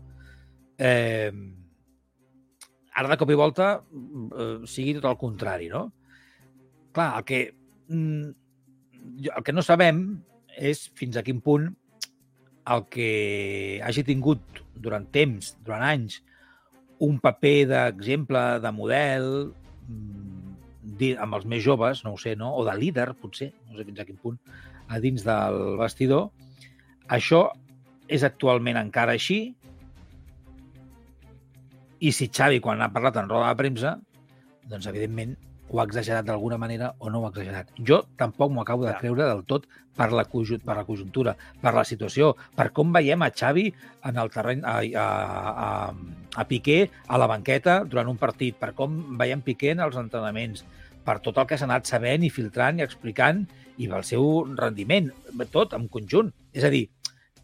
Eh, 0.76 1.32
ara 2.92 3.12
de 3.12 3.16
cop 3.20 3.32
i 3.32 3.38
volta 3.40 3.70
eh, 3.80 4.66
sigui 4.68 4.98
tot 4.98 5.08
el 5.12 5.18
contrari, 5.20 5.70
no? 5.72 5.86
Clar, 6.96 7.08
el 7.22 7.26
que, 7.28 7.40
mm, 7.88 8.28
el 9.32 9.44
que 9.44 9.56
no 9.56 9.64
sabem 9.64 10.04
és 10.56 10.86
fins 10.96 11.16
a 11.16 11.24
quin 11.24 11.40
punt 11.44 11.70
el 12.76 12.86
que 12.92 13.80
hagi 13.86 14.04
tingut 14.04 14.64
durant 14.74 15.08
temps, 15.14 15.54
durant 15.64 15.84
anys, 15.88 16.20
un 17.06 17.20
paper 17.22 17.58
d'exemple, 17.70 18.46
de 18.60 18.72
model, 18.76 19.28
mm, 19.88 20.35
amb 21.20 21.38
els 21.38 21.46
més 21.48 21.62
joves, 21.64 22.02
no 22.04 22.14
ho 22.14 22.18
sé, 22.20 22.36
no? 22.38 22.52
o 22.56 22.64
de 22.66 22.74
líder, 22.78 23.10
potser, 23.20 23.52
no 23.68 23.78
sé 23.78 23.86
fins 23.88 24.00
a 24.00 24.06
quin 24.08 24.18
punt, 24.22 24.38
a 24.88 25.00
dins 25.02 25.24
del 25.26 25.76
vestidor. 25.80 26.28
Això 27.12 27.46
és 28.12 28.22
actualment 28.26 28.78
encara 28.78 29.16
així 29.18 29.40
i 31.98 32.12
si 32.12 32.28
Xavi, 32.28 32.60
quan 32.60 32.82
ha 32.84 32.92
parlat 32.92 33.16
en 33.22 33.28
roda 33.30 33.48
de 33.50 33.58
premsa, 33.58 33.96
doncs, 34.68 34.86
evidentment, 34.90 35.36
ho 35.70 35.80
ha 35.80 35.84
exagerat 35.84 36.26
d'alguna 36.26 36.58
manera 36.58 36.92
o 36.98 37.10
no 37.10 37.20
ho 37.20 37.26
ha 37.26 37.32
exagerat. 37.32 37.72
Jo 37.78 38.02
tampoc 38.16 38.52
m'ho 38.52 38.62
acabo 38.62 38.86
de 38.86 38.94
creure 39.00 39.26
del 39.26 39.44
tot 39.44 39.66
per 39.96 40.10
la, 40.12 40.24
per 40.28 40.76
la 40.76 40.84
conjuntura, 40.84 41.36
per 41.62 41.74
la 41.74 41.84
situació, 41.84 42.34
per 42.56 42.70
com 42.76 42.92
veiem 42.92 43.22
a 43.24 43.30
Xavi 43.32 43.66
en 44.06 44.18
el 44.22 44.30
terreny, 44.30 44.62
a, 44.64 44.78
a, 45.02 45.06
a, 45.66 45.70
a 46.36 46.48
Piqué 46.48 46.90
a 47.08 47.18
la 47.18 47.28
banqueta 47.30 47.80
durant 47.84 48.12
un 48.12 48.20
partit, 48.20 48.58
per 48.60 48.74
com 48.76 49.16
veiem 49.18 49.42
Piqué 49.42 49.72
en 49.74 49.82
els 49.86 49.96
entrenaments, 49.98 50.66
per 51.06 51.20
tot 51.22 51.38
el 51.38 51.48
que 51.48 51.58
s'ha 51.58 51.68
anat 51.68 51.88
sabent 51.88 52.26
i 52.26 52.32
filtrant 52.34 52.80
i 52.80 52.84
explicant 52.84 53.46
i 53.78 53.88
pel 53.88 54.04
seu 54.04 54.44
rendiment, 54.58 55.10
tot 55.52 55.74
en 55.76 55.88
conjunt. 55.92 56.32
És 56.56 56.64
a 56.66 56.72
dir, 56.72 56.86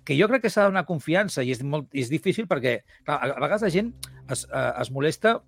que 0.04 0.16
jo 0.18 0.28
crec 0.30 0.46
que 0.46 0.50
s'ha 0.50 0.66
de 0.66 0.72
donar 0.72 0.86
confiança 0.88 1.44
i 1.46 1.52
és, 1.54 1.62
molt, 1.62 1.88
és 1.94 2.10
difícil 2.10 2.48
perquè 2.50 2.80
clar, 3.06 3.20
a 3.22 3.38
vegades 3.38 3.68
la 3.68 3.74
gent 3.74 3.92
es, 4.30 4.46
eh, 4.48 4.70
es 4.82 4.90
molesta 4.90 5.38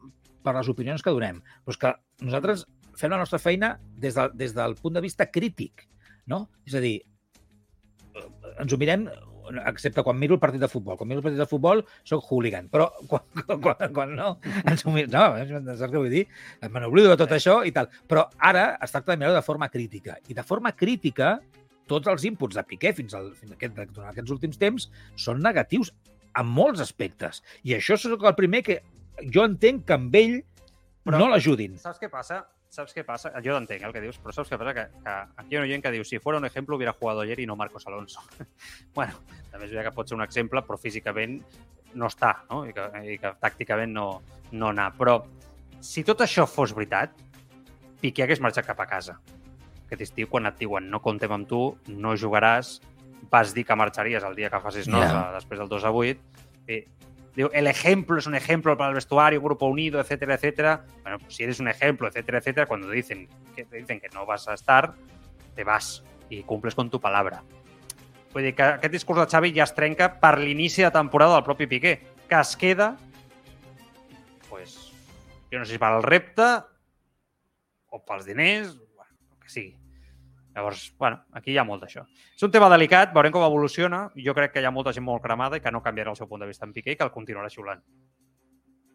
per 0.44 0.54
les 0.54 0.68
opinions 0.68 1.02
que 1.02 1.12
donem, 1.14 1.40
però 1.64 1.74
és 1.74 1.80
que 1.80 1.92
nosaltres 2.24 2.64
fem 2.98 3.12
la 3.12 3.20
nostra 3.20 3.40
feina 3.42 3.74
des, 3.98 4.16
de, 4.16 4.28
des 4.38 4.54
del 4.56 4.76
punt 4.80 4.96
de 4.96 5.02
vista 5.04 5.26
crític, 5.30 5.86
no? 6.30 6.44
És 6.66 6.76
a 6.78 6.82
dir, 6.82 6.98
ens 8.60 8.72
ho 8.72 8.78
mirem 8.80 9.08
excepte 9.66 10.02
quan 10.02 10.16
miro 10.18 10.36
el 10.38 10.40
partit 10.40 10.62
de 10.62 10.68
futbol. 10.68 10.96
Quan 10.96 11.08
miro 11.08 11.20
el 11.20 11.26
partit 11.26 11.40
de 11.40 11.48
futbol 11.48 11.82
sóc 12.08 12.24
hooligan, 12.30 12.70
però 12.72 12.88
quan, 13.10 13.24
quan, 13.60 13.82
quan 13.96 14.14
no, 14.16 14.30
ens 14.64 14.86
ho 14.86 14.94
miro, 14.94 15.10
no, 15.12 15.74
saps 15.74 15.92
què 15.92 16.00
vull 16.00 16.12
dir? 16.12 16.24
Me 16.64 16.80
n'oblido 16.80 17.12
de 17.12 17.18
tot 17.20 17.34
això 17.36 17.60
i 17.66 17.74
tal. 17.74 17.90
Però 18.08 18.26
ara 18.38 18.70
es 18.84 18.94
tracta 18.94 19.12
de 19.12 19.20
mirar 19.20 19.34
de 19.36 19.44
forma 19.44 19.68
crítica. 19.72 20.16
I 20.28 20.38
de 20.38 20.46
forma 20.46 20.72
crítica, 20.76 21.36
tots 21.90 22.08
els 22.10 22.24
inputs 22.30 22.56
de 22.56 22.64
Piqué 22.68 22.94
fins, 22.96 23.14
al, 23.16 23.32
fins 23.36 23.52
a 23.52 23.58
aquest, 23.58 23.76
durant 23.92 24.10
aquests 24.10 24.32
últims 24.32 24.60
temps 24.60 24.88
són 25.20 25.42
negatius 25.44 25.92
en 26.38 26.48
molts 26.50 26.82
aspectes. 26.82 27.42
I 27.62 27.76
això 27.76 27.98
és 27.98 28.08
el 28.08 28.38
primer 28.38 28.64
que 28.66 28.80
jo 29.30 29.44
entenc 29.46 29.84
que 29.86 29.96
amb 29.96 30.16
ell 30.18 30.40
però, 31.05 31.20
no 31.20 31.30
l'ajudin. 31.30 31.78
Saps 31.80 32.00
què 32.02 32.11
passa? 32.12 32.42
¿Sabes 32.74 32.92
qué 32.92 33.05
pasa? 33.07 33.30
Yo 33.44 33.55
entenc 33.55 33.84
el 33.86 33.92
que 33.94 34.00
dius, 34.02 34.16
però 34.18 34.32
saps 34.34 34.48
què 34.50 34.59
passa? 34.59 34.72
Que, 34.74 34.86
que 35.05 35.12
aquí 35.38 35.55
hi 35.55 35.59
ha 35.61 35.62
oient 35.62 35.84
que 35.84 35.92
diu 35.94 36.02
si 36.02 36.18
fora 36.18 36.40
un 36.40 36.48
exemple 36.48 36.74
hubiera 36.74 36.96
jugado 36.98 37.22
ayer 37.22 37.38
i 37.38 37.46
no 37.46 37.55
Marcos 37.55 37.86
Alonso. 37.86 38.24
bueno, 38.96 39.20
també 39.52 39.68
és 39.68 39.70
veritat 39.70 39.92
que 39.92 39.94
pot 39.94 40.11
ser 40.11 40.18
un 40.18 40.24
exemple, 40.24 40.64
però 40.66 40.80
físicament 40.80 41.36
no 41.94 42.09
està, 42.11 42.32
no? 42.50 42.64
I 42.66 42.74
que, 42.74 42.88
i 43.12 43.14
que 43.22 43.30
tàcticament 43.38 43.94
no, 43.94 44.09
no 44.59 44.72
anar. 44.72 44.88
Però 44.98 45.20
si 45.78 46.02
tot 46.02 46.24
això 46.26 46.48
fos 46.50 46.74
veritat, 46.74 47.14
Piqué 48.05 48.26
hagués 48.26 48.42
marxat 48.44 48.66
cap 48.66 48.80
a 48.82 48.84
casa. 48.84 49.14
Aquest 49.86 50.02
estiu, 50.05 50.28
quan 50.28 50.44
et 50.44 50.59
diuen 50.61 50.90
no 50.92 50.98
contem 51.00 51.32
amb 51.32 51.46
tu, 51.48 51.61
no 51.88 52.16
jugaràs, 52.20 52.74
vas 53.32 53.55
dir 53.57 53.64
que 53.64 53.76
marxaries 53.80 54.26
el 54.28 54.36
dia 54.36 54.50
que 54.52 54.61
facis 54.61 54.90
nosa, 54.90 55.07
yeah. 55.09 55.30
després 55.38 55.62
del 55.62 55.70
2 55.70 55.86
a 55.88 55.92
8, 55.94 56.42
i 56.68 56.82
El 57.37 57.66
ejemplo 57.66 58.16
es 58.18 58.26
un 58.26 58.35
ejemplo 58.37 58.76
para 58.76 58.91
el 58.91 58.95
vestuario, 58.95 59.41
grupo 59.41 59.66
unido, 59.66 60.01
etcétera, 60.01 60.35
etcétera. 60.35 60.85
Bueno, 61.03 61.18
pues 61.18 61.35
si 61.35 61.43
eres 61.43 61.59
un 61.59 61.68
ejemplo, 61.68 62.07
etcétera, 62.07 62.39
etcétera, 62.39 62.66
cuando 62.66 62.89
dicen 62.91 63.28
que, 63.57 63.64
te 63.64 63.76
dicen 63.76 64.01
que 64.01 64.09
no 64.11 64.24
vas 64.24 64.47
a 64.47 64.55
estar, 64.55 64.95
te 65.55 65.64
vas 65.64 66.05
i 66.30 66.43
cumples 66.43 66.74
con 66.74 66.91
tu 66.91 67.01
palabra. 67.01 67.43
Vull 68.35 68.49
dir 68.49 68.55
que 68.57 68.64
aquest 68.66 68.93
discurs 68.93 69.20
de 69.20 69.26
Xavi 69.30 69.53
ja 69.55 69.66
es 69.66 69.74
trenca 69.76 70.09
per 70.20 70.39
l'inici 70.41 70.82
de 70.82 70.91
temporada 70.95 71.37
del 71.37 71.47
propi 71.47 71.68
Piqué, 71.70 71.95
que 72.28 72.41
es 72.41 72.57
queda, 72.59 72.97
pues, 74.49 74.91
jo 75.53 75.61
no 75.61 75.64
sé 75.64 75.76
si 75.76 75.78
per 75.78 75.93
al 75.93 76.03
repte 76.03 76.49
o 77.95 78.03
pels 78.03 78.26
diners, 78.26 78.74
bueno, 78.97 79.12
el 79.30 79.39
que 79.43 79.53
sigui. 79.53 79.84
Llavors, 80.55 80.94
bueno, 80.98 81.18
aquí 81.34 81.50
hi 81.52 81.59
ha 81.59 81.64
molt 81.66 81.82
d'això. 81.82 82.05
És 82.36 82.42
un 82.46 82.50
tema 82.55 82.68
delicat, 82.70 83.12
veurem 83.14 83.32
com 83.34 83.42
evoluciona. 83.42 84.05
Jo 84.14 84.34
crec 84.34 84.52
que 84.55 84.61
hi 84.62 84.68
ha 84.68 84.70
molta 84.70 84.92
gent 84.94 85.05
molt 85.05 85.22
cremada 85.22 85.57
i 85.59 85.61
que 85.64 85.72
no 85.74 85.82
canviarà 85.82 86.11
el 86.14 86.16
seu 86.16 86.28
punt 86.30 86.40
de 86.44 86.46
vista 86.46 86.64
en 86.66 86.72
Piqué 86.72 86.92
i 86.94 86.96
que 86.96 87.05
el 87.05 87.11
continuarà 87.11 87.50
xiulant 87.50 87.82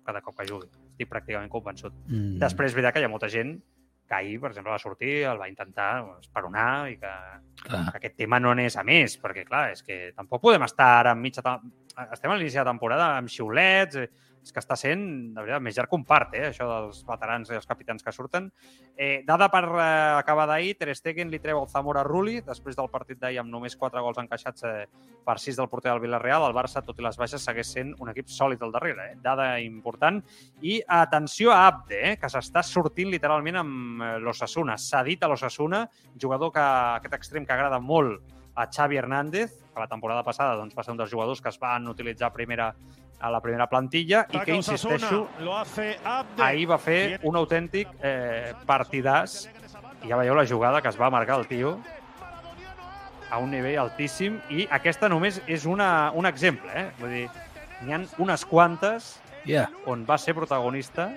cada 0.05 0.21
cop 0.25 0.37
que 0.39 0.47
jugui. 0.47 0.69
Estic 0.93 1.09
pràcticament 1.11 1.51
convençut. 1.51 1.93
Mm. 2.07 2.37
Després, 2.41 2.71
és 2.71 2.77
veritat 2.77 2.95
que 2.95 3.03
hi 3.03 3.05
ha 3.05 3.11
molta 3.11 3.29
gent 3.29 3.57
que 4.09 4.15
ahir, 4.17 4.39
per 4.41 4.49
exemple, 4.49 4.71
va 4.73 4.79
sortir, 4.81 5.11
el 5.29 5.37
va 5.37 5.49
intentar 5.51 5.89
esperonar 6.17 6.89
i 6.89 6.95
que, 6.97 7.11
Clar. 7.67 7.83
que 7.91 7.97
aquest 7.99 8.15
tema 8.17 8.39
no 8.41 8.49
anés 8.55 8.73
a 8.79 8.83
més, 8.83 9.19
perquè, 9.21 9.43
clar, 9.45 9.67
és 9.75 9.83
que 9.85 9.99
tampoc 10.17 10.41
podem 10.41 10.63
estar 10.65 10.87
ara 11.03 11.11
en 11.13 11.21
mitja... 11.21 11.43
tem- 11.45 11.69
Estem 11.99 12.31
a 12.31 12.35
l'inici 12.39 12.55
de 12.57 12.63
temporada 12.63 13.09
amb 13.19 13.27
xiulets, 13.27 13.97
eh, 13.99 14.07
és 14.43 14.53
que 14.53 14.61
està 14.61 14.75
sent, 14.79 15.01
de 15.35 15.41
veritat, 15.41 15.63
més 15.63 15.77
llarg 15.77 15.91
que 15.91 15.97
un 15.97 16.05
part, 16.07 16.33
eh, 16.37 16.47
això 16.49 16.67
dels 16.69 17.01
veterans 17.07 17.49
i 17.51 17.57
els 17.57 17.67
capitans 17.69 18.03
que 18.03 18.13
surten. 18.15 18.49
Eh, 18.95 19.21
dada 19.27 19.49
per 19.51 19.63
eh, 19.67 19.87
acabar 20.19 20.47
d'ahir, 20.49 20.75
Ter 20.79 20.95
Stegen 20.95 21.29
li 21.29 21.41
treu 21.43 21.61
el 21.61 21.67
Zamora 21.69 22.03
Rulli, 22.07 22.39
després 22.45 22.77
del 22.77 22.89
partit 22.89 23.19
d'ahir 23.19 23.41
amb 23.43 23.51
només 23.51 23.75
4 23.75 24.03
gols 24.05 24.21
encaixats 24.21 24.65
eh, 24.67 24.87
per 25.25 25.37
6 25.39 25.59
del 25.59 25.69
porter 25.69 25.91
del 25.91 26.01
Villarreal, 26.05 26.47
el 26.47 26.55
Barça, 26.55 26.83
tot 26.85 26.99
i 26.99 27.05
les 27.05 27.19
baixes, 27.19 27.43
segueix 27.43 27.73
sent 27.75 27.93
un 27.99 28.09
equip 28.13 28.31
sòlid 28.31 28.63
al 28.63 28.73
darrere. 28.75 29.11
Eh? 29.11 29.19
Dada 29.23 29.51
important. 29.59 30.23
I 30.61 30.79
atenció 30.87 31.53
a 31.53 31.65
Abde, 31.67 32.01
eh? 32.13 32.17
que 32.17 32.31
s'està 32.31 32.63
sortint 32.65 33.11
literalment 33.11 33.61
amb 33.61 34.01
eh, 34.01 34.17
l'Osasuna. 34.23 34.79
Dit 35.09 35.23
a 35.23 35.29
l'Osasuna, 35.31 35.85
jugador 36.19 36.51
que 36.53 36.65
aquest 36.99 37.15
extrem 37.15 37.45
que 37.45 37.55
agrada 37.55 37.79
molt 37.79 38.38
a 38.59 38.67
Xavi 38.67 38.97
Hernández, 38.99 39.53
que 39.73 39.79
la 39.79 39.87
temporada 39.87 40.23
passada 40.27 40.57
doncs, 40.59 40.75
va 40.75 40.83
ser 40.83 40.91
un 40.91 40.97
dels 40.99 41.11
jugadors 41.11 41.39
que 41.39 41.47
es 41.47 41.59
van 41.61 41.87
utilitzar 41.87 42.27
a, 42.27 42.33
primera, 42.35 42.73
a 43.19 43.29
la 43.31 43.39
primera 43.39 43.69
plantilla 43.71 44.25
i 44.33 44.41
que, 44.43 44.57
insisteixo, 44.57 45.21
lo 45.39 45.55
hace 45.57 45.93
Abde. 46.03 46.43
ahir 46.43 46.65
va 46.67 46.77
fer 46.77 47.21
un 47.23 47.39
autèntic 47.39 47.93
eh, 48.03 48.51
partidàs 48.67 49.45
i 50.03 50.11
ja 50.11 50.19
veieu 50.19 50.35
la 50.35 50.43
jugada 50.47 50.81
que 50.83 50.91
es 50.91 50.99
va 50.99 51.07
marcar 51.09 51.39
el 51.39 51.47
tio 51.47 51.77
a 53.31 53.39
un 53.39 53.55
nivell 53.55 53.79
altíssim 53.85 54.41
i 54.51 54.67
aquesta 54.75 55.07
només 55.07 55.39
és 55.47 55.63
una, 55.69 56.11
un 56.11 56.27
exemple, 56.27 56.73
eh? 56.75 56.89
Vull 56.99 57.15
dir, 57.15 57.25
n'hi 57.85 57.95
ha 57.95 58.03
unes 58.19 58.43
quantes 58.45 59.15
Yeah. 59.47 59.69
on 59.87 60.03
va 60.05 60.17
ser 60.19 60.35
protagonista 60.35 61.13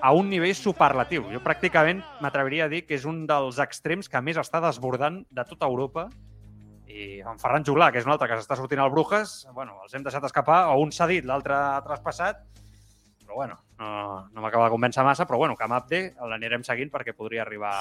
a 0.00 0.12
un 0.16 0.30
nivell 0.32 0.54
superlatiu. 0.56 1.26
Jo 1.28 1.42
pràcticament 1.44 2.00
m'atreviria 2.24 2.64
a 2.64 2.72
dir 2.72 2.86
que 2.88 2.96
és 2.96 3.04
un 3.04 3.26
dels 3.28 3.60
extrems 3.60 4.08
que 4.08 4.22
més 4.24 4.40
està 4.40 4.62
desbordant 4.64 5.20
de 5.28 5.44
tota 5.44 5.68
Europa 5.68 6.08
i 6.90 7.20
en 7.22 7.38
Ferran 7.40 7.64
Juglà, 7.66 7.90
que 7.92 8.00
és 8.00 8.06
un 8.08 8.12
altre 8.14 8.28
que 8.30 8.38
s'està 8.40 8.56
sortint 8.58 8.82
al 8.82 8.90
Brujas, 8.92 9.44
bueno, 9.54 9.78
els 9.84 9.94
hem 9.94 10.04
deixat 10.06 10.24
escapar, 10.26 10.64
o 10.72 10.80
un 10.82 10.92
s'ha 10.94 11.06
dit, 11.10 11.26
l'altre 11.26 11.54
ha 11.54 11.80
traspassat, 11.86 12.42
però 13.24 13.38
bueno, 13.38 13.60
no, 13.78 13.90
no 14.32 14.42
m'acaba 14.42 14.66
de 14.66 14.74
convèncer 14.74 15.04
massa, 15.06 15.26
però 15.28 15.38
bueno, 15.38 15.56
que 15.56 15.68
Mapte 15.70 16.00
l'anirem 16.28 16.64
seguint 16.66 16.90
perquè 16.90 17.14
podria 17.16 17.44
arribar 17.44 17.72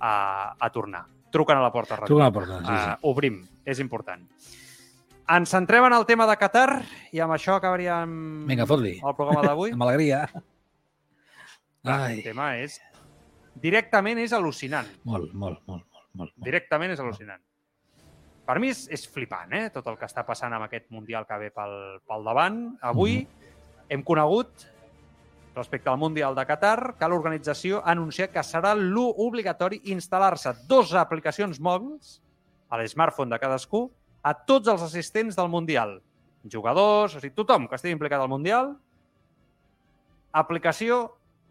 a, 0.00 0.12
a 0.58 0.70
tornar. 0.72 1.04
Truquen 1.30 1.58
a 1.60 1.64
la 1.66 1.72
porta. 1.72 1.98
Truquen 2.06 2.24
a 2.24 2.30
la 2.30 2.34
porta, 2.34 2.60
sí, 2.62 2.72
sí. 2.72 2.94
Uh, 2.96 3.10
obrim, 3.10 3.42
és 3.68 3.82
important. 3.84 4.22
Ens 5.28 5.52
centrem 5.52 5.84
en 5.84 5.92
el 5.92 6.06
tema 6.08 6.24
de 6.30 6.38
Qatar 6.40 6.80
i 7.12 7.20
amb 7.20 7.36
això 7.36 7.58
acabaríem 7.58 8.46
Vinga, 8.48 8.64
el 8.64 9.16
programa 9.18 9.42
d'avui. 9.44 9.72
Amb 9.76 9.84
alegria. 9.84 10.22
El 11.84 11.92
Ai, 11.92 12.22
tema 12.24 12.54
és... 12.56 12.80
Directament 13.58 14.20
és 14.22 14.32
al·lucinant. 14.32 14.86
molt, 15.02 15.32
molt, 15.34 15.60
molt, 15.66 15.82
molt. 15.90 16.08
molt. 16.14 16.32
Directament 16.46 16.92
és 16.94 17.00
al·lucinant. 17.02 17.42
Per 18.48 18.56
mi 18.62 18.70
és, 18.72 18.86
és 18.88 19.02
flipant, 19.12 19.50
eh? 19.52 19.66
Tot 19.74 19.86
el 19.90 19.98
que 20.00 20.06
està 20.08 20.22
passant 20.24 20.54
amb 20.56 20.64
aquest 20.64 20.86
Mundial 20.94 21.26
que 21.28 21.36
ve 21.36 21.50
pel, 21.52 21.74
pel 22.08 22.22
davant. 22.24 22.62
Avui 22.80 23.18
hem 23.92 24.04
conegut, 24.08 24.64
respecte 25.52 25.90
al 25.92 25.98
Mundial 26.00 26.36
de 26.38 26.46
Qatar, 26.48 26.94
que 26.96 27.10
l'organització 27.12 27.82
ha 27.82 27.92
anunciat 27.92 28.32
que 28.32 28.44
serà 28.46 28.72
l'u 28.78 29.04
obligatori 29.26 29.82
instal·lar-se 29.92 30.54
dos 30.70 30.94
aplicacions 30.96 31.60
mòbils 31.60 32.18
a 32.72 32.80
l'smartphone 32.80 33.34
de 33.34 33.40
cadascú 33.42 33.82
a 34.24 34.32
tots 34.32 34.72
els 34.72 34.86
assistents 34.86 35.36
del 35.36 35.52
Mundial. 35.52 35.98
Jugadors, 36.48 37.18
o 37.18 37.20
sigui, 37.20 37.36
tothom 37.36 37.68
que 37.68 37.76
estigui 37.76 37.96
implicat 37.98 38.24
al 38.24 38.32
Mundial, 38.32 38.72
aplicació, 40.32 41.02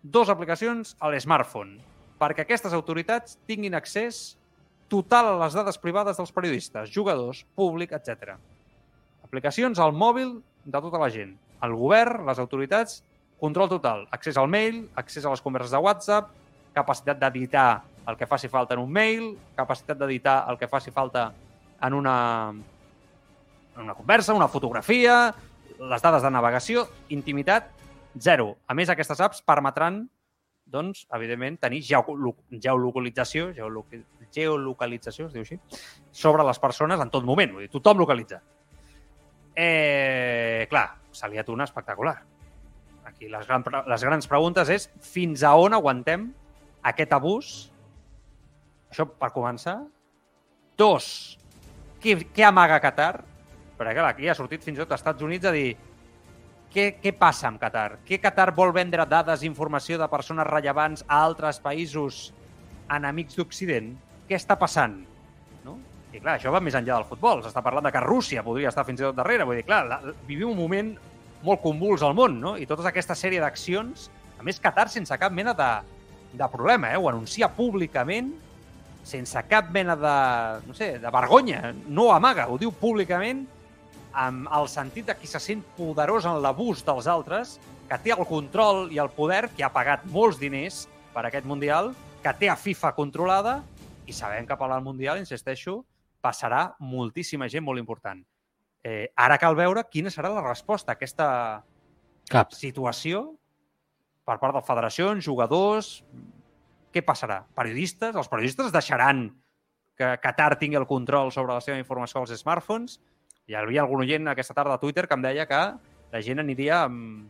dos 0.01 0.33
aplicacions 0.33 0.95
a 0.97 1.13
l'smartphone, 1.13 1.77
perquè 2.17 2.45
aquestes 2.45 2.73
autoritats 2.73 3.37
tinguin 3.45 3.77
accés 3.77 4.37
total 4.87 5.33
a 5.33 5.37
les 5.45 5.53
dades 5.57 5.77
privades 5.77 6.17
dels 6.17 6.31
periodistes, 6.31 6.89
jugadors, 6.93 7.43
públic, 7.55 7.91
etc. 7.97 8.35
Aplicacions 9.23 9.79
al 9.79 9.93
mòbil 9.93 10.37
de 10.65 10.81
tota 10.81 10.99
la 11.01 11.09
gent. 11.11 11.35
El 11.63 11.73
govern, 11.75 12.25
les 12.27 12.39
autoritats, 12.39 13.01
control 13.41 13.69
total. 13.69 14.05
Accés 14.11 14.37
al 14.37 14.47
mail, 14.47 14.87
accés 14.95 15.25
a 15.25 15.31
les 15.33 15.41
converses 15.41 15.71
de 15.73 15.81
WhatsApp, 15.83 16.29
capacitat 16.73 17.19
d'editar 17.19 17.83
el 18.07 18.15
que 18.15 18.27
faci 18.29 18.47
falta 18.47 18.75
en 18.77 18.81
un 18.85 18.91
mail, 18.91 19.31
capacitat 19.55 19.97
d'editar 19.99 20.45
el 20.49 20.57
que 20.57 20.67
faci 20.69 20.91
falta 20.91 21.31
en 21.81 21.93
una, 21.93 22.53
en 23.75 23.81
una 23.81 23.93
conversa, 23.95 24.33
una 24.33 24.47
fotografia, 24.47 25.33
les 25.77 26.01
dades 26.01 26.23
de 26.23 26.31
navegació, 26.31 26.87
intimitat, 27.13 27.67
zero. 28.17 28.55
A 28.67 28.73
més, 28.73 28.89
aquestes 28.89 29.19
apps 29.21 29.41
permetran 29.45 30.05
doncs, 30.67 31.05
evidentment, 31.15 31.57
tenir 31.61 31.81
geolo- 31.85 32.35
geolocalització, 32.51 33.51
geoloc- 33.55 33.93
geolocalització, 34.33 35.27
es 35.27 35.35
diu 35.35 35.45
així, 35.45 35.59
sobre 36.11 36.45
les 36.47 36.59
persones 36.59 37.01
en 37.01 37.11
tot 37.13 37.25
moment. 37.27 37.55
Vull 37.55 37.65
dir, 37.65 37.71
tothom 37.73 38.01
localitza. 38.01 38.41
Eh, 39.57 40.67
clar, 40.69 40.87
se 41.11 41.29
li 41.29 41.39
atuna 41.41 41.65
espectacular. 41.65 42.17
Aquí 43.07 43.29
les, 43.31 43.47
gran, 43.47 43.63
les 43.87 44.03
grans 44.03 44.29
preguntes 44.29 44.69
és 44.69 44.89
fins 45.01 45.41
a 45.47 45.55
on 45.57 45.73
aguantem 45.73 46.27
aquest 46.85 47.15
abús? 47.15 47.55
Això 48.91 49.07
per 49.09 49.31
començar. 49.33 49.79
Dos, 50.77 51.07
què, 52.03 52.19
què 52.35 52.45
amaga 52.45 52.77
Qatar? 52.83 53.23
Perquè 53.77 53.93
clar, 53.97 54.11
aquí 54.11 54.29
ha 54.29 54.35
sortit 54.37 54.63
fins 54.65 54.77
i 54.77 54.83
tot 54.83 54.93
als 54.93 55.01
Estats 55.01 55.25
Units 55.25 55.49
a 55.49 55.53
dir 55.55 55.71
què, 56.73 56.89
què 57.01 57.13
passa 57.17 57.47
amb 57.49 57.61
Qatar? 57.61 57.99
Què 58.05 58.19
Qatar 58.21 58.51
vol 58.57 58.73
vendre 58.75 59.05
dades 59.09 59.43
i 59.43 59.49
informació 59.49 59.97
de 59.97 60.09
persones 60.11 60.47
rellevants 60.49 61.05
a 61.07 61.21
altres 61.25 61.61
països 61.63 62.27
enemics 62.93 63.37
d'Occident? 63.39 63.95
Què 64.27 64.35
està 64.35 64.57
passant? 64.59 64.97
No? 65.63 65.77
I 66.11 66.19
clar, 66.19 66.37
això 66.37 66.51
va 66.51 66.61
més 66.63 66.75
enllà 66.75 66.97
del 66.97 67.07
futbol. 67.07 67.43
S'està 67.45 67.63
parlant 67.63 67.85
de 67.87 67.91
que 67.95 68.03
Rússia 68.03 68.43
podria 68.43 68.71
estar 68.73 68.85
fins 68.87 69.01
i 69.01 69.07
tot 69.07 69.17
darrere. 69.17 69.45
Vull 69.47 69.61
dir, 69.61 69.67
clar, 69.67 69.83
la, 69.87 70.01
vivim 70.27 70.51
un 70.51 70.59
moment 70.59 70.95
molt 71.47 71.61
convuls 71.63 72.03
al 72.03 72.15
món, 72.17 72.39
no? 72.41 72.55
I 72.57 72.65
tota 72.67 72.87
aquesta 72.89 73.15
sèrie 73.15 73.39
d'accions, 73.43 74.09
a 74.37 74.45
més 74.45 74.59
Qatar 74.61 74.87
sense 74.91 75.15
cap 75.19 75.33
mena 75.33 75.53
de, 75.57 75.69
de 76.33 76.49
problema, 76.51 76.91
eh? 76.91 76.99
Ho 76.99 77.07
anuncia 77.09 77.49
públicament, 77.53 78.33
sense 79.07 79.43
cap 79.47 79.69
mena 79.71 79.95
de, 79.95 80.17
no 80.67 80.75
sé, 80.75 80.97
de 80.99 81.13
vergonya. 81.13 81.71
No 81.87 82.09
ho 82.09 82.15
amaga, 82.15 82.49
ho 82.51 82.57
diu 82.59 82.73
públicament 82.75 83.45
amb 84.17 84.49
el 84.57 84.67
sentit 84.71 85.07
de 85.07 85.15
qui 85.15 85.29
se 85.29 85.39
sent 85.39 85.61
poderós 85.77 86.25
en 86.25 86.41
l'abús 86.41 86.83
dels 86.83 87.07
altres, 87.07 87.57
que 87.87 87.99
té 88.03 88.11
el 88.11 88.25
control 88.27 88.87
i 88.91 88.99
el 88.99 89.11
poder, 89.13 89.45
que 89.55 89.63
ha 89.63 89.71
pagat 89.71 90.03
molts 90.11 90.41
diners 90.41 90.85
per 91.13 91.23
aquest 91.27 91.47
Mundial, 91.47 91.93
que 92.23 92.33
té 92.35 92.49
a 92.51 92.57
FIFA 92.59 92.91
controlada, 92.97 93.61
i 94.07 94.15
sabem 94.15 94.47
que 94.47 94.55
per 94.57 94.69
al 94.71 94.83
Mundial, 94.83 95.19
insisteixo, 95.19 95.81
passarà 96.23 96.71
moltíssima 96.79 97.49
gent 97.51 97.65
molt 97.65 97.79
important. 97.79 98.23
Eh, 98.83 99.11
ara 99.19 99.37
cal 99.41 99.57
veure 99.57 99.83
quina 99.91 100.11
serà 100.13 100.31
la 100.31 100.43
resposta 100.45 100.93
a 100.93 100.97
aquesta 100.97 101.27
Cap. 102.31 102.55
situació 102.55 103.35
per 104.27 104.39
part 104.39 104.57
de 104.57 104.65
federacions, 104.65 105.23
jugadors... 105.25 106.01
Què 106.87 107.01
passarà? 107.03 107.41
Periodistes? 107.53 108.15
Els 108.15 108.29
periodistes 108.31 108.71
deixaran 108.73 109.25
que 109.99 110.07
Qatar 110.23 110.55
tingui 110.57 110.79
el 110.79 110.87
control 110.87 111.33
sobre 111.35 111.51
la 111.51 111.61
seva 111.61 111.77
informació 111.77 112.21
als 112.21 112.31
smartphones? 112.39 112.95
Hi 113.45 113.57
havia 113.59 113.83
algun 113.83 114.01
oient 114.05 114.31
aquesta 114.31 114.55
tarda 114.55 114.77
a 114.77 114.81
Twitter 114.81 115.03
que 115.05 115.17
em 115.17 115.25
deia 115.25 115.45
que 115.49 115.59
la 116.13 116.21
gent 116.23 116.41
aniria 116.41 116.79
amb, 116.87 117.27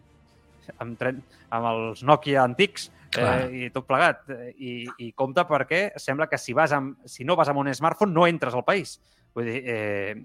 amb, 0.77 0.97
tren, 0.99 1.21
amb 1.53 1.69
els 1.71 2.03
Nokia 2.07 2.43
antics 2.43 2.89
Clar. 3.13 3.47
eh, 3.47 3.67
i 3.67 3.69
tot 3.73 3.87
plegat. 3.87 4.25
I, 4.57 4.87
I 5.07 5.11
compte 5.17 5.45
perquè 5.47 5.81
sembla 6.01 6.29
que 6.31 6.39
si, 6.41 6.55
vas 6.57 6.73
amb, 6.75 6.97
si 7.07 7.27
no 7.27 7.37
vas 7.39 7.51
amb 7.51 7.63
un 7.63 7.71
smartphone 7.73 8.13
no 8.13 8.27
entres 8.27 8.57
al 8.57 8.65
país. 8.67 8.97
Vull 9.37 9.47
dir, 9.47 9.61
eh, 9.69 10.15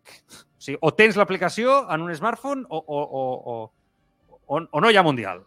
o, 0.00 0.60
sigui, 0.60 0.78
o 0.80 0.92
tens 0.96 1.18
l'aplicació 1.20 1.84
en 1.92 2.06
un 2.06 2.14
smartphone 2.16 2.66
o, 2.68 2.80
o, 2.80 3.00
o, 3.04 3.22
o, 3.52 4.34
o, 4.46 4.60
o 4.60 4.82
no 4.82 4.90
hi 4.90 4.98
ha 4.98 5.06
Mundial. 5.06 5.44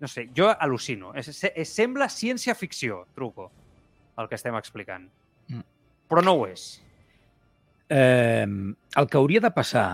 No 0.00 0.08
sé, 0.10 0.26
jo 0.36 0.50
al·lucino. 0.52 1.14
És, 1.16 1.30
és, 1.48 1.70
sembla 1.70 2.10
ciència-ficció, 2.12 3.04
truco, 3.16 3.50
el 4.20 4.28
que 4.28 4.36
estem 4.36 4.56
explicant. 4.58 5.06
Mm. 5.48 5.62
Però 6.10 6.24
no 6.24 6.34
ho 6.36 6.48
és. 6.50 6.66
Eh, 7.88 8.44
el 8.44 9.08
que 9.08 9.20
hauria 9.20 9.40
de 9.44 9.52
passar, 9.54 9.86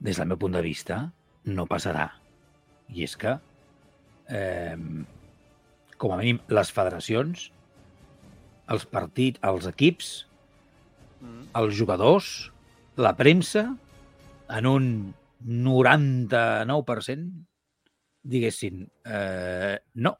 des 0.00 0.16
del 0.16 0.28
meu 0.30 0.38
punt 0.38 0.54
de 0.54 0.62
vista, 0.62 1.12
no 1.44 1.66
passarà. 1.66 2.12
I 2.88 3.04
és 3.04 3.16
que, 3.16 3.38
eh, 4.28 4.76
com 5.98 6.12
a 6.12 6.16
mínim, 6.16 6.40
les 6.48 6.70
federacions, 6.70 7.52
els 8.68 8.86
partits, 8.86 9.40
els 9.42 9.66
equips, 9.66 10.28
Mm. 11.20 11.48
els 11.58 11.74
jugadors, 11.74 12.52
la 12.96 13.16
premsa, 13.16 13.76
en 14.48 14.66
un 14.66 15.14
99% 15.44 17.46
diguessin 18.22 18.88
eh, 19.04 19.78
no. 19.94 20.16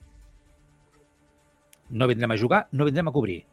No 1.90 2.06
vindrem 2.06 2.30
a 2.34 2.36
jugar, 2.36 2.68
no 2.72 2.84
vindrem 2.84 3.08
a 3.08 3.12
cobrir. 3.12 3.46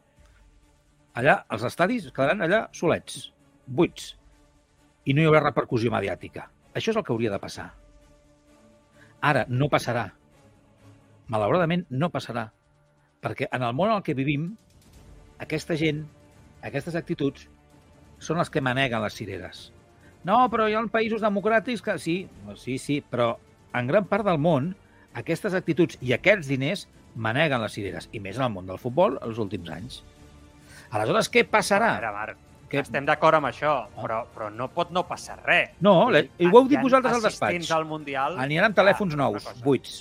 Allà, 1.16 1.46
els 1.50 1.62
estadis 1.64 2.06
es 2.06 2.12
quedaran 2.12 2.42
allà 2.44 2.68
solets, 2.76 3.32
buits, 3.66 4.16
i 5.06 5.14
no 5.14 5.22
hi 5.22 5.28
haurà 5.28 5.40
repercussió 5.44 5.90
mediàtica. 5.94 6.48
Això 6.74 6.92
és 6.92 6.98
el 6.98 7.04
que 7.06 7.14
hauria 7.14 7.32
de 7.32 7.40
passar. 7.42 7.70
Ara, 9.22 9.46
no 9.48 9.70
passarà. 9.72 10.10
malauradament 11.28 11.86
no 11.90 12.06
passarà. 12.14 12.52
Perquè 13.22 13.48
en 13.50 13.62
el 13.66 13.72
món 13.74 13.90
en 13.90 13.96
el 13.96 14.02
que 14.06 14.14
vivim, 14.14 14.52
aquesta 15.42 15.74
gent, 15.74 16.04
aquestes 16.62 16.94
actituds, 16.94 17.48
són 18.18 18.38
les 18.38 18.50
que 18.50 18.60
maneguen 18.60 19.02
les 19.02 19.14
cireres. 19.14 19.72
No, 20.24 20.36
però 20.50 20.68
hi 20.68 20.74
ha 20.74 20.82
països 20.92 21.22
democràtics 21.22 21.82
que... 21.82 21.98
Sí, 21.98 22.28
sí, 22.54 22.78
sí, 22.78 23.00
però 23.00 23.36
en 23.74 23.86
gran 23.90 24.06
part 24.06 24.24
del 24.24 24.38
món, 24.38 24.74
aquestes 25.14 25.54
actituds 25.54 25.98
i 26.00 26.14
aquests 26.14 26.46
diners 26.46 26.86
maneguen 27.16 27.62
les 27.62 27.72
cireres, 27.72 28.08
i 28.12 28.20
més 28.20 28.36
en 28.36 28.46
el 28.46 28.54
món 28.54 28.66
del 28.66 28.78
futbol 28.78 29.18
els 29.22 29.38
últims 29.42 29.70
anys. 29.70 30.02
Aleshores, 30.90 31.30
què 31.32 31.42
passarà? 31.48 31.96
A 31.96 32.00
veure, 32.00 32.12
Marc, 32.14 32.45
Que... 32.70 32.80
estem 32.82 33.06
d'acord 33.06 33.38
amb 33.38 33.46
això, 33.46 33.72
però, 33.94 34.24
però 34.34 34.48
no 34.50 34.66
pot 34.74 34.90
no 34.90 35.04
passar 35.06 35.36
res. 35.44 35.76
No, 35.80 35.92
Vull 36.06 36.16
le- 36.16 36.22
dir, 36.26 36.30
i 36.42 36.48
ho 36.50 36.58
heu 36.58 36.66
dit 36.68 36.80
vosaltres 36.82 37.14
al 37.14 37.22
despatx. 37.22 37.70
al 37.70 37.84
Mundial... 37.86 38.38
Aniran 38.42 38.72
amb 38.72 38.76
telèfons 38.78 39.14
nous, 39.18 39.46
buits. 39.62 40.00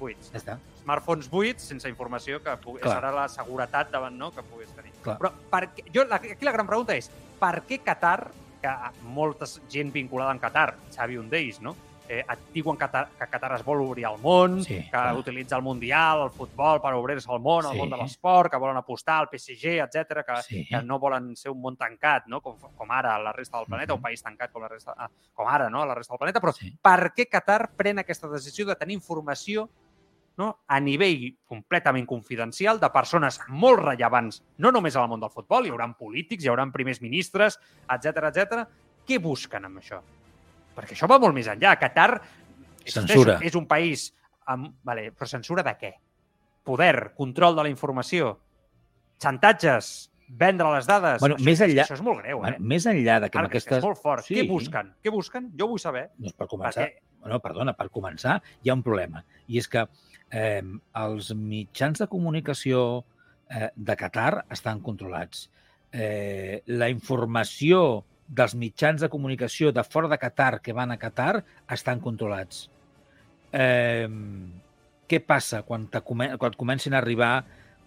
Buits. 0.00 0.30
Ja 0.32 0.40
està. 0.40 0.56
Smartphones 0.80 1.28
buits, 1.28 1.66
sense 1.68 1.88
informació, 1.92 2.38
que 2.42 2.54
pugui, 2.62 2.80
Clar. 2.80 2.96
serà 2.96 3.10
la 3.12 3.26
seguretat 3.28 3.90
davant 3.92 4.16
no, 4.16 4.30
que 4.32 4.42
puguis 4.42 4.70
tenir. 4.72 4.94
Clar. 5.04 5.18
Però 5.20 5.30
per 5.52 5.66
què, 5.76 5.84
jo, 5.92 6.06
la, 6.08 6.16
aquí 6.16 6.48
la 6.48 6.54
gran 6.56 6.66
pregunta 6.70 6.96
és, 6.96 7.10
per 7.38 7.60
què 7.68 7.82
Qatar, 7.84 8.30
que 8.62 8.72
molta 9.12 9.46
gent 9.72 9.92
vinculada 9.92 10.32
amb 10.32 10.40
Qatar, 10.40 10.70
Xavi 10.96 11.20
un 11.20 11.28
d'ells, 11.28 11.60
no? 11.64 11.76
Eh, 12.12 12.24
et 12.26 12.40
diuen 12.52 12.74
que 12.74 12.80
Qatar, 12.88 13.04
que 13.16 13.26
Qatar 13.30 13.52
es 13.54 13.62
vol 13.62 13.82
obrir 13.84 14.04
al 14.04 14.16
món, 14.18 14.64
Sí, 14.64 14.80
que 14.82 14.90
clar. 14.90 15.14
utilitza 15.14 15.54
el 15.54 15.62
Mundial, 15.62 16.24
el 16.24 16.30
futbol 16.34 16.80
per 16.82 16.90
obrir-se 16.94 17.30
al 17.30 17.38
món, 17.38 17.64
al 17.64 17.70
Sí. 17.72 17.78
món 17.78 17.88
de 17.90 17.96
l'esport, 17.98 18.50
que 18.50 18.56
volen 18.58 18.76
apostar 18.76 19.20
al 19.20 19.28
PSG, 19.30 19.78
etc 19.78 20.24
que, 20.26 20.42
Sí. 20.42 20.66
que 20.66 20.82
no 20.82 20.98
volen 20.98 21.36
ser 21.36 21.52
un 21.52 21.60
món 21.62 21.76
tancat, 21.76 22.26
no? 22.26 22.40
com, 22.40 22.58
com 22.58 22.90
ara 22.90 23.16
la 23.22 23.30
resta 23.32 23.58
del 23.58 23.66
planeta, 23.68 23.92
Mhm. 23.92 23.98
un 23.98 24.02
país 24.02 24.20
tancat 24.24 24.50
com, 24.50 24.60
la 24.60 24.66
resta, 24.68 24.92
ah, 24.98 25.08
com 25.32 25.46
ara 25.46 25.70
no? 25.70 25.86
la 25.86 25.94
resta 25.94 26.14
del 26.14 26.18
planeta, 26.18 26.40
però 26.40 26.52
Sí. 26.52 26.76
per 26.82 27.12
què 27.14 27.28
Qatar 27.28 27.70
pren 27.76 28.00
aquesta 28.00 28.26
decisió 28.26 28.66
de 28.66 28.74
tenir 28.74 28.94
informació 28.94 29.68
no? 30.36 30.58
a 30.66 30.80
nivell 30.80 31.36
completament 31.46 32.06
confidencial 32.08 32.80
de 32.80 32.90
persones 32.90 33.38
molt 33.48 33.78
rellevants, 33.78 34.42
no 34.58 34.72
només 34.72 34.96
al 34.96 35.06
món 35.06 35.20
del 35.20 35.30
futbol, 35.30 35.64
hi 35.66 35.70
haurà 35.70 35.94
polítics, 35.96 36.42
hi 36.44 36.48
haurà 36.48 36.72
primers 36.72 37.00
ministres, 37.00 37.58
etc 37.88 38.16
etc. 38.34 38.66
Què 39.06 39.20
busquen 39.20 39.64
amb 39.66 39.78
això? 39.78 40.00
Perquè 40.80 40.96
això 40.96 41.08
va 41.10 41.18
molt 41.22 41.36
més 41.36 41.48
enllà. 41.52 41.76
Qatar 41.80 42.10
Censura. 42.86 43.38
és 43.44 43.56
un 43.58 43.66
país... 43.70 44.08
Amb... 44.50 44.72
Vale, 44.82 45.10
però 45.14 45.28
censura 45.30 45.62
de 45.62 45.74
què? 45.78 45.90
Poder, 46.66 47.12
control 47.14 47.54
de 47.54 47.62
la 47.68 47.70
informació, 47.70 48.32
xantatges, 49.22 50.10
vendre 50.30 50.70
les 50.74 50.86
dades... 50.88 51.20
Bueno, 51.22 51.36
això, 51.36 51.46
més 51.46 51.60
enllà- 51.66 51.84
Això 51.84 51.96
és 51.98 52.02
molt 52.06 52.22
greu, 52.22 52.40
eh? 52.40 52.48
Bueno, 52.48 52.66
més 52.72 52.86
enllà 52.90 53.18
de 53.24 53.30
que 53.30 53.38
amb 53.38 53.46
és 53.46 53.52
que 53.52 53.58
aquestes... 53.60 53.78
és 53.78 53.86
molt 53.86 54.00
fort. 54.00 54.26
Sí. 54.26 54.38
Què 54.38 54.46
busquen? 54.48 54.90
Què 55.04 55.12
busquen? 55.14 55.48
Jo 55.58 55.68
vull 55.70 55.82
saber. 55.82 56.08
Doncs 56.18 56.36
per 56.38 56.48
començar, 56.50 56.86
Perquè 56.88 57.20
bueno, 57.20 57.40
perdona, 57.44 57.74
per 57.76 57.88
començar, 57.92 58.38
hi 58.62 58.70
ha 58.70 58.76
un 58.78 58.82
problema. 58.86 59.22
I 59.50 59.58
és 59.60 59.68
que 59.68 59.84
eh, 60.30 60.62
els 61.02 61.32
mitjans 61.36 62.00
de 62.00 62.08
comunicació 62.10 62.84
eh, 63.50 63.68
de 63.76 63.96
Qatar 64.00 64.46
estan 64.50 64.80
controlats. 64.86 65.48
Eh, 65.92 66.62
la 66.70 66.88
informació 66.88 68.04
dels 68.30 68.54
mitjans 68.54 69.02
de 69.02 69.10
comunicació 69.10 69.72
de 69.74 69.82
fora 69.82 70.08
de 70.08 70.18
Qatar 70.22 70.60
que 70.62 70.74
van 70.76 70.94
a 70.94 70.98
Qatar 70.98 71.42
estan 71.76 72.00
controlats. 72.00 72.68
Eh, 73.52 74.06
què 75.10 75.18
passa 75.26 75.64
quan, 75.66 75.88
quan 75.90 76.54
comencin 76.58 76.94
a 76.94 77.00
arribar 77.02 77.32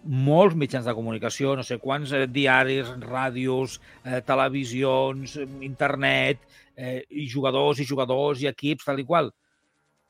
molts 0.04 0.56
mitjans 0.60 0.84
de 0.84 0.92
comunicació, 0.92 1.54
no 1.56 1.64
sé 1.64 1.78
quants 1.80 2.12
eh, 2.12 2.26
diaris, 2.28 2.90
ràdios, 3.00 3.78
eh, 4.04 4.20
televisions, 4.26 5.38
internet, 5.64 6.44
eh, 6.76 7.00
i 7.08 7.24
jugadors 7.30 7.80
i 7.80 7.88
jugadors 7.88 8.44
i 8.44 8.50
equips, 8.50 8.84
tal 8.84 9.00
i 9.00 9.06
qual. 9.08 9.32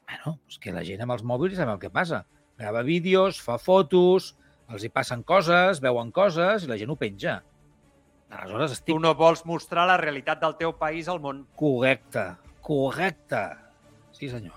Bueno, 0.05 0.39
és 0.51 0.59
que 0.59 0.75
la 0.75 0.83
gent 0.85 1.05
amb 1.05 1.15
els 1.15 1.23
mòbils 1.23 1.55
sap 1.57 1.71
el 1.71 1.81
que 1.81 1.93
passa. 1.95 2.25
Grava 2.59 2.83
vídeos, 2.87 3.39
fa 3.43 3.57
fotos, 3.63 4.35
els 4.69 4.85
hi 4.85 4.91
passen 4.91 5.23
coses, 5.23 5.81
veuen 5.85 6.11
coses 6.15 6.65
i 6.65 6.71
la 6.71 6.79
gent 6.81 6.91
ho 6.91 6.99
penja. 6.99 7.39
Aleshores 8.31 8.71
tu 8.71 8.79
estic 8.79 9.01
no 9.01 9.15
vols 9.15 9.45
mostrar 9.47 9.87
la 9.87 9.97
realitat 9.97 10.41
del 10.41 10.57
teu 10.57 10.73
país 10.73 11.09
al 11.09 11.21
món. 11.21 11.47
correcte, 11.57 12.35
correcte. 12.61 13.45
Sí, 14.13 14.29
senyor. 14.29 14.55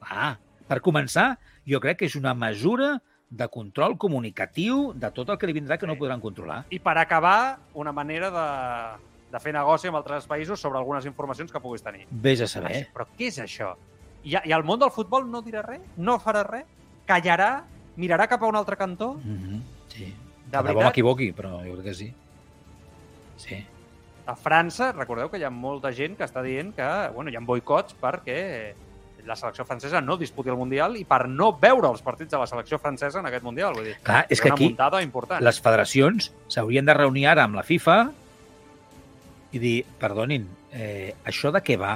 Ah, 0.00 0.36
per 0.68 0.80
començar, 0.80 1.38
jo 1.66 1.80
crec 1.80 1.98
que 1.98 2.06
és 2.06 2.16
una 2.16 2.34
mesura 2.34 3.00
de 3.30 3.48
control 3.48 3.98
comunicatiu 3.98 4.92
de 4.94 5.10
tot 5.12 5.28
el 5.28 5.38
que 5.38 5.46
li 5.46 5.52
vindrà 5.52 5.76
que 5.78 5.86
no 5.86 5.96
podran 5.98 6.20
controlar. 6.20 6.64
I 6.70 6.78
per 6.80 6.96
acabar, 6.98 7.58
una 7.74 7.92
manera 7.92 8.30
de, 8.32 8.46
de 9.32 9.40
fer 9.40 9.52
negoci 9.52 9.88
amb 9.88 10.00
altres 10.00 10.26
països 10.26 10.60
sobre 10.60 10.78
algunes 10.78 11.04
informacions 11.04 11.52
que 11.52 11.60
puguis 11.60 11.84
tenir. 11.84 12.06
Vés 12.10 12.40
a 12.40 12.48
saber. 12.48 12.86
Però 12.94 13.08
què 13.18 13.28
és 13.28 13.40
això? 13.44 13.74
I, 14.24 14.38
I 14.44 14.52
el 14.52 14.64
món 14.64 14.80
del 14.80 14.92
futbol 14.94 15.28
no 15.30 15.42
dirà 15.44 15.62
res? 15.66 15.82
No 15.96 16.18
farà 16.22 16.44
res? 16.46 16.64
Callarà? 17.08 17.64
Mirarà 17.96 18.28
cap 18.30 18.42
a 18.42 18.48
un 18.48 18.56
altre 18.56 18.76
cantó? 18.76 19.14
Mm 19.24 19.36
-hmm. 19.36 19.60
Sí. 19.88 20.04
De 20.04 20.50
De 20.50 20.58
bo 20.58 20.64
veritat, 20.64 20.84
m'equivoqui, 20.84 21.32
però 21.34 21.60
jo 21.64 21.74
crec 21.74 21.84
que 21.84 21.94
sí. 21.94 22.14
Sí. 23.38 23.62
a 24.28 24.34
França, 24.36 24.90
recordeu 24.92 25.30
que 25.32 25.38
hi 25.40 25.44
ha 25.46 25.50
molta 25.50 25.88
gent 25.96 26.18
que 26.18 26.26
està 26.26 26.42
dient 26.44 26.74
que 26.76 26.86
bueno, 27.14 27.30
hi 27.32 27.36
ha 27.38 27.40
boicots 27.40 27.94
perquè 27.96 28.74
la 29.24 29.36
selecció 29.36 29.64
francesa 29.64 30.00
no 30.04 30.16
disputi 30.20 30.50
el 30.52 30.56
Mundial 30.56 30.96
i 31.00 31.04
per 31.08 31.26
no 31.28 31.52
veure 31.56 31.88
els 31.88 32.02
partits 32.04 32.32
de 32.32 32.38
la 32.40 32.46
selecció 32.46 32.78
francesa 32.78 33.20
en 33.20 33.26
aquest 33.28 33.44
Mundial. 33.44 33.72
Vull 33.76 33.88
dir, 33.88 33.94
Clar, 34.04 34.26
és 34.28 34.40
que 34.40 34.50
aquí 34.52 34.68
important. 35.02 35.40
les 35.42 35.60
federacions 35.60 36.30
s'haurien 36.48 36.84
de 36.84 36.94
reunir 36.94 37.26
ara 37.26 37.44
amb 37.44 37.56
la 37.56 37.62
FIFA 37.64 37.96
i 39.52 39.58
dir, 39.58 39.84
perdonin, 39.98 40.44
eh, 40.72 41.14
això 41.24 41.50
de 41.52 41.62
què 41.64 41.78
va? 41.80 41.94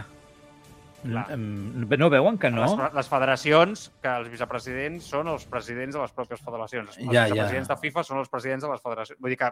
Clar. 1.03 1.36
Mm, 1.36 1.88
No 1.99 2.09
veuen 2.11 2.38
que 2.38 2.51
no? 2.51 2.64
Les, 2.64 2.95
les 2.95 3.09
federacions, 3.09 3.90
que 4.01 4.09
els 4.09 4.30
vicepresidents 4.30 5.05
són 5.05 5.28
els 5.28 5.45
presidents 5.51 5.95
de 5.97 6.01
les 6.01 6.12
pròpies 6.12 6.40
federacions. 6.40 6.97
Els 6.97 7.07
Ja, 7.12 7.26
ja. 7.26 7.34
vicepresidents 7.34 7.68
de 7.68 7.76
FIFA 7.76 8.05
són 8.05 8.18
els 8.18 8.28
presidents 8.28 8.62
de 8.64 8.70
les 8.70 8.80
federacions. 8.80 9.20
Vull 9.20 9.30
dir 9.34 9.38
que, 9.38 9.51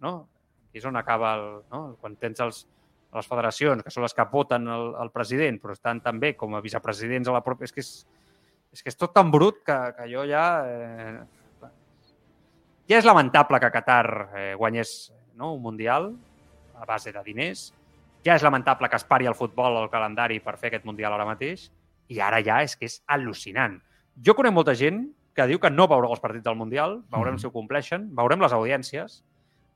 no? 0.00 0.28
Aquí 0.68 0.82
és 0.82 0.86
on 0.88 0.96
acaba 1.00 1.34
el... 1.38 1.46
No? 1.72 1.80
Quan 2.00 2.16
tens 2.20 2.40
els, 2.44 2.66
les 3.14 3.28
federacions, 3.28 3.82
que 3.82 3.92
són 3.92 4.04
les 4.04 4.14
que 4.14 4.26
voten 4.32 4.68
el, 4.68 4.92
el 5.02 5.10
president, 5.14 5.58
però 5.62 5.72
estan 5.76 6.02
també 6.04 6.34
com 6.36 6.54
a 6.54 6.62
vicepresidents 6.64 7.28
a 7.28 7.36
la 7.38 7.44
pròpia... 7.44 7.68
És 7.68 7.72
que 7.72 7.84
és, 7.84 7.92
és, 8.72 8.82
que 8.82 8.92
és 8.92 8.98
tot 9.00 9.14
tan 9.16 9.32
brut 9.32 9.62
que, 9.64 9.78
que 9.96 10.08
jo 10.12 10.26
ja... 10.28 10.44
Eh, 10.68 11.70
ja 12.88 13.00
és 13.00 13.08
lamentable 13.08 13.60
que 13.60 13.72
Qatar 13.72 14.06
eh, 14.32 14.54
guanyés 14.56 15.12
no, 15.36 15.54
un 15.54 15.62
Mundial 15.62 16.12
a 16.78 16.86
base 16.88 17.12
de 17.12 17.22
diners, 17.24 17.68
ja 18.24 18.36
és 18.36 18.44
lamentable 18.44 18.88
que 18.88 18.96
es 18.98 19.04
pari 19.08 19.28
el 19.28 19.36
futbol 19.36 19.76
al 19.76 19.90
calendari 19.92 20.38
per 20.40 20.56
fer 20.60 20.70
aquest 20.70 20.86
Mundial 20.88 21.14
ara 21.16 21.26
mateix, 21.28 21.68
i 22.08 22.20
ara 22.24 22.40
ja 22.44 22.62
és 22.64 22.76
que 22.76 22.88
és 22.88 23.00
al·lucinant. 23.08 23.76
Jo 24.24 24.34
conec 24.34 24.54
molta 24.54 24.74
gent 24.78 25.04
que 25.36 25.46
diu 25.46 25.60
que 25.62 25.70
no 25.70 25.86
veurà 25.86 26.08
els 26.10 26.22
partits 26.22 26.44
del 26.44 26.56
Mundial, 26.58 27.02
veurem 27.12 27.34
Mhm. 27.34 27.38
si 27.38 27.46
ho 27.46 27.52
compleixen, 27.52 28.08
veurem 28.14 28.40
les 28.40 28.52
audiències. 28.52 29.22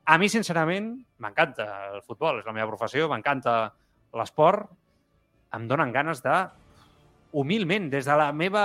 A 0.03 0.17
mi, 0.19 0.27
sincerament, 0.27 0.97
m'encanta 1.23 1.67
el 1.93 2.01
futbol, 2.03 2.41
és 2.41 2.47
la 2.47 2.55
meva 2.55 2.67
professió, 2.67 3.07
m'encanta 3.07 3.71
l'esport, 4.19 4.67
em 5.55 5.67
donen 5.69 5.93
ganes 5.95 6.19
de, 6.25 6.35
humilment, 7.33 7.89
des 7.89 8.05
de 8.05 8.15
la 8.17 8.31
meva 8.31 8.63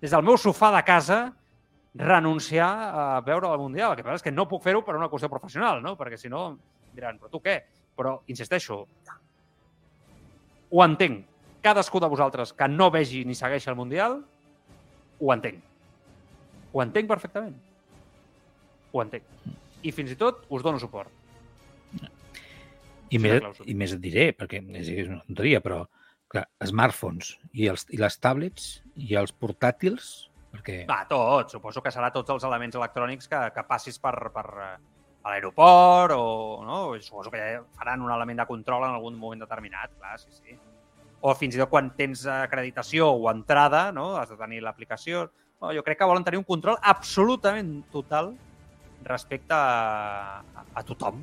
des 0.00 0.12
del 0.12 0.22
meu 0.22 0.36
sofà 0.36 0.70
de 0.74 0.82
casa, 0.84 1.20
renunciar 1.96 2.68
a 2.92 3.20
veure 3.24 3.48
el 3.48 3.58
Mundial. 3.58 3.92
El 3.92 3.96
que 3.96 4.04
passa 4.04 4.20
és 4.20 4.26
que 4.26 4.34
no 4.34 4.44
puc 4.48 4.62
fer-ho 4.62 4.84
per 4.84 4.94
una 4.98 5.08
qüestió 5.08 5.30
professional, 5.32 5.80
no? 5.82 5.96
perquè 5.96 6.18
si 6.20 6.28
no 6.28 6.50
diran, 6.94 7.16
però 7.18 7.32
tu 7.32 7.40
què? 7.40 7.56
Però, 7.96 8.18
insisteixo, 8.28 8.82
ho 10.70 10.84
entenc. 10.84 11.24
Cadascú 11.64 11.98
de 11.98 12.10
vosaltres 12.12 12.52
que 12.54 12.68
no 12.68 12.90
vegi 12.94 13.24
ni 13.24 13.34
segueixi 13.34 13.72
el 13.72 13.78
Mundial, 13.78 14.20
ho 15.18 15.32
entenc. 15.32 15.62
Ho 16.74 16.82
entenc 16.84 17.08
perfectament. 17.08 17.56
Ho 18.92 19.02
entenc. 19.02 19.24
I 19.86 19.92
fins 19.94 20.12
i 20.12 20.18
tot 20.18 20.44
us 20.50 20.64
dono 20.66 20.80
suport. 20.82 21.12
I 23.14 23.20
més. 23.22 23.60
I 23.70 23.74
més 23.78 23.94
et 23.94 24.02
diré, 24.02 24.30
perquè 24.34 24.60
és, 24.80 24.90
és 24.90 25.06
una 25.06 25.22
tonteria, 25.28 25.60
però 25.62 25.84
clar, 26.32 26.46
smartphones 26.66 27.36
i, 27.52 27.68
els, 27.70 27.86
i 27.94 28.00
les 28.00 28.18
tablets 28.18 28.66
i 28.98 29.14
els 29.18 29.32
portàtils, 29.32 30.28
perquè... 30.52 30.82
Va, 30.90 31.04
tot. 31.08 31.54
Suposo 31.54 31.82
que 31.84 31.92
serà 31.94 32.10
tots 32.14 32.34
els 32.34 32.46
elements 32.48 32.78
electrònics 32.78 33.30
que, 33.30 33.42
que 33.54 33.66
passis 33.68 34.00
per, 34.02 34.14
per 34.34 34.46
eh, 34.64 34.70
a 35.26 35.32
l'aeroport 35.32 36.16
o... 36.16 36.24
No? 36.66 36.80
Suposo 37.02 37.32
que 37.32 37.42
ja 37.42 37.62
faran 37.78 38.02
un 38.02 38.14
element 38.14 38.42
de 38.42 38.48
control 38.48 38.88
en 38.88 38.96
algun 38.96 39.18
moment 39.18 39.46
determinat, 39.46 39.94
clar, 40.00 40.16
sí, 40.22 40.32
sí. 40.34 40.58
O 41.26 41.32
fins 41.34 41.56
i 41.56 41.62
tot 41.62 41.70
quan 41.72 41.90
tens 41.98 42.26
acreditació 42.30 43.08
o 43.14 43.30
entrada, 43.32 43.88
no? 43.94 44.12
has 44.20 44.30
de 44.30 44.36
tenir 44.38 44.60
l'aplicació. 44.62 45.28
No, 45.62 45.70
jo 45.72 45.82
crec 45.82 45.98
que 45.98 46.08
volen 46.08 46.26
tenir 46.26 46.38
un 46.38 46.46
control 46.46 46.76
absolutament 46.84 47.78
total 47.90 48.34
respecte 49.06 49.54
a, 49.54 50.42
a, 50.42 50.66
a 50.74 50.84
tothom. 50.86 51.22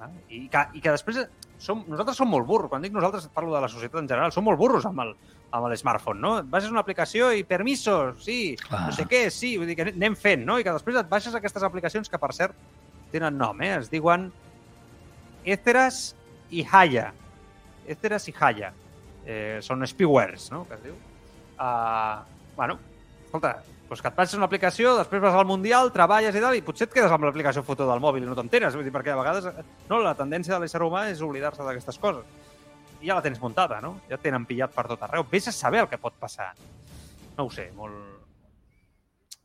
Ah? 0.00 0.10
I, 0.28 0.46
que, 0.50 0.66
I 0.74 0.82
que 0.84 0.94
després 0.94 1.22
som, 1.62 1.84
nosaltres 1.88 2.18
som 2.20 2.30
molt 2.30 2.46
burros. 2.48 2.70
Quan 2.72 2.84
dic 2.84 2.94
nosaltres 2.94 3.30
parlo 3.34 3.54
de 3.54 3.62
la 3.64 3.70
societat 3.70 4.02
en 4.02 4.10
general. 4.10 4.34
Som 4.34 4.46
molt 4.48 4.60
burros 4.60 4.86
amb 4.88 5.04
el, 5.04 5.14
amb 5.54 5.68
el 5.68 5.76
smartphone, 5.78 6.20
no? 6.20 6.32
Et 6.42 6.48
baixes 6.50 6.72
una 6.72 6.82
aplicació 6.82 7.30
i 7.32 7.44
permisos, 7.46 8.18
sí, 8.24 8.38
Clar. 8.60 8.88
no 8.88 8.94
sé 8.96 9.06
què, 9.10 9.26
sí, 9.30 9.54
vull 9.60 9.70
dir 9.70 9.76
que 9.78 9.86
anem 9.92 10.16
fent, 10.18 10.42
no? 10.46 10.58
I 10.58 10.66
que 10.66 10.74
després 10.74 10.98
et 10.98 11.10
baixes 11.10 11.36
aquestes 11.38 11.66
aplicacions 11.66 12.10
que, 12.10 12.20
per 12.20 12.32
cert, 12.36 12.56
tenen 13.12 13.38
nom, 13.38 13.60
eh? 13.62 13.76
Es 13.78 13.90
diuen 13.92 14.30
Esteras 15.44 16.08
i 16.50 16.64
Haya. 16.66 17.12
Esteras 17.86 18.26
i 18.28 18.34
Haya. 18.34 18.72
Eh, 19.24 19.60
són 19.64 19.86
spywares, 19.88 20.50
no?, 20.52 20.64
que 20.68 20.76
es 20.76 20.82
diu. 20.88 20.96
Uh, 21.54 22.24
bueno, 22.56 22.76
escolta, 23.24 23.54
doncs 23.94 24.02
que 24.02 24.10
et 24.10 24.16
passes 24.16 24.38
una 24.38 24.48
aplicació, 24.48 24.96
després 24.98 25.22
vas 25.22 25.36
al 25.38 25.46
Mundial, 25.46 25.92
treballes 25.94 26.34
i 26.34 26.42
tal, 26.42 26.56
i 26.58 26.62
potser 26.66 26.88
et 26.88 26.94
quedes 26.96 27.12
amb 27.14 27.26
l'aplicació 27.28 27.62
foto 27.66 27.86
del 27.86 28.02
mòbil 28.02 28.24
i 28.24 28.28
no 28.28 28.34
t'enteres, 28.34 28.74
vull 28.74 28.86
dir, 28.86 28.92
perquè 28.94 29.14
a 29.14 29.20
vegades 29.20 29.46
no, 29.90 30.00
la 30.02 30.16
tendència 30.18 30.56
de 30.56 30.64
l'ésser 30.64 30.82
humà 30.82 31.06
és 31.12 31.22
oblidar-se 31.22 31.62
d'aquestes 31.62 32.00
coses. 32.02 32.24
I 33.00 33.10
ja 33.10 33.18
la 33.18 33.24
tens 33.24 33.38
muntada, 33.42 33.78
no? 33.84 33.98
Ja 34.08 34.18
tenen 34.18 34.46
pillat 34.48 34.72
per 34.74 34.86
tot 34.90 35.02
arreu. 35.04 35.26
Vés 35.30 35.46
a 35.48 35.54
saber 35.54 35.84
el 35.84 35.90
que 35.90 36.00
pot 36.00 36.16
passar. 36.18 36.50
No 37.36 37.46
ho 37.46 37.52
sé, 37.52 37.68
molt... 37.76 37.94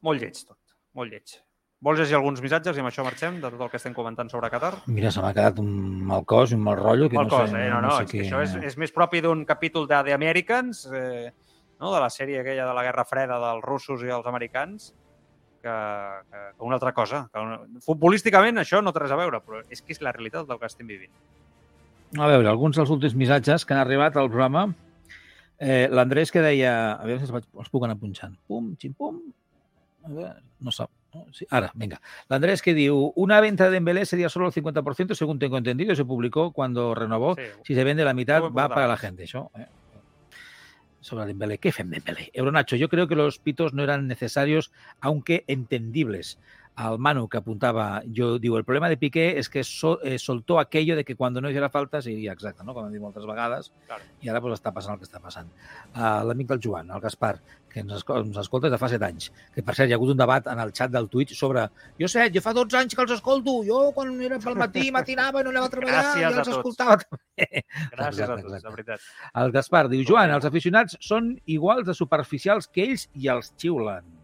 Molt 0.02 0.24
lleig 0.24 0.38
tot, 0.48 0.60
molt 0.96 1.12
lleig. 1.12 1.36
Vols 1.84 2.00
llegir 2.00 2.16
alguns 2.18 2.42
missatges 2.44 2.76
i 2.76 2.82
amb 2.82 2.90
això 2.90 3.04
marxem 3.06 3.38
de 3.40 3.52
tot 3.52 3.62
el 3.64 3.70
que 3.72 3.78
estem 3.80 3.94
comentant 3.96 4.32
sobre 4.32 4.50
Qatar? 4.52 4.74
Mira, 4.88 5.12
se 5.16 5.22
m'ha 5.24 5.32
quedat 5.36 5.60
un 5.62 5.70
mal 6.08 6.26
cos 6.28 6.52
i 6.52 6.58
un 6.58 6.64
mal 6.64 6.80
rotllo. 6.80 7.08
Que 7.12 7.20
Mal 7.20 7.30
no 7.30 7.36
cos, 7.36 7.52
sé, 7.52 7.62
eh? 7.62 7.70
No, 7.72 7.82
no, 7.84 7.94
sé 7.96 8.08
és 8.08 8.12
que 8.12 8.24
això 8.26 8.42
és, 8.44 8.56
és 8.72 8.76
més 8.80 8.92
propi 8.96 9.22
d'un 9.24 9.46
capítol 9.48 9.88
de 9.88 10.02
The 10.08 10.16
Americans, 10.16 10.86
eh, 10.92 11.32
no? 11.80 11.94
de 11.94 12.00
la 12.00 12.10
sèrie 12.14 12.42
aquella 12.42 12.68
de 12.68 12.76
la 12.76 12.84
Guerra 12.84 13.06
Freda 13.08 13.40
dels 13.42 13.64
russos 13.66 14.04
i 14.04 14.12
els 14.14 14.28
americans, 14.30 14.92
que, 15.62 15.76
que, 16.32 16.44
que 16.58 16.64
una 16.64 16.76
altra 16.76 16.94
cosa. 16.94 17.26
Que 17.34 17.44
una... 17.44 17.60
Futbolísticament 17.86 18.62
això 18.62 18.84
no 18.84 18.94
té 18.96 19.04
res 19.04 19.16
a 19.16 19.20
veure, 19.20 19.42
però 19.46 19.64
és 19.68 19.82
que 19.82 19.96
és 19.96 20.04
la 20.06 20.14
realitat 20.16 20.48
del 20.48 20.60
que 20.60 20.70
estem 20.70 20.88
vivint. 20.88 21.14
A 22.18 22.30
veure, 22.30 22.48
alguns 22.50 22.80
dels 22.80 22.90
últims 22.90 23.16
missatges 23.16 23.66
que 23.66 23.76
han 23.76 23.84
arribat 23.84 24.18
al 24.18 24.32
programa. 24.32 24.70
Eh, 25.60 25.88
L'Andrés 25.92 26.32
que 26.32 26.42
deia... 26.42 26.96
A 26.96 27.04
veure 27.06 27.20
si 27.20 27.28
els, 27.28 27.36
vaig, 27.36 27.50
els 27.60 27.70
puc 27.70 27.86
anar 27.86 28.00
punxant. 28.02 28.38
Pum, 28.48 28.72
xim, 28.80 28.96
pum. 28.98 29.20
A 30.08 30.14
veure, 30.14 30.32
no 30.66 30.74
sap. 30.74 30.90
Sí, 31.34 31.46
ara, 31.50 31.72
venga. 31.74 31.98
L'Andrés 32.30 32.62
que 32.62 32.76
diu, 32.78 33.02
una 33.18 33.40
venta 33.42 33.66
de 33.66 33.78
Dembélé 33.78 34.06
sería 34.06 34.30
solo 34.30 34.48
el 34.48 34.54
50%, 34.54 35.16
según 35.18 35.40
tengo 35.40 35.58
entendido, 35.58 35.96
se 35.96 36.06
publicó 36.06 36.52
cuando 36.52 36.94
renovó. 36.96 37.36
Sí. 37.36 37.42
Si 37.66 37.76
se 37.76 37.84
vende 37.84 38.06
la 38.06 38.14
mitad, 38.14 38.44
va 38.44 38.70
para 38.70 38.88
la 38.88 38.98
gente. 38.98 39.26
Això, 39.26 39.50
eh? 39.58 39.68
Sobre 41.02 41.26
Dembélé. 41.26 41.58
¿Qué 41.58 41.72
Dembélé? 41.90 42.30
Euronacho, 42.34 42.76
yo 42.76 42.90
creo 42.90 43.08
que 43.08 43.16
los 43.16 43.40
pitos 43.40 43.74
no 43.74 43.84
eran 43.84 44.08
necesarios, 44.08 44.72
aunque 45.00 45.46
entendibles. 45.48 46.40
Al 46.80 46.98
Manu 46.98 47.28
que 47.28 47.36
apuntaba, 47.38 48.02
yo 48.08 48.40
digo, 48.40 48.58
el 48.58 48.64
problema 48.64 48.88
de 48.88 48.96
Piqué 48.96 49.38
es 49.38 49.50
que 49.50 49.66
so- 49.66 50.02
eh, 50.02 50.18
soltó 50.18 50.60
aquello 50.60 50.96
de 50.96 51.04
que 51.04 51.16
cuando 51.18 51.42
no 51.42 51.50
hiciera 51.50 51.70
falta 51.70 52.02
seria 52.02 52.32
exacte, 52.32 52.64
no? 52.64 52.74
com 52.74 52.86
hem 52.88 52.94
dit 52.94 53.02
moltes 53.04 53.26
vegades, 53.28 53.74
Claro. 53.86 54.04
i 54.22 54.30
ara 54.30 54.40
pues, 54.40 54.54
està 54.62 54.72
passant 54.72 54.94
el 54.94 55.00
que 55.02 55.06
està 55.10 55.20
passant. 55.20 55.50
Uh, 55.94 56.24
L'amic 56.30 56.48
del 56.48 56.62
Joan, 56.64 56.90
el 56.90 57.02
Gaspar, 57.04 57.34
que 57.70 57.82
ens, 57.82 57.92
esco- 57.98 58.16
ens 58.22 58.38
escolta 58.38 58.68
des 58.70 58.78
de 58.78 58.80
fa 58.80 58.88
set 58.94 59.04
anys, 59.04 59.28
que 59.54 59.62
per 59.62 59.76
cert 59.76 59.90
hi 59.90 59.94
ha 59.94 59.98
hagut 60.00 60.14
un 60.14 60.18
debat 60.22 60.48
en 60.48 60.60
el 60.64 60.72
xat 60.72 60.90
del 60.94 61.10
Twitch 61.10 61.36
sobre 61.36 61.66
jo 62.00 62.08
sé, 62.08 62.30
jo 62.34 62.40
fa 62.42 62.54
12 62.54 62.78
anys 62.80 62.96
que 62.96 63.02
els 63.04 63.12
escolto, 63.18 63.58
jo 63.68 63.92
quan 63.92 64.16
era 64.22 64.40
pel 64.40 64.56
matí 64.56 64.88
matinava 64.92 65.42
i 65.42 65.44
no 65.44 65.50
anava 65.52 65.68
a 65.68 65.74
treballar 65.76 66.04
Gràcies 66.06 66.22
i 66.22 66.24
a 66.24 66.30
els 66.32 66.48
escoltava 66.56 66.96
també. 67.04 67.20
Gràcies 67.92 68.08
Exacte, 68.08 68.24
a 68.24 68.36
tots, 68.38 68.46
exacte. 68.54 68.68
de 68.70 68.76
veritat. 68.78 69.10
El 69.44 69.52
Gaspar 69.52 69.84
diu, 69.90 70.06
Joan, 70.08 70.32
els 70.32 70.46
aficionats 70.48 70.96
són 71.02 71.34
iguals 71.46 71.86
de 71.86 71.94
superficials 71.94 72.68
que 72.72 72.88
ells 72.88 73.10
i 73.14 73.28
els 73.28 73.52
xiulen. 73.58 74.16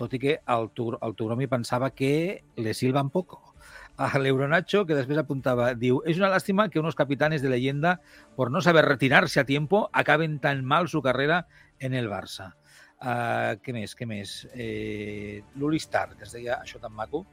Tot 0.00 0.14
i 0.16 0.20
que 0.22 0.38
el, 0.48 0.70
Tur 0.72 0.96
el 1.04 1.48
pensava 1.48 1.90
que 1.90 2.42
le 2.56 2.72
silban 2.72 3.10
poco. 3.10 3.54
A 4.00 4.16
l'Euronacho, 4.18 4.86
que 4.88 4.96
després 4.96 5.18
apuntava, 5.20 5.74
diu, 5.76 6.00
es 6.06 6.16
una 6.16 6.30
lástima 6.32 6.70
que 6.70 6.80
unos 6.80 6.94
capitanes 6.94 7.42
de 7.42 7.50
leyenda, 7.50 8.00
por 8.34 8.50
no 8.50 8.62
saber 8.62 8.86
retirarse 8.86 9.40
a 9.40 9.44
tiempo, 9.44 9.90
acaben 9.92 10.38
tan 10.38 10.64
mal 10.64 10.88
su 10.88 11.02
carrera 11.02 11.48
en 11.78 11.92
el 11.92 12.08
Barça. 12.08 12.54
Uh, 13.00 13.60
què 13.60 13.74
més, 13.76 13.92
què 13.96 14.06
més? 14.08 14.46
Eh, 14.54 15.42
L'Uli 15.56 15.76
Star, 15.80 16.16
que 16.16 16.24
es 16.24 16.32
deia 16.32 16.56
això 16.62 16.80
tan 16.80 16.92
maco, 16.96 17.26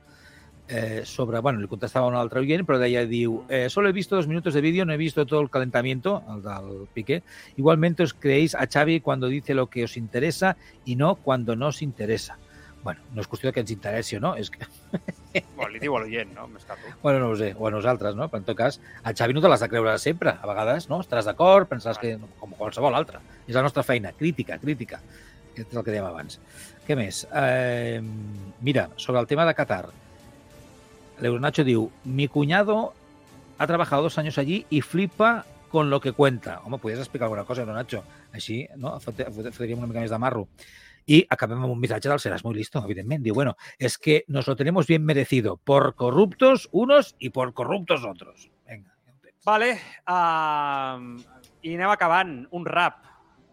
eh, 0.67 1.03
sobre, 1.05 1.39
bueno, 1.39 1.59
le 1.59 1.67
contestaba 1.67 2.05
a 2.05 2.09
un 2.09 2.15
altre 2.19 2.41
oient, 2.43 2.65
però 2.67 2.81
deia, 2.81 3.05
diu, 3.07 3.45
eh, 3.47 3.69
solo 3.71 3.87
he 3.87 3.95
visto 3.95 4.15
dos 4.15 4.27
minutos 4.27 4.53
de 4.53 4.61
vídeo, 4.61 4.83
no 4.83 4.91
he 4.91 4.99
visto 4.99 5.25
todo 5.25 5.39
el 5.39 5.49
calentamiento, 5.49 6.23
el 6.27 6.43
del 6.43 6.87
Piqué. 6.93 7.23
Igualmente 7.55 8.03
os 8.03 8.13
creéis 8.13 8.55
a 8.55 8.67
Xavi 8.67 8.99
cuando 8.99 9.27
dice 9.27 9.53
lo 9.53 9.69
que 9.69 9.85
os 9.85 9.95
interesa 9.95 10.57
y 10.83 10.97
no 10.97 11.15
cuando 11.15 11.55
no 11.55 11.67
os 11.67 11.81
interesa. 11.81 12.37
Bueno, 12.87 13.01
no 13.11 13.19
és 13.19 13.27
qüestió 13.27 13.51
que 13.51 13.59
ens 13.59 13.71
interessi 13.73 14.15
o 14.15 14.21
no, 14.23 14.29
és 14.39 14.47
que, 14.53 14.63
Bueno, 15.57 15.67
li 15.73 15.79
diu 15.83 15.95
a 15.97 15.99
l'oient, 15.99 16.29
no? 16.33 16.45
Més 16.47 16.63
que 16.63 16.73
tu. 16.79 16.93
bueno, 17.03 17.19
no 17.19 17.33
ho 17.33 17.35
sé, 17.35 17.49
o 17.59 17.67
a 17.67 17.71
nosaltres, 17.73 18.15
no? 18.15 18.29
Però 18.31 18.39
en 18.39 18.45
tot 18.47 18.55
cas, 18.57 18.79
a 19.03 19.11
Xavi 19.11 19.35
no 19.35 19.41
te 19.43 19.49
l'has 19.51 19.59
de 19.59 19.67
creure 19.67 19.97
sempre. 19.99 20.31
A 20.41 20.47
vegades, 20.47 20.87
no? 20.89 21.01
Estaràs 21.03 21.27
d'acord, 21.27 21.67
pensaràs 21.67 21.99
que, 21.99 22.13
com 22.39 22.53
qualsevol 22.55 22.95
altre. 22.95 23.19
És 23.47 23.53
la 23.59 23.61
nostra 23.65 23.83
feina, 23.83 24.13
crítica, 24.15 24.55
crítica. 24.61 25.01
Aquest 25.51 25.73
és 25.73 25.75
el 25.77 25.83
que 25.83 25.91
dèiem 25.91 26.07
abans. 26.07 26.39
Què 26.87 26.95
més? 26.95 27.25
Eh, 27.35 27.99
mira, 28.61 28.87
sobre 28.95 29.19
el 29.19 29.27
tema 29.27 29.43
de 29.45 29.53
Qatar, 29.57 29.89
l'Euronacho 31.19 31.63
diu, 31.67 31.89
mi 32.05 32.27
cuñado 32.27 32.93
ha 33.57 33.67
trabajado 33.67 34.03
dos 34.03 34.17
años 34.17 34.37
allí 34.37 34.65
y 34.69 34.81
flipa 34.81 35.45
con 35.69 35.89
lo 35.89 35.99
que 35.99 36.13
cuenta. 36.13 36.61
Home, 36.63 36.77
podries 36.77 36.99
explicar 36.99 37.25
alguna 37.25 37.43
cosa, 37.43 37.61
Euronacho? 37.61 38.03
Així, 38.31 38.67
no? 38.77 38.95
Fot- 39.01 39.27
fot- 39.33 39.51
Fotríem 39.51 39.79
una 39.81 39.87
mica 39.91 39.99
més 39.99 40.11
de 40.13 40.17
marro. 40.21 40.47
Y 41.07 41.21
acabem 41.31 41.61
amb 41.63 41.71
un 41.71 41.79
missatge 41.79 42.09
del 42.11 42.19
Seràs 42.19 42.43
muy 42.43 42.53
listo, 42.57 42.81
evidentment. 42.83 43.23
Diu, 43.23 43.33
bueno, 43.33 43.55
es 43.79 43.97
que 43.97 44.25
nos 44.27 44.45
lo 44.47 44.55
tenemos 44.59 44.87
bien 44.87 45.05
merecido 45.05 45.55
por 45.55 45.95
corruptos 45.95 46.67
unos 46.73 47.15
y 47.17 47.29
por 47.29 47.53
corruptos 47.53 48.03
otros. 48.03 48.51
Venga. 48.67 48.91
Vale, 49.47 49.79
uh, 50.03 50.99
i 51.63 51.75
anem 51.77 51.89
acabant. 51.93 52.41
Un 52.51 52.65
rap. 52.67 52.99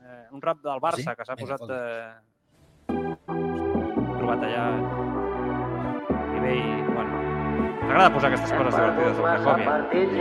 Eh, 0.02 0.26
un 0.34 0.42
rap 0.42 0.58
del 0.66 0.82
Barça, 0.82 1.06
Sí? 1.06 1.16
que 1.16 1.24
s'ha 1.24 1.36
posat... 1.38 1.62
Eh... 1.70 2.14
trobat 4.18 4.42
allà 4.48 4.64
nivell... 6.34 6.90
Bueno, 6.90 7.22
m'agrada 7.86 8.10
posar 8.14 8.32
aquestes 8.32 8.52
coses 8.58 8.74
divertides 8.74 9.14
al 9.14 9.24
Cracòvia. 9.44 9.70
partits 9.70 10.18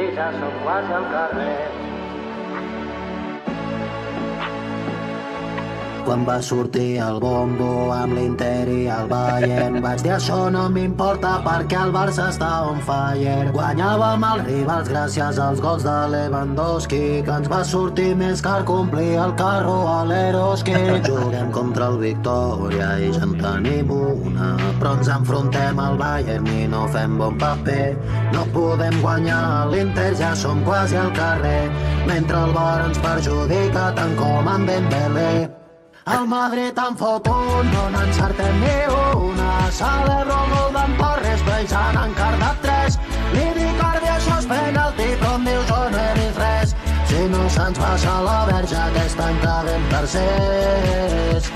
Quan 6.04 6.26
va 6.28 6.42
sortir 6.44 6.98
el 7.00 7.20
bombo 7.24 7.92
amb 7.96 8.18
l'Inter 8.18 8.68
i 8.68 8.82
el 8.92 9.06
Bayern 9.08 9.78
vaig 9.84 10.02
dir 10.04 10.12
això 10.18 10.50
no 10.52 10.66
m'importa 10.74 11.38
perquè 11.46 11.78
el 11.80 11.94
Barça 11.96 12.26
està 12.34 12.50
on 12.68 12.82
fire 12.84 13.54
guanyàvem 13.56 14.26
els 14.28 14.44
rivals 14.50 14.92
gràcies 14.92 15.40
als 15.40 15.62
gols 15.64 15.86
de 15.88 15.96
Lewandowski 16.12 17.00
que 17.24 17.38
ens 17.38 17.48
va 17.54 17.62
sortir 17.70 18.10
més 18.20 18.44
car 18.44 18.60
complir 18.68 19.16
el 19.24 19.32
carro 19.40 19.78
a 19.94 20.02
l'Eroski. 20.10 20.76
Juguem 21.08 21.56
contra 21.56 21.88
el 21.94 21.98
Victòria 22.04 22.92
i 23.00 23.10
ja 23.16 23.24
en 23.24 23.38
tenim 23.40 23.96
una. 23.96 24.52
Però 24.84 24.98
ens 25.00 25.12
enfrontem 25.16 25.80
al 25.80 25.98
Bayern 26.04 26.52
i 26.52 26.68
no 26.68 26.84
fem 26.92 27.18
bon 27.22 27.40
paper. 27.40 27.94
No 28.36 28.44
podem 28.52 29.00
guanyar 29.00 29.42
a 29.56 29.66
l'Inter 29.72 30.12
ja 30.20 30.36
som 30.36 30.64
quasi 30.68 31.00
al 31.00 31.16
carrer 31.16 31.72
mentre 32.08 32.44
el 32.44 32.56
Bar 32.60 32.88
ens 32.90 33.04
perjudica 33.04 33.92
tant 33.96 34.18
com 34.20 34.56
en 34.58 34.68
Dembélé 34.68 35.62
el 36.06 36.28
Madrid 36.28 36.78
en 36.78 36.98
fot 36.98 37.28
un, 37.28 37.72
no 37.72 37.84
n'encertem 37.94 38.60
ni 38.60 38.76
una. 38.92 39.52
Celebro 39.72 40.38
el 40.44 40.54
gol 40.54 40.72
d'en 40.76 40.96
Torres, 41.00 41.44
però 41.48 41.60
ells 41.62 41.76
han 41.80 42.00
encardat 42.04 42.62
tres. 42.66 43.00
Li 43.34 43.46
dic 43.58 43.84
Ardi, 43.90 44.10
això 44.16 44.40
és 44.40 44.50
penalti, 44.52 45.10
però 45.22 45.36
em 45.40 45.50
diu 45.50 45.66
jo 45.72 45.82
no 45.96 46.02
he 46.04 46.14
vist 46.20 46.42
res. 46.44 46.76
Si 47.12 47.28
no 47.34 47.44
se'ns 47.58 47.80
passa 47.80 48.18
la 48.28 48.40
verge, 48.52 48.80
aquest 48.88 49.28
any 49.28 49.44
quedem 49.46 49.92
tercers. 49.96 51.54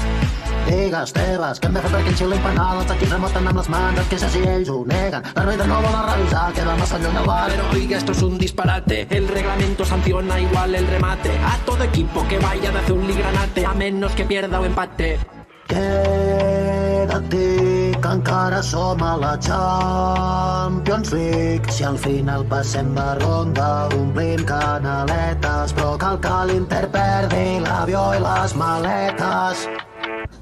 Digues 0.67 1.13
teves, 1.15 1.61
què 1.61 1.69
hem 1.69 1.75
de 1.77 1.81
fer 1.85 1.91
perquè 1.93 2.11
enxilin 2.11 2.41
penal? 2.43 2.81
Els 2.81 2.91
equips 2.97 3.13
remoten 3.15 3.47
amb 3.47 3.61
les 3.61 3.69
mans, 3.71 3.99
els 4.01 4.09
queixes 4.11 4.35
i 4.35 4.43
ells 4.51 4.71
ho 4.73 4.81
neguen. 4.89 5.23
L'àrbitre 5.37 5.67
no 5.69 5.79
vol 5.85 5.95
revisar, 6.09 6.43
queda 6.57 6.75
massa 6.81 6.99
lluny 7.03 7.21
el 7.21 7.29
bar. 7.29 7.45
Pero 7.53 7.69
oiga, 7.77 7.97
esto 7.97 8.11
es 8.11 8.21
un 8.27 8.37
disparate. 8.37 9.07
El 9.09 9.27
reglamento 9.29 9.85
sanciona 9.85 10.39
igual 10.41 10.75
el 10.75 10.87
remate. 10.87 11.31
A 11.39 11.57
todo 11.65 11.83
equipo 11.83 12.27
que 12.27 12.39
vaya 12.39 12.71
de 12.71 12.79
azul 12.79 13.09
y 13.09 13.13
granate, 13.13 13.65
a 13.65 13.73
menos 13.73 14.11
que 14.11 14.25
pierda 14.25 14.59
o 14.59 14.65
empate. 14.65 15.19
Queda't, 15.67 17.29
que 17.29 18.09
encara 18.11 18.61
som 18.63 19.01
a 19.03 19.15
la 19.17 19.33
Champions 19.39 21.11
League. 21.11 21.71
Si 21.71 21.83
al 21.83 21.97
final 21.97 22.45
passem 22.45 22.93
de 22.95 23.07
ronda, 23.23 23.87
omplim 23.95 24.43
canaletes, 24.45 25.75
però 25.79 25.97
cal 25.97 26.19
que 26.19 26.39
l'Inter 26.51 26.87
perdi 26.91 27.59
l'avió 27.63 28.13
i 28.15 28.23
les 28.23 28.55
maletes. 28.55 29.67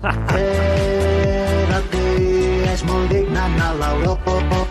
Queda't, 0.05 1.95
és 2.73 2.83
molt 2.85 3.09
digne 3.09 3.41
anar 3.41 3.71
a 3.71 3.77
l'Europa 3.79 4.64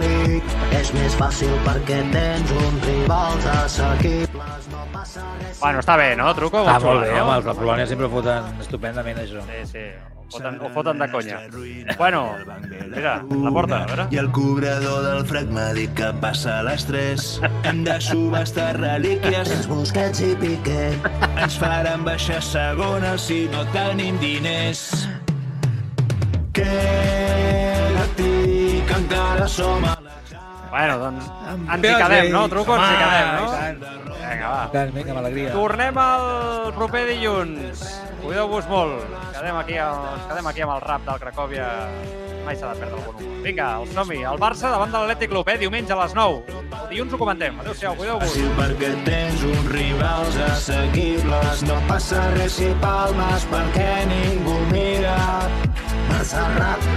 League. 0.00 0.42
És 0.78 0.92
més 0.96 1.16
fàcil 1.18 1.54
perquè 1.66 2.02
tens 2.12 2.52
uns 2.58 2.84
rivals 2.86 3.48
assequibles, 3.54 4.68
no 4.72 4.84
passa 4.92 5.24
res. 5.40 5.58
Bueno, 5.62 5.82
està 5.84 5.96
bé, 6.00 6.12
no, 6.18 6.28
Truco? 6.36 6.62
Està 6.66 6.78
molt 6.84 7.04
bé, 7.06 7.14
no? 7.14 7.24
home, 7.24 7.40
els 7.40 7.48
de 7.48 7.56
Polònia 7.62 7.88
sempre 7.90 8.06
ho 8.08 8.12
foten 8.12 8.62
estupendament, 8.64 9.24
això. 9.24 9.42
Sí, 9.48 9.64
sí. 9.72 9.88
O 10.28 10.30
foten, 10.36 10.58
o 10.60 10.68
foten 10.74 10.98
de 11.00 11.06
conya. 11.08 11.38
Bueno, 11.96 12.34
mira, 12.68 13.14
la 13.30 13.50
porta, 13.50 13.78
a 13.84 13.86
veure. 13.88 14.04
I 14.12 14.18
el 14.20 14.28
cobrador 14.36 15.00
del 15.06 15.22
frac 15.30 15.48
m'ha 15.48 15.70
dit 15.72 15.94
que 15.96 16.10
passa 16.20 16.58
a 16.58 16.66
les 16.66 16.84
3. 16.84 17.28
Hem 17.70 17.80
de 17.86 17.96
subestar 18.04 18.74
relíquies. 18.76 19.48
Tens 19.48 19.70
Busquets 19.72 20.20
i 20.20 20.34
Piqué. 20.36 20.90
Ens 21.32 21.56
faran 21.56 22.04
baixar 22.04 22.42
segona 22.44 23.16
si 23.16 23.46
no 23.54 23.64
tenim 23.72 24.20
diners. 24.20 24.90
Queda't-hi, 26.52 28.32
que 28.88 28.94
encara 29.02 29.46
som 29.48 29.84
a 29.84 29.86
la... 29.88 29.97
Bueno, 30.70 30.98
doncs 31.00 31.24
ens 31.48 31.84
hi 31.84 31.94
quedem, 32.02 32.30
no. 32.32 32.44
Truco? 32.52 32.76
Ens 32.76 32.90
hi 32.90 32.96
quedem, 33.00 33.28
no? 33.38 33.46
Vinga, 34.18 34.48
va. 34.52 34.62
Tant, 34.74 34.92
vinga, 34.92 35.14
amb 35.14 35.22
alegria. 35.22 35.52
Tornem 35.56 36.00
el 36.04 36.72
proper 36.76 37.04
dilluns. 37.08 37.84
Cuideu-vos 38.22 38.68
molt. 38.68 39.04
Quedem 39.32 39.56
aquí, 39.62 39.78
ens 39.80 40.26
quedem 40.28 40.50
aquí 40.50 40.64
amb 40.66 40.74
el 40.76 40.82
rap 40.84 41.06
del 41.06 41.20
Cracòvia. 41.22 41.68
Mai 42.44 42.56
s'ha 42.56 42.72
de 42.72 42.80
perdre 42.80 43.00
bon 43.04 43.16
humor. 43.16 43.40
Vinga, 43.44 43.68
el 43.80 43.90
som-hi. 43.92 44.20
El 44.28 44.40
Barça 44.40 44.70
davant 44.72 44.92
de 44.92 45.00
l'Atlètic 45.00 45.32
Club, 45.32 45.48
eh? 45.52 45.58
Diumenge 45.60 45.92
a 45.92 45.98
les 46.02 46.14
9. 46.16 46.58
El 46.82 46.86
dilluns 46.92 47.12
ho 47.12 47.20
comentem. 47.20 47.58
Adéu-siau, 47.60 47.96
cuideu-vos. 47.96 48.24
Fàcil 48.28 48.52
perquè 48.58 48.92
tens 49.08 49.44
uns 49.48 49.70
rivals 49.72 50.38
assequibles. 50.48 51.64
No 51.68 51.80
passa 51.88 52.24
res 52.36 52.56
si 52.60 52.70
palmes 52.84 53.48
perquè 53.52 53.90
ningú 54.12 54.56
mira. 54.72 55.16
Barça 56.08 56.44
rap, 56.56 56.88